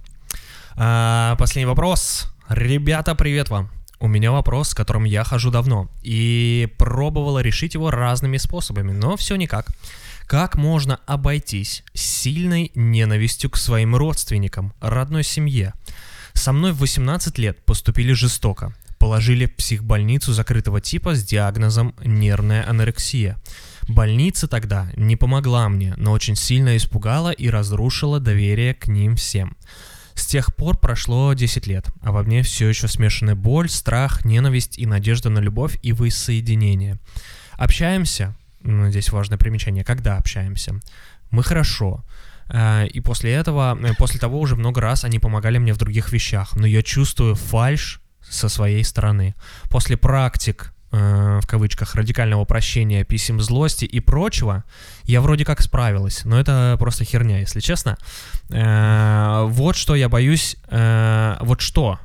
А, 0.77 1.37
последний 1.37 1.67
вопрос. 1.67 2.33
Ребята, 2.49 3.15
привет 3.15 3.49
вам. 3.49 3.71
У 4.01 4.09
меня 4.09 4.33
вопрос, 4.33 4.71
с 4.71 4.75
которым 4.75 5.05
я 5.05 5.25
хожу 5.25 5.51
давно, 5.51 5.89
и 6.03 6.69
пробовала 6.79 7.39
решить 7.39 7.75
его 7.75 7.91
разными 7.91 8.37
способами, 8.37 8.93
но 8.93 9.17
все 9.17 9.37
никак. 9.37 9.69
Как 10.27 10.57
можно 10.57 11.01
обойтись 11.07 11.85
сильной 11.95 12.71
ненавистью 12.75 13.51
к 13.51 13.57
своим 13.57 13.95
родственникам, 13.95 14.75
родной 14.81 15.23
семье? 15.23 15.75
Со 16.33 16.53
мной 16.53 16.73
в 16.73 16.79
18 16.81 17.39
лет 17.39 17.65
поступили 17.65 18.13
жестоко. 18.13 18.75
Положили 19.05 19.45
в 19.45 19.55
психбольницу 19.57 20.33
закрытого 20.33 20.81
типа 20.81 21.15
с 21.15 21.23
диагнозом 21.23 21.95
нервная 22.03 22.67
анорексия. 22.67 23.37
Больница 23.87 24.49
тогда 24.49 24.91
не 24.97 25.15
помогла 25.17 25.69
мне, 25.69 25.93
но 25.99 26.13
очень 26.13 26.37
сильно 26.37 26.75
испугала 26.75 27.31
и 27.31 27.51
разрушила 27.51 28.19
доверие 28.19 28.73
к 28.73 28.89
ним 28.89 29.17
всем. 29.17 29.59
С 30.15 30.25
тех 30.25 30.57
пор 30.57 30.79
прошло 30.79 31.35
10 31.35 31.67
лет, 31.67 31.87
а 32.01 32.13
во 32.13 32.23
мне 32.23 32.43
все 32.43 32.67
еще 32.67 32.89
смешаны 32.89 33.35
боль, 33.35 33.69
страх, 33.69 34.25
ненависть 34.25 34.79
и 34.79 34.87
надежда 34.87 35.29
на 35.29 35.41
любовь 35.41 35.79
и 35.83 35.93
воссоединение. 35.93 36.97
Общаемся, 37.59 38.35
ну, 38.63 38.89
здесь 38.89 39.13
важное 39.13 39.37
примечание, 39.37 39.85
когда 39.85 40.17
общаемся, 40.17 40.81
мы 41.31 41.43
хорошо. 41.43 42.03
А, 42.49 42.85
И 42.87 43.01
после 43.01 43.33
этого, 43.33 43.79
э, 43.83 43.93
после 43.99 44.19
того 44.19 44.41
уже 44.41 44.57
много 44.57 44.81
раз 44.81 45.05
они 45.05 45.19
помогали 45.19 45.59
мне 45.59 45.75
в 45.75 45.79
других 45.79 46.11
вещах, 46.11 46.57
но 46.57 46.67
я 46.67 46.83
чувствую 46.83 47.35
фальш 47.35 48.01
со 48.35 48.49
своей 48.49 48.85
стороны. 48.85 49.35
После 49.71 49.97
практик 49.97 50.73
э, 50.93 51.41
в 51.43 51.47
кавычках, 51.47 51.95
радикального 51.95 52.45
прощения, 52.45 53.05
писем 53.05 53.41
злости 53.41 53.85
и 53.85 54.01
прочего, 54.01 54.65
я 55.05 55.21
вроде 55.21 55.45
как 55.45 55.61
справилась, 55.61 56.25
но 56.25 56.39
это 56.39 56.77
просто 56.79 57.05
херня, 57.05 57.41
если 57.41 57.61
честно. 57.61 57.97
Э, 58.51 59.45
вот 59.47 59.77
что 59.77 59.95
я 59.95 60.09
боюсь, 60.09 60.57
э, 60.69 61.37
вот 61.41 61.61
что, 61.61 61.99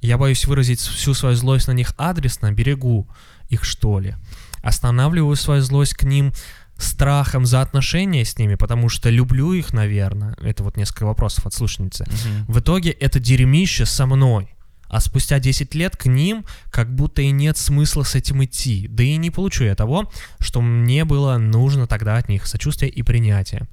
я 0.00 0.18
боюсь 0.18 0.44
выразить 0.46 0.80
всю 0.80 1.14
свою 1.14 1.36
злость 1.36 1.68
на 1.68 1.72
них 1.72 1.94
адресно, 1.96 2.50
берегу 2.52 3.08
их 3.48 3.64
что 3.64 4.00
ли, 4.00 4.14
останавливаю 4.62 5.36
свою 5.36 5.62
злость 5.62 5.94
к 5.94 6.04
ним 6.04 6.32
страхом 6.76 7.46
за 7.46 7.60
отношения 7.60 8.24
с 8.24 8.38
ними, 8.38 8.56
потому 8.56 8.88
что 8.88 9.10
люблю 9.10 9.52
их, 9.52 9.72
наверное. 9.72 10.36
Это 10.42 10.64
вот 10.64 10.76
несколько 10.76 11.04
вопросов 11.04 11.46
от 11.46 11.54
слушательницы. 11.54 12.04
Мгм. 12.04 12.52
В 12.52 12.58
итоге 12.58 12.90
это 12.90 13.20
дерьмище 13.20 13.86
со 13.86 14.06
мной. 14.06 14.54
А 14.92 15.00
спустя 15.00 15.40
10 15.40 15.74
лет 15.74 15.96
к 15.96 16.04
ним 16.04 16.44
как 16.70 16.94
будто 16.94 17.22
и 17.22 17.30
нет 17.30 17.56
смысла 17.56 18.02
с 18.02 18.14
этим 18.14 18.44
идти. 18.44 18.86
Да 18.88 19.02
и 19.02 19.16
не 19.16 19.30
получу 19.30 19.64
я 19.64 19.74
того, 19.74 20.12
что 20.38 20.60
мне 20.60 21.06
было 21.06 21.38
нужно 21.38 21.86
тогда 21.86 22.18
от 22.18 22.28
них 22.28 22.46
сочувствие 22.46 22.90
и 22.90 23.02
принятие. 23.02 23.66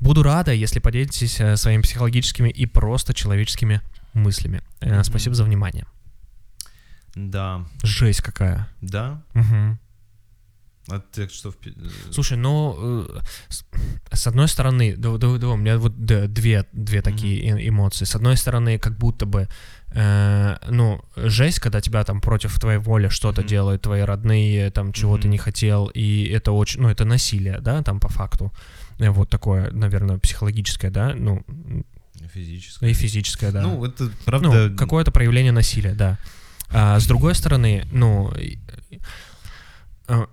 Буду 0.00 0.24
рада, 0.24 0.52
если 0.52 0.80
поделитесь 0.80 1.38
э, 1.38 1.56
своими 1.56 1.82
психологическими 1.82 2.50
и 2.50 2.66
просто 2.66 3.14
человеческими 3.14 3.82
мыслями. 4.14 4.62
Мгм. 4.80 5.04
Спасибо 5.04 5.36
за 5.36 5.44
внимание. 5.44 5.86
Да, 7.14 7.64
Жесть 7.84 8.22
какая. 8.22 8.66
да. 8.80 9.22
Мгм. 9.34 9.78
А 10.88 10.98
ты 11.00 11.28
что 11.28 11.50
в... 11.50 11.56
э, 11.64 11.70
Слушай, 12.10 12.36
ну, 12.36 13.06
с, 13.48 14.26
одной 14.26 14.48
стороны, 14.48 14.94
да, 14.96 15.16
да, 15.16 15.38
да, 15.38 15.48
у 15.48 15.56
меня 15.56 15.78
вот 15.78 16.04
две, 16.04 16.66
две 16.72 17.00
такие 17.00 17.40
э- 17.42 17.68
эмоции. 17.68 18.04
С 18.04 18.14
одной 18.14 18.36
стороны, 18.36 18.78
как 18.78 18.98
будто 18.98 19.24
бы, 19.24 19.48
э, 19.94 20.56
ну, 20.68 21.00
жесть, 21.16 21.60
когда 21.60 21.80
тебя 21.80 22.04
там 22.04 22.20
против 22.20 22.58
твоей 22.58 22.78
воли 22.78 23.08
что-то 23.08 23.40
Мгм. 23.42 23.48
делают, 23.48 23.82
твои 23.82 24.02
родные, 24.02 24.70
там, 24.70 24.92
чего 24.92 25.16
ты 25.16 25.22
Мгм. 25.22 25.30
не 25.30 25.38
хотел, 25.38 25.86
и 25.86 26.24
это 26.26 26.52
очень, 26.52 26.82
ну, 26.82 26.88
это 26.88 27.04
насилие, 27.04 27.58
да, 27.60 27.82
там, 27.82 28.00
по 28.00 28.08
факту. 28.08 28.52
Э, 28.98 29.10
Вот 29.10 29.30
такое, 29.30 29.70
наверное, 29.70 30.18
психологическое, 30.18 30.90
да, 30.90 31.14
ну, 31.14 31.44
Физическое. 32.32 32.90
и 32.90 32.92
физическое, 32.94 33.50
да. 33.52 33.62
Ну, 33.62 33.84
это 33.84 34.10
правда... 34.24 34.68
Ну, 34.68 34.76
какое-то 34.76 35.10
проявление 35.10 35.52
насилия, 35.52 35.94
да. 35.94 36.18
А 36.70 36.98
с 36.98 37.06
другой 37.06 37.34
стороны, 37.34 37.84
ну, 37.92 38.32
э, 40.08 40.26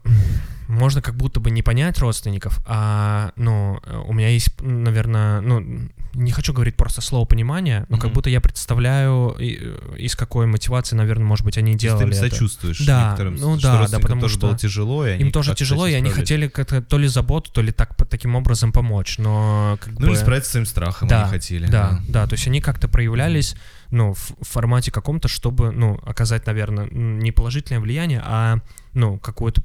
можно 0.72 1.02
как 1.02 1.16
будто 1.16 1.40
бы 1.40 1.52
не 1.52 1.62
понять 1.62 2.00
родственников, 2.00 2.60
а, 2.66 3.32
ну, 3.36 3.80
у 4.08 4.14
меня 4.14 4.30
есть, 4.30 4.50
наверное, 4.62 5.42
ну, 5.42 5.90
не 6.14 6.32
хочу 6.32 6.54
говорить 6.54 6.76
просто 6.76 7.02
слово 7.02 7.26
понимания, 7.26 7.86
но 7.90 7.98
как 7.98 8.08
Мгм. 8.08 8.14
будто 8.16 8.30
я 8.30 8.42
представляю, 8.42 9.36
э, 9.40 9.96
из 9.98 10.16
какой 10.16 10.46
мотивации, 10.46 10.96
наверное, 10.96 11.26
может 11.26 11.46
быть, 11.46 11.58
они 11.58 11.72
есть 11.74 11.82
ты 11.82 11.88
делали 11.88 12.04
им 12.04 12.10
это. 12.10 12.30
сочувствуешь 12.30 12.86
Да, 12.86 13.06
некоторым, 13.06 13.36
ну 13.36 13.58
что 13.58 13.68
да, 13.68 13.88
да, 13.88 14.00
потому 14.00 14.22
тоже 14.22 14.36
что 14.36 14.48
было 14.48 14.58
тяжело, 14.58 15.06
и 15.08 15.12
они 15.12 15.24
Им 15.24 15.32
тоже 15.32 15.56
тяжело, 15.56 15.88
и 15.88 15.94
они 15.94 16.10
хотели 16.10 16.48
как-то 16.48 16.82
то 16.82 16.98
ли 16.98 17.08
заботу, 17.08 17.52
то 17.52 17.62
ли 17.62 17.72
так, 17.72 17.96
таким 18.10 18.36
образом 18.36 18.72
помочь, 18.72 19.18
но 19.20 19.78
как 19.80 19.94
Ну 20.00 20.08
бы... 20.08 20.08
или 20.08 20.16
справиться 20.16 20.50
с 20.50 20.52
своим 20.52 20.66
страхом 20.66 21.08
Да, 21.08 21.22
они 21.24 21.30
хотели. 21.32 21.66
Да, 21.68 22.02
да, 22.08 22.28
то 22.28 22.34
есть 22.34 22.48
они 22.48 22.60
как-то 22.62 22.88
проявлялись, 22.90 23.56
ну, 23.90 24.14
в 24.14 24.34
формате 24.42 24.92
каком-то, 24.92 25.28
чтобы, 25.28 25.72
ну, 25.72 26.00
оказать, 26.04 26.46
наверное, 26.46 26.88
не 26.92 27.32
положительное 27.32 27.80
влияние, 27.80 28.22
а, 28.26 28.60
ну, 28.94 29.18
какую-то 29.18 29.62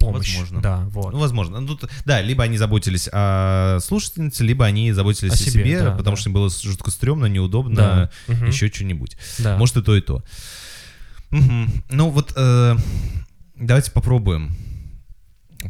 помощь. 0.00 0.32
Возможно. 0.34 0.60
Да, 0.60 0.84
вот. 0.88 1.12
Ну, 1.12 1.18
возможно. 1.18 1.60
Ну, 1.60 1.76
тут, 1.76 1.90
да, 2.04 2.20
либо 2.20 2.42
они 2.42 2.58
заботились 2.58 3.08
о 3.12 3.78
слушательнице, 3.80 4.42
либо 4.42 4.64
они 4.64 4.92
заботились 4.92 5.32
О 5.32 5.34
о 5.34 5.36
себе, 5.36 5.50
себе, 5.50 5.82
да, 5.82 5.90
потому 5.92 6.16
да. 6.16 6.20
что 6.20 6.30
им 6.30 6.34
было 6.34 6.50
жутко 6.50 6.90
стрёмно, 6.90 7.26
неудобно, 7.26 8.10
да. 8.26 8.36
еще 8.46 8.68
что-нибудь. 8.68 9.16
да. 9.38 9.56
Может 9.56 9.76
и 9.76 9.82
то, 9.82 9.96
и 9.96 10.00
то. 10.00 10.24
Мгм. 11.30 11.70
Ну 11.90 12.10
вот 12.10 12.32
э, 12.34 12.76
давайте 13.54 13.92
попробуем. 13.92 14.56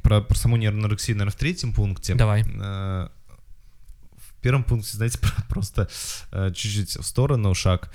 Про, 0.02 0.20
про 0.20 0.36
саму 0.36 0.56
нейроанорексию, 0.56 1.16
наверное, 1.16 1.36
в 1.36 1.38
третьем 1.38 1.72
пункте. 1.72 2.14
Давай. 2.14 2.44
Э, 2.46 3.08
в 4.40 4.42
первом 4.42 4.64
пункте, 4.64 4.96
знаете, 4.96 5.18
про- 5.20 5.44
просто 5.48 5.88
э, 6.32 6.50
чуть-чуть 6.54 6.96
в 6.96 7.02
сторону 7.02 7.54
шаг. 7.54 7.90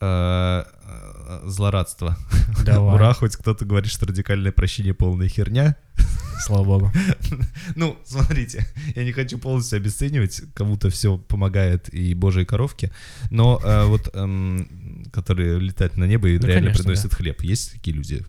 Э, 0.00 0.64
э, 0.82 1.40
злорадство. 1.44 2.16
Давай. 2.64 2.94
Ура, 2.96 3.12
хоть 3.12 3.36
кто-то 3.36 3.66
говорит, 3.66 3.90
что 3.90 4.06
радикальное 4.06 4.50
прощение 4.50 4.94
полная 4.94 5.28
херня. 5.28 5.76
Слава 6.46 6.64
богу. 6.64 6.92
Ну, 7.76 7.98
смотрите, 8.06 8.66
я 8.96 9.04
не 9.04 9.12
хочу 9.12 9.38
полностью 9.38 9.76
обесценивать, 9.76 10.40
кому-то 10.54 10.88
все 10.88 11.18
помогает 11.18 11.92
и 11.92 12.14
божьи 12.14 12.44
коровки, 12.44 12.90
но 13.30 13.60
э, 13.62 13.84
вот, 13.84 14.08
эм, 14.14 15.04
которые 15.12 15.60
летают 15.60 15.98
на 15.98 16.04
небо 16.04 16.28
и 16.30 16.38
Ну, 16.38 16.46
реально 16.46 16.68
конечно, 16.68 16.84
приносят 16.84 17.12
хлеб, 17.12 17.42
есть 17.42 17.72
такие 17.72 17.94
люди? 17.94 18.24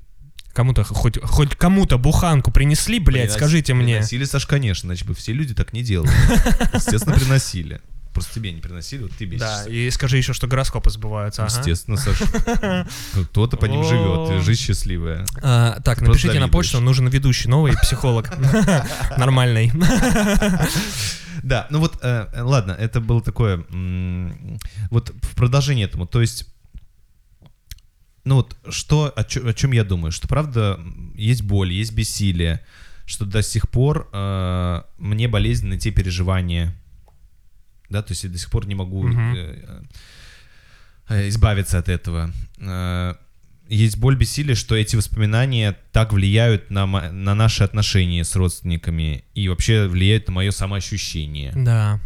Кому-то, 0.53 0.83
хоть, 0.83 1.21
хоть 1.23 1.55
кому-то 1.55 1.97
буханку 1.97 2.51
принесли, 2.51 2.99
блядь, 2.99 3.29
Принос- 3.29 3.33
скажите 3.35 3.73
мне. 3.73 3.95
Приносили, 3.95 4.25
Саш, 4.25 4.45
конечно, 4.45 4.87
иначе 4.87 5.05
бы 5.05 5.13
все 5.15 5.31
люди 5.33 5.53
так 5.53 5.71
не 5.73 5.81
делали. 5.83 6.11
Естественно, 6.73 7.15
приносили. 7.15 7.81
Просто 8.13 8.33
тебе 8.35 8.51
не 8.51 8.59
приносили, 8.59 9.03
вот 9.03 9.15
тебе 9.17 9.37
Да, 9.37 9.59
сейчас. 9.59 9.67
и 9.69 9.89
скажи 9.89 10.17
еще, 10.17 10.33
что 10.33 10.45
гороскопы 10.47 10.89
сбываются. 10.89 11.45
ага. 11.45 11.57
Естественно, 11.57 11.95
Саш. 11.95 12.17
Кто-то 13.29 13.55
по 13.55 13.65
ним 13.65 13.85
живет, 13.85 14.31
и 14.41 14.43
жизнь 14.43 14.61
счастливая. 14.61 15.25
А, 15.41 15.79
так, 15.79 15.99
Ты 15.99 16.05
напишите 16.05 16.39
на 16.39 16.49
почту, 16.49 16.81
нужен 16.81 17.07
ведущий, 17.07 17.47
новый 17.47 17.73
психолог. 17.81 18.29
Нормальный. 19.17 19.71
Да, 21.43 21.67
ну 21.69 21.79
вот, 21.79 21.97
э, 22.01 22.27
э, 22.33 22.41
ладно, 22.41 22.73
это 22.73 22.99
было 23.01 23.21
такое, 23.21 23.63
вот 24.91 25.13
в 25.21 25.35
продолжение 25.35 25.85
этому, 25.87 26.05
то 26.05 26.21
есть, 26.21 26.45
ну 28.23 28.35
вот, 28.35 28.55
что, 28.69 29.11
о, 29.15 29.23
чем 29.53 29.71
я 29.71 29.83
думаю, 29.83 30.11
что 30.11 30.27
правда 30.27 30.79
есть 31.15 31.41
боль, 31.43 31.71
есть 31.73 31.93
бессилие, 31.93 32.63
что 33.05 33.25
до 33.25 33.41
сих 33.41 33.69
пор 33.69 34.09
э, 34.13 34.81
мне 34.97 35.27
болезненны 35.27 35.77
те 35.77 35.91
переживания, 35.91 36.73
да, 37.89 38.01
то 38.01 38.11
есть 38.13 38.23
я 38.23 38.29
до 38.29 38.37
сих 38.37 38.49
пор 38.49 38.67
не 38.67 38.75
могу 38.75 39.03
Мгм. 39.07 39.33
э, 39.35 39.83
э, 41.09 41.27
избавиться 41.29 41.77
от 41.79 41.89
этого. 41.89 42.31
Э, 42.59 43.15
есть 43.67 43.97
боль, 43.97 44.15
бессилие, 44.17 44.55
что 44.55 44.75
эти 44.75 44.95
воспоминания 44.97 45.77
так 45.91 46.11
влияют 46.13 46.69
на, 46.71 46.85
на 46.85 47.35
наши 47.35 47.63
отношения 47.63 48.23
с 48.23 48.35
родственниками 48.35 49.23
и 49.33 49.47
вообще 49.49 49.87
влияют 49.87 50.27
на 50.27 50.33
мое 50.33 50.51
самоощущение. 50.51 51.53
Да. 51.55 51.99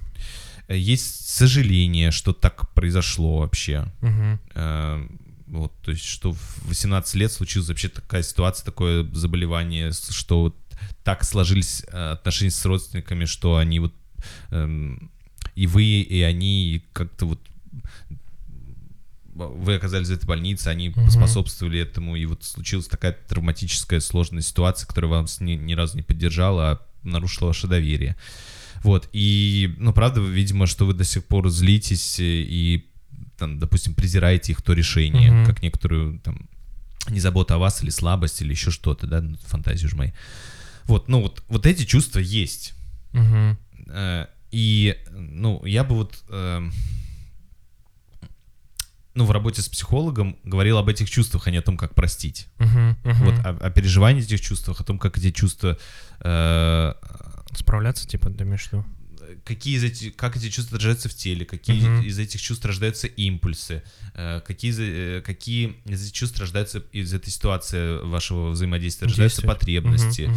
Э, 0.67 0.77
Есть 0.77 1.27
сожаление, 1.29 2.11
что 2.11 2.33
так 2.33 2.71
произошло 2.73 3.39
вообще. 3.39 3.85
Мгм. 4.01 4.39
Э, 4.55 5.07
Вот, 5.47 5.71
то 5.81 5.91
есть, 5.91 6.05
что 6.05 6.33
в 6.33 6.67
18 6.67 7.15
лет 7.15 7.31
случилась 7.31 7.69
вообще 7.69 7.89
такая 7.89 8.23
ситуация, 8.23 8.65
такое 8.65 9.03
заболевание, 9.13 9.91
что 9.91 10.41
вот 10.41 10.55
так 11.03 11.23
сложились 11.23 11.83
э, 11.87 12.11
отношения 12.11 12.51
с 12.51 12.65
родственниками, 12.65 13.25
что 13.25 13.57
они 13.57 13.79
вот 13.79 13.93
эм, 14.49 15.11
и 15.55 15.67
вы, 15.67 15.83
и 15.83 16.21
они 16.21 16.83
как-то 16.93 17.27
вот 17.27 17.39
вы 19.35 19.75
оказались 19.75 20.07
в 20.07 20.13
этой 20.13 20.25
больнице, 20.25 20.69
они 20.69 20.89
Мгм. 20.89 21.05
поспособствовали 21.05 21.79
этому, 21.79 22.15
и 22.15 22.25
вот 22.25 22.43
случилась 22.43 22.87
такая 22.87 23.11
травматическая 23.27 23.99
сложная 23.99 24.41
ситуация, 24.41 24.87
которая 24.87 25.11
вас 25.11 25.41
ни, 25.41 25.53
ни 25.53 25.73
разу 25.73 25.97
не 25.97 26.03
поддержала, 26.03 26.71
а 26.71 26.81
нарушила 27.03 27.47
ваше 27.47 27.67
доверие. 27.67 28.15
Вот, 28.83 29.09
и, 29.13 29.73
ну, 29.77 29.93
правда, 29.93 30.21
видимо, 30.21 30.67
что 30.67 30.85
вы 30.85 30.93
до 30.93 31.03
сих 31.03 31.25
пор 31.25 31.49
злитесь 31.49 32.19
э, 32.19 32.23
и, 32.23 32.85
там, 33.37 33.59
допустим, 33.59 33.93
презираете 33.93 34.51
их 34.53 34.61
то 34.61 34.73
решение, 34.73 35.31
Мгм. 35.31 35.45
как 35.45 35.61
некоторую, 35.61 36.19
там, 36.19 36.49
не 37.09 37.19
забота 37.19 37.55
о 37.55 37.57
вас 37.57 37.83
или 37.83 37.89
слабость, 37.91 38.41
или 38.41 38.51
еще 38.51 38.71
что-то, 38.71 39.07
да, 39.07 39.23
фантазии 39.45 39.87
же 39.87 39.95
мои. 39.95 40.11
Вот, 40.85 41.07
ну, 41.07 41.21
вот, 41.21 41.43
вот 41.49 41.65
эти 41.65 41.83
чувства 41.85 42.19
есть. 42.19 42.73
Э, 43.87 44.25
И, 44.51 44.95
ну, 45.11 45.65
я 45.65 45.83
бы 45.83 45.95
вот, 45.95 46.23
эм, 46.29 46.71
ну, 49.13 49.25
в 49.25 49.31
работе 49.31 49.61
с 49.61 49.67
психологом 49.69 50.37
говорил 50.43 50.77
об 50.77 50.87
этих 50.89 51.09
чувствах, 51.09 51.47
а 51.47 51.51
не 51.51 51.57
о 51.57 51.61
том, 51.61 51.77
как 51.77 51.93
простить. 51.95 52.47
Мгм. 52.59 52.97
Мгм. 53.03 53.25
Вот, 53.25 53.39
о, 53.45 53.49
о 53.49 53.69
переживании 53.69 54.21
этих 54.23 54.41
чувствах, 54.41 54.81
о 54.81 54.83
том, 54.83 54.97
как 54.99 55.17
эти 55.17 55.31
чувства, 55.31 55.77
э, 56.21 56.93
Справляться, 57.53 58.07
типа, 58.07 58.29
ты 58.29 58.43
имеешь 58.43 58.63
в 58.67 58.73
виду? 58.73 58.85
Какие 59.43 59.77
из 59.77 59.83
этих, 59.83 60.15
как 60.15 60.35
эти 60.37 60.49
чувства 60.49 60.77
отражаются 60.77 61.09
в 61.09 61.13
теле, 61.15 61.45
какие 61.45 61.81
Мгм. 61.87 62.01
из 62.05 62.17
этих 62.19 62.41
чувств 62.41 62.65
рождаются 62.65 63.07
импульсы, 63.07 63.83
э, 64.13 64.41
какие, 64.45 64.71
из- 64.71 64.79
э, 64.79 65.21
какие 65.25 65.75
из 65.85 66.03
этих 66.03 66.13
чувств 66.13 66.39
рождаются 66.39 66.79
из 66.91 67.13
этой 67.13 67.29
ситуации 67.29 68.03
вашего 68.05 68.49
взаимодействия, 68.51 69.07
рождаются 69.07 69.41
Действия. 69.41 69.53
потребности, 69.55 70.29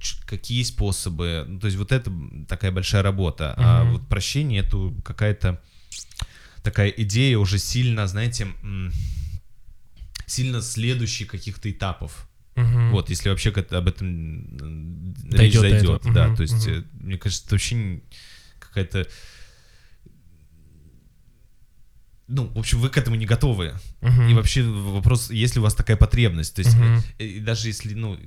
ч- 0.00 0.16
какие 0.26 0.62
способы. 0.62 1.44
Ну, 1.48 1.58
то 1.60 1.66
есть 1.66 1.76
вот 1.78 1.92
это 1.92 2.12
такая 2.48 2.72
большая 2.72 3.02
работа. 3.02 3.54
А 3.56 3.84
Мгм. 3.84 3.92
вот 3.94 4.08
прощение 4.08 4.62
это 4.62 4.92
какая-то 5.04 5.60
такая 6.62 6.88
идея 6.88 7.38
уже 7.38 7.58
сильно, 7.58 8.06
знаете, 8.06 8.48
сильно 10.26 10.60
следующих 10.62 11.28
каких-то 11.28 11.70
этапов. 11.70 12.28
Мгм. 12.56 12.90
Вот, 12.90 13.10
если 13.10 13.28
вообще 13.28 13.50
об 13.50 13.88
этом 13.88 15.06
Дойдет 15.28 15.40
речь 15.40 15.54
зайдет, 15.54 16.00
этого. 16.00 16.14
да, 16.14 16.34
то 16.34 16.42
есть, 16.42 16.66
э, 16.66 16.84
мне 17.00 17.18
кажется, 17.18 17.44
это 17.46 17.54
вообще 17.54 18.00
какая-то 18.58 19.06
ну, 22.28 22.46
в 22.48 22.58
общем, 22.58 22.80
вы 22.80 22.88
к 22.88 22.98
этому 22.98 23.16
не 23.16 23.24
готовы. 23.24 23.74
Uh-huh. 24.00 24.30
И 24.30 24.34
вообще 24.34 24.64
вопрос, 24.64 25.30
есть 25.30 25.54
ли 25.54 25.60
у 25.60 25.62
вас 25.62 25.74
такая 25.74 25.96
потребность. 25.96 26.56
То 26.56 26.62
есть, 26.62 26.76
uh-huh. 26.76 27.02
и 27.18 27.38
даже 27.38 27.68
если, 27.68 27.94
ну, 27.94 28.18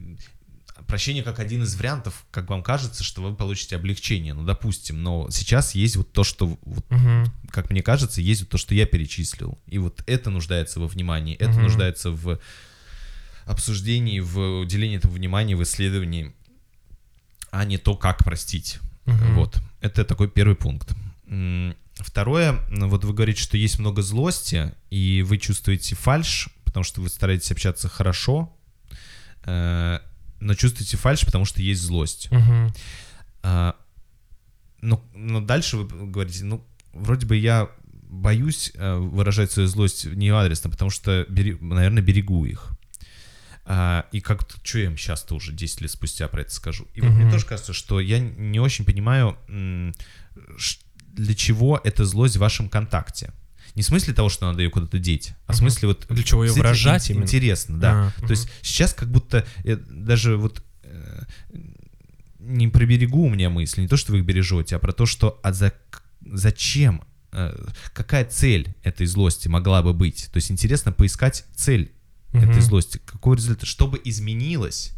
прощение 0.87 1.21
как 1.21 1.39
один 1.39 1.63
из 1.63 1.75
вариантов, 1.75 2.25
как 2.31 2.49
вам 2.49 2.63
кажется, 2.63 3.03
что 3.03 3.21
вы 3.21 3.35
получите 3.35 3.75
облегчение, 3.75 4.33
ну, 4.33 4.45
допустим, 4.45 5.03
но 5.03 5.29
сейчас 5.31 5.75
есть 5.75 5.97
вот 5.97 6.13
то, 6.13 6.23
что, 6.23 6.57
вот, 6.63 6.85
uh-huh. 6.89 7.29
как 7.49 7.69
мне 7.71 7.81
кажется, 7.81 8.21
есть 8.21 8.41
вот 8.41 8.49
то, 8.49 8.57
что 8.57 8.73
я 8.73 8.85
перечислил, 8.85 9.59
и 9.67 9.77
вот 9.77 10.01
это 10.07 10.29
нуждается 10.29 10.79
во 10.79 10.87
внимании, 10.87 11.35
это 11.35 11.51
uh-huh. 11.51 11.63
нуждается 11.63 12.11
в 12.11 12.39
обсуждении, 13.51 14.19
в 14.19 14.59
уделении 14.61 14.97
этого 14.97 15.11
внимания, 15.11 15.55
в 15.55 15.63
исследовании, 15.63 16.33
а 17.51 17.65
не 17.65 17.77
то, 17.77 17.95
как 17.95 18.23
простить. 18.23 18.79
Uh-huh. 19.05 19.33
Вот, 19.33 19.61
это 19.81 20.05
такой 20.05 20.29
первый 20.29 20.55
пункт. 20.55 20.95
Второе, 21.95 22.59
ну, 22.69 22.87
вот 22.87 23.03
вы 23.03 23.13
говорите, 23.13 23.41
что 23.41 23.57
есть 23.57 23.79
много 23.79 24.01
злости, 24.01 24.73
и 24.89 25.23
вы 25.27 25.37
чувствуете 25.37 25.95
фальш, 25.95 26.49
потому 26.63 26.83
что 26.83 27.01
вы 27.01 27.09
стараетесь 27.09 27.51
общаться 27.51 27.89
хорошо, 27.89 28.55
э, 29.43 29.99
но 30.39 30.53
чувствуете 30.53 30.95
фальш, 30.95 31.25
потому 31.25 31.45
что 31.45 31.61
есть 31.61 31.81
злость. 31.81 32.31
Угу. 32.31 32.73
А, 33.43 33.75
но, 34.81 35.03
но 35.13 35.41
дальше 35.41 35.77
вы 35.77 36.07
говорите, 36.07 36.45
ну, 36.45 36.65
вроде 36.93 37.25
бы 37.25 37.35
я 37.35 37.69
боюсь 38.09 38.71
э, 38.75 38.95
выражать 38.95 39.51
свою 39.51 39.67
злость 39.67 40.05
неадресно, 40.05 40.69
потому 40.69 40.89
что, 40.89 41.25
наверное, 41.29 42.01
берегу 42.01 42.45
их. 42.45 42.71
А, 43.71 44.07
и 44.11 44.19
как 44.19 44.49
что 44.63 44.79
я 44.79 44.85
им 44.85 44.97
сейчас-то 44.97 45.35
уже 45.35 45.53
10 45.53 45.81
лет 45.81 45.91
спустя 45.91 46.27
про 46.27 46.41
это 46.41 46.51
скажу. 46.51 46.87
И 46.95 47.01
вот 47.01 47.11
мне 47.11 47.29
тоже 47.29 47.45
кажется, 47.45 47.71
что 47.71 47.99
я 47.99 48.17
не 48.19 48.59
очень 48.59 48.83
понимаю, 48.83 49.37
для 49.47 51.35
чего 51.35 51.79
эта 51.83 52.03
злость 52.03 52.37
в 52.37 52.39
вашем 52.39 52.67
контакте. 52.67 53.31
Не 53.75 53.83
в 53.83 53.85
смысле 53.85 54.15
того, 54.15 54.29
что 54.29 54.47
надо 54.47 54.63
ее 54.63 54.71
куда-то 54.71 54.97
деть, 54.97 55.33
а 55.45 55.53
в 55.53 55.55
смысле 55.55 55.89
вот... 55.89 56.07
Для 56.09 56.23
чего 56.23 56.43
ее 56.43 56.51
выражать 56.53 57.11
именно? 57.11 57.21
Интересно, 57.21 57.77
да. 57.77 58.13
А, 58.17 58.21
То 58.21 58.31
есть 58.31 58.49
сейчас 58.63 58.95
как 58.95 59.11
будто 59.11 59.45
э, 59.63 59.75
даже 59.75 60.37
вот 60.37 60.63
э, 60.81 61.23
не 62.39 62.69
про 62.69 62.87
берегу 62.87 63.25
у 63.25 63.29
меня 63.29 63.51
мысли, 63.51 63.81
не 63.81 63.87
то, 63.87 63.97
что 63.97 64.13
вы 64.13 64.19
их 64.19 64.25
бережете, 64.25 64.77
а 64.77 64.79
про 64.79 64.93
то, 64.93 65.05
что 65.05 65.39
а 65.43 65.53
за, 65.53 65.73
зачем, 66.21 67.03
э, 67.33 67.55
какая 67.93 68.25
цель 68.25 68.73
этой 68.81 69.05
злости 69.05 69.47
могла 69.47 69.83
бы 69.83 69.93
быть. 69.93 70.29
То 70.33 70.37
есть 70.37 70.49
интересно 70.49 70.91
поискать 70.91 71.45
цель 71.55 71.91
угу. 72.33 72.43
этой 72.43 72.61
злости, 72.61 73.01
какой 73.05 73.37
результат, 73.37 73.67
чтобы 73.67 73.99
изменилось. 74.03 74.93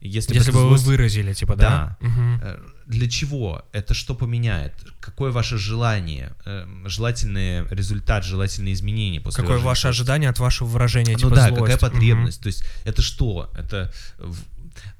Если, 0.00 0.34
Если 0.34 0.50
бы, 0.50 0.58
бы 0.58 0.68
злость... 0.68 0.84
вы 0.84 0.92
выразили, 0.92 1.32
типа, 1.32 1.56
да? 1.56 1.96
Да. 2.00 2.06
Угу 2.06 2.74
для 2.86 3.08
чего? 3.08 3.64
Это 3.72 3.94
что 3.94 4.14
поменяет? 4.14 4.74
Какое 5.00 5.32
ваше 5.32 5.58
желание? 5.58 6.32
Э, 6.44 6.66
желательный 6.86 7.66
результат, 7.68 8.24
желательные 8.24 8.74
изменения 8.74 9.20
после 9.20 9.42
Какое 9.42 9.58
ваше 9.58 9.88
ожидание 9.88 10.30
от 10.30 10.38
вашего 10.38 10.68
выражения, 10.68 11.12
ну, 11.12 11.18
типа 11.18 11.34
да, 11.34 11.48
злость. 11.48 11.62
какая 11.62 11.78
потребность? 11.78 12.38
Угу. 12.38 12.42
То 12.42 12.46
есть 12.48 12.64
это 12.84 13.02
что? 13.02 13.50
Это 13.54 13.92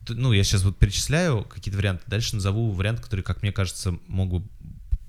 ну, 0.08 0.32
я 0.32 0.44
сейчас 0.44 0.62
вот 0.62 0.78
перечисляю 0.78 1.44
какие-то 1.44 1.78
варианты, 1.78 2.04
дальше 2.06 2.36
назову 2.36 2.70
вариант, 2.70 3.00
который, 3.00 3.22
как 3.22 3.42
мне 3.42 3.52
кажется, 3.52 3.98
могут 4.06 4.44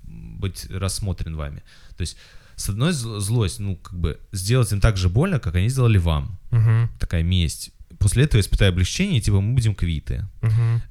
быть 0.02 0.66
рассмотрен 0.70 1.36
вами. 1.36 1.62
То 1.96 2.00
есть, 2.00 2.16
с 2.56 2.68
одной 2.68 2.92
злость, 2.92 3.60
ну, 3.60 3.76
как 3.76 3.98
бы, 3.98 4.18
сделать 4.32 4.72
им 4.72 4.80
так 4.80 4.96
же 4.96 5.08
больно, 5.08 5.38
как 5.38 5.54
они 5.54 5.68
сделали 5.68 5.98
вам. 5.98 6.38
Угу. 6.58 6.98
Такая 6.98 7.22
месть. 7.22 7.70
После 7.98 8.24
этого 8.24 8.40
испытаю 8.40 8.72
облегчение, 8.72 9.20
типа, 9.20 9.40
мы 9.40 9.54
будем 9.54 9.74
квиты. 9.74 10.26
Угу 10.42 10.82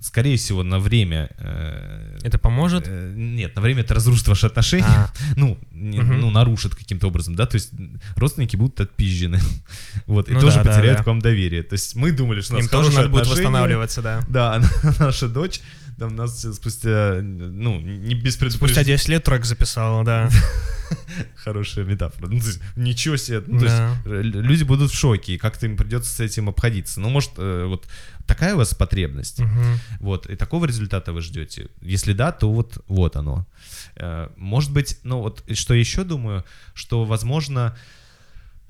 скорее 0.00 0.36
всего, 0.36 0.62
на 0.62 0.78
время... 0.78 1.30
Э, 1.38 2.18
это 2.22 2.38
поможет? 2.38 2.84
Э, 2.86 3.12
нет, 3.14 3.54
на 3.56 3.62
время 3.62 3.82
это 3.82 3.94
разрушит 3.94 4.28
ваши 4.28 4.46
отношения, 4.46 4.84
а. 4.86 5.12
ну, 5.36 5.58
не, 5.72 6.00
угу. 6.00 6.12
ну, 6.12 6.30
нарушит 6.30 6.74
каким-то 6.74 7.08
образом, 7.08 7.34
да, 7.34 7.46
то 7.46 7.56
есть 7.56 7.70
родственники 8.16 8.56
будут 8.56 8.80
отпизжены, 8.80 9.40
вот, 10.06 10.28
ну, 10.28 10.38
и 10.38 10.40
тоже 10.40 10.62
да, 10.62 10.70
потеряют 10.70 10.98
да, 10.98 11.04
к 11.04 11.06
вам 11.06 11.20
доверие. 11.20 11.62
То 11.62 11.74
есть 11.74 11.94
мы 11.94 12.12
думали, 12.12 12.40
что 12.40 12.54
у 12.54 12.56
нас 12.56 12.64
Им 12.64 12.70
тоже 12.70 12.92
надо 12.92 13.08
будет 13.08 13.26
восстанавливаться, 13.26 14.02
да. 14.02 14.20
Да, 14.28 14.62
наша 14.98 15.28
дочь 15.28 15.60
там 15.98 16.16
нас 16.16 16.42
спустя, 16.56 17.20
ну, 17.22 17.80
не 17.80 18.14
без 18.14 18.36
предупреждения. 18.36 18.74
Спустя 18.74 18.84
10 18.84 19.08
лет 19.08 19.24
трек 19.24 19.44
записала, 19.44 20.04
да. 20.04 20.28
Хорошая 21.36 21.84
метафора. 21.84 22.28
Ну, 22.28 22.34
есть, 22.34 22.60
ничего 22.76 23.16
себе. 23.16 23.42
Ну, 23.46 23.60
да. 23.60 23.96
то 24.04 24.14
есть, 24.14 24.34
люди 24.34 24.64
будут 24.64 24.90
в 24.90 24.94
шоке, 24.94 25.34
и 25.34 25.38
как-то 25.38 25.66
им 25.66 25.76
придется 25.76 26.12
с 26.12 26.20
этим 26.20 26.48
обходиться. 26.48 27.00
Ну, 27.00 27.08
может, 27.10 27.32
э, 27.36 27.64
вот 27.66 27.86
такая 28.26 28.54
у 28.54 28.58
вас 28.58 28.74
потребность. 28.74 29.40
Угу. 29.40 29.50
Вот, 30.00 30.26
и 30.28 30.36
такого 30.36 30.66
результата 30.66 31.12
вы 31.12 31.20
ждете. 31.20 31.68
Если 31.80 32.12
да, 32.12 32.32
то 32.32 32.52
вот, 32.52 32.82
вот 32.88 33.16
оно. 33.16 33.46
Э, 33.96 34.28
может 34.36 34.72
быть, 34.72 34.98
ну 35.02 35.20
вот, 35.20 35.44
что 35.54 35.74
еще 35.74 36.04
думаю, 36.04 36.44
что, 36.74 37.04
возможно, 37.04 37.76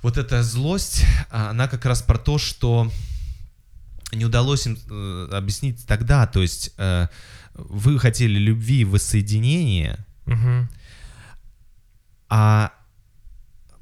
вот 0.02 0.18
эта 0.18 0.42
злость, 0.42 1.04
она 1.30 1.66
как 1.68 1.84
раз 1.86 2.02
про 2.02 2.18
то, 2.18 2.38
что 2.38 2.90
не 4.12 4.24
удалось 4.24 4.66
им 4.66 4.78
э, 4.90 5.28
объяснить 5.32 5.86
тогда, 5.86 6.26
то 6.26 6.42
есть 6.42 6.72
э, 6.76 7.08
вы 7.54 7.98
хотели 7.98 8.38
любви 8.38 8.80
и 8.80 8.84
воссоединения, 8.84 10.04
угу. 10.26 10.68
А 12.36 12.72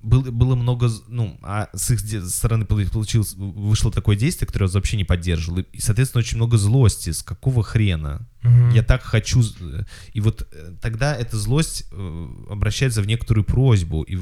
было, 0.02 0.30
было 0.30 0.54
много, 0.56 0.90
ну, 1.08 1.38
а 1.42 1.70
с 1.72 1.90
их 1.90 2.00
стороны 2.28 2.66
получилось, 2.66 3.32
вышло 3.34 3.90
такое 3.90 4.14
действие, 4.14 4.46
которое 4.46 4.66
я 4.66 4.72
вообще 4.72 4.98
не 4.98 5.04
поддерживал, 5.04 5.60
и, 5.60 5.80
соответственно, 5.80 6.20
очень 6.20 6.36
много 6.36 6.58
злости, 6.58 7.12
с 7.12 7.22
какого 7.22 7.62
хрена? 7.62 8.28
Угу. 8.44 8.74
Я 8.74 8.82
так 8.82 9.04
хочу, 9.04 9.42
и 10.12 10.20
вот 10.20 10.46
э, 10.52 10.74
тогда 10.82 11.16
эта 11.16 11.38
злость 11.38 11.86
э, 11.90 12.28
обращается 12.50 13.00
в 13.00 13.06
некоторую 13.06 13.44
просьбу, 13.44 14.02
и 14.02 14.18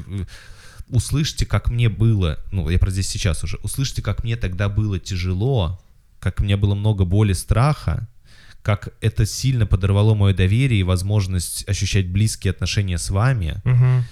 услышьте, 0.87 1.45
как 1.45 1.69
мне 1.69 1.89
было, 1.89 2.39
ну, 2.53 2.69
я 2.69 2.79
про 2.79 2.89
здесь 2.89 3.09
сейчас 3.09 3.43
уже, 3.43 3.57
услышьте, 3.63 4.01
как 4.01 4.23
мне 4.23 4.37
тогда 4.37 4.69
было 4.69 4.97
тяжело, 4.97 5.81
как 6.21 6.39
мне 6.39 6.55
было 6.55 6.73
много 6.73 7.03
боли, 7.03 7.33
страха, 7.33 8.07
как 8.61 8.93
это 9.01 9.25
сильно 9.25 9.65
подорвало 9.65 10.13
мое 10.13 10.33
доверие 10.33 10.79
и 10.79 10.83
возможность 10.83 11.67
ощущать 11.67 12.07
близкие 12.07 12.51
отношения 12.51 12.97
с 12.97 13.09
вами. 13.09 13.61
Угу. 13.65 14.05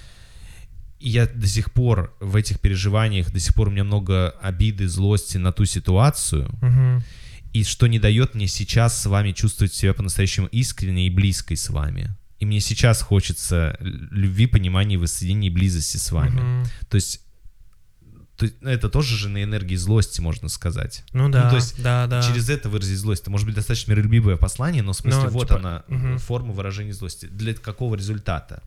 И 1.00 1.08
я 1.08 1.26
до 1.26 1.46
сих 1.46 1.72
пор 1.72 2.14
в 2.20 2.36
этих 2.36 2.60
переживаниях, 2.60 3.32
до 3.32 3.40
сих 3.40 3.54
пор 3.54 3.68
у 3.68 3.70
меня 3.70 3.84
много 3.84 4.30
обиды, 4.42 4.86
злости 4.86 5.38
на 5.38 5.50
ту 5.50 5.64
ситуацию. 5.64 6.48
Угу. 6.62 7.02
И 7.54 7.64
что 7.64 7.86
не 7.86 7.98
дает 7.98 8.34
мне 8.34 8.46
сейчас 8.46 9.00
с 9.00 9.06
вами 9.06 9.32
чувствовать 9.32 9.74
себя 9.74 9.94
по-настоящему 9.94 10.46
искренней 10.48 11.08
и 11.08 11.10
близкой 11.10 11.56
с 11.56 11.70
вами. 11.70 12.14
И 12.38 12.46
мне 12.46 12.60
сейчас 12.60 13.02
хочется 13.02 13.76
любви, 13.80 14.46
понимания, 14.46 14.98
воссоединения 14.98 15.50
и 15.50 15.54
близости 15.54 15.96
с 15.96 16.12
вами. 16.12 16.60
Угу. 16.60 16.70
То 16.90 16.94
есть 16.96 17.22
то 18.40 18.46
есть, 18.46 18.56
ну, 18.62 18.70
это 18.70 18.88
тоже 18.88 19.18
же 19.18 19.28
на 19.28 19.42
энергии 19.42 19.76
злости, 19.76 20.22
можно 20.22 20.48
сказать. 20.48 21.04
Ну 21.12 21.28
да, 21.28 21.44
ну, 21.44 21.50
то 21.50 21.56
есть 21.56 21.82
да, 21.82 22.06
да. 22.06 22.22
через 22.22 22.48
это 22.48 22.70
выразить 22.70 22.96
злость. 22.96 23.20
Это 23.20 23.30
может 23.30 23.46
быть 23.46 23.54
достаточно 23.54 23.90
миролюбивое 23.90 24.38
послание, 24.38 24.82
но 24.82 24.94
в 24.94 24.96
смысле 24.96 25.24
ну, 25.24 25.28
вот 25.28 25.48
типа, 25.48 25.58
она, 25.58 25.84
угу. 25.88 26.16
форма 26.16 26.54
выражения 26.54 26.94
злости. 26.94 27.26
Для 27.26 27.52
какого 27.52 27.96
результата? 27.96 28.62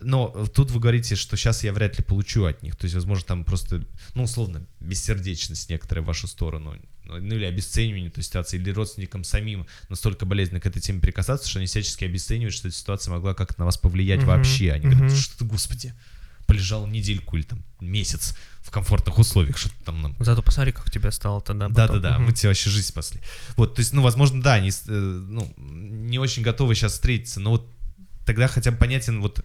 Но 0.00 0.28
тут 0.54 0.70
вы 0.70 0.80
говорите, 0.80 1.16
что 1.16 1.36
сейчас 1.36 1.64
я 1.64 1.72
вряд 1.72 1.98
ли 1.98 2.04
получу 2.04 2.44
от 2.44 2.62
них. 2.62 2.76
То 2.76 2.84
есть, 2.84 2.94
возможно, 2.94 3.24
там 3.26 3.44
просто, 3.44 3.84
ну, 4.14 4.24
условно, 4.24 4.66
бессердечность 4.80 5.70
некоторая 5.70 6.02
в 6.02 6.06
вашу 6.06 6.26
сторону. 6.26 6.76
Ну, 7.04 7.18
или 7.18 7.44
обесценивание 7.44 8.10
той 8.10 8.24
ситуации, 8.24 8.56
или 8.56 8.70
родственникам 8.70 9.24
самим 9.24 9.66
настолько 9.90 10.24
болезненно 10.24 10.60
к 10.60 10.66
этой 10.66 10.80
теме 10.80 11.00
прикасаться, 11.00 11.48
что 11.48 11.58
они 11.58 11.66
всячески 11.66 12.04
обесценивают, 12.04 12.54
что 12.54 12.68
эта 12.68 12.76
ситуация 12.76 13.12
могла 13.12 13.34
как-то 13.34 13.60
на 13.60 13.66
вас 13.66 13.76
повлиять 13.76 14.20
угу, 14.20 14.28
вообще. 14.28 14.72
Они 14.72 14.86
угу. 14.86 14.96
говорят, 14.96 15.18
что 15.18 15.38
ты, 15.38 15.44
господи, 15.44 15.92
полежал 16.46 16.86
недельку 16.86 17.36
или 17.36 17.44
там 17.44 17.62
месяц 17.80 18.34
в 18.62 18.70
комфортных 18.70 19.18
условиях, 19.18 19.58
что 19.58 19.70
там 19.84 20.00
нам... 20.00 20.16
Зато 20.18 20.42
посмотри, 20.42 20.72
как 20.72 20.90
тебе 20.90 21.10
стало 21.10 21.40
тогда. 21.40 21.68
Да-да-да, 21.68 22.18
мы 22.18 22.32
тебе 22.32 22.48
вообще 22.48 22.70
жизнь 22.70 22.88
спасли. 22.88 23.20
Вот, 23.56 23.74
то 23.74 23.80
есть, 23.80 23.92
ну, 23.92 24.02
возможно, 24.02 24.42
да, 24.42 24.58
не, 24.58 24.70
э, 24.70 24.72
ну, 24.90 25.52
не 25.58 26.18
очень 26.18 26.42
готовы 26.42 26.74
сейчас 26.74 26.92
встретиться, 26.92 27.40
но 27.40 27.50
вот 27.50 27.68
тогда 28.24 28.48
хотя 28.48 28.70
бы 28.70 28.78
понятен 28.78 29.20
вот 29.20 29.44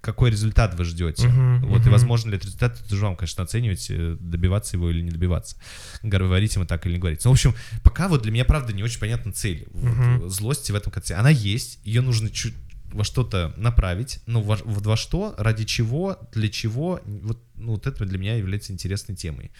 какой 0.00 0.30
результат 0.30 0.74
вы 0.74 0.84
ждете. 0.84 1.26
Uh-huh, 1.26 1.66
вот, 1.66 1.82
uh-huh. 1.82 1.88
и 1.88 1.90
возможно 1.90 2.30
ли 2.30 2.36
этот 2.36 2.46
результат, 2.46 2.80
это 2.80 2.94
уже 2.94 3.04
вам, 3.04 3.16
конечно, 3.16 3.42
оценивать, 3.42 3.86
э, 3.90 4.16
добиваться 4.20 4.76
его 4.76 4.90
или 4.90 5.02
не 5.02 5.10
добиваться. 5.10 5.56
Говорить 6.02 6.54
ему 6.54 6.66
так 6.66 6.86
или 6.86 6.94
не 6.94 6.98
говорить. 6.98 7.24
Ну, 7.24 7.30
в 7.30 7.34
общем, 7.34 7.54
пока 7.82 8.08
вот 8.08 8.22
для 8.22 8.32
меня, 8.32 8.44
правда, 8.44 8.72
не 8.72 8.82
очень 8.82 9.00
понятна 9.00 9.32
цель 9.32 9.66
uh-huh. 9.70 10.18
вот, 10.18 10.30
злости 10.30 10.72
в 10.72 10.76
этом 10.76 10.92
конце. 10.92 11.14
Она 11.14 11.30
есть, 11.30 11.80
ее 11.84 12.00
нужно 12.00 12.30
чуть 12.30 12.54
во 12.92 13.04
что-то 13.04 13.52
направить, 13.56 14.20
ну, 14.26 14.40
во, 14.40 14.56
во 14.64 14.96
что, 14.96 15.34
ради 15.36 15.64
чего, 15.64 16.18
для 16.32 16.48
чего, 16.48 17.00
вот, 17.04 17.42
ну, 17.54 17.72
вот 17.72 17.86
это 17.86 18.04
для 18.04 18.18
меня 18.18 18.36
является 18.36 18.72
интересной 18.72 19.14
темой 19.14 19.50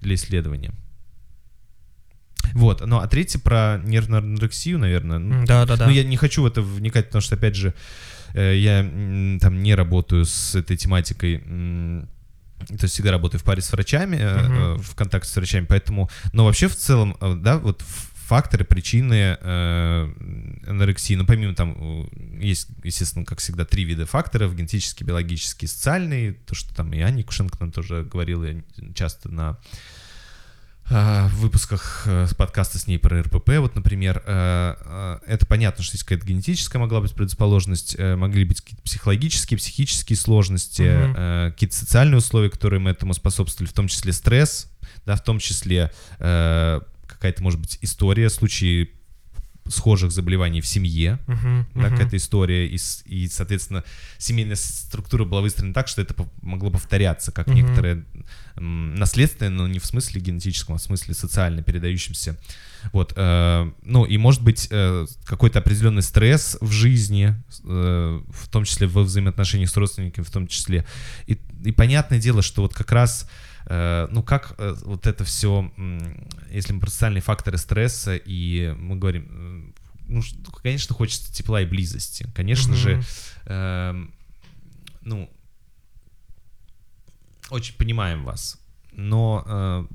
для 0.00 0.14
исследования. 0.14 0.72
Вот, 2.54 2.84
ну, 2.86 2.98
а 2.98 3.06
третье 3.06 3.38
про 3.38 3.80
нервную 3.84 4.22
анорексию, 4.22 4.78
наверное. 4.78 5.44
Да, 5.44 5.66
да, 5.66 5.76
да. 5.76 5.86
Ну, 5.86 5.92
я 5.92 6.04
не 6.04 6.16
хочу 6.16 6.42
в 6.42 6.46
это 6.46 6.62
вникать, 6.62 7.06
потому 7.06 7.20
что, 7.20 7.34
опять 7.34 7.54
же, 7.54 7.68
э, 7.68 7.72
я 8.34 8.82
там 9.40 9.62
не 9.62 9.74
работаю 9.74 10.24
с 10.24 10.54
этой 10.54 10.76
тематикой, 10.76 11.38
то 11.38 12.82
есть 12.82 12.94
всегда 12.94 13.12
работаю 13.12 13.40
в 13.40 13.44
паре 13.44 13.62
с 13.62 13.72
врачами, 13.72 14.16
uh-huh. 14.16 14.82
в 14.82 14.94
контакте 14.94 15.30
с 15.30 15.36
врачами, 15.36 15.64
поэтому, 15.64 16.10
но 16.32 16.44
вообще 16.44 16.66
в 16.68 16.76
целом, 16.76 17.16
да, 17.20 17.58
вот 17.58 17.82
факторы, 18.28 18.64
причины 18.64 19.38
э, 19.40 20.12
анорексии. 20.66 21.14
Ну, 21.14 21.24
помимо 21.24 21.54
там, 21.54 21.74
э, 21.78 22.44
есть, 22.44 22.68
естественно, 22.84 23.24
как 23.24 23.38
всегда, 23.38 23.64
три 23.64 23.84
вида 23.84 24.04
факторов, 24.04 24.54
генетический, 24.54 25.06
биологический, 25.06 25.66
социальный, 25.66 26.32
то, 26.32 26.54
что 26.54 26.74
там 26.74 26.92
и 26.92 27.00
Аня 27.00 27.24
Кушенко 27.24 27.56
нам 27.58 27.72
тоже 27.72 28.04
говорила 28.04 28.46
часто 28.94 29.30
на 29.30 29.58
в 30.90 31.30
выпусках 31.34 32.04
с 32.06 32.34
подкаста 32.34 32.78
с 32.78 32.86
ней 32.86 32.98
про 32.98 33.22
РПП, 33.22 33.58
вот, 33.58 33.74
например, 33.74 34.18
это 34.26 35.46
понятно, 35.46 35.84
что 35.84 35.96
есть 35.96 36.04
какая-то 36.04 36.26
генетическая 36.26 36.78
могла 36.78 37.00
быть 37.00 37.14
предрасположенность, 37.14 37.98
могли 37.98 38.44
быть 38.44 38.60
какие-то 38.60 38.82
психологические, 38.82 39.58
психические 39.58 40.16
сложности, 40.16 41.04
угу. 41.04 41.52
какие-то 41.52 41.76
социальные 41.76 42.18
условия, 42.18 42.50
которые 42.50 42.80
мы 42.80 42.90
этому 42.90 43.12
способствовали, 43.14 43.68
в 43.70 43.74
том 43.74 43.88
числе 43.88 44.12
стресс, 44.12 44.70
да, 45.04 45.16
в 45.16 45.22
том 45.22 45.38
числе 45.38 45.92
э, 46.18 46.80
какая-то, 47.06 47.42
может 47.42 47.60
быть, 47.60 47.78
история, 47.82 48.30
случаи 48.30 48.90
схожих 49.68 50.10
заболеваний 50.10 50.60
в 50.60 50.66
семье, 50.66 51.18
uh-huh, 51.26 51.64
да, 51.74 51.80
uh-huh. 51.80 51.90
какая-то 51.90 52.16
история, 52.16 52.66
и, 52.66 52.78
и, 53.06 53.28
соответственно, 53.28 53.84
семейная 54.18 54.56
структура 54.56 55.24
была 55.24 55.40
выстроена 55.40 55.74
так, 55.74 55.88
что 55.88 56.02
это 56.02 56.14
могло 56.42 56.70
повторяться, 56.70 57.32
как 57.32 57.48
uh-huh. 57.48 57.54
некоторые 57.54 58.04
наследственное, 58.56 59.50
но 59.50 59.68
не 59.68 59.78
в 59.78 59.86
смысле 59.86 60.20
генетическом, 60.20 60.74
а 60.74 60.78
в 60.78 60.82
смысле 60.82 61.14
социально 61.14 61.62
передающемся. 61.62 62.36
Вот, 62.92 63.12
э, 63.16 63.72
ну 63.82 64.04
и 64.04 64.16
может 64.18 64.42
быть 64.42 64.68
э, 64.70 65.06
какой-то 65.24 65.58
определенный 65.58 66.02
стресс 66.02 66.56
в 66.60 66.70
жизни, 66.70 67.34
э, 67.64 68.22
в 68.28 68.48
том 68.48 68.64
числе 68.64 68.86
во 68.86 69.02
взаимоотношениях 69.02 69.70
с 69.70 69.76
родственниками, 69.76 70.24
в 70.24 70.30
том 70.30 70.46
числе. 70.46 70.86
И, 71.26 71.38
и 71.64 71.72
понятное 71.72 72.18
дело, 72.18 72.42
что 72.42 72.62
вот 72.62 72.74
как 72.74 72.92
раз 72.92 73.28
ну 73.70 74.22
как 74.22 74.54
э, 74.58 74.76
вот 74.84 75.06
это 75.06 75.24
все, 75.24 75.70
если 76.50 76.72
мы 76.72 76.80
про 76.80 76.90
социальные 76.90 77.20
факторы 77.20 77.58
стресса, 77.58 78.16
и 78.16 78.74
мы 78.78 78.96
говорим, 78.96 79.74
ну, 80.08 80.22
конечно, 80.62 80.94
хочется 80.94 81.32
тепла 81.32 81.60
и 81.60 81.66
близости. 81.66 82.26
Конечно 82.34 82.72
mm-hmm. 82.72 82.76
же, 82.76 83.02
э, 83.44 84.06
ну, 85.02 85.30
очень 87.50 87.74
понимаем 87.76 88.24
вас. 88.24 88.58
Но 88.92 89.44
э, 89.46 89.86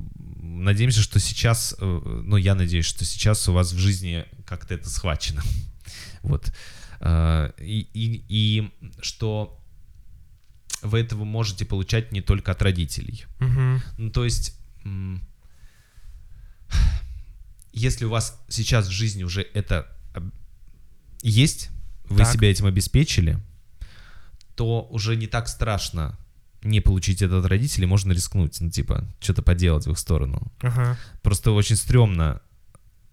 надеемся, 0.42 1.02
что 1.02 1.20
сейчас, 1.20 1.76
э, 1.80 1.86
ну, 1.86 2.38
я 2.38 2.56
надеюсь, 2.56 2.86
что 2.86 3.06
сейчас 3.06 3.48
у 3.50 3.54
вас 3.54 3.72
в 3.74 3.78
жизни 3.78 4.26
как-то 4.46 4.76
это 4.76 4.90
схвачено. 4.90 5.42
вот. 6.22 6.54
Э, 7.00 7.52
и, 7.60 7.88
и, 7.94 8.24
и 8.30 8.72
что 9.02 9.60
вы 10.84 11.00
этого 11.00 11.24
можете 11.24 11.66
получать 11.66 12.12
не 12.12 12.22
только 12.22 12.52
от 12.52 12.62
родителей. 12.62 13.26
Угу. 13.40 13.82
Ну, 13.98 14.10
то 14.12 14.24
есть, 14.24 14.58
если 17.72 18.06
у 18.06 18.10
вас 18.10 18.40
сейчас 18.50 18.88
в 18.88 18.92
жизни 18.92 19.24
уже 19.24 19.42
это 19.54 19.88
есть, 21.22 21.70
вы 22.06 22.20
так. 22.20 22.34
себя 22.34 22.52
этим 22.52 22.66
обеспечили, 22.66 23.40
то 24.56 24.88
уже 24.92 25.16
не 25.16 25.28
так 25.28 25.48
страшно 25.48 26.18
не 26.64 26.80
получить 26.80 27.22
это 27.22 27.40
от 27.40 27.46
родителей, 27.46 27.86
можно 27.86 28.14
рискнуть, 28.14 28.60
ну, 28.62 28.70
типа, 28.70 29.06
что-то 29.20 29.42
поделать 29.42 29.86
в 29.86 29.92
их 29.92 30.00
сторону. 30.00 30.52
Ага. 30.62 30.98
Просто 31.22 31.52
очень 31.52 31.76
стрёмно, 31.76 32.42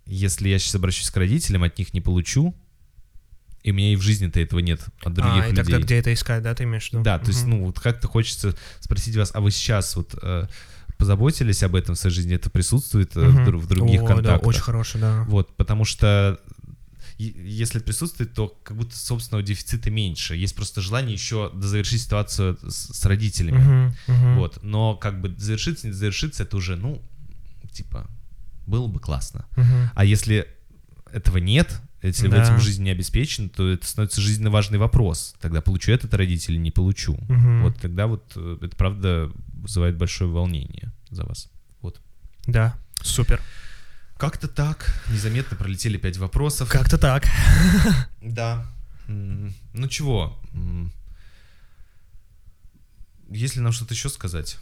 если 0.06 0.48
я 0.48 0.59
сейчас 0.59 0.76
обращусь 0.76 1.10
к 1.10 1.16
родителям, 1.16 1.62
от 1.64 1.78
них 1.78 1.92
не 1.92 2.01
получу, 2.01 2.55
и 3.62 3.70
у 3.73 3.74
меня 3.74 3.93
и 3.93 3.97
в 3.97 4.03
жизни-то 4.03 4.41
этого 4.41 4.61
нет 4.61 4.81
от 5.03 5.15
других 5.15 5.43
а, 5.43 5.47
и 5.47 5.51
людей. 5.51 5.65
тогда 5.65 5.78
где 5.78 5.97
это 5.97 6.15
искать, 6.15 6.43
да, 6.43 6.55
ты 6.55 6.65
имеешь 6.65 6.89
в 6.89 6.93
виду? 6.93 7.03
Да, 7.03 7.19
то 7.19 7.28
есть, 7.28 7.47
ну, 7.47 7.65
вот 7.66 7.78
как-то 7.78 8.09
хочется 8.09 8.57
спросить 8.81 9.16
вас, 9.16 9.31
а 9.35 9.41
вы 9.41 9.51
сейчас 9.51 9.97
вот 9.97 10.15
э, 10.23 10.47
позаботились 10.97 11.62
об 11.62 11.74
этом 11.74 11.95
в 11.95 11.99
своей 11.99 12.15
жизни, 12.15 12.35
это 12.35 12.49
присутствует 12.51 13.16
э, 13.16 13.20
в, 13.20 13.57
в 13.57 13.66
других 13.66 14.03
О, 14.03 14.07
контактах? 14.07 14.41
да, 14.43 14.49
очень 14.49 14.61
хороший, 14.61 15.01
да. 15.01 15.24
Вот, 15.28 15.57
потому 15.57 15.85
что 15.85 16.41
если 17.19 17.81
присутствует, 17.81 18.32
то 18.32 18.49
как 18.62 18.78
будто 18.78 18.97
собственного 18.97 19.43
дефицита 19.43 19.91
меньше. 19.91 20.37
Есть 20.37 20.55
просто 20.55 20.81
желание 20.81 21.12
еще 21.12 21.51
дозавершить 21.53 22.01
ситуацию 22.01 22.59
с, 22.62 22.97
с 22.97 23.05
родителями. 23.05 23.59
Uh-huh, 23.59 23.95
uh-huh. 24.09 24.35
Вот. 24.37 24.61
Но 24.62 24.97
как 24.97 25.20
бы 25.20 25.35
завершиться, 25.37 25.87
не 25.87 25.93
завершиться, 25.93 26.45
это 26.45 26.57
уже, 26.57 26.77
ну, 26.77 27.03
типа, 27.73 28.07
было 28.66 28.87
бы 28.87 29.01
классно. 29.01 29.45
Uh-huh. 29.57 29.91
А 29.95 30.05
если 30.07 30.47
этого 31.12 31.37
нет, 31.37 31.82
если 32.02 32.28
да. 32.28 32.39
в 32.39 32.40
этом 32.40 32.60
жизнь 32.60 32.82
не 32.82 32.90
обеспечена, 32.90 33.48
то 33.48 33.68
это 33.68 33.86
становится 33.86 34.20
жизненно 34.20 34.51
важный 34.51 34.78
вопрос. 34.78 35.35
Тогда 35.40 35.60
получу 35.60 35.93
этот 35.93 36.14
родитель 36.14 36.55
или 36.55 36.60
не 36.60 36.70
получу. 36.70 37.14
Угу. 37.14 37.62
Вот 37.62 37.77
тогда 37.78 38.06
вот 38.06 38.32
э, 38.36 38.59
это 38.62 38.74
правда 38.77 39.31
вызывает 39.52 39.97
большое 39.97 40.31
волнение 40.31 40.93
за 41.10 41.24
вас. 41.24 41.51
Вот. 41.82 42.01
Да, 42.47 42.74
супер. 43.02 43.40
Как-то 44.16 44.48
так. 44.48 45.02
Незаметно 45.10 45.56
пролетели 45.56 45.98
пять 45.98 46.16
вопросов. 46.16 46.70
Как-то 46.70 46.98
так. 46.98 47.24
Да. 48.22 48.66
Ну 49.06 49.89
чего? 49.89 50.39
Есть 53.28 53.56
ли 53.56 53.62
нам 53.62 53.72
что-то 53.72 53.94
еще 53.94 54.09
сказать? 54.09 54.59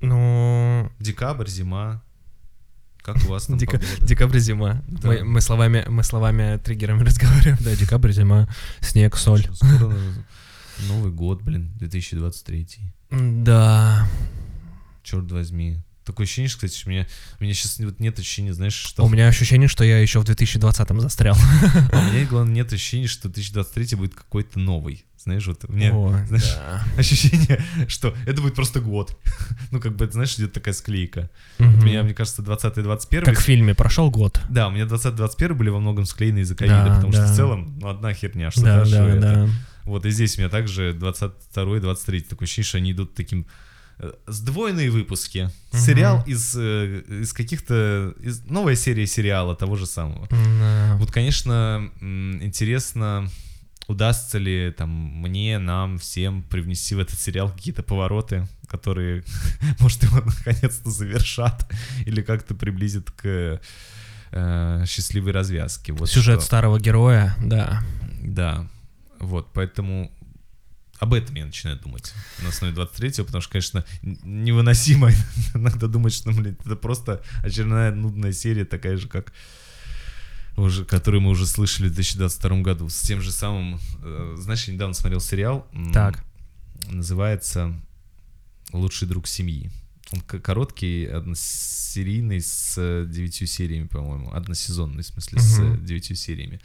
Ну... 0.00 0.90
Декабрь, 1.00 1.48
зима. 1.48 2.02
Как 3.02 3.16
у 3.16 3.28
вас 3.28 3.46
там 3.46 3.58
Дека... 3.58 3.80
Декабрь, 4.02 4.38
зима. 4.38 4.82
Да. 4.86 5.08
Мы, 5.08 5.24
мы 5.24 5.40
словами, 5.40 5.84
мы 5.88 6.02
словами 6.02 6.58
триггерами 6.58 7.02
разговариваем. 7.04 7.58
Да, 7.60 7.74
декабрь, 7.74 8.12
зима, 8.12 8.48
снег, 8.80 9.16
соль. 9.16 9.46
Скоро 9.52 9.94
Новый 10.88 11.12
год, 11.12 11.42
блин, 11.42 11.72
2023. 11.78 12.66
Да. 13.10 14.06
Черт 15.02 15.30
возьми. 15.32 15.78
Такое 16.10 16.26
ощущение, 16.26 16.48
что, 16.48 16.66
кстати, 16.66 16.82
у 16.86 16.90
меня, 16.90 17.06
у 17.38 17.44
меня 17.44 17.54
сейчас 17.54 17.78
вот 17.78 18.00
нет 18.00 18.18
ощущения, 18.18 18.52
знаешь, 18.52 18.74
что... 18.74 19.04
У 19.04 19.08
меня 19.08 19.28
ощущение, 19.28 19.68
что 19.68 19.84
я 19.84 20.00
еще 20.00 20.18
в 20.18 20.24
2020-м 20.24 21.00
застрял. 21.00 21.36
А 21.92 22.00
у 22.00 22.12
меня, 22.12 22.26
главное, 22.26 22.52
нет 22.52 22.72
ощущения, 22.72 23.06
что 23.06 23.28
2023 23.28 23.96
будет 23.96 24.16
какой-то 24.16 24.58
новый. 24.58 25.04
Знаешь, 25.16 25.46
вот 25.46 25.64
у 25.68 25.72
меня 25.72 25.94
О, 25.94 26.18
знаешь, 26.26 26.52
да. 26.56 26.82
ощущение, 26.96 27.62
что 27.86 28.12
это 28.26 28.42
будет 28.42 28.56
просто 28.56 28.80
год. 28.80 29.16
ну, 29.70 29.78
как 29.78 29.94
бы, 29.94 30.10
знаешь, 30.10 30.34
идет 30.34 30.52
такая 30.52 30.74
склейка. 30.74 31.30
Угу. 31.60 31.68
Вот 31.68 31.82
у 31.84 31.86
меня, 31.86 32.02
мне 32.02 32.12
кажется, 32.12 32.42
20-21... 32.42 33.24
Как 33.24 33.38
в 33.38 33.42
фильме, 33.42 33.76
прошел 33.76 34.10
год. 34.10 34.40
Да, 34.48 34.66
у 34.66 34.72
меня 34.72 34.86
20-21 34.86 35.54
были 35.54 35.68
во 35.68 35.78
многом 35.78 36.06
склеены 36.06 36.40
из-за 36.40 36.56
ковида, 36.56 36.84
да, 36.86 36.94
потому 36.96 37.12
да. 37.12 37.24
что 37.24 37.32
в 37.32 37.36
целом, 37.36 37.78
ну, 37.80 37.88
одна 37.88 38.12
херня, 38.14 38.50
что 38.50 38.62
да, 38.62 38.84
да. 38.84 39.14
Да. 39.14 39.48
Вот 39.84 40.06
и 40.06 40.10
здесь 40.10 40.38
у 40.38 40.40
меня 40.40 40.50
также 40.50 40.92
22-23 40.92 42.20
такое 42.28 42.46
ощущение, 42.46 42.66
что 42.66 42.78
они 42.78 42.90
идут 42.90 43.14
таким 43.14 43.46
сдвоенные 44.26 44.90
выпуски. 44.90 45.50
Угу. 45.72 45.78
Сериал 45.78 46.24
из, 46.26 46.54
э, 46.56 47.02
из 47.22 47.32
каких-то... 47.32 48.14
Из, 48.20 48.44
новая 48.44 48.76
серия 48.76 49.06
сериала 49.06 49.54
того 49.54 49.76
же 49.76 49.86
самого. 49.86 50.28
Да. 50.30 50.96
Вот, 50.98 51.10
конечно, 51.10 51.90
интересно 52.00 53.28
удастся 53.90 54.38
ли 54.38 54.70
там 54.70 54.88
мне, 54.90 55.58
нам, 55.58 55.98
всем 55.98 56.42
привнести 56.42 56.94
в 56.94 57.00
этот 57.00 57.18
сериал 57.18 57.50
какие-то 57.50 57.82
повороты, 57.82 58.46
которые, 58.68 59.24
может, 59.80 60.04
его 60.04 60.20
наконец-то 60.20 60.90
завершат 60.90 61.68
или 62.06 62.22
как-то 62.22 62.54
приблизят 62.54 63.10
к 63.10 63.60
э, 64.30 64.84
счастливой 64.86 65.32
развязке. 65.32 65.92
Вот 65.92 66.08
Сюжет 66.08 66.38
что. 66.38 66.46
старого 66.46 66.78
героя, 66.78 67.34
да. 67.42 67.82
Да, 68.22 68.68
вот, 69.18 69.52
поэтому 69.52 70.12
об 71.00 71.14
этом 71.14 71.34
я 71.34 71.46
начинаю 71.46 71.78
думать 71.78 72.12
на 72.42 72.50
основе 72.50 72.74
23-го, 72.74 73.24
потому 73.24 73.40
что, 73.40 73.52
конечно, 73.52 73.84
невыносимо 74.02 75.10
иногда 75.54 75.86
думать, 75.86 76.12
что, 76.12 76.30
блин, 76.30 76.58
это 76.62 76.76
просто 76.76 77.22
очередная 77.42 77.90
нудная 77.90 78.32
серия, 78.32 78.66
такая 78.66 78.98
же, 78.98 79.08
как 79.08 79.32
уже, 80.56 80.84
который 80.84 81.20
мы 81.20 81.30
уже 81.30 81.46
слышали 81.46 81.88
в 81.88 81.94
2022 81.94 82.60
году, 82.60 82.90
с 82.90 83.00
тем 83.00 83.22
же 83.22 83.32
самым, 83.32 83.80
э, 84.02 84.36
знаешь, 84.38 84.64
я 84.66 84.74
недавно 84.74 84.92
смотрел 84.92 85.20
сериал, 85.20 85.66
так. 85.94 86.22
называется 86.90 87.74
«Лучший 88.72 89.08
друг 89.08 89.26
семьи». 89.26 89.70
Он 90.12 90.20
короткий, 90.20 91.06
односерийный, 91.06 92.42
с 92.42 93.06
девятью 93.06 93.46
сериями, 93.46 93.86
по-моему, 93.86 94.34
односезонный, 94.34 95.02
в 95.02 95.06
смысле, 95.06 95.38
угу. 95.38 95.76
с 95.76 95.80
девятью 95.80 96.16
сериями. 96.16 96.60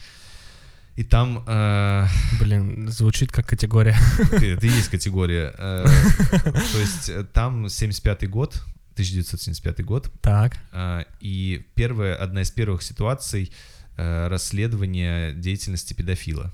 И 0.95 1.03
там... 1.03 1.43
Э... 1.45 2.07
Блин, 2.39 2.89
звучит 2.89 3.31
как 3.31 3.47
категория. 3.47 3.97
Это 4.31 4.65
и 4.65 4.69
есть 4.69 4.89
категория. 4.89 5.53
Э, 5.57 5.85
то 6.41 6.79
есть 6.79 7.09
э, 7.09 7.25
там 7.25 7.65
75-й 7.65 8.27
год, 8.27 8.61
1975 8.93 9.83
год. 9.83 10.11
Так. 10.21 10.57
Э, 10.71 11.03
и 11.19 11.65
первая, 11.75 12.15
одна 12.15 12.43
из 12.43 12.51
первых 12.51 12.81
ситуаций, 12.81 13.51
э, 13.97 14.27
расследование 14.27 15.33
деятельности 15.33 15.93
педофила. 15.93 16.53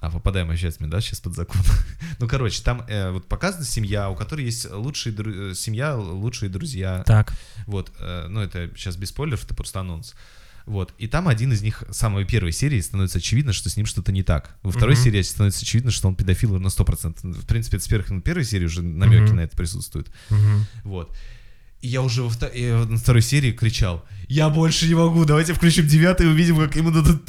А 0.00 0.10
попадаем 0.10 0.48
вообще 0.48 0.72
да, 0.78 1.00
сейчас 1.00 1.20
под 1.20 1.34
закон. 1.34 1.60
ну, 2.18 2.26
короче, 2.26 2.62
там 2.62 2.84
э, 2.88 3.10
вот 3.10 3.26
показана 3.26 3.64
семья, 3.64 4.08
у 4.08 4.16
которой 4.16 4.46
есть 4.46 4.70
лучшие 4.70 5.12
дру... 5.12 5.30
Э, 5.50 5.54
семья, 5.54 5.94
лучшие 5.96 6.48
друзья. 6.48 7.02
Так. 7.04 7.34
Вот, 7.66 7.92
э, 7.98 8.26
ну, 8.28 8.40
это 8.40 8.70
сейчас 8.76 8.96
без 8.96 9.10
спойлеров, 9.10 9.44
это 9.44 9.54
просто 9.54 9.80
анонс. 9.80 10.14
Вот, 10.66 10.94
и 10.98 11.06
там 11.06 11.28
один 11.28 11.52
из 11.52 11.62
них, 11.62 11.84
самой 11.90 12.24
первой 12.24 12.52
серии, 12.52 12.80
становится 12.80 13.18
очевидно, 13.18 13.52
что 13.52 13.68
с 13.68 13.76
ним 13.76 13.86
что-то 13.86 14.12
не 14.12 14.22
так. 14.22 14.56
Во 14.62 14.70
второй 14.70 14.94
uh-huh. 14.94 15.02
серии 15.04 15.22
становится 15.22 15.62
очевидно, 15.62 15.90
что 15.90 16.08
он 16.08 16.14
педофил 16.14 16.58
на 16.58 16.68
100%. 16.68 17.32
В 17.32 17.46
принципе, 17.46 17.76
это 17.76 17.86
с 17.86 17.88
первой, 17.88 18.16
на 18.16 18.20
первой 18.20 18.44
серии 18.44 18.66
уже 18.66 18.82
намеки 18.82 19.30
uh-huh. 19.30 19.34
на 19.34 19.40
это 19.40 19.56
присутствуют. 19.56 20.10
Uh-huh. 20.30 20.60
Вот. 20.84 21.16
И 21.82 21.88
я 21.88 22.02
уже 22.02 22.22
во 22.22 22.30
втор... 22.30 22.50
я 22.52 22.84
на 22.84 22.98
второй 22.98 23.22
серии 23.22 23.52
кричал, 23.52 24.04
я 24.28 24.48
больше 24.48 24.86
не 24.86 24.94
могу, 24.94 25.24
давайте 25.24 25.54
включим 25.54 25.88
девятый 25.88 26.26
и 26.26 26.28
увидим, 26.28 26.56
как 26.56 26.76
ему 26.76 26.92
дадут 26.92 27.22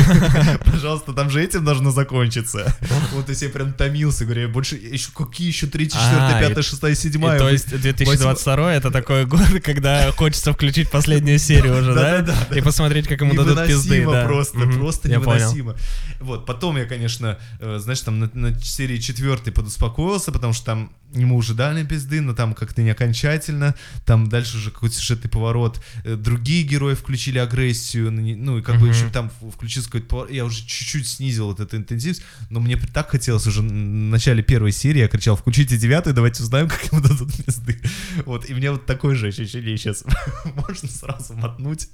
Пожалуйста, 0.64 1.12
там 1.12 1.28
же 1.28 1.42
этим 1.42 1.64
должно 1.64 1.90
закончиться. 1.90 2.76
Вот 3.14 3.28
если 3.28 3.46
я 3.46 3.50
прям 3.50 3.72
томился, 3.72 4.24
говорю, 4.24 4.48
больше, 4.50 4.76
еще 4.76 5.10
какие 5.12 5.48
еще 5.48 5.66
третья, 5.66 5.98
четвертая, 5.98 6.48
пятая, 6.48 6.62
шестая, 6.62 6.94
седьмая. 6.94 7.38
То 7.38 7.48
есть 7.48 7.68
2022 7.68 8.74
это 8.74 8.90
такой 8.90 9.26
год, 9.26 9.40
когда 9.64 10.12
хочется 10.12 10.52
включить 10.52 10.90
последнюю 10.90 11.38
серию 11.40 11.80
уже, 11.80 11.94
да? 11.94 12.46
И 12.54 12.60
посмотреть, 12.60 13.08
как 13.08 13.20
ему 13.20 13.34
дадут 13.34 13.66
пизды. 13.66 14.04
просто, 14.04 14.58
просто 14.58 15.08
невыносимо. 15.08 15.74
Вот, 16.20 16.46
потом 16.46 16.76
я, 16.76 16.84
конечно, 16.84 17.38
э, 17.60 17.78
знаешь, 17.80 18.00
там 18.00 18.20
на 18.20 18.60
серии 18.60 18.98
четвертой 18.98 19.52
подуспокоился, 19.52 20.32
потому 20.32 20.52
что 20.52 20.64
там 20.64 20.92
ему 21.12 21.36
уже 21.36 21.54
дали 21.54 21.84
пизды, 21.84 22.20
но 22.20 22.34
там 22.34 22.54
как-то 22.54 22.82
не 22.82 22.90
окончательно, 22.90 23.74
там 24.04 24.28
дальше 24.28 24.56
уже 24.56 24.70
какой-то 24.70 24.94
сюжетный 24.94 25.30
поворот, 25.30 25.80
э, 26.04 26.16
другие 26.16 26.62
герои 26.62 26.94
включили 26.94 27.38
агрессию, 27.38 28.12
ну 28.12 28.58
и 28.58 28.62
как 28.62 28.80
бы 28.80 28.88
еще 28.88 29.08
там 29.10 29.30
включился 29.52 29.88
какой-то 29.88 30.06
поворот, 30.06 30.30
я 30.32 30.44
уже 30.44 30.58
чуть-чуть 30.66 31.08
снизил 31.08 31.46
вот 31.46 31.60
эту 31.60 31.76
интенсивность, 31.76 32.22
но 32.50 32.60
мне 32.60 32.76
так 32.76 33.10
хотелось 33.10 33.46
уже 33.46 33.60
в 33.60 33.64
начале 33.64 34.42
первой 34.42 34.72
серии, 34.72 35.00
я 35.00 35.08
кричал, 35.08 35.36
включите 35.36 35.76
девятую, 35.76 36.14
давайте 36.14 36.42
узнаем, 36.42 36.68
как 36.68 36.84
ему 36.92 37.00
дадут 37.00 37.32
пизды. 37.44 37.80
Вот, 38.24 38.48
и 38.48 38.54
мне 38.54 38.70
вот 38.70 38.86
такое 38.86 39.14
же 39.14 39.28
ощущение 39.28 39.76
сейчас 39.76 40.04
можно 40.44 40.88
сразу 40.88 41.34
мотнуть 41.34 41.88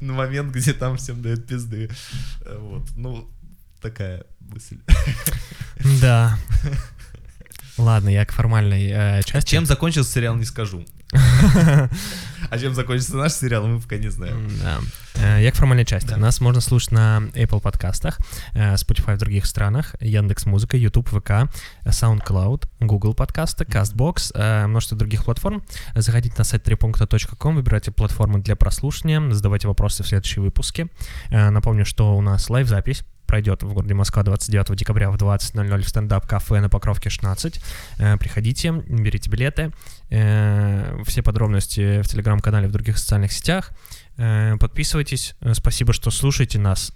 на 0.00 0.12
момент, 0.12 0.54
где 0.54 0.72
там 0.72 0.96
всем 0.96 1.22
дают 1.22 1.46
пизды. 1.46 1.90
Э, 2.42 2.58
вот, 2.58 2.88
ну, 2.96 3.28
такая 3.80 4.24
мысль. 4.40 4.78
Да. 6.00 6.38
Ладно, 7.78 8.08
я 8.08 8.24
к 8.24 8.32
формальной 8.32 8.90
э, 8.90 9.22
части. 9.24 9.50
Чем 9.50 9.66
закончился 9.66 10.12
сериал, 10.12 10.36
не 10.36 10.44
скажу. 10.44 10.84
А 12.48 12.58
чем 12.58 12.74
закончится 12.74 13.16
наш 13.16 13.32
сериал, 13.32 13.66
мы 13.66 13.80
пока 13.80 13.96
не 13.96 14.08
знаем. 14.08 14.48
Да. 14.62 14.78
Э, 15.14 15.42
я 15.42 15.50
к 15.50 15.56
формальной 15.56 15.84
части. 15.84 16.14
Нас 16.14 16.40
можно 16.40 16.60
слушать 16.60 16.92
на 16.92 17.22
Apple 17.34 17.60
подкастах, 17.60 18.18
э, 18.52 18.74
Spotify 18.74 19.16
в 19.16 19.18
других 19.18 19.46
странах, 19.46 19.94
Яндекс 20.00 20.46
Музыка, 20.46 20.76
YouTube, 20.76 21.08
ВК, 21.08 21.50
SoundCloud, 21.84 22.68
Google 22.80 23.14
подкасты, 23.14 23.64
CastBox, 23.64 24.32
э, 24.34 24.66
множество 24.66 24.96
других 24.96 25.24
платформ. 25.24 25.64
Заходите 25.94 26.36
на 26.38 26.44
сайт 26.44 26.62
трипункта.ком, 26.64 27.56
выбирайте 27.56 27.90
платформу 27.90 28.38
для 28.38 28.56
прослушивания, 28.56 29.32
задавайте 29.32 29.68
вопросы 29.68 30.02
в 30.02 30.06
следующие 30.06 30.42
выпуске. 30.42 30.88
Напомню, 31.30 31.84
что 31.84 32.16
у 32.16 32.20
нас 32.20 32.48
лайв-запись 32.48 33.04
пройдет 33.26 33.62
в 33.62 33.72
городе 33.72 33.94
Москва 33.94 34.22
29 34.22 34.76
декабря 34.76 35.10
в 35.10 35.16
20.00 35.16 35.82
в 35.82 35.88
стендап-кафе 35.88 36.60
на 36.60 36.68
Покровке 36.68 37.10
16. 37.10 37.60
Э, 37.98 38.16
приходите, 38.16 38.72
берите 38.72 39.30
билеты. 39.30 39.72
Э, 40.10 41.02
все 41.04 41.22
подробности 41.22 42.02
в 42.02 42.08
телеграм-канале, 42.08 42.68
в 42.68 42.72
других 42.72 42.98
социальных 42.98 43.32
сетях. 43.32 43.70
Э, 44.16 44.56
подписывайтесь. 44.58 45.34
Спасибо, 45.52 45.92
что 45.92 46.10
слушаете 46.10 46.58
нас. 46.58 46.92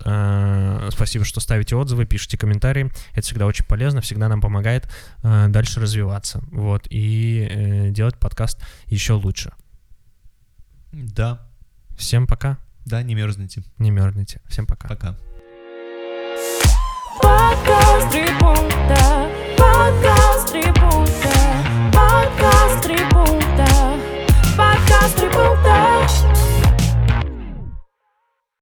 Спасибо, 0.93 1.25
что 1.25 1.41
ставите 1.41 1.77
отзывы, 1.77 2.07
пишите 2.07 2.39
комментарии. 2.39 2.91
Это 3.13 3.23
всегда 3.23 3.47
очень 3.47 3.65
полезно, 3.65 4.01
всегда 4.01 4.29
нам 4.29 4.41
помогает 4.41 4.91
дальше 5.23 5.81
развиваться. 5.81 6.41
Вот, 6.51 6.87
и 6.91 7.89
делать 7.91 8.19
подкаст 8.19 8.63
еще 8.87 9.15
лучше. 9.15 9.53
Да. 10.93 11.47
Всем 11.97 12.27
пока. 12.27 12.59
Да, 12.87 13.03
не 13.03 13.15
мерзните. 13.15 13.63
Не 13.79 13.91
мерзните. 13.91 14.41
Всем 14.49 14.67
пока. 14.67 14.89
Пока. 14.89 15.17
Подкаст 17.23 18.11
три 18.11 18.27
пункта, 18.39 19.29
подкаст 19.57 20.53
три 20.53 20.63
пункта, 20.63 21.33
подкаст 21.93 22.83
три 22.83 22.97
пункта, 23.11 23.67
подкаст 24.57 25.17
три 25.17 25.29
пункта. 25.29 26.07